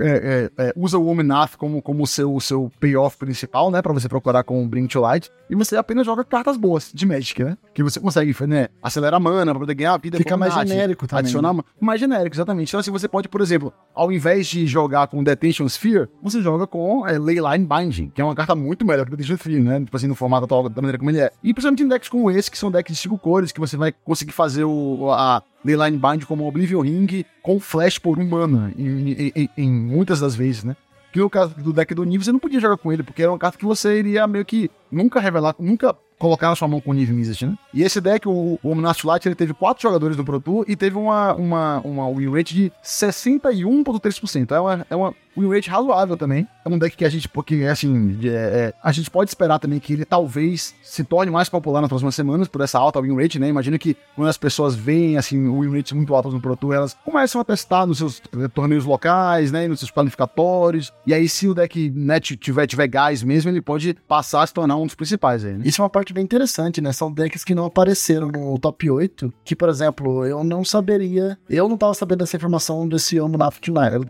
é, 0.00 0.50
é, 0.58 0.66
é, 0.66 0.72
usa 0.76 0.98
o 0.98 1.08
Omnath 1.08 1.56
como, 1.56 1.82
como 1.82 2.06
seu, 2.06 2.38
seu 2.40 2.70
payoff 2.80 3.16
principal, 3.16 3.70
né? 3.70 3.82
Pra 3.82 3.92
você 3.92 4.08
procurar 4.08 4.44
com 4.44 4.62
o 4.62 4.68
Bring 4.68 4.86
to 4.86 5.00
Light. 5.00 5.30
E 5.50 5.54
você 5.54 5.76
apenas 5.76 6.06
joga 6.06 6.24
cartas 6.24 6.56
boas 6.56 6.90
de 6.92 7.04
Magic, 7.04 7.42
né? 7.42 7.58
Que 7.74 7.82
você 7.82 8.00
consegue, 8.00 8.34
né? 8.46 8.68
Acelerar 8.82 9.20
mana 9.20 9.52
pra 9.52 9.60
poder 9.60 9.74
ganhar 9.74 9.96
vida. 9.98 10.16
Fica 10.18 10.36
mais 10.36 10.54
genérico 10.54 11.06
também. 11.06 11.20
Adicionar 11.20 11.52
né? 11.52 11.62
mais 11.80 12.00
genérico, 12.00 12.34
exatamente. 12.34 12.68
Então, 12.68 12.80
assim, 12.80 12.90
você 12.90 13.08
pode, 13.08 13.28
por 13.28 13.40
exemplo, 13.40 13.72
ao 13.94 14.10
invés 14.12 14.46
de 14.46 14.66
jogar 14.66 15.06
com 15.08 15.22
Detention 15.22 15.66
Sphere, 15.66 16.08
você 16.22 16.40
joga 16.40 16.66
com 16.66 17.06
é, 17.06 17.18
Leyline 17.18 17.66
Binding, 17.66 18.10
que 18.14 18.20
é 18.20 18.24
uma 18.24 18.34
carta 18.34 18.54
muito 18.54 18.86
melhor 18.86 19.04
que 19.04 19.10
Detention 19.10 19.36
Sphere, 19.36 19.60
né? 19.60 19.80
Tipo 19.80 19.96
assim, 19.96 20.06
no 20.06 20.14
formato 20.14 20.44
atual, 20.44 20.68
da 20.68 20.80
maneira 20.80 20.98
como 20.98 21.10
ele 21.10 21.20
é. 21.20 21.30
E 21.42 21.52
principalmente 21.52 21.82
em 21.82 21.88
decks 21.88 22.08
como 22.08 22.30
esse, 22.30 22.50
que 22.50 22.56
são 22.56 22.70
decks 22.70 22.94
de 22.94 23.02
cinco 23.02 23.18
cores, 23.18 23.52
que 23.52 23.60
você 23.66 23.76
vai 23.76 23.92
conseguir 23.92 24.32
fazer 24.32 24.64
o, 24.64 25.10
a 25.10 25.42
Leyline 25.64 25.98
Bind 25.98 26.24
como 26.24 26.46
Oblivion 26.46 26.80
Ring 26.82 27.24
com 27.42 27.58
flash 27.58 27.98
por 27.98 28.18
um 28.18 28.28
mana, 28.28 28.72
em, 28.76 29.32
em, 29.34 29.50
em, 29.56 29.70
muitas 29.70 30.20
das 30.20 30.34
vezes, 30.34 30.64
né? 30.64 30.76
Que 31.12 31.20
no 31.20 31.30
caso 31.30 31.54
do 31.54 31.72
deck 31.72 31.94
do 31.94 32.04
Niv, 32.04 32.24
você 32.24 32.32
não 32.32 32.40
podia 32.40 32.58
jogar 32.58 32.76
com 32.76 32.92
ele, 32.92 33.02
porque 33.02 33.22
era 33.22 33.30
uma 33.30 33.38
carta 33.38 33.56
que 33.56 33.64
você 33.64 33.98
iria 33.98 34.26
meio 34.26 34.44
que 34.44 34.68
nunca 34.90 35.20
revelar, 35.20 35.54
nunca 35.60 35.96
colocar 36.18 36.48
na 36.48 36.56
sua 36.56 36.66
mão 36.66 36.80
com 36.80 36.90
o 36.90 36.94
Niv 36.94 37.12
Mizzet, 37.12 37.46
né? 37.46 37.56
E 37.72 37.82
esse 37.82 38.00
deck, 38.00 38.26
o, 38.28 38.58
o 38.62 38.74
Light, 39.04 39.26
ele 39.26 39.34
teve 39.34 39.54
quatro 39.54 39.82
jogadores 39.82 40.16
no 40.16 40.24
Pro 40.24 40.40
Tour 40.40 40.64
e 40.66 40.74
teve 40.74 40.96
uma, 40.96 41.34
uma, 41.34 41.80
uma 41.80 42.10
win 42.10 42.30
rate 42.30 42.54
de 42.54 42.72
61,3%. 42.82 44.50
É 44.50 44.60
uma, 44.60 44.86
é 44.90 44.96
uma 44.96 45.14
win 45.36 45.48
rate 45.48 45.70
razoável 45.70 46.16
também. 46.16 46.46
É 46.64 46.68
um 46.68 46.78
deck 46.78 46.96
que 46.96 47.04
a 47.04 47.08
gente, 47.08 47.28
porque 47.28 47.64
assim, 47.64 48.18
é, 48.24 48.28
é, 48.28 48.74
a 48.82 48.92
gente 48.92 49.10
pode 49.10 49.30
esperar 49.30 49.58
também 49.58 49.78
que 49.78 49.92
ele 49.92 50.04
talvez 50.04 50.74
se 50.82 51.04
torne 51.04 51.30
mais 51.30 51.48
popular 51.48 51.80
nas 51.80 51.88
próximas 51.88 52.14
semanas 52.14 52.48
por 52.48 52.60
essa 52.60 52.78
alta 52.78 53.00
win 53.00 53.16
rate, 53.16 53.38
né? 53.38 53.48
Imagina 53.48 53.78
que 53.78 53.96
quando 54.14 54.28
as 54.28 54.38
pessoas 54.38 54.74
veem, 54.74 55.16
assim, 55.16 55.36
win 55.60 55.74
rates 55.74 55.92
muito 55.92 56.14
altas 56.14 56.32
no 56.32 56.40
Pro 56.40 56.56
Tour, 56.56 56.74
elas 56.74 56.96
começam 57.04 57.40
a 57.40 57.44
testar 57.44 57.86
nos 57.86 57.98
seus 57.98 58.22
eh, 58.38 58.48
torneios 58.48 58.84
locais, 58.84 59.52
né? 59.52 59.68
Nos 59.68 59.80
seus 59.80 59.90
qualificatórios. 59.90 60.92
E 61.06 61.12
aí, 61.12 61.28
se 61.28 61.46
o 61.48 61.54
deck 61.54 61.90
né, 61.90 62.20
tiver, 62.20 62.66
tiver 62.66 62.86
gás 62.86 63.22
mesmo, 63.22 63.50
ele 63.50 63.60
pode 63.60 63.94
passar 64.08 64.42
a 64.42 64.46
se 64.46 64.54
tornar 64.54 64.76
um 64.76 64.86
dos 64.86 64.94
principais 64.94 65.44
aí, 65.44 65.54
né? 65.54 65.62
Isso 65.64 65.80
é 65.80 65.84
uma 65.84 65.90
parte 65.90 66.12
bem 66.12 66.24
interessante, 66.24 66.80
né? 66.80 66.92
São 66.92 67.12
decks 67.12 67.44
que 67.44 67.54
não 67.54 67.66
apareceram 67.66 68.28
no 68.28 68.58
top 68.58 68.90
8, 68.90 69.32
que, 69.44 69.54
por 69.54 69.68
exemplo, 69.68 70.24
eu 70.24 70.42
não 70.44 70.64
saberia, 70.64 71.38
eu 71.48 71.68
não 71.68 71.76
tava 71.76 71.94
sabendo 71.94 72.18
dessa 72.18 72.36
informação 72.36 72.88
desse 72.88 73.16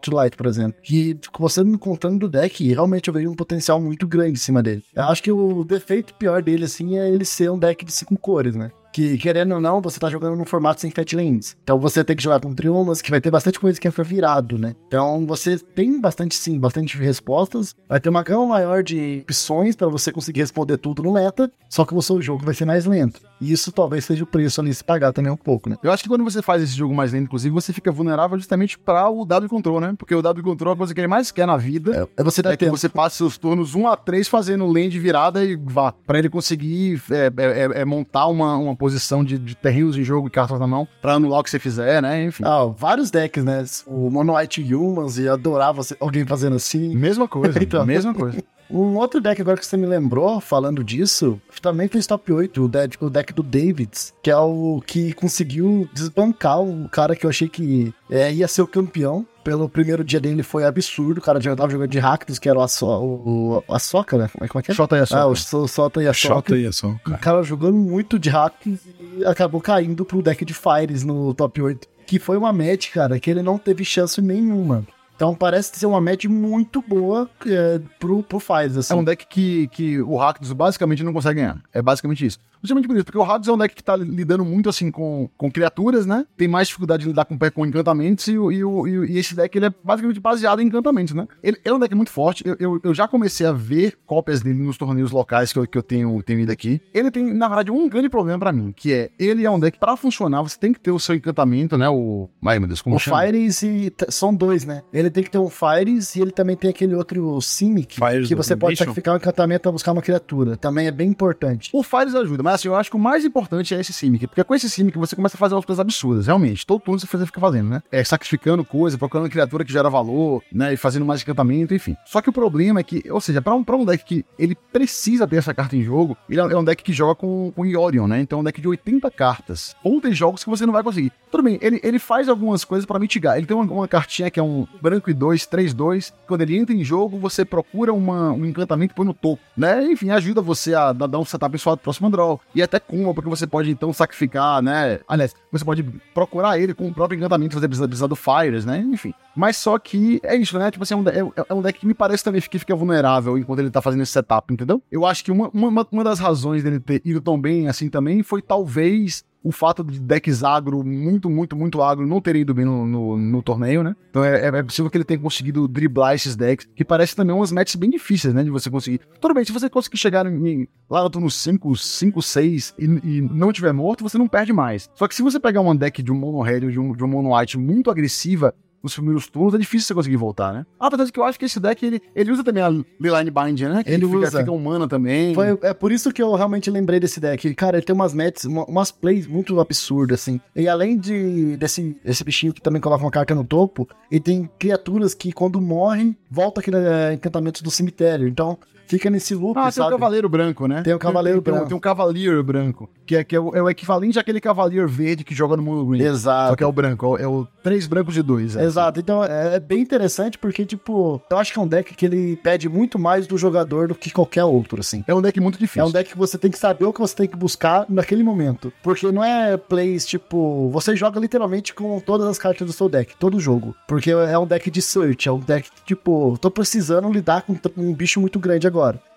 to 0.00 0.14
Light, 0.14 0.36
por 0.36 0.46
exemplo, 0.46 0.74
que 0.82 1.13
você 1.38 1.64
me 1.64 1.78
contando 1.78 2.18
do 2.18 2.28
deck, 2.28 2.66
realmente 2.72 3.08
eu 3.08 3.14
vejo 3.14 3.30
um 3.30 3.34
potencial 3.34 3.80
muito 3.80 4.06
grande 4.06 4.32
em 4.32 4.36
cima 4.36 4.62
dele. 4.62 4.82
Eu 4.94 5.04
acho 5.04 5.22
que 5.22 5.32
o 5.32 5.64
defeito 5.64 6.14
pior 6.14 6.42
dele, 6.42 6.64
assim, 6.64 6.98
é 6.98 7.08
ele 7.08 7.24
ser 7.24 7.50
um 7.50 7.58
deck 7.58 7.84
de 7.84 7.92
cinco 7.92 8.16
cores, 8.16 8.54
né? 8.54 8.70
que, 8.94 9.18
querendo 9.18 9.56
ou 9.56 9.60
não, 9.60 9.80
você 9.80 9.98
tá 9.98 10.08
jogando 10.08 10.36
num 10.36 10.44
formato 10.44 10.80
sem 10.80 10.88
fat 10.88 11.16
lanes. 11.16 11.56
Então 11.64 11.80
você 11.80 12.04
tem 12.04 12.14
que 12.14 12.22
jogar 12.22 12.38
com 12.38 12.54
triomas, 12.54 13.02
que 13.02 13.10
vai 13.10 13.20
ter 13.20 13.28
bastante 13.28 13.58
coisa 13.58 13.80
que 13.80 13.88
é 13.88 13.90
virado, 13.90 14.56
né? 14.56 14.76
Então 14.86 15.26
você 15.26 15.58
tem 15.58 16.00
bastante, 16.00 16.36
sim, 16.36 16.60
bastante 16.60 16.96
respostas. 16.96 17.74
Vai 17.88 17.98
ter 17.98 18.08
uma 18.08 18.22
gama 18.22 18.46
maior 18.46 18.84
de 18.84 19.22
opções 19.22 19.74
para 19.74 19.88
você 19.88 20.12
conseguir 20.12 20.42
responder 20.42 20.78
tudo 20.78 21.02
no 21.02 21.12
meta, 21.12 21.50
só 21.68 21.84
que 21.84 21.92
o 21.92 22.00
seu 22.00 22.22
jogo 22.22 22.44
vai 22.44 22.54
ser 22.54 22.66
mais 22.66 22.86
lento. 22.86 23.20
E 23.44 23.52
isso 23.52 23.70
talvez 23.70 24.06
seja 24.06 24.24
o 24.24 24.26
preço 24.26 24.58
ali 24.58 24.72
se 24.72 24.82
pagar 24.82 25.12
também 25.12 25.30
um 25.30 25.36
pouco, 25.36 25.68
né? 25.68 25.76
Eu 25.82 25.92
acho 25.92 26.02
que 26.02 26.08
quando 26.08 26.24
você 26.24 26.40
faz 26.40 26.62
esse 26.62 26.74
jogo 26.74 26.94
mais 26.94 27.12
lento, 27.12 27.24
inclusive, 27.24 27.52
você 27.52 27.74
fica 27.74 27.92
vulnerável 27.92 28.38
justamente 28.38 28.78
para 28.78 29.10
o 29.10 29.26
de 29.26 29.48
control, 29.48 29.80
né? 29.80 29.94
Porque 29.98 30.14
o 30.14 30.22
de 30.22 30.42
control 30.42 30.72
é 30.72 30.74
a 30.74 30.78
coisa 30.78 30.94
que 30.94 31.00
ele 31.00 31.08
mais 31.08 31.30
quer 31.30 31.46
na 31.46 31.58
vida. 31.58 32.08
É, 32.16 32.22
é 32.22 32.24
você 32.24 32.40
é 32.44 32.56
que 32.56 32.70
você 32.70 32.88
passe 32.88 33.16
seus 33.16 33.36
turnos 33.36 33.74
1 33.74 33.86
a 33.86 33.96
3 33.96 34.26
fazendo 34.28 34.64
lane 34.66 34.88
de 34.88 34.98
virada 34.98 35.44
e 35.44 35.56
vá. 35.56 35.92
para 35.92 36.18
ele 36.18 36.30
conseguir 36.30 37.02
é, 37.10 37.30
é, 37.36 37.44
é, 37.44 37.80
é, 37.80 37.84
montar 37.84 38.28
uma, 38.28 38.56
uma 38.56 38.74
posição 38.74 39.22
de, 39.22 39.38
de 39.38 39.54
terrenos 39.54 39.98
em 39.98 40.04
jogo 40.04 40.28
e 40.28 40.30
cartas 40.30 40.58
na 40.58 40.66
mão 40.66 40.88
pra 41.02 41.14
anular 41.14 41.40
o 41.40 41.44
que 41.44 41.50
você 41.50 41.58
fizer, 41.58 42.00
né? 42.00 42.24
Enfim. 42.24 42.44
Ah, 42.46 42.64
vários 42.66 43.10
decks, 43.10 43.44
né? 43.44 43.62
O 43.86 44.08
Mono 44.10 44.36
White 44.36 44.74
Humans 44.74 45.18
e 45.18 45.28
adorava 45.28 45.82
alguém 46.00 46.24
fazendo 46.24 46.56
assim. 46.56 46.94
Mesma 46.96 47.28
coisa, 47.28 47.58
então. 47.62 47.84
mesma 47.84 48.14
coisa. 48.14 48.42
Um 48.70 48.96
outro 48.96 49.20
deck 49.20 49.40
agora 49.40 49.58
que 49.58 49.66
você 49.66 49.76
me 49.76 49.86
lembrou, 49.86 50.40
falando 50.40 50.82
disso, 50.82 51.40
também 51.60 51.88
fez 51.88 52.06
top 52.06 52.32
8, 52.32 52.64
o 52.64 52.68
deck, 52.68 53.04
o 53.04 53.10
deck 53.10 53.32
do 53.32 53.42
Davids, 53.42 54.12
que 54.22 54.30
é 54.30 54.36
o 54.36 54.82
que 54.86 55.12
conseguiu 55.12 55.88
desbancar 55.92 56.60
o 56.60 56.88
cara 56.88 57.14
que 57.14 57.26
eu 57.26 57.30
achei 57.30 57.48
que 57.48 57.94
é, 58.10 58.32
ia 58.32 58.48
ser 58.48 58.62
o 58.62 58.66
campeão. 58.66 59.26
Pelo 59.42 59.68
primeiro 59.68 60.02
dia 60.02 60.18
dele 60.18 60.42
foi 60.42 60.64
absurdo, 60.64 61.18
o 61.18 61.20
cara 61.20 61.38
já 61.38 61.54
tava 61.54 61.70
jogando 61.70 61.90
de 61.90 61.98
Rakdos, 61.98 62.38
que 62.38 62.48
era 62.48 62.58
o, 62.58 62.62
Aço, 62.62 62.86
o, 62.86 63.58
o 63.58 64.16
né? 64.16 64.30
Como 64.48 64.60
é, 64.60 64.62
que 64.62 64.70
é? 64.70 64.74
Shota 64.74 64.96
e 64.96 65.00
Açoka. 65.00 65.20
Ah, 65.20 65.26
o 65.26 65.68
Sota 65.68 66.02
e 66.02 66.08
Açoka. 66.08 66.34
Shota 66.34 66.56
e 66.56 66.66
Açoka. 66.66 67.14
O 67.14 67.18
cara 67.18 67.42
jogando 67.42 67.76
muito 67.76 68.18
de 68.18 68.30
Rakdos 68.30 68.80
e 69.18 69.22
acabou 69.26 69.60
caindo 69.60 70.02
pro 70.02 70.22
deck 70.22 70.46
de 70.46 70.54
Fires 70.54 71.04
no 71.04 71.34
top 71.34 71.60
8. 71.60 71.86
Que 72.06 72.18
foi 72.18 72.38
uma 72.38 72.54
match, 72.54 72.90
cara, 72.90 73.20
que 73.20 73.30
ele 73.30 73.42
não 73.42 73.58
teve 73.58 73.84
chance 73.84 74.20
nenhuma. 74.22 74.86
Então 75.14 75.34
parece 75.34 75.78
ser 75.78 75.86
uma 75.86 76.00
match 76.00 76.24
muito 76.24 76.82
boa 76.82 77.30
é, 77.46 77.80
pro, 77.98 78.22
pro 78.22 78.40
Fires, 78.40 78.76
assim. 78.76 78.92
É 78.92 78.96
um 78.96 79.04
deck 79.04 79.26
que, 79.26 79.68
que 79.68 80.00
o 80.00 80.16
Rakdos 80.16 80.52
basicamente 80.52 81.02
não 81.02 81.12
consegue 81.12 81.40
ganhar. 81.40 81.60
É 81.72 81.80
basicamente 81.80 82.26
isso. 82.26 82.38
Justamente 82.64 82.88
por 82.88 82.96
isso, 82.96 83.04
porque 83.04 83.18
o 83.18 83.22
Rakdos 83.22 83.46
é 83.46 83.52
um 83.52 83.58
deck 83.58 83.74
que 83.74 83.84
tá 83.84 83.94
lidando 83.94 84.42
muito 84.42 84.70
assim 84.70 84.90
com, 84.90 85.28
com 85.36 85.50
criaturas, 85.50 86.06
né? 86.06 86.24
Tem 86.34 86.48
mais 86.48 86.68
dificuldade 86.68 87.02
de 87.02 87.10
lidar 87.10 87.26
com, 87.26 87.38
com 87.38 87.66
encantamentos 87.66 88.26
e, 88.26 88.32
e, 88.32 88.62
e, 88.62 89.12
e 89.12 89.18
esse 89.18 89.36
deck 89.36 89.56
ele 89.58 89.66
é 89.66 89.74
basicamente 89.84 90.18
baseado 90.18 90.60
em 90.60 90.66
encantamentos, 90.66 91.12
né? 91.12 91.28
Ele, 91.42 91.58
ele 91.62 91.74
é 91.74 91.76
um 91.76 91.78
deck 91.78 91.94
muito 91.94 92.10
forte. 92.10 92.42
Eu, 92.46 92.56
eu, 92.58 92.80
eu, 92.82 92.94
já 92.94 93.06
comecei 93.06 93.46
a 93.46 93.52
ver 93.52 93.98
cópias 94.06 94.40
dele 94.40 94.58
nos 94.58 94.78
torneios 94.78 95.10
locais 95.10 95.52
que 95.52 95.58
eu, 95.58 95.66
que 95.66 95.76
eu 95.76 95.82
tenho, 95.82 96.22
tenho 96.22 96.40
ido 96.40 96.50
aqui. 96.50 96.80
Ele 96.94 97.10
tem, 97.10 97.34
na 97.34 97.48
verdade, 97.48 97.70
um 97.70 97.86
grande 97.86 98.08
problema 98.08 98.38
para 98.38 98.50
mim, 98.50 98.72
que 98.74 98.94
é 98.94 99.10
ele 99.18 99.44
é 99.44 99.50
um 99.50 99.60
deck 99.60 99.78
para 99.78 99.94
funcionar, 99.94 100.40
você 100.40 100.58
tem 100.58 100.72
que 100.72 100.80
ter 100.80 100.90
o 100.90 100.98
seu 100.98 101.14
encantamento, 101.14 101.76
né? 101.76 101.90
O. 101.90 102.30
Ai, 102.46 102.58
meu 102.58 102.66
Deus, 102.66 102.80
como 102.80 102.96
o 102.96 102.98
chama? 102.98 103.20
Fires 103.20 103.62
e. 103.62 103.92
São 104.08 104.34
dois, 104.34 104.64
né? 104.64 104.82
Ele 104.90 105.03
tem 105.10 105.22
que 105.22 105.30
ter 105.30 105.38
um 105.38 105.48
Fires 105.48 106.14
e 106.16 106.20
ele 106.20 106.30
também 106.30 106.56
tem 106.56 106.70
aquele 106.70 106.94
outro 106.94 107.40
Simic 107.40 107.96
Fires 107.96 108.28
que 108.28 108.34
você 108.34 108.56
pode 108.56 108.76
sacrificar 108.76 109.14
um 109.14 109.16
encantamento 109.16 109.62
pra 109.62 109.72
buscar 109.72 109.92
uma 109.92 110.02
criatura. 110.02 110.56
Também 110.56 110.86
é 110.86 110.90
bem 110.90 111.08
importante. 111.08 111.70
O 111.72 111.82
Fires 111.82 112.14
ajuda, 112.14 112.42
mas 112.42 112.54
assim, 112.54 112.68
eu 112.68 112.74
acho 112.74 112.90
que 112.90 112.96
o 112.96 113.00
mais 113.00 113.24
importante 113.24 113.74
é 113.74 113.80
esse 113.80 113.92
Simic, 113.92 114.26
porque 114.26 114.42
com 114.44 114.54
esse 114.54 114.68
Simic 114.68 114.98
você 114.98 115.16
começa 115.16 115.36
a 115.36 115.38
fazer 115.38 115.54
umas 115.54 115.64
coisas 115.64 115.80
absurdas, 115.80 116.26
realmente. 116.26 116.66
Todo 116.66 116.80
turno 116.80 117.00
você 117.00 117.06
fica 117.26 117.40
fazendo, 117.40 117.68
né? 117.68 117.82
É 117.90 118.02
sacrificando 118.04 118.64
coisa, 118.64 118.98
procurando 118.98 119.30
criatura 119.30 119.64
que 119.64 119.72
gera 119.72 119.88
valor, 119.88 120.42
né? 120.52 120.72
E 120.72 120.76
fazendo 120.76 121.04
mais 121.04 121.22
encantamento, 121.22 121.74
enfim. 121.74 121.96
Só 122.06 122.20
que 122.20 122.28
o 122.28 122.32
problema 122.32 122.80
é 122.80 122.82
que, 122.82 123.02
ou 123.10 123.20
seja, 123.20 123.40
pra 123.40 123.54
um, 123.54 123.64
pra 123.64 123.76
um 123.76 123.84
deck 123.84 124.04
que 124.04 124.24
ele 124.38 124.56
precisa 124.72 125.26
ter 125.26 125.36
essa 125.36 125.54
carta 125.54 125.76
em 125.76 125.82
jogo, 125.82 126.16
ele 126.28 126.40
é 126.40 126.56
um 126.56 126.64
deck 126.64 126.82
que 126.82 126.92
joga 126.92 127.14
com, 127.14 127.52
com 127.54 127.64
Iorion, 127.64 128.06
né? 128.06 128.20
Então 128.20 128.38
é 128.38 128.40
um 128.40 128.44
deck 128.44 128.60
de 128.60 128.68
80 128.68 129.10
cartas. 129.10 129.74
Ou 129.82 130.00
tem 130.00 130.12
jogos 130.12 130.44
que 130.44 130.50
você 130.50 130.66
não 130.66 130.72
vai 130.72 130.82
conseguir. 130.82 131.12
Tudo 131.30 131.44
bem, 131.44 131.58
ele, 131.60 131.80
ele 131.82 131.98
faz 131.98 132.28
algumas 132.28 132.64
coisas 132.64 132.86
pra 132.86 132.98
mitigar. 132.98 133.36
Ele 133.36 133.46
tem 133.46 133.56
uma, 133.56 133.64
uma 133.64 133.88
cartinha 133.88 134.30
que 134.30 134.38
é 134.38 134.42
um 134.42 134.66
branco 134.94 135.10
e 135.10 135.14
2, 135.14 135.46
3, 135.46 135.74
2. 135.74 136.12
Quando 136.26 136.40
ele 136.42 136.56
entra 136.56 136.74
em 136.74 136.84
jogo, 136.84 137.18
você 137.18 137.44
procura 137.44 137.92
uma, 137.92 138.32
um 138.32 138.44
encantamento 138.44 138.92
e 138.92 138.94
põe 138.94 139.06
no 139.06 139.14
topo, 139.14 139.42
né? 139.56 139.84
Enfim, 139.84 140.10
ajuda 140.10 140.40
você 140.40 140.74
a 140.74 140.92
dar 140.92 141.18
um 141.18 141.24
setup 141.24 141.52
pessoal 141.52 141.76
do 141.76 141.80
próximo 141.80 142.10
draw. 142.10 142.40
E 142.54 142.62
até 142.62 142.78
combo, 142.78 143.14
porque 143.14 143.28
você 143.28 143.46
pode 143.46 143.70
então 143.70 143.92
sacrificar, 143.92 144.62
né? 144.62 145.00
Aliás, 145.08 145.34
você 145.50 145.64
pode 145.64 145.82
procurar 146.14 146.58
ele 146.58 146.74
com 146.74 146.88
o 146.88 146.94
próprio 146.94 147.16
encantamento, 147.16 147.54
fazer 147.54 147.68
precisar 147.68 148.06
do 148.06 148.16
Fires, 148.16 148.64
né? 148.64 148.78
Enfim. 148.78 149.12
Mas 149.34 149.56
só 149.56 149.78
que 149.78 150.20
é 150.22 150.36
isso, 150.36 150.58
né? 150.58 150.70
Tipo 150.70 150.84
assim, 150.84 150.94
é 150.94 150.96
um, 150.96 151.08
é, 151.08 151.44
é 151.48 151.54
um 151.54 151.62
deck 151.62 151.80
que 151.80 151.86
me 151.86 151.94
parece 151.94 152.22
também 152.22 152.40
que 152.40 152.58
fica 152.58 152.74
vulnerável 152.74 153.36
enquanto 153.36 153.58
ele 153.58 153.70
tá 153.70 153.82
fazendo 153.82 154.02
esse 154.02 154.12
setup, 154.12 154.52
entendeu? 154.52 154.82
Eu 154.90 155.04
acho 155.04 155.24
que 155.24 155.32
uma, 155.32 155.50
uma, 155.52 155.86
uma 155.90 156.04
das 156.04 156.18
razões 156.18 156.62
dele 156.62 156.78
ter 156.78 157.02
ido 157.04 157.20
tão 157.20 157.40
bem 157.40 157.68
assim 157.68 157.88
também 157.88 158.22
foi 158.22 158.40
talvez 158.40 159.24
o 159.44 159.52
fato 159.52 159.84
de 159.84 160.00
decks 160.00 160.42
agro, 160.42 160.82
muito, 160.82 161.28
muito, 161.28 161.54
muito 161.54 161.82
agro, 161.82 162.06
não 162.06 162.18
terem 162.18 162.40
ido 162.40 162.54
bem 162.54 162.64
no, 162.64 162.86
no, 162.86 163.16
no 163.18 163.42
torneio, 163.42 163.82
né? 163.82 163.94
Então 164.08 164.24
é, 164.24 164.46
é, 164.46 164.62
possível 164.62 164.90
que 164.90 164.96
ele 164.96 165.04
tenha 165.04 165.20
conseguido 165.20 165.68
driblar 165.68 166.14
esses 166.14 166.34
decks, 166.34 166.66
que 166.74 166.82
parece 166.82 167.14
também 167.14 167.36
umas 167.36 167.52
matches 167.52 167.76
bem 167.76 167.90
difíceis, 167.90 168.32
né? 168.32 168.42
De 168.42 168.48
você 168.48 168.70
conseguir. 168.70 169.02
Tudo 169.20 169.34
bem, 169.34 169.44
se 169.44 169.52
você 169.52 169.68
conseguir 169.68 169.98
chegar 169.98 170.24
em, 170.24 170.66
lá 170.88 171.02
no 171.02 171.10
turno 171.10 171.30
5, 171.30 171.76
5, 171.76 172.22
6 172.22 172.74
e, 172.78 172.84
e 172.84 173.20
não 173.20 173.52
tiver 173.52 173.72
morto, 173.74 174.02
você 174.02 174.16
não 174.16 174.26
perde 174.26 174.52
mais. 174.54 174.88
Só 174.94 175.06
que 175.06 175.14
se 175.14 175.20
você 175.20 175.38
pegar 175.38 175.60
uma 175.60 175.74
deck 175.74 176.02
de 176.02 176.10
um 176.10 176.16
mono 176.16 176.40
red 176.40 176.64
ou 176.64 176.70
de 176.70 176.80
um, 176.80 176.92
de 176.94 177.04
um 177.04 177.08
mono 177.08 177.36
white 177.36 177.58
muito 177.58 177.90
agressiva, 177.90 178.54
nos 178.84 178.94
primeiros 178.94 179.26
turnos, 179.26 179.54
é 179.54 179.58
difícil 179.58 179.86
você 179.88 179.94
conseguir 179.94 180.16
voltar, 180.16 180.52
né? 180.52 180.66
Ah, 180.78 180.86
apesar 180.88 181.04
de 181.06 181.12
que 181.12 181.18
eu 181.18 181.24
acho 181.24 181.38
que 181.38 181.46
esse 181.46 181.58
deck, 181.58 181.84
ele, 181.84 182.00
ele 182.14 182.30
usa 182.30 182.44
também 182.44 182.62
a 182.62 182.68
Leyline 182.68 183.30
Bind, 183.30 183.60
né? 183.62 183.82
Que 183.82 183.90
Ele 183.90 184.04
fica, 184.06 184.18
usa. 184.18 184.38
fica 184.40 184.52
humana 184.52 184.86
também. 184.86 185.34
Foi, 185.34 185.58
é 185.62 185.72
por 185.72 185.90
isso 185.90 186.12
que 186.12 186.22
eu 186.22 186.34
realmente 186.34 186.70
lembrei 186.70 187.00
desse 187.00 187.18
deck. 187.18 187.54
Cara, 187.54 187.78
ele 187.78 187.86
tem 187.86 187.94
umas 187.94 188.12
uma- 188.44 188.64
umas 188.66 188.90
plays 188.92 189.26
muito 189.26 189.58
absurdas, 189.58 190.20
assim. 190.20 190.40
E 190.54 190.68
além 190.68 190.98
de 190.98 191.56
desse, 191.56 191.96
desse 192.04 192.22
bichinho 192.22 192.52
que 192.52 192.60
também 192.60 192.80
coloca 192.80 193.02
uma 193.02 193.10
carta 193.10 193.34
no 193.34 193.42
topo, 193.44 193.88
ele 194.10 194.20
tem 194.20 194.50
criaturas 194.58 195.14
que 195.14 195.32
quando 195.32 195.60
morrem, 195.60 196.14
volta 196.30 196.60
aquele 196.60 196.76
é, 196.76 197.14
encantamento 197.14 197.62
do 197.64 197.70
cemitério. 197.70 198.28
Então, 198.28 198.58
fica 198.86 199.10
nesse 199.10 199.34
loop, 199.34 199.56
Ah, 199.58 199.62
tem 199.62 199.68
o 199.68 199.72
sabe? 199.72 199.90
Cavaleiro 199.90 200.28
Branco, 200.28 200.66
né? 200.66 200.82
Tem 200.82 200.94
o 200.94 200.98
Cavaleiro 200.98 201.40
tem, 201.40 201.52
Branco. 201.52 201.68
Tem 201.68 201.76
o 201.76 201.80
Cavaleiro 201.80 202.42
Branco, 202.42 202.90
que 203.06 203.16
é, 203.16 203.24
que 203.24 203.36
é, 203.36 203.40
o, 203.40 203.54
é 203.54 203.62
o 203.62 203.68
equivalente 203.68 204.18
àquele 204.18 204.40
Cavaleiro 204.40 204.88
Verde 204.88 205.24
que 205.24 205.34
joga 205.34 205.56
no 205.56 205.62
Mono 205.62 205.86
Green. 205.86 206.02
Exato. 206.02 206.50
Só 206.50 206.56
que 206.56 206.64
é 206.64 206.66
o 206.66 206.72
branco, 206.72 207.06
é 207.06 207.08
o, 207.08 207.18
é 207.18 207.26
o 207.26 207.46
três 207.62 207.86
brancos 207.86 208.14
de 208.14 208.22
dois. 208.22 208.56
É. 208.56 208.64
Exato, 208.64 209.00
então 209.00 209.24
é, 209.24 209.56
é 209.56 209.60
bem 209.60 209.80
interessante 209.80 210.38
porque, 210.38 210.64
tipo, 210.64 211.20
eu 211.30 211.38
acho 211.38 211.52
que 211.52 211.58
é 211.58 211.62
um 211.62 211.68
deck 211.68 211.94
que 211.94 212.06
ele 212.06 212.36
pede 212.36 212.68
muito 212.68 212.98
mais 212.98 213.26
do 213.26 213.36
jogador 213.38 213.88
do 213.88 213.94
que 213.94 214.10
qualquer 214.10 214.44
outro, 214.44 214.80
assim. 214.80 215.04
É 215.06 215.14
um 215.14 215.22
deck 215.22 215.40
muito 215.40 215.58
difícil. 215.58 215.82
É 215.82 215.84
um 215.84 215.90
deck 215.90 216.10
que 216.10 216.18
você 216.18 216.38
tem 216.38 216.50
que 216.50 216.58
saber 216.58 216.84
o 216.84 216.92
que 216.92 217.00
você 217.00 217.14
tem 217.14 217.28
que 217.28 217.36
buscar 217.36 217.86
naquele 217.88 218.22
momento. 218.22 218.72
Porque 218.82 219.10
não 219.10 219.24
é 219.24 219.56
plays 219.56 220.04
tipo. 220.06 220.68
Você 220.70 220.94
joga 220.96 221.18
literalmente 221.18 221.74
com 221.74 222.00
todas 222.00 222.26
as 222.26 222.38
cartas 222.38 222.66
do 222.66 222.72
seu 222.72 222.88
deck, 222.88 223.14
todo 223.18 223.40
jogo. 223.40 223.74
Porque 223.86 224.10
é 224.10 224.38
um 224.38 224.46
deck 224.46 224.70
de 224.70 224.82
search, 224.82 225.28
é 225.28 225.32
um 225.32 225.40
deck 225.40 225.70
que, 225.70 225.84
tipo, 225.84 226.36
tô 226.40 226.50
precisando 226.50 227.10
lidar 227.10 227.42
com 227.42 227.56
um 227.76 227.92
bicho 227.94 228.20
muito 228.20 228.38
grande 228.38 228.66
agora. 228.66 228.73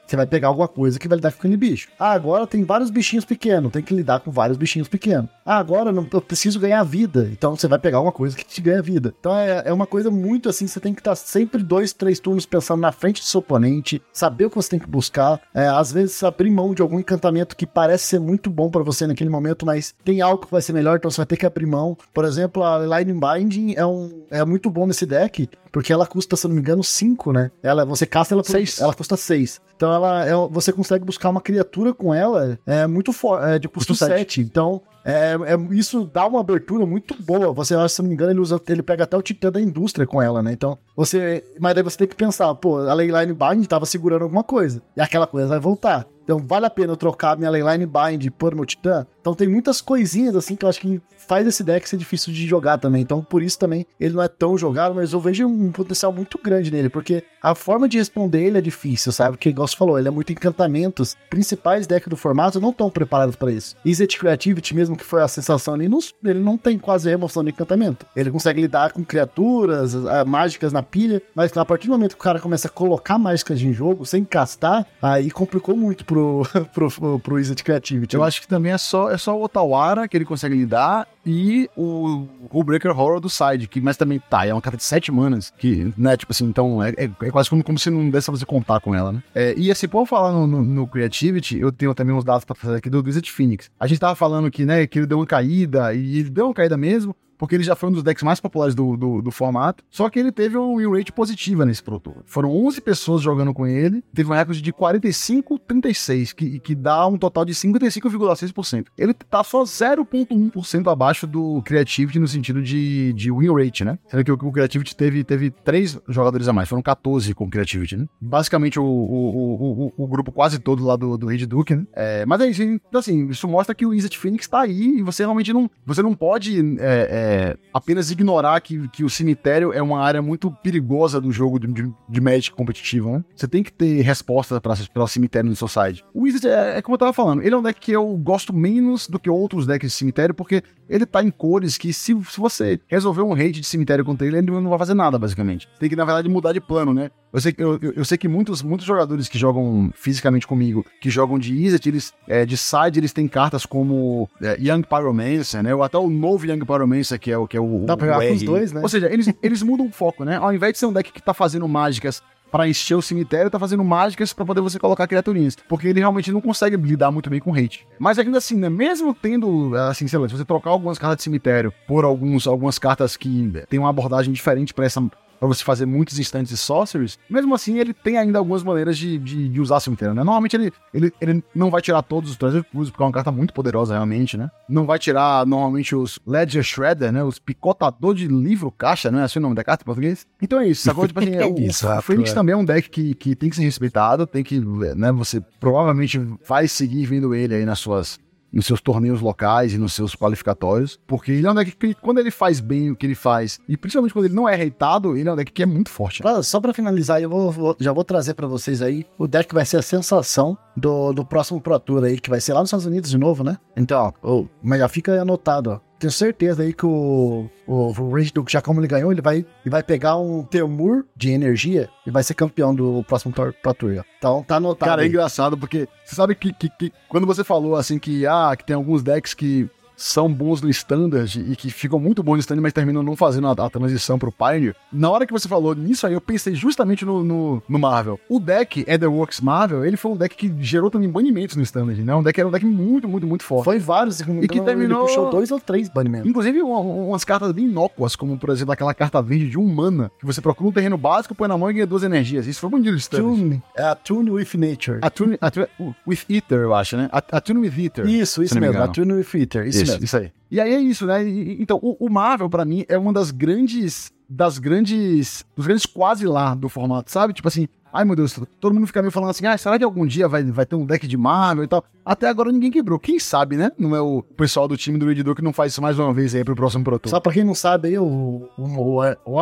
Você 0.08 0.16
vai 0.16 0.26
pegar 0.26 0.48
alguma 0.48 0.70
coisa 0.70 0.98
que 0.98 1.08
vai 1.08 1.18
lidar 1.18 1.34
com 1.34 1.40
aquele 1.40 1.58
bicho. 1.58 1.90
Ah, 2.00 2.12
agora 2.12 2.48
tem 2.48 2.64
vários 2.64 2.90
bichinhos 2.90 3.26
pequenos, 3.26 3.74
tem 3.74 3.84
que 3.84 3.94
lidar 3.94 4.22
com 4.22 4.32
vários 4.32 4.58
bichinhos 4.58 4.88
pequenos. 4.88 5.30
Ah, 5.46 5.58
agora 5.58 5.92
não, 5.92 6.08
eu 6.12 6.22
preciso 6.22 6.62
ganhar 6.62 6.82
vida. 6.84 7.28
Então 7.30 7.58
você 7.58 7.68
vai 7.68 7.78
pegar 7.78 7.98
alguma 7.98 8.14
coisa 8.14 8.36
que 8.36 8.46
te 8.46 8.62
ganha 8.62 8.82
vida. 8.82 9.14
Então 9.20 9.36
é, 9.36 9.64
é 9.66 9.74
uma 9.74 9.86
coisa 9.86 10.10
muito 10.10 10.48
assim, 10.48 10.66
você 10.66 10.80
tem 10.80 10.94
que 10.94 11.02
estar 11.02 11.16
sempre 11.16 11.62
dois, 11.62 11.92
três 11.92 12.22
turnos 12.22 12.46
pensando 12.46 12.80
na 12.80 12.94
frente 12.94 13.22
do 13.22 13.26
seu 13.26 13.40
oponente, 13.40 14.02
saber 14.14 14.46
o 14.46 14.50
que 14.50 14.56
você 14.56 14.70
tem 14.70 14.80
que 14.80 14.88
buscar. 14.88 15.42
É, 15.54 15.68
às 15.68 15.92
vezes 15.92 16.24
abrir 16.24 16.52
mão 16.52 16.74
de 16.74 16.82
algum 16.82 17.00
encantamento 17.00 17.58
que 17.58 17.68
parece 17.68 18.06
ser 18.06 18.20
muito 18.20 18.50
bom 18.50 18.70
pra 18.70 18.84
você 18.84 19.06
naquele 19.06 19.30
momento, 19.30 19.66
mas 19.66 19.94
tem 20.06 20.22
algo 20.22 20.46
que 20.46 20.52
vai 20.52 20.62
ser 20.62 20.72
melhor, 20.72 20.96
então 20.96 21.12
você 21.12 21.18
vai 21.18 21.26
ter 21.26 21.36
que 21.36 21.46
abrir 21.46 21.66
mão. 21.66 21.98
Por 22.14 22.24
exemplo, 22.24 22.64
a 22.64 22.78
Lightning 22.78 23.20
Binding 23.20 23.74
é, 23.76 23.86
um, 23.86 24.24
é 24.32 24.46
muito 24.46 24.70
bom 24.70 24.88
nesse 24.88 25.06
deck, 25.06 25.50
porque 25.72 25.92
ela 25.94 26.06
custa, 26.06 26.36
se 26.36 26.48
não 26.48 26.56
me 26.56 26.62
engano, 26.62 26.84
5, 26.84 27.32
né? 27.32 27.52
Ela, 27.62 27.86
você 27.86 28.06
casta 28.06 28.34
ela 28.34 28.44
por, 28.44 28.52
Seis. 28.52 28.80
ela 28.80 28.94
custa 28.94 29.18
6. 29.18 29.62
Então 29.76 29.94
ela 29.94 30.26
é, 30.26 30.34
você 30.50 30.74
consegue 30.74 31.06
buscar 31.06 31.30
uma 31.30 31.40
criatura 31.40 31.94
com 31.94 32.12
ela 32.14 32.58
é 32.66 32.88
muito 32.88 33.14
forte, 33.14 33.46
é 33.46 33.60
de 33.60 33.68
custo 33.68 33.94
Custo 33.94 34.06
sete. 34.06 34.18
7. 34.18 34.42
Então, 34.42 34.82
é, 35.06 35.36
é- 35.36 35.76
isso 35.76 36.10
dá 36.12 36.26
uma 36.26 36.40
abertura 36.40 36.84
muito 36.86 37.16
boa. 37.22 37.54
Você, 37.54 37.76
se 37.88 38.02
não 38.02 38.10
me 38.10 38.14
engano, 38.16 38.32
ele, 38.32 38.40
usa, 38.40 38.60
ele 38.68 38.82
pega 38.82 39.04
até 39.04 39.16
o 39.16 39.22
titã 39.22 39.52
da 39.52 39.62
indústria 39.62 40.08
com 40.08 40.20
ela, 40.22 40.42
né? 40.42 40.52
Então, 40.52 40.78
você. 40.96 41.44
Mas 41.60 41.76
daí 41.76 41.84
você 41.84 41.98
tem 42.00 42.08
que 42.08 42.16
pensar, 42.16 42.54
pô, 42.56 42.78
a 42.80 42.94
Leyline 42.94 43.34
Bind 43.34 43.68
tava 43.68 43.86
segurando 43.86 44.24
alguma 44.24 44.44
coisa. 44.44 44.82
E 44.96 45.02
aquela 45.02 45.28
coisa 45.28 45.48
vai 45.48 45.60
voltar. 45.60 46.08
Então, 46.24 46.40
vale 46.46 46.66
a 46.66 46.70
pena 46.70 46.92
eu 46.92 46.98
trocar 46.98 47.38
minha 47.38 47.50
Leyline 47.50 47.86
Bind 47.86 48.30
por 48.38 48.54
meu 48.54 48.66
titã? 48.66 49.06
Então, 49.28 49.36
tem 49.36 49.48
muitas 49.50 49.82
coisinhas 49.82 50.38
assim 50.38 50.56
que 50.56 50.64
eu 50.64 50.70
acho 50.70 50.80
que 50.80 51.02
faz 51.28 51.46
esse 51.46 51.62
deck 51.62 51.88
ser 51.90 51.98
difícil 51.98 52.32
de 52.32 52.48
jogar 52.48 52.78
também. 52.78 53.02
Então, 53.02 53.22
por 53.22 53.44
isso 53.44 53.60
também 53.60 53.86
ele 54.00 54.14
não 54.14 54.24
é 54.24 54.30
tão 54.30 54.58
jogado, 54.58 54.96
mas 54.96 55.12
eu 55.12 55.20
vejo 55.20 55.46
um 55.46 55.70
potencial 55.70 56.14
muito 56.14 56.40
grande 56.42 56.72
nele, 56.72 56.88
porque 56.88 57.22
a 57.44 57.54
forma 57.54 57.90
de 57.90 57.98
responder 57.98 58.42
ele 58.46 58.58
é 58.58 58.62
difícil, 58.62 59.12
sabe? 59.12 59.32
Porque, 59.32 59.50
igual 59.50 59.68
você 59.68 59.76
falou, 59.76 60.00
ele 60.00 60.08
é 60.08 60.12
muito 60.12 60.32
encantamentos. 60.32 61.18
Principais 61.30 61.86
decks 61.86 62.08
do 62.08 62.16
formato 62.16 62.62
não 62.62 62.70
estão 62.70 62.90
preparados 62.90 63.36
para 63.36 63.52
isso. 63.52 63.76
Exit 63.86 64.18
Creativity, 64.18 64.74
mesmo 64.74 64.96
que 64.96 65.04
foi 65.04 65.22
a 65.22 65.28
sensação 65.28 65.74
ali, 65.74 65.90
não- 65.90 66.00
ele 66.24 66.40
não 66.40 66.58
tem 66.58 66.80
quase 66.80 67.10
remoção 67.10 67.44
de 67.44 67.50
encantamento. 67.50 68.06
Ele 68.16 68.32
consegue 68.32 68.62
lidar 68.62 68.94
com 68.94 69.04
criaturas, 69.04 69.94
mágicas 70.26 70.72
na 70.72 70.82
pilha, 70.82 71.22
mas 71.36 71.56
a 71.58 71.66
partir 71.66 71.88
do 71.88 71.92
momento 71.92 72.12
que 72.16 72.22
o 72.22 72.24
cara 72.24 72.40
começa 72.40 72.70
a 72.70 72.72
colocar 72.72 73.18
mágicas 73.18 73.62
em 73.62 73.74
jogo 73.74 74.06
sem 74.06 74.24
castar, 74.24 74.88
aí 75.02 75.30
complicou 75.30 75.76
muito 75.76 76.06
pro, 76.06 76.44
pro, 76.74 76.90
pro, 76.90 77.20
pro 77.20 77.40
Exit 77.40 77.62
Creativity. 77.66 78.16
Eu 78.16 78.24
acho 78.24 78.40
que 78.42 78.48
também 78.48 78.72
é 78.72 78.78
só, 78.78 79.12
é 79.18 79.20
só 79.20 79.38
o 79.38 79.44
Otawara 79.44 80.08
que 80.08 80.16
ele 80.16 80.24
consegue 80.24 80.56
lidar 80.56 81.08
e 81.26 81.70
o, 81.76 82.26
o 82.50 82.64
Breaker 82.64 82.92
Horror 82.92 83.20
do 83.20 83.30
side, 83.30 83.68
que, 83.68 83.82
mas 83.82 83.98
também 83.98 84.22
tá, 84.30 84.46
é 84.46 84.54
uma 84.54 84.62
carta 84.62 84.78
de 84.78 84.84
7 84.84 85.12
manas, 85.12 85.52
que, 85.58 85.92
né, 85.98 86.16
tipo 86.16 86.32
assim, 86.32 86.46
então 86.46 86.82
é, 86.82 86.92
é, 86.92 87.10
é 87.22 87.32
quase 87.32 87.50
como, 87.50 87.64
como 87.64 87.78
se 87.78 87.90
não 87.90 88.10
desse 88.10 88.28
pra 88.28 88.38
você 88.38 88.46
contar 88.46 88.80
com 88.80 88.96
ela, 88.96 89.12
né? 89.12 89.22
É, 89.36 89.54
e 89.58 89.70
assim, 89.70 89.88
por 89.88 90.06
falar 90.06 90.32
no, 90.32 90.48
no, 90.48 90.64
no 90.64 90.88
Creativity, 90.88 91.60
eu 91.60 91.72
tenho 91.72 91.94
também 91.94 92.16
uns 92.16 92.24
dados 92.24 92.46
pra 92.46 92.56
fazer 92.56 92.78
aqui 92.78 92.90
do 92.90 93.04
Wizard 93.04 93.30
Phoenix. 93.30 93.70
A 93.80 93.88
gente 93.88 94.00
tava 94.00 94.16
falando 94.16 94.50
que, 94.50 94.64
né, 94.64 94.88
que 94.88 95.00
ele 95.00 95.06
deu 95.06 95.18
uma 95.18 95.26
caída, 95.26 95.94
e 95.94 96.20
ele 96.20 96.30
deu 96.30 96.46
uma 96.46 96.54
caída 96.54 96.78
mesmo, 96.78 97.16
porque 97.38 97.56
ele 97.56 97.64
já 97.64 97.76
foi 97.76 97.90
um 97.90 97.92
dos 97.92 98.04
decks 98.04 98.24
mais 98.24 98.40
populares 98.40 98.76
do, 98.76 98.98
do, 98.98 99.22
do 99.22 99.32
formato. 99.32 99.84
Só 99.90 100.10
que 100.10 100.20
ele 100.20 100.32
teve 100.32 100.58
um 100.58 100.78
win 100.78 100.98
rate 100.98 101.12
positiva 101.12 101.66
nesse 101.66 101.84
Pro 101.84 102.00
Tour. 102.00 102.18
Foram 102.26 102.50
11 102.66 102.82
pessoas 102.82 103.22
jogando 103.22 103.54
com 103.54 103.66
ele, 103.66 104.04
teve 104.14 104.30
um 104.30 104.34
recorde 104.34 104.62
de 104.62 104.74
45,36, 104.74 106.34
que, 106.34 106.60
que 106.60 106.76
dá 106.76 107.06
um 107.08 107.18
total 107.18 107.46
de 107.46 107.54
55,6%. 107.54 108.88
Ele 108.98 109.14
tá 109.14 109.44
só 109.44 109.64
0,1% 109.64 110.92
abaixo 110.92 111.28
do 111.28 111.62
Creativity 111.64 112.20
no 112.20 112.28
sentido 112.28 112.62
de, 112.62 113.14
de 113.14 113.32
win 113.32 113.54
rate, 113.54 113.84
né? 113.84 113.98
Sendo 114.08 114.24
que 114.24 114.32
o, 114.32 114.36
o 114.36 114.52
Creativity 114.52 114.96
teve, 114.96 115.24
teve 115.24 115.52
3 115.52 116.00
jogadores 116.08 116.48
a 116.48 116.54
mais, 116.54 116.70
foram 116.70 116.82
14 116.82 117.34
com 117.34 117.46
o 117.46 117.50
Creativity, 117.50 117.98
né? 117.98 118.06
Basicamente 118.20 118.80
o, 118.80 118.84
o, 118.84 118.88
o, 118.88 119.94
o, 119.98 120.04
o 120.04 120.08
grupo 120.08 120.32
quase 120.32 120.60
todo 120.60 120.84
lá 120.84 120.96
do, 120.96 121.18
do 121.18 121.28
Reed 121.28 121.44
Duke, 121.46 121.76
né? 121.76 121.86
É, 121.94 122.26
mas 122.26 122.42
é 122.42 122.48
isso, 122.48 122.64
então, 122.64 123.00
assim, 123.00 123.28
isso 123.30 123.48
mostra 123.48 123.76
que 123.76 123.86
o 123.86 123.94
Izzet 123.94 124.18
Phoenix 124.18 124.48
tá 124.48 124.62
aí 124.62 124.98
e 125.00 125.02
você 125.02 125.24
realmente 125.24 125.54
não. 125.54 125.70
Você 125.86 126.02
não 126.02 126.14
pode 126.14 126.60
é, 126.80 127.08
é, 127.10 127.27
apenas 127.74 128.12
ignorar 128.12 128.60
que, 128.62 128.88
que 128.90 129.04
o 129.04 129.10
cemitério 129.10 129.74
é 129.74 129.82
uma 129.82 130.00
área 130.02 130.22
muito 130.22 130.52
perigosa 130.52 131.20
do 131.20 131.32
jogo 131.32 131.60
de, 131.60 131.68
de, 131.68 131.94
de 132.10 132.22
Magic 132.22 132.56
competitivo, 132.56 133.12
né? 133.12 133.24
Você 133.36 133.48
tem 133.48 133.64
que 133.64 133.72
ter 133.72 134.02
resposta 134.02 134.60
para 134.62 135.04
o 135.04 135.08
cemitério 135.08 135.50
no 135.50 135.56
seu 135.56 135.68
side. 135.68 136.04
O 136.14 136.28
Izzet 136.28 136.48
é, 136.48 136.78
é 136.78 136.82
como 136.82 136.96
eu 136.96 137.00
tava 137.00 137.14
falando, 137.14 137.42
ele 137.42 137.54
é 137.54 137.58
um 137.58 137.62
deck 137.64 137.80
que 137.80 137.92
eu 137.92 138.06
gosto 138.18 138.54
menos 138.54 139.08
do 139.08 139.20
que 139.20 139.30
outros 139.30 139.66
decks 139.66 139.92
de 139.92 139.98
cemitério, 139.98 140.34
porque 140.34 140.64
ele 140.90 141.06
tá 141.06 141.24
em 141.24 141.32
cores 141.32 141.78
que, 141.78 141.94
se, 141.94 142.18
se 142.24 142.40
você 142.40 142.80
resolver 142.88 143.22
um 143.22 143.34
raid 143.34 143.60
de 143.60 143.68
cemitério 143.68 144.06
contra 144.06 144.26
ele, 144.26 144.38
ele 144.38 144.52
não 144.52 144.70
vai 144.70 144.80
fazer 144.80 144.94
nada, 144.94 145.20
basicamente. 145.20 145.68
Tem 145.80 145.90
que, 145.90 145.96
na 145.96 146.06
verdade, 146.06 146.30
mudar 146.30 146.54
de 146.54 146.62
plano, 146.62 146.94
né? 146.94 147.12
Eu 147.34 147.42
sei, 147.42 147.52
que- 147.52 147.62
eu, 147.62 147.78
eu, 147.96 148.06
sei 148.06 148.18
que 148.18 148.28
muitos, 148.28 148.62
muitos 148.62 148.86
jogadores 148.86 149.28
que 149.28 149.38
jogam 149.38 149.92
fisicamente 149.94 150.48
comigo, 150.48 150.86
que 151.02 151.10
jogam 151.10 151.38
de 151.38 151.54
Izzet, 151.54 151.88
eles, 151.90 152.14
é, 152.28 152.46
de 152.46 152.56
side, 152.58 153.00
eles 153.00 153.12
têm 153.14 153.28
cartas 153.28 153.66
como 153.66 154.30
é, 154.42 154.58
Young 154.60 154.84
Pyromancer, 154.84 155.62
né? 155.62 155.76
Ou 155.76 155.84
até 155.84 155.98
o 155.98 156.10
novo 156.10 156.46
Young 156.46 156.66
Pyromancer, 156.66 157.20
que 157.20 157.32
é 157.32 157.38
o 157.38 157.48
que 157.48 157.58
é 157.58 157.60
o, 157.62 157.84
Dá 157.86 157.98
pra 157.98 158.08
jogar 158.08 158.20
com 158.28 158.34
os 158.34 158.44
dois, 158.44 158.72
né? 158.72 158.82
Ou 158.82 158.90
seja, 158.90 159.12
eles, 159.12 159.28
eles 159.44 159.62
mudam 159.62 159.88
o 159.88 159.92
foco, 159.92 160.24
né? 160.24 160.38
Ao 160.38 160.54
invés 160.54 160.74
de 160.74 160.80
ser 160.80 160.86
um 160.86 160.94
deck 160.94 161.12
que 161.12 161.22
tá 161.22 161.34
fazendo 161.34 161.68
mágicas 161.68 162.22
pra 162.50 162.66
encher 162.68 162.96
o 162.96 163.02
cemitério, 163.02 163.52
tá 163.52 163.60
fazendo 163.60 163.84
mágicas 163.84 164.32
pra 164.32 164.46
poder 164.46 164.62
você 164.62 164.80
colocar 164.80 165.06
criaturinhas. 165.06 165.58
Porque 165.68 165.86
ele 165.90 166.00
realmente 166.00 166.32
não 166.32 166.40
consegue 166.40 166.78
lidar 166.78 167.12
muito 167.12 167.30
bem 167.30 167.42
com 167.42 167.54
hate. 167.54 167.86
Mas 168.00 168.18
ainda 168.18 168.38
assim, 168.38 168.56
né? 168.56 168.70
Mesmo 168.70 169.14
tendo, 169.14 169.76
assim, 169.76 170.08
sei 170.08 170.18
lá, 170.18 170.30
se 170.30 170.38
você 170.38 170.46
trocar 170.46 170.70
algumas 170.70 170.98
cartas 170.98 171.18
de 171.18 171.24
cemitério 171.24 171.74
por 171.86 172.06
alguns, 172.06 172.48
algumas 172.48 172.80
cartas 172.80 173.18
que 173.18 173.52
tem 173.70 173.78
uma 173.78 173.90
abordagem 173.90 174.32
diferente 174.32 174.74
pra 174.74 174.86
essa 174.86 175.04
pra 175.40 175.48
você 175.48 175.64
fazer 175.64 175.86
muitos 175.86 176.20
instantes 176.20 176.52
de 176.52 176.58
sorceries, 176.58 177.18
mesmo 177.30 177.54
assim 177.54 177.80
ele 177.80 177.94
tem 177.94 178.18
ainda 178.18 178.40
algumas 178.40 178.64
maneiras 178.64 178.98
de, 178.98 179.18
de, 179.18 179.50
de 179.50 179.62
usar 179.62 179.80
cemitério, 179.80 180.14
né? 180.14 180.24
Normalmente 180.24 180.56
ele, 180.56 180.72
ele, 180.94 181.14
ele 181.20 181.44
não 181.54 181.70
vai 181.70 181.82
tirar 181.82 182.02
todos 182.02 182.32
os 182.32 182.38
Treasure 182.38 182.64
Pools, 182.64 182.90
porque 182.90 183.04
é 183.04 183.06
uma 183.06 183.12
carta 183.12 183.32
muito 183.32 183.54
poderosa 183.54 183.94
realmente, 183.94 184.38
né? 184.38 184.50
Não 184.68 184.86
vai 184.86 185.00
tirar 185.00 185.46
normalmente 185.46 185.96
os 185.96 186.20
Ledger 186.26 186.64
Shredder, 186.64 187.12
né? 187.12 187.24
Os 187.24 187.40
picotador 187.40 188.14
de 188.14 188.28
livro 188.28 188.72
caixa, 188.72 189.12
não 189.12 189.20
é 189.20 189.24
assim 189.24 189.40
o 189.40 189.42
nome 189.42 189.56
da 189.56 189.64
carta 189.64 189.84
em 189.84 189.86
português? 189.86 190.26
Então 190.42 190.60
é 190.60 190.68
isso, 190.68 190.84
sacou? 190.84 191.08
Tipo 191.08 191.20
assim, 191.20 191.36
é, 191.36 191.46
o, 191.46 191.58
Exato, 191.58 192.00
o 192.00 192.02
Fênix 192.02 192.32
é. 192.32 192.34
também 192.34 192.54
é 192.54 192.58
um 192.58 192.66
deck 192.66 192.90
que, 192.90 193.14
que 193.14 193.36
tem 193.36 193.50
que 193.50 193.56
ser 193.56 193.64
respeitado, 193.64 194.26
tem 194.26 194.44
que, 194.44 194.60
né? 194.60 195.12
Você 195.12 195.42
provavelmente 195.60 196.20
vai 196.48 196.68
seguir 196.68 197.06
vendo 197.06 197.34
ele 197.34 197.56
aí 197.56 197.66
nas 197.66 197.80
suas 197.80 198.20
nos 198.52 198.66
seus 198.66 198.82
torneios 198.82 199.22
locais 199.22 199.74
e 199.74 199.78
nos 199.78 199.94
seus 199.94 200.16
qualificatórios, 200.16 201.00
porque 201.06 201.32
ele 201.32 201.46
é 201.48 201.52
um 201.52 201.56
deck 201.56 201.76
que, 201.76 201.94
quando 201.96 202.20
ele 202.20 202.32
faz 202.32 202.60
bem 202.60 202.92
o 202.92 202.96
que 202.96 203.06
ele 203.06 203.16
faz, 203.16 203.60
e 203.68 203.76
principalmente 203.76 204.14
quando 204.14 204.26
ele 204.26 204.34
não 204.36 204.48
é 204.48 204.56
reitado, 204.56 205.16
ele 205.18 205.28
é 205.28 205.34
um 205.34 205.36
deck 205.36 205.52
que 205.52 205.64
é 205.64 205.66
muito 205.66 205.90
forte. 205.90 206.22
Só 206.44 206.60
pra 206.60 206.74
finalizar, 206.74 207.22
eu 207.22 207.30
vou, 207.30 207.52
vou- 207.52 207.76
já 207.80 207.92
vou 207.92 208.04
trazer 208.04 208.34
pra 208.34 208.48
vocês 208.48 208.82
aí 208.82 209.06
o 209.18 209.28
deck 209.28 209.50
que 209.50 209.56
vai 209.56 209.66
ser 209.66 209.78
a 209.78 209.82
sensação 209.82 210.58
do, 210.76 211.12
do 211.14 211.26
próximo 211.26 211.60
Pro 211.62 211.80
Tour 211.80 212.04
aí, 212.04 212.20
que 212.20 212.30
vai 212.30 212.40
ser 212.40 212.54
lá 212.54 212.60
nos 212.62 212.70
Estados 212.70 212.86
Unidos 212.86 213.10
de 213.10 213.18
novo, 213.18 213.44
né? 213.44 213.58
Então, 213.76 214.14
ó, 214.24 214.32
ô, 214.42 214.48
mas 214.64 214.80
já 214.80 214.88
fica 214.88 215.22
anotado, 215.22 215.72
ó. 215.72 215.87
Tenho 216.00 216.12
certeza 216.12 216.62
aí 216.64 216.74
que 216.74 216.86
o, 216.86 217.50
o, 217.66 217.74
o 217.88 218.14
Rage 218.14 218.32
Duke, 218.32 218.52
já 218.52 218.62
como 218.62 218.80
ele 218.80 218.88
ganhou, 218.88 219.12
ele 219.12 219.22
vai, 219.22 219.38
ele 219.38 219.46
vai 219.70 219.82
pegar 219.82 220.18
um 220.18 220.44
Temur 220.44 221.06
de 221.16 221.32
energia 221.32 221.90
e 222.06 222.12
vai 222.12 222.22
ser 222.24 222.34
campeão 222.36 222.74
do 222.76 223.04
próximo 223.08 223.34
Pro 223.34 223.74
Tour. 223.74 224.04
Então 224.20 224.44
tá 224.44 224.58
anotado. 224.58 224.90
Cara, 224.90 225.02
é 225.02 225.06
aí. 225.06 225.10
engraçado, 225.10 225.58
porque 225.58 225.88
você 226.06 226.16
sabe 226.16 226.36
que, 226.36 226.54
que- 226.54 226.70
que 226.70 226.94
quando 227.10 227.26
você 227.26 227.44
falou 227.44 227.76
assim 227.76 227.98
que, 227.98 228.26
ah, 228.28 228.54
que 228.56 228.64
tem 228.64 228.76
alguns 228.76 229.02
decks 229.02 229.34
que 229.34 229.68
são 229.98 230.32
bons 230.32 230.62
no 230.62 230.70
Standard 230.70 231.40
e 231.52 231.56
que 231.56 231.72
ficam 231.72 232.00
muito 232.00 232.22
bons 232.22 232.34
no 232.36 232.40
Standard, 232.42 232.62
mas 232.62 232.72
terminam 232.72 233.02
não 233.02 233.16
fazendo 233.16 233.48
a, 233.48 233.52
a 233.52 233.70
transição 233.70 234.20
pro 234.20 234.32
Pioneer, 234.32 234.76
na 234.94 235.10
hora 235.10 235.26
que 235.26 235.34
você 235.34 235.48
falou 235.48 235.74
nisso 235.74 236.06
aí, 236.06 236.14
eu 236.14 236.22
pensei 236.22 236.54
justamente 236.54 237.04
no, 237.04 237.24
no, 237.24 237.64
no 237.68 237.80
Marvel. 237.80 238.20
O 238.30 238.40
deck 238.40 238.86
Etherworks 238.88 239.42
Marvel, 239.42 239.84
ele 239.84 239.98
foi 239.98 240.12
um 240.12 240.16
deck 240.16 240.36
que 240.36 240.54
gerou 240.64 240.92
também 240.92 241.10
banimentos 241.10 241.56
no 241.56 241.64
Standard, 241.64 242.02
né? 242.04 242.16
Um 242.16 242.22
deck 242.22 242.40
era 242.40 242.48
um 242.48 242.52
deck 242.52 242.66
muito, 242.66 243.08
muito, 243.08 243.26
muito 243.26 243.44
forte. 243.44 243.66
Foi 243.66 243.80
vários, 243.80 244.22
me 244.22 244.44
E 244.44 244.48
que 244.48 244.62
terminou- 244.62 245.06
puxou 245.08 245.30
dois 245.32 245.50
ou 245.50 245.60
três 245.60 245.90
banimentos. 245.90 246.30
Inclusive 246.30 246.62
uma- 246.62 246.80
umas 246.80 247.24
cartas 247.24 247.52
bem 247.52 247.66
inócuas, 247.66 248.16
como 248.16 248.38
por 248.38 248.52
exemplo 248.52 248.72
aquela 248.74 248.94
carta 248.94 249.20
verde 249.22 249.50
de 249.50 249.58
um 249.58 249.66
mana, 249.68 250.12
que 250.20 250.26
você 250.28 250.40
procura 250.42 250.70
um 250.70 250.72
terreno 250.72 250.98
básico, 250.98 251.34
põe 251.34 251.48
na 251.48 251.58
mão 251.58 251.72
e 251.72 251.74
ganha 251.74 251.88
duas 251.88 252.04
energias. 252.04 252.46
Isso 252.46 252.60
foi 252.60 252.70
banido 252.70 252.92
no 252.92 252.98
Standard. 252.98 253.36
Tune, 253.36 253.64
é 253.76 253.84
a 253.84 253.96
Tune 253.96 254.30
with 254.30 254.50
Nature. 254.54 255.00
Attune, 255.02 255.38
Attune, 255.42 255.68
with 256.06 256.20
Ether, 256.30 256.60
eu 256.60 256.76
acho, 256.76 256.96
né? 256.98 257.10
At- 257.12 257.34
Attune 257.34 257.60
with 257.68 257.74
Ether. 257.84 258.06
Isso, 258.06 258.44
isso 258.44 258.60
mesmo, 258.60 258.82
a. 258.82 258.88
Tune 258.88 259.14
with 259.14 259.28
Ether, 259.34 259.66
isso, 259.68 259.84
Isso, 259.84 259.87
mesmo. 259.92 260.06
isso 260.06 260.18
aí. 260.18 260.32
E 260.50 260.60
aí 260.62 260.74
é 260.74 260.80
isso, 260.80 261.06
né? 261.06 261.28
E- 261.28 261.62
então, 261.62 261.80
o, 261.82 262.06
o 262.06 262.10
Marvel, 262.10 262.50
pra 262.50 262.66
mim, 262.66 262.86
é 262.88 262.98
uma 262.98 263.12
das 263.14 263.32
grandes. 263.32 264.12
Das 264.30 264.58
grandes. 264.60 265.46
Dos 265.56 265.66
grandes 265.66 265.86
quase 265.86 266.26
lá 266.26 266.54
do 266.54 266.68
formato, 266.70 267.10
sabe? 267.12 267.34
Tipo 267.34 267.48
assim, 267.48 267.68
ai 267.94 268.04
meu 268.04 268.16
Deus, 268.16 268.38
todo 268.60 268.74
mundo 268.74 268.86
fica 268.88 269.02
meio 269.02 269.12
falando 269.12 269.30
assim, 269.30 269.46
ah, 269.46 269.58
será 269.58 269.78
que 269.78 269.84
algum 269.86 270.06
dia 270.06 270.28
vai, 270.28 270.44
vai 270.44 270.66
ter 270.66 270.76
um 270.76 270.86
deck 270.86 271.08
de 271.08 271.16
Marvel 271.18 271.64
e 271.64 271.68
tal? 271.68 271.84
Até 272.08 272.30
agora 272.30 272.54
ninguém 272.54 272.72
quebrou. 272.72 272.98
Quem 272.98 273.20
sabe, 273.20 273.58
né? 273.58 273.70
Não 273.78 273.94
é 273.94 274.00
o 274.00 274.24
pessoal 274.24 274.66
do 274.66 274.78
time 274.78 274.98
do 274.98 275.14
Duke 275.14 275.36
que 275.36 275.44
não 275.44 275.52
faz 275.52 275.74
isso 275.74 275.82
mais 275.82 276.00
uma 276.00 276.14
vez 276.14 276.34
aí 276.34 276.42
pro 276.42 276.56
próximo 276.56 276.82
Pro 276.82 276.98
Tour. 276.98 277.10
Só 277.10 277.20
pra 277.20 277.34
quem 277.34 277.44
não 277.44 277.54
sabe 277.54 277.90
aí, 277.90 278.00
o, 278.00 278.50
o, 278.58 279.02
o 279.26 279.38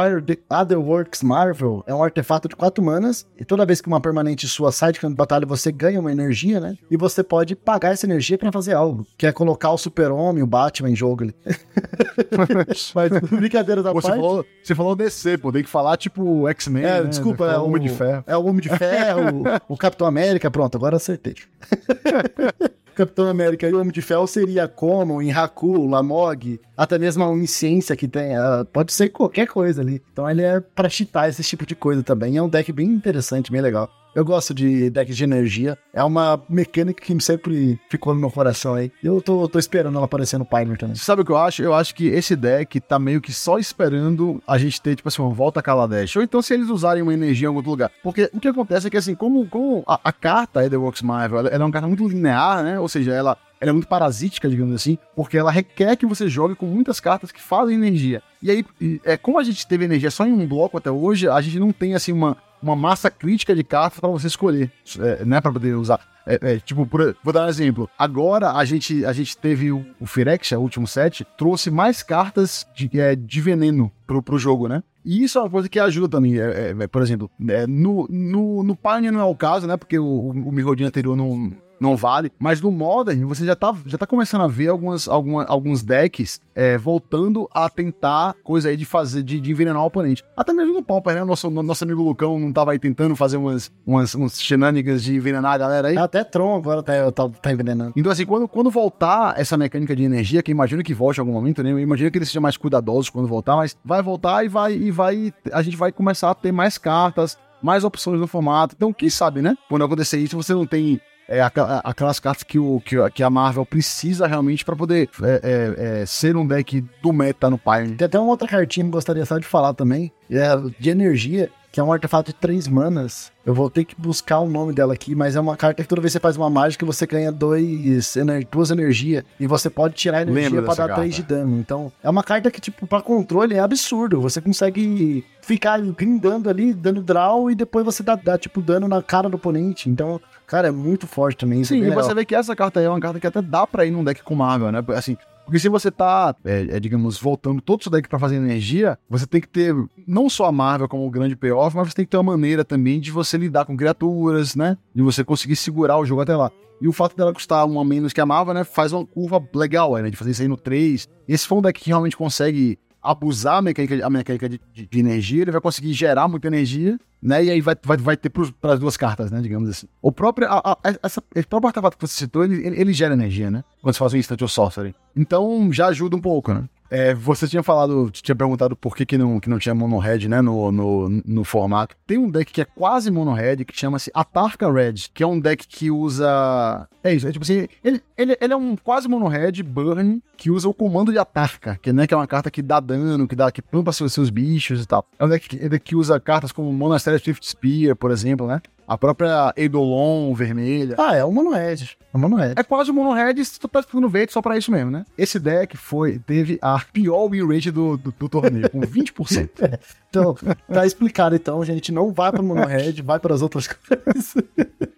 Otherworks 0.50 1.22
Marvel 1.22 1.84
é 1.86 1.94
um 1.94 2.04
artefato 2.04 2.48
de 2.50 2.56
4 2.56 2.84
manas, 2.84 3.28
e 3.40 3.46
toda 3.46 3.66
vez 3.68 3.82
que 3.82 3.88
uma 3.88 4.02
permanente 4.02 4.48
sua 4.48 4.72
sai 4.72 4.92
de 4.92 5.00
campo 5.00 5.14
de 5.14 5.18
batalha, 5.18 5.46
você 5.46 5.72
ganha 5.72 6.00
uma 6.00 6.12
energia, 6.12 6.60
né? 6.60 6.76
E 6.90 6.98
você 6.98 7.24
pode 7.24 7.56
pagar 7.56 7.92
essa 7.92 8.08
energia 8.08 8.36
pra 8.36 8.52
fazer 8.52 8.74
algo, 8.74 9.06
que 9.16 9.28
é 9.28 9.32
colocar 9.32 9.70
o 9.70 9.78
Super-Homem, 9.78 10.42
o 10.42 10.48
Batman 10.48 10.90
em 10.90 10.96
jogo 10.96 11.24
ali. 11.24 11.36
Mas 12.96 13.10
brincadeira 13.30 13.84
da 13.84 13.92
Pô, 13.92 14.02
você, 14.02 14.08
parte. 14.08 14.20
falou, 14.20 14.46
você 14.64 14.76
falou 14.76 14.96
DC, 14.96 15.38
pô, 15.38 15.52
tem 15.52 15.64
que 15.64 15.70
falar 15.70 15.98
tipo 15.98 16.48
X-Men. 16.50 16.84
É, 16.84 17.02
né? 17.02 17.10
desculpa, 17.10 17.46
é 17.46 17.60
o 17.60 17.66
Homem 17.66 17.82
de 17.84 17.90
Ferro. 17.90 18.24
É 18.26 18.36
o 18.36 18.44
Homem 18.44 18.62
de 18.62 18.70
Ferro, 18.70 19.44
o 19.70 19.78
Capitão 19.78 20.08
América, 20.08 20.50
pronto, 20.50 20.76
agora 20.76 20.96
acertei. 20.96 21.36
Capitão 22.96 23.28
América 23.28 23.68
e 23.68 23.74
o 23.74 23.80
Homem 23.80 23.92
de 23.92 24.02
Ferro 24.02 24.26
seria 24.28 24.68
como 24.68 25.22
em 25.22 25.32
Haku, 25.32 25.86
Lamog, 25.86 26.60
até 26.76 26.98
mesmo 26.98 27.24
a 27.24 27.30
onisciência 27.30 27.96
que 27.96 28.08
tem, 28.08 28.32
pode 28.72 28.94
ser 28.94 29.10
qualquer 29.10 29.48
coisa 29.48 29.82
ali. 29.82 30.02
Então 30.12 30.30
ele 30.30 30.42
é 30.42 30.60
pra 30.60 30.90
cheatar 30.90 31.30
esse 31.30 31.44
tipo 31.44 31.66
de 31.66 31.76
coisa 31.76 32.02
também. 32.02 32.38
É 32.38 32.42
um 32.42 32.50
deck 32.50 32.72
bem 32.72 32.88
interessante, 32.88 33.52
bem 33.52 33.62
legal. 33.62 33.90
Eu 34.16 34.24
gosto 34.24 34.54
de 34.54 34.90
decks 34.90 35.18
de 35.18 35.26
energia. 35.26 35.78
É 35.94 36.02
uma 36.02 36.42
mecânica 36.48 37.04
que 37.04 37.22
sempre 37.22 37.78
ficou 37.90 38.14
no 38.14 38.20
meu 38.22 38.32
coração 38.32 38.76
aí. 38.76 38.90
Eu 39.04 39.22
tô, 39.22 39.46
tô 39.50 39.60
esperando 39.60 39.98
ela 39.98 40.06
aparecer 40.06 40.38
no 40.38 40.46
Pioneer 40.46 40.78
também. 40.78 40.96
Sabe 40.96 41.22
o 41.22 41.26
que 41.26 41.32
eu 41.34 41.38
acho? 41.38 41.62
Eu 41.62 41.74
acho 41.74 41.94
que 41.94 42.08
esse 42.08 42.34
deck 42.34 42.80
tá 42.80 42.98
meio 42.98 43.20
que 43.20 43.34
só 43.34 43.60
esperando 43.60 44.42
a 44.48 44.58
gente 44.58 44.82
ter, 44.82 44.96
tipo 44.96 45.10
assim, 45.10 45.22
uma 45.22 45.34
volta 45.34 45.60
a 45.60 45.64
Kaladesh. 45.64 46.16
Ou 46.16 46.24
então 46.24 46.42
se 46.42 46.54
eles 46.54 46.70
usarem 46.70 47.04
uma 47.04 47.14
energia 47.14 47.46
em 47.46 47.50
algum 47.50 47.58
outro 47.58 47.72
lugar. 47.72 47.92
Porque 48.02 48.30
o 48.34 48.40
que 48.40 48.48
acontece 48.48 48.88
é 48.88 48.90
que, 48.90 48.96
assim, 48.96 49.16
como, 49.16 49.46
como 49.48 49.84
a, 49.86 50.00
a 50.02 50.14
carta 50.14 50.66
Etherworks 50.66 51.02
Marvel, 51.02 51.40
ela, 51.40 51.50
ela 51.50 51.64
é 51.64 51.66
uma 51.66 51.72
carta 51.72 51.88
muito 51.88 52.08
linear, 52.08 52.64
né? 52.64 52.80
Ou 52.80 52.88
seja, 52.88 53.14
ela, 53.14 53.38
ela 53.60 53.70
é 53.70 53.74
muito 53.74 53.88
parasítica, 53.88 54.50
digamos 54.50 54.74
assim, 54.76 54.98
porque 55.16 55.38
ela 55.38 55.52
requer 55.52 55.96
que 55.96 56.06
você 56.06 56.28
jogue 56.28 56.56
com 56.56 56.66
muitas 56.66 57.00
cartas 57.00 57.32
que 57.32 57.42
fazem 57.42 57.76
energia. 57.76 58.22
E 58.42 58.52
aí, 58.52 58.66
é, 59.04 59.18
como 59.18 59.40
a 59.40 59.44
gente 59.44 59.66
teve 59.68 59.86
energia 59.86 60.12
só 60.12 60.26
em 60.26 60.32
um 60.34 60.48
bloco 60.48 60.78
até 60.78 60.92
hoje, 60.92 61.28
a 61.28 61.40
gente 61.42 61.60
não 61.60 61.72
tem, 61.72 61.96
assim, 61.96 62.12
uma, 62.12 62.38
uma 62.62 62.76
massa 62.76 63.10
crítica 63.10 63.56
de 63.56 63.64
cartas 63.64 64.00
pra 64.00 64.10
você 64.10 64.28
escolher, 64.28 64.72
é, 65.00 65.26
né? 65.26 65.42
Pra 65.42 65.52
poder 65.52 65.76
usar. 65.76 66.00
É, 66.28 66.54
é, 66.54 66.60
tipo, 66.60 66.86
por- 66.88 67.16
vou 67.24 67.32
dar 67.34 67.46
um 67.46 67.50
exemplo. 67.50 67.90
Agora 67.98 68.54
a 68.54 68.66
gente, 68.66 69.06
a 69.06 69.14
gente 69.14 69.38
teve 69.38 69.72
o, 69.72 69.86
o 70.00 70.08
Phyrexia, 70.08 70.58
o 70.60 70.62
último 70.64 70.88
set, 70.88 71.26
trouxe 71.38 71.70
mais 71.70 72.02
cartas 72.02 72.66
de, 72.76 72.90
é, 73.00 73.16
de 73.16 73.42
veneno 73.42 73.92
pro, 74.08 74.24
pro 74.24 74.40
jogo, 74.40 74.68
né? 74.68 74.82
E 75.04 75.24
isso 75.24 75.38
é 75.38 75.42
uma 75.42 75.50
coisa 75.52 75.70
que 75.70 75.80
ajuda 75.80 76.10
também. 76.10 76.40
é, 76.40 76.72
é, 76.72 76.76
é, 76.80 76.88
por 76.88 77.04
exemplo, 77.04 77.30
é, 77.48 77.68
no, 77.68 78.08
no, 78.10 78.64
no 78.64 78.76
Pioneer 78.76 79.14
não 79.14 79.20
é 79.20 79.26
o 79.26 79.36
caso, 79.36 79.68
né? 79.68 79.78
Porque 79.78 80.00
o, 80.00 80.04
o, 80.04 80.30
o 80.32 80.52
Mirrodin 80.52 80.86
anterior 80.86 81.16
não, 81.16 81.52
não 81.80 81.96
vale. 81.96 82.32
Mas 82.40 82.62
no 82.62 82.72
Modern, 82.72 83.26
você 83.26 83.46
já 83.46 83.56
tá, 83.56 83.76
já 83.86 83.98
tá 83.98 84.08
começando 84.08 84.42
a 84.42 84.48
ver 84.48 84.70
algumas, 84.70 85.08
alguma, 85.08 85.44
alguns 85.46 85.84
decks 85.84 86.40
é, 86.54 86.78
voltando 86.78 87.50
a 87.54 87.70
tentar 87.70 88.36
coisa 88.44 88.70
aí 88.70 88.78
de 88.78 88.86
fazer, 88.86 89.24
de, 89.24 89.40
de 89.40 89.52
envenenar 89.52 89.82
o 89.82 89.86
oponente. 89.86 90.24
Até 90.36 90.54
mesmo 90.54 90.74
no 90.74 90.84
Pauper, 90.84 91.16
né? 91.16 91.24
Nosso, 91.24 91.50
nosso 91.50 91.84
amigo 91.84 92.02
Lucão 92.02 92.40
não 92.40 92.52
tava 92.52 92.72
aí 92.72 92.80
tentando 92.80 93.16
fazer 93.16 93.38
umas, 93.38 93.72
umas, 93.86 94.16
uns 94.16 94.40
shenanigans 94.40 95.04
de 95.04 95.16
envenenar 95.16 95.54
a 95.54 95.58
galera 95.58 95.88
aí. 95.90 95.98
Até 95.98 96.24
Tron 96.24 96.56
agora 96.56 96.82
tá, 96.82 97.12
tá, 97.12 97.30
tá 97.30 97.52
envenenando. 97.52 97.94
Então, 97.96 98.12
assim, 98.12 98.26
quando, 98.26 98.48
quando 98.48 98.70
voltar 98.70 99.40
essa 99.40 99.58
mecânica 99.58 99.96
de 99.96 100.04
energia, 100.04 100.42
que 100.42 100.52
imagino 100.52 100.84
que 100.84 100.94
volte 100.94 101.18
em 101.18 101.22
algum 101.22 101.34
momento, 101.34 101.62
né? 101.62 101.72
Eu 101.72 101.80
imagino 101.80 102.10
que 102.10 102.18
eles 102.18 102.30
sejam 102.30 102.42
mais 102.42 102.58
cuidadosos 102.58 103.10
quando 103.10 103.28
voltar, 103.28 103.56
mas 103.56 103.78
vai 103.84 104.02
voltar 104.02 104.46
e 104.46 104.48
vai, 104.48 104.74
e 104.74 104.92
vai. 104.92 105.34
A 105.52 105.62
gente 105.62 105.78
vai 105.78 105.92
começar 105.92 106.32
a 106.32 106.36
ter 106.36 106.52
mais 106.52 106.78
cartas, 106.78 107.38
mais 107.62 107.84
opções 107.84 108.20
no 108.20 108.28
formato. 108.28 108.76
Então, 108.78 108.94
quem 108.94 109.10
sabe, 109.10 109.42
né? 109.42 109.58
Quando 109.68 109.84
acontecer 109.84 110.20
isso, 110.20 110.36
você 110.36 110.54
não 110.54 110.66
tem. 110.66 111.02
É, 111.28 111.42
aquelas 111.84 112.20
cartas 112.20 112.44
que, 112.44 112.60
o, 112.60 112.82
que, 113.14 113.24
a- 113.24 113.30
Marvel 113.30 113.66
precisa 113.66 114.28
realmente 114.28 114.64
pra 114.64 114.76
poder 114.76 115.10
é, 115.22 115.40
é, 115.44 116.02
é, 116.02 116.06
ser 116.06 116.36
um 116.38 116.46
deck 116.46 116.82
do 117.02 117.12
meta 117.12 117.50
no 117.50 117.58
Pioneer. 117.58 117.98
Tem 117.98 118.06
até 118.06 118.20
uma 118.20 118.30
outra 118.30 118.48
cartinha 118.48 118.84
que 118.86 118.90
eu 118.90 118.94
gostaria 118.94 119.26
só 119.26 119.38
de 119.38 119.46
falar 119.46 119.74
também, 119.74 120.12
é 120.30 120.48
de 120.80 120.90
energia, 120.90 121.50
que 121.72 121.80
é 121.80 121.84
um 121.84 121.92
artefato 121.92 122.32
de 122.32 122.38
três 122.38 122.70
manas. 122.70 123.34
Eu 123.46 123.54
vou 123.54 123.70
ter 123.70 123.84
que 123.84 124.00
buscar 124.00 124.40
o 124.40 124.48
nome 124.50 124.72
dela 124.72 124.94
aqui, 124.94 125.14
mas 125.14 125.36
é 125.36 125.40
uma 125.42 125.58
carta 125.58 125.84
que 125.84 125.90
toda 125.90 126.00
vez 126.02 126.14
que 126.14 126.18
você 126.18 126.22
faz 126.22 126.38
uma 126.38 126.50
mágica, 126.50 126.86
você 126.86 127.06
ganha 127.06 127.32
dois, 127.34 128.16
ener 128.16 128.48
duas 128.50 128.72
energias, 128.72 129.26
e 129.38 129.46
você 129.46 129.70
pode 129.70 129.94
tirar 129.94 130.22
energia 130.22 130.62
dessa 130.62 130.88
dar 130.88 130.96
três 130.96 131.16
de 131.16 131.24
dano. 131.24 131.58
Então, 131.60 131.92
é 132.02 132.10
uma 132.10 132.24
carta 132.24 132.50
que, 132.50 132.62
tipo, 132.62 132.88
pra 132.88 133.02
controle 133.02 133.56
é 133.56 133.60
absurdo. 133.60 134.22
Você 134.22 134.40
consegue 134.40 135.26
ficar 135.42 135.80
grindando 135.82 136.50
ali, 136.50 136.74
dando 136.74 137.02
draw, 137.04 137.52
e 137.52 137.56
depois 137.56 137.84
você 137.86 138.02
dá, 138.02 138.16
dá, 138.16 138.38
tipo, 138.38 138.62
dano 138.62 138.88
na 138.88 139.04
cara 139.04 139.28
do 139.30 139.36
oponente. 139.36 139.90
Então, 139.90 140.20
cara, 140.46 140.68
é 140.68 140.72
muito 140.72 141.08
forte 141.08 141.38
também. 141.38 141.62
Isso 141.62 141.74
é 141.74 141.78
Sim, 141.78 141.84
bem 141.84 141.92
e 141.92 141.96
você 141.96 142.14
vê 142.14 142.26
que 142.26 142.36
essa 142.36 142.56
carta 142.56 142.80
aí 142.80 142.86
é 142.86 142.90
uma 142.90 143.00
carta 143.00 143.20
que 143.20 143.28
até 143.28 143.42
dá 143.42 143.66
pra 143.66 143.86
ir 143.86 143.92
num 143.92 144.04
deck 144.04 144.24
com 144.24 144.36
Marvel, 144.36 144.72
né? 144.72 144.84
Assim, 144.96 145.18
porque 145.46 145.60
se 145.60 145.70
você 145.70 145.92
tá, 145.92 146.36
é, 146.44 146.68
é, 146.72 146.80
digamos, 146.80 147.20
voltando 147.20 147.62
todo 147.62 147.80
o 147.80 147.84
seu 147.84 147.92
deck 147.92 148.10
pra 148.10 148.18
fazer 148.18 148.36
energia, 148.36 148.98
você 149.08 149.28
tem 149.28 149.40
que 149.40 149.48
ter 149.48 149.76
não 150.08 150.28
só 150.28 150.46
a 150.46 150.52
Marvel 150.52 150.90
como 150.90 151.06
o 151.06 151.12
grande 151.12 151.36
payoff, 151.36 151.76
mas 151.76 151.90
você 151.90 151.96
tem 151.96 152.06
que 152.06 152.12
ter 152.12 152.18
uma 152.18 152.32
maneira 152.32 152.66
também 152.66 153.00
de 153.00 153.12
você 153.12 153.38
lidar 153.38 153.66
com 153.66 153.78
criaturas, 153.78 154.56
né? 154.56 154.76
De 154.94 155.04
você 155.04 155.24
conseguir 155.24 155.56
segurar 155.56 155.98
o 156.00 156.06
jogo 156.06 156.22
até 156.22 156.36
lá. 156.36 156.52
E 156.82 156.88
o 156.88 156.92
fato 156.92 157.16
dela 157.16 157.32
custar 157.32 157.66
um 157.66 157.80
a 157.80 157.86
menos 157.86 158.12
que 158.12 158.20
a 158.20 158.26
Marvel, 158.26 158.56
né? 158.56 158.64
Faz 158.64 158.92
uma 158.92 159.06
curva 159.06 159.42
legal, 159.54 159.96
aí, 159.96 160.04
né? 160.04 160.10
De 160.10 160.18
fazer 160.18 160.32
isso 160.32 160.42
aí 160.42 160.48
no 160.48 160.58
3. 160.58 161.08
Esse 161.28 161.48
foi 161.48 161.58
um 161.60 161.62
deck 161.62 161.80
que 161.80 161.90
realmente 161.90 162.18
consegue 162.18 162.80
abusar 163.12 163.58
a 163.58 163.62
mecânica, 163.62 164.06
a 164.06 164.10
mecânica 164.10 164.50
de, 164.50 164.60
de- 164.74 164.86
de 164.88 165.00
energia, 165.00 165.44
ele 165.44 165.52
vai 165.52 165.62
conseguir 165.62 165.94
gerar 165.94 166.28
muita 166.28 166.48
energia, 166.48 167.00
né? 167.22 167.44
E 167.44 167.50
aí 167.52 167.62
vai, 167.62 167.76
vai, 167.84 167.98
vai 167.98 168.18
ter 168.18 168.30
para 168.30 168.74
as 168.74 168.80
duas 168.80 168.98
cartas, 168.98 169.32
né? 169.32 169.42
Digamos 169.42 169.70
assim. 169.70 169.88
O 170.02 170.12
próprio, 170.12 170.48
a, 170.50 170.60
a, 170.72 170.78
essa, 171.04 171.24
esse 171.36 171.48
próprio 171.48 171.68
artefato 171.68 171.98
que 171.98 172.08
você 172.08 172.14
citou, 172.18 172.44
ele, 172.44 172.66
ele, 172.66 172.80
ele 172.82 172.94
gera 172.94 173.14
energia, 173.14 173.50
né? 173.52 173.64
Quando 173.82 173.94
você 173.94 174.00
faz 174.00 174.14
um 174.14 174.18
instant 174.18 174.42
ou 174.42 174.48
sorcery. 174.48 174.94
Então 175.16 175.72
já 175.72 175.88
ajuda 175.88 176.16
um 176.16 176.22
pouco, 176.22 176.54
né? 176.54 176.64
É, 176.90 177.14
você 177.14 177.48
tinha 177.48 177.64
falado, 177.64 178.10
tinha 178.12 178.36
perguntado 178.36 178.76
por 178.76 178.96
que, 178.96 179.06
que, 179.06 179.18
não, 179.18 179.40
que 179.40 179.50
não 179.50 179.58
tinha 179.58 179.74
mono-red, 179.74 180.28
né, 180.28 180.42
no, 180.42 180.72
no, 180.72 181.10
no 181.26 181.44
formato. 181.44 181.96
Tem 182.06 182.18
um 182.18 182.30
deck 182.30 182.52
que 182.52 182.62
é 182.62 182.66
quase 182.66 183.10
mono-red, 183.10 183.66
que 183.66 183.78
chama-se 183.78 184.12
Atarka 184.14 184.72
Red, 184.72 184.94
que 185.14 185.24
é 185.24 185.28
um 185.28 185.40
deck 185.40 185.68
que 185.68 185.90
usa... 185.90 186.88
É 187.04 187.14
isso, 187.14 187.28
é 187.28 187.32
tipo 187.32 187.44
assim, 187.44 187.68
ele, 187.84 188.02
ele, 188.18 188.38
ele 188.40 188.54
é 188.54 188.56
um 188.56 188.76
quase 188.76 189.08
mono-red 189.08 189.64
burn 189.64 190.22
que 190.38 190.52
usa 190.52 190.68
o 190.68 190.74
comando 190.74 191.12
de 191.12 191.18
Atarka, 191.18 191.78
que, 191.82 191.92
né, 191.92 192.06
que 192.06 192.14
é 192.14 192.18
uma 192.18 192.28
carta 192.28 192.52
que 192.52 192.62
dá 192.62 192.80
dano, 192.80 193.28
que 193.28 193.36
dá 193.36 193.52
que 193.52 193.62
pampa 193.62 193.92
seus, 193.92 194.14
seus 194.14 194.30
bichos 194.30 194.84
e 194.84 194.88
tal. 194.88 195.08
É 195.18 195.26
um 195.26 195.30
deck 195.30 195.50
que, 195.50 195.64
é 195.64 195.66
um 195.66 195.70
deck 195.70 195.84
que 195.84 195.96
usa 195.96 196.20
cartas 196.20 196.52
como 196.52 196.72
Monastery 196.72 197.20
Swift 197.20 197.48
Spear, 197.48 197.96
por 197.96 198.12
exemplo, 198.12 198.48
né? 198.48 198.62
A 198.88 198.98
própria 198.98 199.54
Eidolon 199.58 200.34
vermelha. 200.34 200.96
Ah, 200.98 201.16
é 201.16 201.24
o 201.24 201.32
Mono 201.32 201.52
Red. 201.52 201.96
É 202.14 202.18
o 202.18 202.20
Mono 202.20 202.36
Red. 202.36 202.54
É 202.56 202.64
quase 202.64 202.92
o 202.92 202.94
Mono 202.94 203.14
Red, 203.14 203.44
se 203.44 203.60
tu 203.60 203.68
tá 203.68 203.82
ficando 203.82 204.08
verde 204.08 204.32
só 204.32 204.42
pra 204.42 204.58
isso 204.58 204.72
mesmo, 204.72 204.92
né? 204.92 205.06
Esse 205.18 205.40
deck 205.40 205.76
foi, 205.76 206.20
teve 206.20 206.60
a 206.62 206.80
pior 206.94 207.28
win 207.30 207.48
rate 207.48 207.72
do, 207.72 207.98
do, 207.98 208.14
do 208.18 208.30
torneio, 208.30 208.70
com 208.70 208.82
20%. 208.82 209.50
Então, 210.16 210.34
tá 210.72 210.86
explicado 210.86 211.36
então, 211.36 211.62
gente. 211.66 211.92
Não 211.92 212.10
vai 212.14 212.32
pra 212.32 212.42
Mono 212.42 212.66
Red, 212.66 213.02
vai 213.04 213.20
para 213.20 213.36
as 213.36 213.42
outras 213.42 213.68
coisas. 213.68 214.34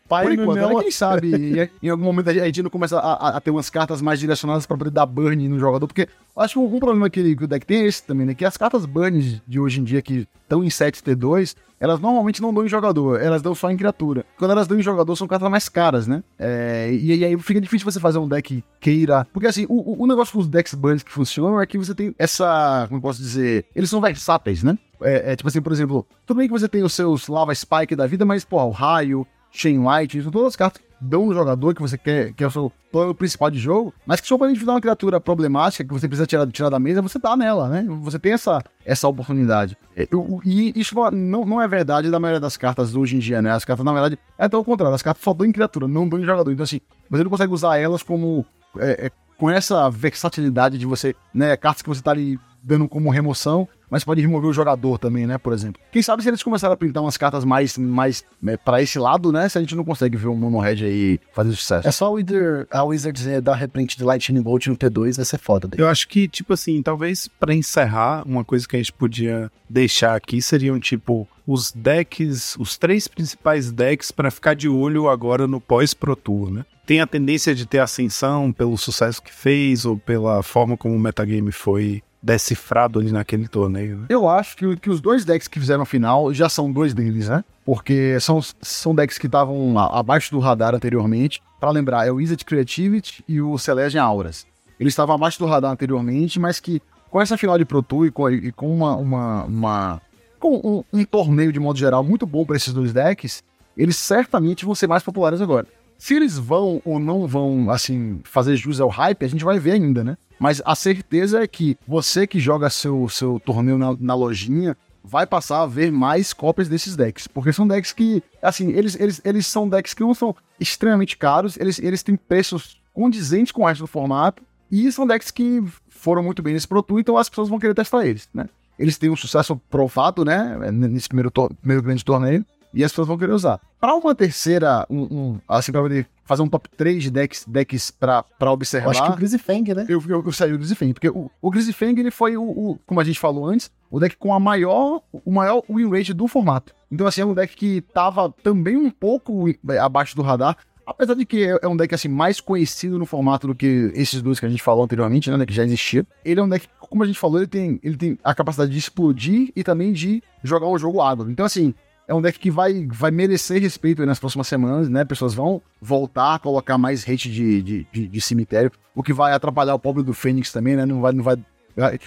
Pai 0.08 0.26
Por 0.26 0.34
enquanto, 0.34 0.60
não- 0.60 0.80
quem 0.80 0.92
sabe 0.92 1.36
em- 1.36 1.70
em 1.88 1.90
algum 1.90 2.04
momento 2.04 2.30
a 2.30 2.34
gente 2.34 2.64
não 2.64 2.70
começa 2.70 2.98
a, 2.98 3.38
a- 3.38 3.42
ter 3.42 3.52
umas 3.52 3.70
cartas 3.70 4.02
mais 4.02 4.20
direcionadas 4.20 4.66
pra 4.66 4.78
poder 4.78 4.90
dar 4.92 5.06
burn 5.06 5.48
no 5.50 5.60
jogador, 5.60 5.86
porque 5.88 6.08
eu 6.36 6.42
acho 6.42 6.54
que 6.54 6.60
um 6.60 6.80
problema 6.80 7.10
que, 7.10 7.36
que 7.36 7.44
o 7.44 7.48
deck 7.48 7.66
tem 7.66 7.82
é 7.82 7.86
esse 7.88 8.04
também, 8.04 8.26
né? 8.26 8.34
Que 8.34 8.46
as 8.46 8.56
cartas 8.58 8.86
burns 8.86 9.42
de 9.48 9.60
hoje 9.60 9.80
em 9.82 9.84
dia 9.84 10.02
que 10.02 10.28
estão 10.44 10.64
em 10.64 10.68
7T2, 10.70 11.56
elas 11.80 12.00
normalmente 12.00 12.42
não 12.42 12.54
dão 12.54 12.66
em 12.66 12.70
jogador, 12.70 13.22
elas 13.22 13.42
dão 13.42 13.54
só 13.54 13.70
em 13.70 13.78
criatura. 13.78 14.26
Quando 14.38 14.52
elas 14.52 14.66
dão 14.68 14.80
em 14.80 14.82
jogador, 14.82 15.16
são 15.16 15.28
cartas 15.28 15.50
mais 15.52 15.68
caras, 15.70 16.08
né? 16.08 16.24
É, 16.40 16.90
e, 16.92 17.16
e 17.18 17.26
aí 17.26 17.38
fica 17.40 17.60
difícil 17.62 17.90
você 17.90 18.00
fazer 18.00 18.18
um 18.18 18.28
deck 18.28 18.64
queira. 18.80 19.28
Porque 19.34 19.48
assim, 19.48 19.66
o, 19.70 20.04
o- 20.04 20.08
negócio 20.08 20.34
com 20.34 20.40
os 20.40 20.48
decks 20.48 20.74
burns 20.74 21.04
que 21.04 21.12
funcionam 21.12 21.62
é 21.62 21.66
que 21.68 21.78
você 21.78 21.94
tem 21.94 22.16
essa. 22.18 22.86
Como 22.88 22.98
eu 22.98 23.02
posso 23.02 23.20
dizer? 23.22 23.66
Eles 23.76 23.90
são 23.90 24.00
versáteis, 24.02 24.64
né? 24.64 24.78
É, 25.02 25.34
é 25.34 25.36
tipo 25.36 25.48
assim, 25.50 25.62
por 25.62 25.72
exemplo, 25.72 26.08
tudo 26.26 26.38
bem 26.38 26.48
que 26.48 26.54
você 26.54 26.68
tem 26.68 26.82
os 26.82 26.94
seus 26.94 27.28
Lava 27.28 27.54
Spike 27.54 27.96
da 27.96 28.08
vida, 28.08 28.26
mas, 28.26 28.44
pô, 28.44 28.60
o 28.64 28.72
raio, 28.72 29.28
Chain 29.58 29.84
Light, 29.84 30.22
são 30.22 30.32
todas 30.32 30.50
as 30.50 30.56
cartas 30.56 30.82
que 30.82 30.88
dão 31.00 31.26
no 31.28 31.34
jogador 31.34 31.74
que 31.76 31.82
você 31.82 31.98
quer, 31.98 32.34
que 32.34 32.44
é 32.44 32.48
o 32.48 32.52
seu 32.52 32.72
plano 32.92 33.14
principal 33.14 33.50
de 33.52 33.60
jogo, 33.60 33.94
mas 34.06 34.20
que 34.22 34.28
só 34.28 34.38
pra 34.38 34.48
dar 34.52 34.72
uma 34.74 34.82
criatura 34.82 35.20
problemática 35.20 35.84
que 35.84 35.94
você 35.94 36.08
precisa 36.08 36.26
tirar, 36.26 36.48
tirar 36.48 36.70
da 36.70 36.80
mesa, 36.80 37.02
você 37.02 37.20
dá 37.20 37.36
nela, 37.36 37.68
né? 37.70 37.86
Você 38.02 38.18
tem 38.18 38.34
essa, 38.34 38.64
essa 38.86 39.08
oportunidade. 39.08 39.78
É, 39.96 40.08
o- 40.14 40.42
E 40.46 40.74
isso 40.80 40.96
não, 41.12 41.46
não 41.46 41.62
é 41.62 41.68
verdade 41.68 42.10
da 42.10 42.20
maioria 42.20 42.40
das 42.40 42.58
cartas 42.58 42.96
hoje 42.96 43.16
em 43.16 43.20
dia, 43.20 43.42
né? 43.42 43.52
As 43.52 43.64
cartas, 43.66 43.86
na 43.86 43.92
verdade, 43.94 44.18
é 44.38 44.46
até 44.46 44.58
o 44.58 44.64
contrário, 44.64 44.96
as 44.96 45.02
cartas 45.04 45.24
só 45.24 45.34
dão 45.34 45.46
em 45.46 45.52
criatura, 45.52 45.88
não 45.88 46.08
dão 46.08 46.20
em 46.20 46.26
jogador. 46.26 46.52
Então, 46.52 46.64
assim, 46.64 46.80
você 47.10 47.24
não 47.24 47.30
consegue 47.30 47.54
usar 47.54 47.78
elas 47.78 48.02
como. 48.04 48.46
é, 48.80 49.08
é, 49.08 49.12
com 49.38 49.52
essa 49.52 49.88
versatilidade 49.92 50.80
de 50.80 50.86
você, 50.88 51.16
né? 51.32 51.56
Cartas 51.56 51.84
que 51.84 51.90
você 51.90 52.02
tá 52.02 52.10
ali 52.10 52.40
dando 52.68 52.88
como 52.88 53.10
remoção, 53.10 53.68
mas 53.90 54.04
pode 54.04 54.20
remover 54.20 54.50
o 54.50 54.54
jogador 54.54 54.98
também, 54.98 55.26
né? 55.26 55.38
Por 55.38 55.54
exemplo. 55.54 55.82
Quem 55.90 56.02
sabe 56.02 56.22
se 56.22 56.30
eles 56.30 56.44
começarem 56.44 56.74
a 56.74 56.78
pintar 56.78 57.02
umas 57.02 57.16
cartas 57.16 57.46
mais, 57.46 57.78
mais 57.78 58.26
né, 58.42 58.58
para 58.58 58.82
esse 58.82 59.00
lado, 59.00 59.32
né? 59.32 59.48
Se 59.48 59.58
a 59.58 59.62
gente 59.62 59.76
não 59.76 59.86
consegue 59.86 60.18
ver 60.18 60.28
o 60.28 60.36
Mono 60.36 60.60
Red 60.60 60.84
aí 60.84 61.20
fazer 61.34 61.54
sucesso. 61.54 61.88
É 61.88 61.92
só 61.92 62.12
o 62.12 62.16
Wither, 62.16 62.68
a 62.70 62.84
Wizards 62.84 63.26
eh, 63.26 63.40
dar 63.40 63.56
reprint 63.56 63.98
de 63.98 64.04
Lightning 64.04 64.42
Bolt 64.42 64.68
no 64.68 64.76
T2, 64.76 65.16
vai 65.16 65.26
ser 65.26 65.38
foda 65.38 65.68
dele. 65.68 65.82
Eu 65.82 65.88
acho 65.88 66.10
que, 66.10 66.28
tipo 66.28 66.52
assim, 66.52 66.82
talvez 66.82 67.30
pra 67.40 67.54
encerrar, 67.54 68.28
uma 68.28 68.44
coisa 68.44 68.68
que 68.68 68.76
a 68.76 68.80
gente 68.80 68.92
podia 68.92 69.50
deixar 69.70 70.16
aqui 70.16 70.42
seriam, 70.42 70.78
tipo, 70.78 71.26
os 71.46 71.72
decks, 71.72 72.58
os 72.60 72.78
três 72.78 73.08
principais 73.08 73.72
decks 73.72 74.12
pra 74.12 74.30
ficar 74.30 74.54
de 74.54 74.68
olho 74.68 75.08
agora 75.08 75.48
no 75.48 75.62
pós-Pro 75.62 76.18
Tour, 76.18 76.52
né? 76.52 76.66
Tem 76.86 77.02
a 77.02 77.08
tendência 77.08 77.54
de 77.56 77.66
ter 77.66 77.80
ascensão 77.80 78.52
pelo 78.52 78.78
sucesso 78.78 79.22
que 79.22 79.34
fez 79.34 79.86
ou 79.86 79.98
pela 79.98 80.42
forma 80.42 80.78
como 80.78 80.96
o 80.96 81.00
metagame 81.00 81.52
foi 81.52 82.02
decifrado 82.28 83.00
ali 83.00 83.10
naquele 83.12 83.48
torneio, 83.48 84.00
né? 84.00 84.06
Eu 84.10 84.28
acho 84.28 84.58
que, 84.58 84.76
que 84.76 84.90
os 84.90 85.00
dois 85.00 85.24
decks 85.24 85.48
que 85.48 85.60
fizeram 85.60 85.84
a 85.84 85.86
final 85.86 86.34
já 86.34 86.50
são 86.50 86.70
dois 86.72 86.94
deles, 86.94 87.30
né? 87.30 87.44
Porque 87.66 88.20
são, 88.20 88.42
são 88.62 88.94
decks 88.94 89.18
que 89.18 89.28
estavam 89.28 89.80
abaixo 89.80 90.30
do 90.32 90.40
radar 90.40 90.76
anteriormente. 90.76 91.42
Pra 91.60 91.72
lembrar, 91.72 92.06
é 92.06 92.12
o 92.12 92.16
Wizard 92.16 92.44
Creativity 92.46 93.24
e 93.28 93.42
o 93.42 93.58
Celestial 93.58 94.08
Auras. 94.10 94.46
Eles 94.80 94.92
estavam 94.92 95.16
abaixo 95.16 95.40
do 95.40 95.46
radar 95.46 95.72
anteriormente, 95.72 96.40
mas 96.40 96.60
que 96.60 96.82
com 97.10 97.20
essa 97.22 97.38
final 97.38 97.58
de 97.58 97.66
Pro 97.66 97.82
Tour 97.82 98.06
e 98.06 98.12
com, 98.12 98.30
e 98.30 98.52
com 98.52 98.76
uma, 98.76 98.96
uma, 98.96 99.44
uma- 99.46 100.02
com 100.40 100.84
um, 100.94 101.00
um 101.00 101.04
torneio 101.06 101.52
de 101.52 101.60
modo 101.60 101.80
geral 101.80 102.04
muito 102.04 102.26
bom 102.28 102.46
para 102.46 102.58
esses 102.58 102.74
dois 102.74 102.92
decks, 102.94 103.42
eles 103.76 103.96
certamente 103.96 104.66
vão 104.66 104.76
ser 104.76 104.86
mais 104.88 105.02
populares 105.02 105.42
agora. 105.42 105.66
Se 105.98 106.14
eles 106.14 106.38
vão 106.38 106.80
ou 106.86 107.00
não 107.00 107.26
vão, 107.26 107.72
assim, 107.72 108.20
fazer 108.24 108.56
jus 108.56 108.80
ao 108.80 108.88
hype, 108.90 109.26
a 109.26 109.28
gente 109.30 109.44
vai 109.44 109.58
ver 109.58 109.72
ainda, 109.72 110.04
né? 110.04 110.16
Mas 110.40 110.62
a 110.66 110.76
certeza 110.76 111.42
é 111.44 111.48
que 111.48 111.78
você 111.88 112.28
que 112.28 112.40
joga 112.40 112.70
seu, 112.70 113.08
seu 113.10 113.40
torneio 113.40 113.78
na, 113.78 113.96
na 114.00 114.14
lojinha 114.16 114.78
vai 115.04 115.26
passar 115.26 115.62
a 115.62 115.66
ver 115.66 115.92
mais 115.92 116.34
cópias 116.34 116.68
desses 116.68 116.96
decks. 116.96 117.28
Porque 117.28 117.54
são 117.54 117.68
decks 117.68 117.94
que, 117.94 118.22
assim, 118.42 118.72
eles, 118.72 119.00
eles, 119.00 119.22
eles 119.24 119.48
são 119.48 119.68
decks 119.68 119.94
que 119.94 120.04
não 120.04 120.14
são 120.14 120.36
extremamente 120.60 121.18
caros, 121.18 121.58
eles, 121.58 121.80
eles 121.80 122.04
têm 122.04 122.16
preços 122.16 122.82
condizentes 122.94 123.52
com 123.52 123.62
o 123.62 123.66
resto 123.66 123.82
do 123.82 123.88
formato, 123.88 124.44
e 124.70 124.92
são 124.92 125.08
decks 125.08 125.32
que 125.32 125.64
foram 125.90 126.22
muito 126.22 126.42
bem 126.42 126.54
nesse 126.54 126.68
Pro 126.68 126.84
Tour, 126.84 127.00
então 127.00 127.18
as 127.18 127.30
pessoas 127.30 127.48
vão 127.48 127.58
querer 127.58 127.74
testar 127.74 128.06
eles, 128.06 128.28
né? 128.34 128.50
Eles 128.78 128.98
têm 128.98 129.10
um 129.10 129.16
sucesso 129.16 129.56
provado, 129.70 130.24
né? 130.26 130.58
Nesse 130.72 131.08
primeiro, 131.08 131.32
primeiro 131.32 131.82
grande 131.82 132.04
torneio. 132.06 132.46
E 132.74 132.84
as 132.84 132.92
pessoas 132.92 133.08
vão 133.08 133.18
querer 133.18 133.32
usar. 133.32 133.60
Para 133.80 133.96
uma 133.96 134.14
terceira, 134.14 134.86
um, 134.90 135.02
um- 135.04 135.40
assim, 135.48 135.72
pra 135.72 135.82
poder 135.82 136.06
fazer 136.28 136.42
um 136.44 136.48
top 136.48 136.70
3 136.78 137.02
de 137.04 137.10
decks, 137.12 137.46
decks 137.48 137.90
pra, 137.90 138.22
pra 138.22 138.52
observar. 138.52 138.88
Eu 138.88 138.92
acho 138.92 139.04
que 139.04 139.12
o 139.12 139.16
Grisifang, 139.16 139.74
né? 139.74 139.86
Eu, 139.88 140.04
eu, 140.08 140.24
eu 140.26 140.32
saí 140.32 140.52
do 140.52 140.58
Grisifang, 140.58 140.94
porque 140.94 141.10
o, 141.10 141.32
o 141.42 141.50
Grisifang, 141.50 142.00
ele 142.00 142.12
foi 142.12 142.36
o, 142.38 142.44
o- 142.44 142.80
como 142.86 143.00
a 143.00 143.04
gente 143.04 143.20
falou 143.20 143.46
antes, 143.48 143.72
o 143.90 144.00
deck 144.00 144.16
com 144.18 144.34
a 144.34 144.40
maior, 144.40 145.02
o 145.26 145.32
maior 145.32 145.64
win 145.70 145.90
rate 145.90 146.14
do 146.14 146.28
formato. 146.28 146.74
Então, 146.92 147.08
assim, 147.08 147.22
é 147.22 147.26
um 147.26 147.34
deck 147.34 147.56
que 147.56 147.82
tava 147.82 148.34
também 148.44 148.76
um 148.78 148.90
pouco 148.90 149.50
eh, 149.50 149.78
abaixo 149.80 150.16
do 150.16 150.22
radar, 150.22 150.58
apesar 150.86 151.16
de 151.16 151.26
que 151.26 151.44
é 151.46 151.58
é 151.62 151.68
um 151.68 151.76
deck, 151.76 151.94
assim, 151.96 152.08
mais 152.08 152.40
conhecido 152.40 152.98
no 153.00 153.06
formato 153.06 153.48
do 153.48 153.56
que 153.56 153.92
esses 153.96 154.22
dois 154.22 154.40
que 154.40 154.46
a 154.46 154.50
gente 154.50 154.62
falou 154.64 154.84
anteriormente, 154.84 155.30
né, 155.32 155.46
que 155.46 155.54
já 155.54 155.64
existia. 155.66 156.06
Ele 156.24 156.40
é 156.40 156.44
um 156.44 156.48
deck, 156.50 156.68
como 156.80 157.04
a 157.04 157.06
gente 157.06 157.20
falou, 157.20 157.38
ele 157.40 157.48
tem, 157.48 157.80
ele 157.84 157.98
tem 157.98 158.18
a 158.24 158.34
capacidade 158.34 158.72
de 158.72 158.78
explodir 158.78 159.52
e 159.56 159.64
também 159.64 159.92
de 159.94 160.22
jogar 160.44 160.68
um 160.68 160.78
jogo 160.78 161.02
água. 161.02 161.26
Então, 161.30 161.46
assim, 161.46 161.74
é 162.08 162.14
um 162.14 162.22
deck 162.22 162.40
que 162.40 162.50
vai, 162.50 162.88
vai 162.90 163.12
merecer 163.12 163.62
respeito 163.62 164.02
aí 164.02 164.08
nas 164.08 164.20
próximas 164.20 164.48
semanas, 164.48 164.88
né? 164.90 165.04
Pessoas 165.04 165.34
vão 165.34 165.62
voltar 165.82 166.36
a 166.36 166.40
colocar 166.40 166.78
mais 166.78 167.04
hate 167.08 167.30
de, 167.32 167.62
de, 167.62 167.88
de, 167.92 168.08
de 168.08 168.22
cemitério, 168.22 168.72
o 168.96 169.04
que 169.04 169.12
vai 169.14 169.34
atrapalhar 169.34 169.76
o 169.76 169.80
pobre 169.80 170.04
do 170.04 170.14
Fênix 170.14 170.52
também, 170.52 170.76
né? 170.76 170.86
Não 170.86 171.02
vai, 171.02 171.12
não 171.12 171.24
vai. 171.24 171.38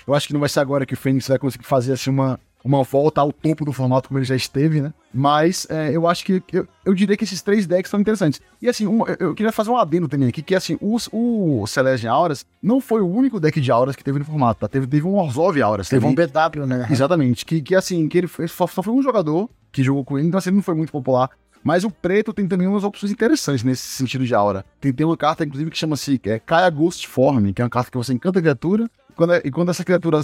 Eu 0.06 0.14
acho 0.14 0.26
que 0.26 0.32
não 0.32 0.40
vai 0.40 0.48
ser 0.48 0.60
agora 0.60 0.84
que 0.86 0.94
o 0.94 0.96
Fênix 0.96 1.28
vai 1.28 1.38
conseguir 1.38 1.64
fazer 1.64 1.92
assim 1.92 2.10
uma, 2.10 2.40
uma 2.64 2.82
volta 2.82 3.20
ao 3.20 3.32
topo 3.32 3.64
do 3.64 3.72
formato 3.72 4.08
como 4.08 4.18
ele 4.18 4.26
já 4.26 4.34
esteve, 4.34 4.80
né? 4.80 4.92
Mas 5.14 5.66
é, 5.70 5.94
eu 5.94 6.08
acho 6.08 6.24
que. 6.24 6.42
Eu, 6.52 6.66
eu 6.84 6.92
diria 6.94 7.16
que 7.16 7.22
esses 7.24 7.40
três 7.42 7.66
decks 7.66 7.88
são 7.90 8.00
interessantes. 8.00 8.40
E 8.60 8.68
assim, 8.68 8.86
um- 8.86 9.06
eu, 9.06 9.16
eu 9.20 9.34
queria 9.34 9.52
fazer 9.52 9.70
um 9.70 9.76
adendo 9.76 10.08
também 10.08 10.28
aqui, 10.28 10.42
que 10.42 10.54
assim, 10.56 10.76
os, 10.80 11.08
o 11.12 11.64
Celestial 11.68 12.16
Auras 12.22 12.44
não 12.62 12.80
foi 12.80 13.00
o 13.00 13.06
único 13.08 13.38
deck 13.38 13.60
de 13.60 13.70
Auras 13.70 13.94
que 13.94 14.02
teve 14.02 14.18
no 14.18 14.24
formato, 14.24 14.60
tá? 14.60 14.66
Teve, 14.68 14.86
teve 14.88 15.06
um 15.06 15.14
Orzhov 15.16 15.60
Auras. 15.62 15.88
Teve 15.88 16.04
um 16.06 16.14
também. 16.14 16.26
BW, 16.28 16.66
né? 16.66 16.88
Exatamente. 16.90 17.44
Que, 17.46 17.60
que 17.62 17.74
assim, 17.76 18.08
que 18.08 18.18
ele 18.18 18.26
foi- 18.26 18.48
só, 18.48 18.66
só 18.66 18.82
foi 18.82 18.92
um 18.94 19.02
jogador 19.02 19.48
que 19.72 19.82
jogou 19.82 20.04
com 20.04 20.18
ele, 20.18 20.28
então 20.28 20.38
assim, 20.38 20.50
ele 20.50 20.56
não 20.56 20.62
foi 20.62 20.74
muito 20.74 20.92
popular. 20.92 21.30
Mas 21.62 21.84
o 21.84 21.90
preto 21.90 22.32
tem 22.32 22.48
também 22.48 22.66
umas 22.66 22.84
opções 22.84 23.12
interessantes 23.12 23.62
nesse 23.62 23.82
sentido 23.82 24.24
de 24.24 24.34
aura. 24.34 24.64
Tem, 24.80 24.92
tem 24.92 25.04
uma 25.04 25.16
carta, 25.16 25.44
inclusive, 25.44 25.70
que 25.70 25.76
chama-se 25.76 26.18
é, 26.24 26.38
Kaya 26.38 26.70
Ghost 26.70 27.06
Form, 27.06 27.52
que 27.52 27.60
é 27.60 27.64
uma 27.64 27.70
carta 27.70 27.90
que 27.90 27.98
você 27.98 28.14
encanta 28.14 28.38
a 28.38 28.42
criatura, 28.42 28.90
e 29.10 29.12
quando, 29.12 29.34
e 29.34 29.50
quando 29.50 29.68
essa 29.68 29.84
criatura 29.84 30.20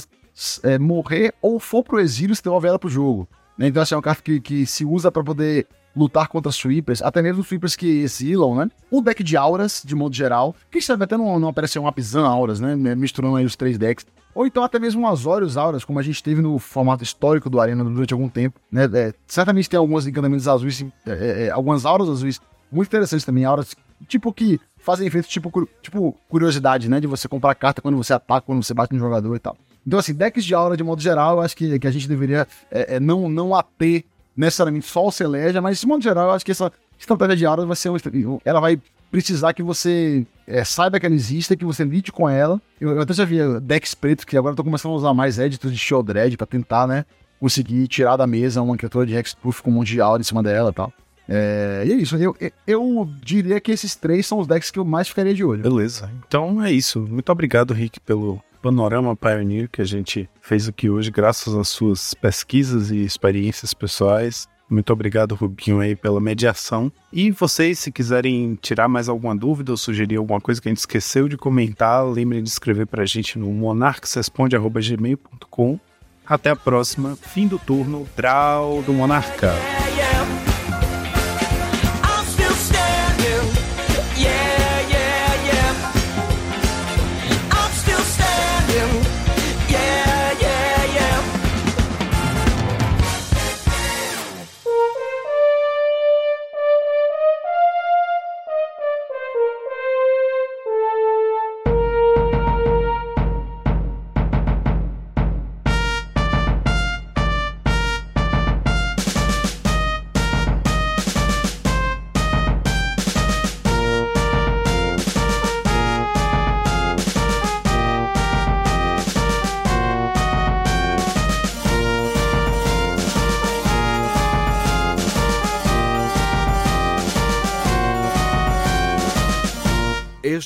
é, 0.63 0.79
morrer 0.79 1.35
ou 1.43 1.61
for 1.61 1.83
pro 1.83 2.01
exílio, 2.01 2.35
você 2.35 2.43
devolve 2.43 2.69
ela 2.69 2.79
pro 2.79 2.89
jogo. 2.89 3.29
né? 3.59 3.69
Então, 3.69 3.83
assim, 3.83 3.95
é 3.95 3.99
uma 3.99 4.03
carta 4.03 4.23
que, 4.23 4.41
que 4.41 4.65
se 4.65 4.85
usa 4.85 5.13
pra 5.13 5.23
poder 5.23 5.67
lutar 5.97 6.29
contra 6.29 6.53
sweepers, 6.53 7.01
até 7.01 7.23
mesmo 7.23 7.43
sweepers 7.43 7.75
que 7.75 8.03
exilam, 8.03 8.55
né? 8.55 8.71
O 8.91 9.01
deck 9.01 9.25
de 9.25 9.37
auras, 9.37 9.83
de 9.85 9.95
modo 9.95 10.15
geral, 10.15 10.55
que 10.71 10.83
serve 10.83 11.05
até 11.05 11.17
não, 11.17 11.39
não 11.41 11.49
aparecer 11.49 11.79
um 11.79 11.87
Apizan 11.87 12.27
auras, 12.27 12.61
né? 12.61 12.77
Misturando 12.95 13.37
aí 13.37 13.45
os 13.45 13.57
três 13.57 13.79
decks. 13.79 14.05
Ou 14.35 14.47
então 14.47 14.63
até 14.63 14.79
mesmo 14.79 15.01
um 15.01 15.07
Azorius 15.07 15.57
Auras, 15.57 15.83
como 15.83 15.99
a 15.99 16.03
gente 16.03 16.23
teve 16.23 16.43
no 16.43 16.59
formato 16.59 17.03
histórico 17.03 17.49
do 17.49 17.59
Arena 17.59 17.83
durante 17.83 18.13
algum 18.13 18.29
tempo. 18.29 18.61
Né? 18.71 18.85
É, 18.93 19.15
certamente 19.27 19.71
tem 19.71 19.79
alguns 19.79 20.07
encantamentos 20.07 20.47
azuis, 20.47 20.83
é, 20.83 21.11
é, 21.11 21.45
é, 21.47 21.51
algumas 21.51 21.87
auras 21.87 22.07
azuis 22.07 22.39
muito 22.71 22.89
interessantes 22.89 23.25
também, 23.25 23.47
auras 23.47 23.75
tipo 24.07 24.31
que 24.35 24.61
fazem 24.77 25.07
efeito 25.07 25.27
tipo, 25.27 25.69
tipo 25.81 26.15
curiosidade, 26.29 26.87
né? 26.87 27.01
De 27.01 27.07
você 27.07 27.27
comprar 27.27 27.55
carta 27.55 27.81
quando 27.81 27.97
você 27.97 28.13
ataca, 28.13 28.45
quando 28.45 28.63
você 28.63 28.75
bate 28.75 28.93
no 28.93 29.01
jogador 29.01 29.35
e 29.35 29.39
tal. 29.39 29.57
Então, 29.87 29.99
assim, 29.99 30.13
decks 30.13 30.45
de 30.45 30.55
aura 30.55 30.77
de 30.77 30.85
modo 30.85 31.01
geral, 31.01 31.37
eu 31.37 31.43
acho 31.43 31.57
que, 31.57 31.79
que 31.79 31.87
a 31.87 31.91
gente 31.91 32.07
deveria 32.07 32.47
é, 32.71 32.97
é, 32.97 33.01
não, 33.01 33.31
não 33.31 33.55
ater 33.55 34.05
necessariamente 34.37 34.87
só 34.87 35.07
o 35.07 35.11
Celeja, 35.13 35.61
mas 35.61 35.81
de 35.81 35.87
modo 35.87 36.03
geral, 36.03 36.27
eu 36.29 36.31
acho 36.33 36.45
que 36.45 36.53
essa 36.53 36.71
estratégia 36.99 37.37
de 37.37 37.47
aura 37.47 37.65
vai 37.67 37.77
ser 37.77 37.89
uma, 37.89 37.99
ela 38.45 38.61
vai 38.61 38.79
precisar 39.11 39.53
que 39.55 39.63
você 39.63 40.27
é, 40.47 40.63
saiba 40.65 40.99
que 41.01 41.07
ela 41.07 41.15
existe, 41.15 41.57
que 41.57 41.65
você 41.65 41.85
lide 41.85 42.11
com 42.13 42.29
ela. 42.29 42.61
Eu, 42.81 42.91
eu 42.91 43.01
até 43.01 43.15
já 43.15 43.25
vi 43.25 43.39
decks 43.61 43.95
pretos 43.95 44.25
que 44.25 44.37
agora 44.37 44.53
eu 44.53 44.57
tô 44.57 44.65
começando 44.65 44.93
a 44.93 44.97
usar 44.97 45.15
mais 45.15 45.39
editors 45.39 45.73
de 45.73 45.79
Shieldred 45.79 46.37
pra 46.37 46.47
tentar, 46.47 46.87
né, 46.87 47.05
conseguir 47.41 47.87
tirar 47.89 48.17
da 48.17 48.27
mesa 48.27 48.61
uma 48.63 48.77
criatura 48.77 49.07
de 49.07 49.15
Hexproof 49.15 49.61
com 49.63 49.71
um 49.71 49.75
monte 49.75 49.89
de 49.93 50.01
aura 50.01 50.21
em 50.21 50.25
cima 50.25 50.43
dela 50.43 50.71
e 50.71 50.75
tal. 50.75 50.93
É, 51.29 51.83
e 51.87 51.93
é 51.93 51.97
isso, 51.97 52.17
eu- 52.17 52.37
eu 52.67 53.09
diria 53.21 53.61
que 53.61 53.73
esses 53.73 53.97
três 53.97 54.27
são 54.27 54.39
os 54.39 54.47
decks 54.47 54.71
que 54.71 54.79
eu 54.79 54.85
mais 54.85 55.09
ficaria 55.09 55.35
de 55.35 55.45
olho. 55.45 55.63
Beleza. 55.63 56.09
Então 56.27 56.63
é 56.63 56.71
isso. 56.71 57.01
Muito 57.01 57.31
obrigado, 57.33 57.75
Rick, 57.75 57.99
pelo 58.01 58.41
panorama 58.57 59.17
Pioneer 59.17 59.71
que 59.71 59.81
a 59.81 59.85
gente 59.85 60.29
fez 60.41 60.69
aqui 60.69 60.91
hoje, 60.91 61.09
graças 61.11 61.55
às 61.55 61.69
suas 61.69 62.15
pesquisas 62.15 62.91
e 62.91 63.05
experiências 63.05 63.73
pessoais. 63.75 64.49
Muito 64.69 64.93
obrigado, 64.93 65.37
Rubinho, 65.37 65.79
aí 65.79 65.95
pela 65.95 66.21
mediação. 66.21 66.91
E 67.13 67.31
vocês, 67.31 67.79
se 67.79 67.93
quiserem 67.93 68.59
tirar 68.61 68.89
mais 68.89 69.09
alguma 69.09 69.37
dúvida 69.37 69.71
ou 69.71 69.77
sugerir 69.77 70.17
alguma 70.17 70.41
coisa 70.41 70.61
que 70.61 70.67
a 70.69 70.71
gente 70.71 70.79
esqueceu 70.79 71.29
de 71.29 71.37
comentar, 71.37 72.05
lembrem 72.05 72.43
de 72.43 72.49
escrever 72.49 72.87
para 72.87 73.05
a 73.05 73.07
gente 73.07 73.39
no 73.39 73.53
monarquesresponde.gmail.com. 73.53 75.79
Até 76.27 76.51
a 76.51 76.57
próxima. 76.57 77.15
Fim 77.15 77.47
do 77.47 77.61
turno. 77.61 78.09
Draw 78.17 78.83
do 78.83 78.93
Monarca. 78.93 79.55
I'm 80.17 80.56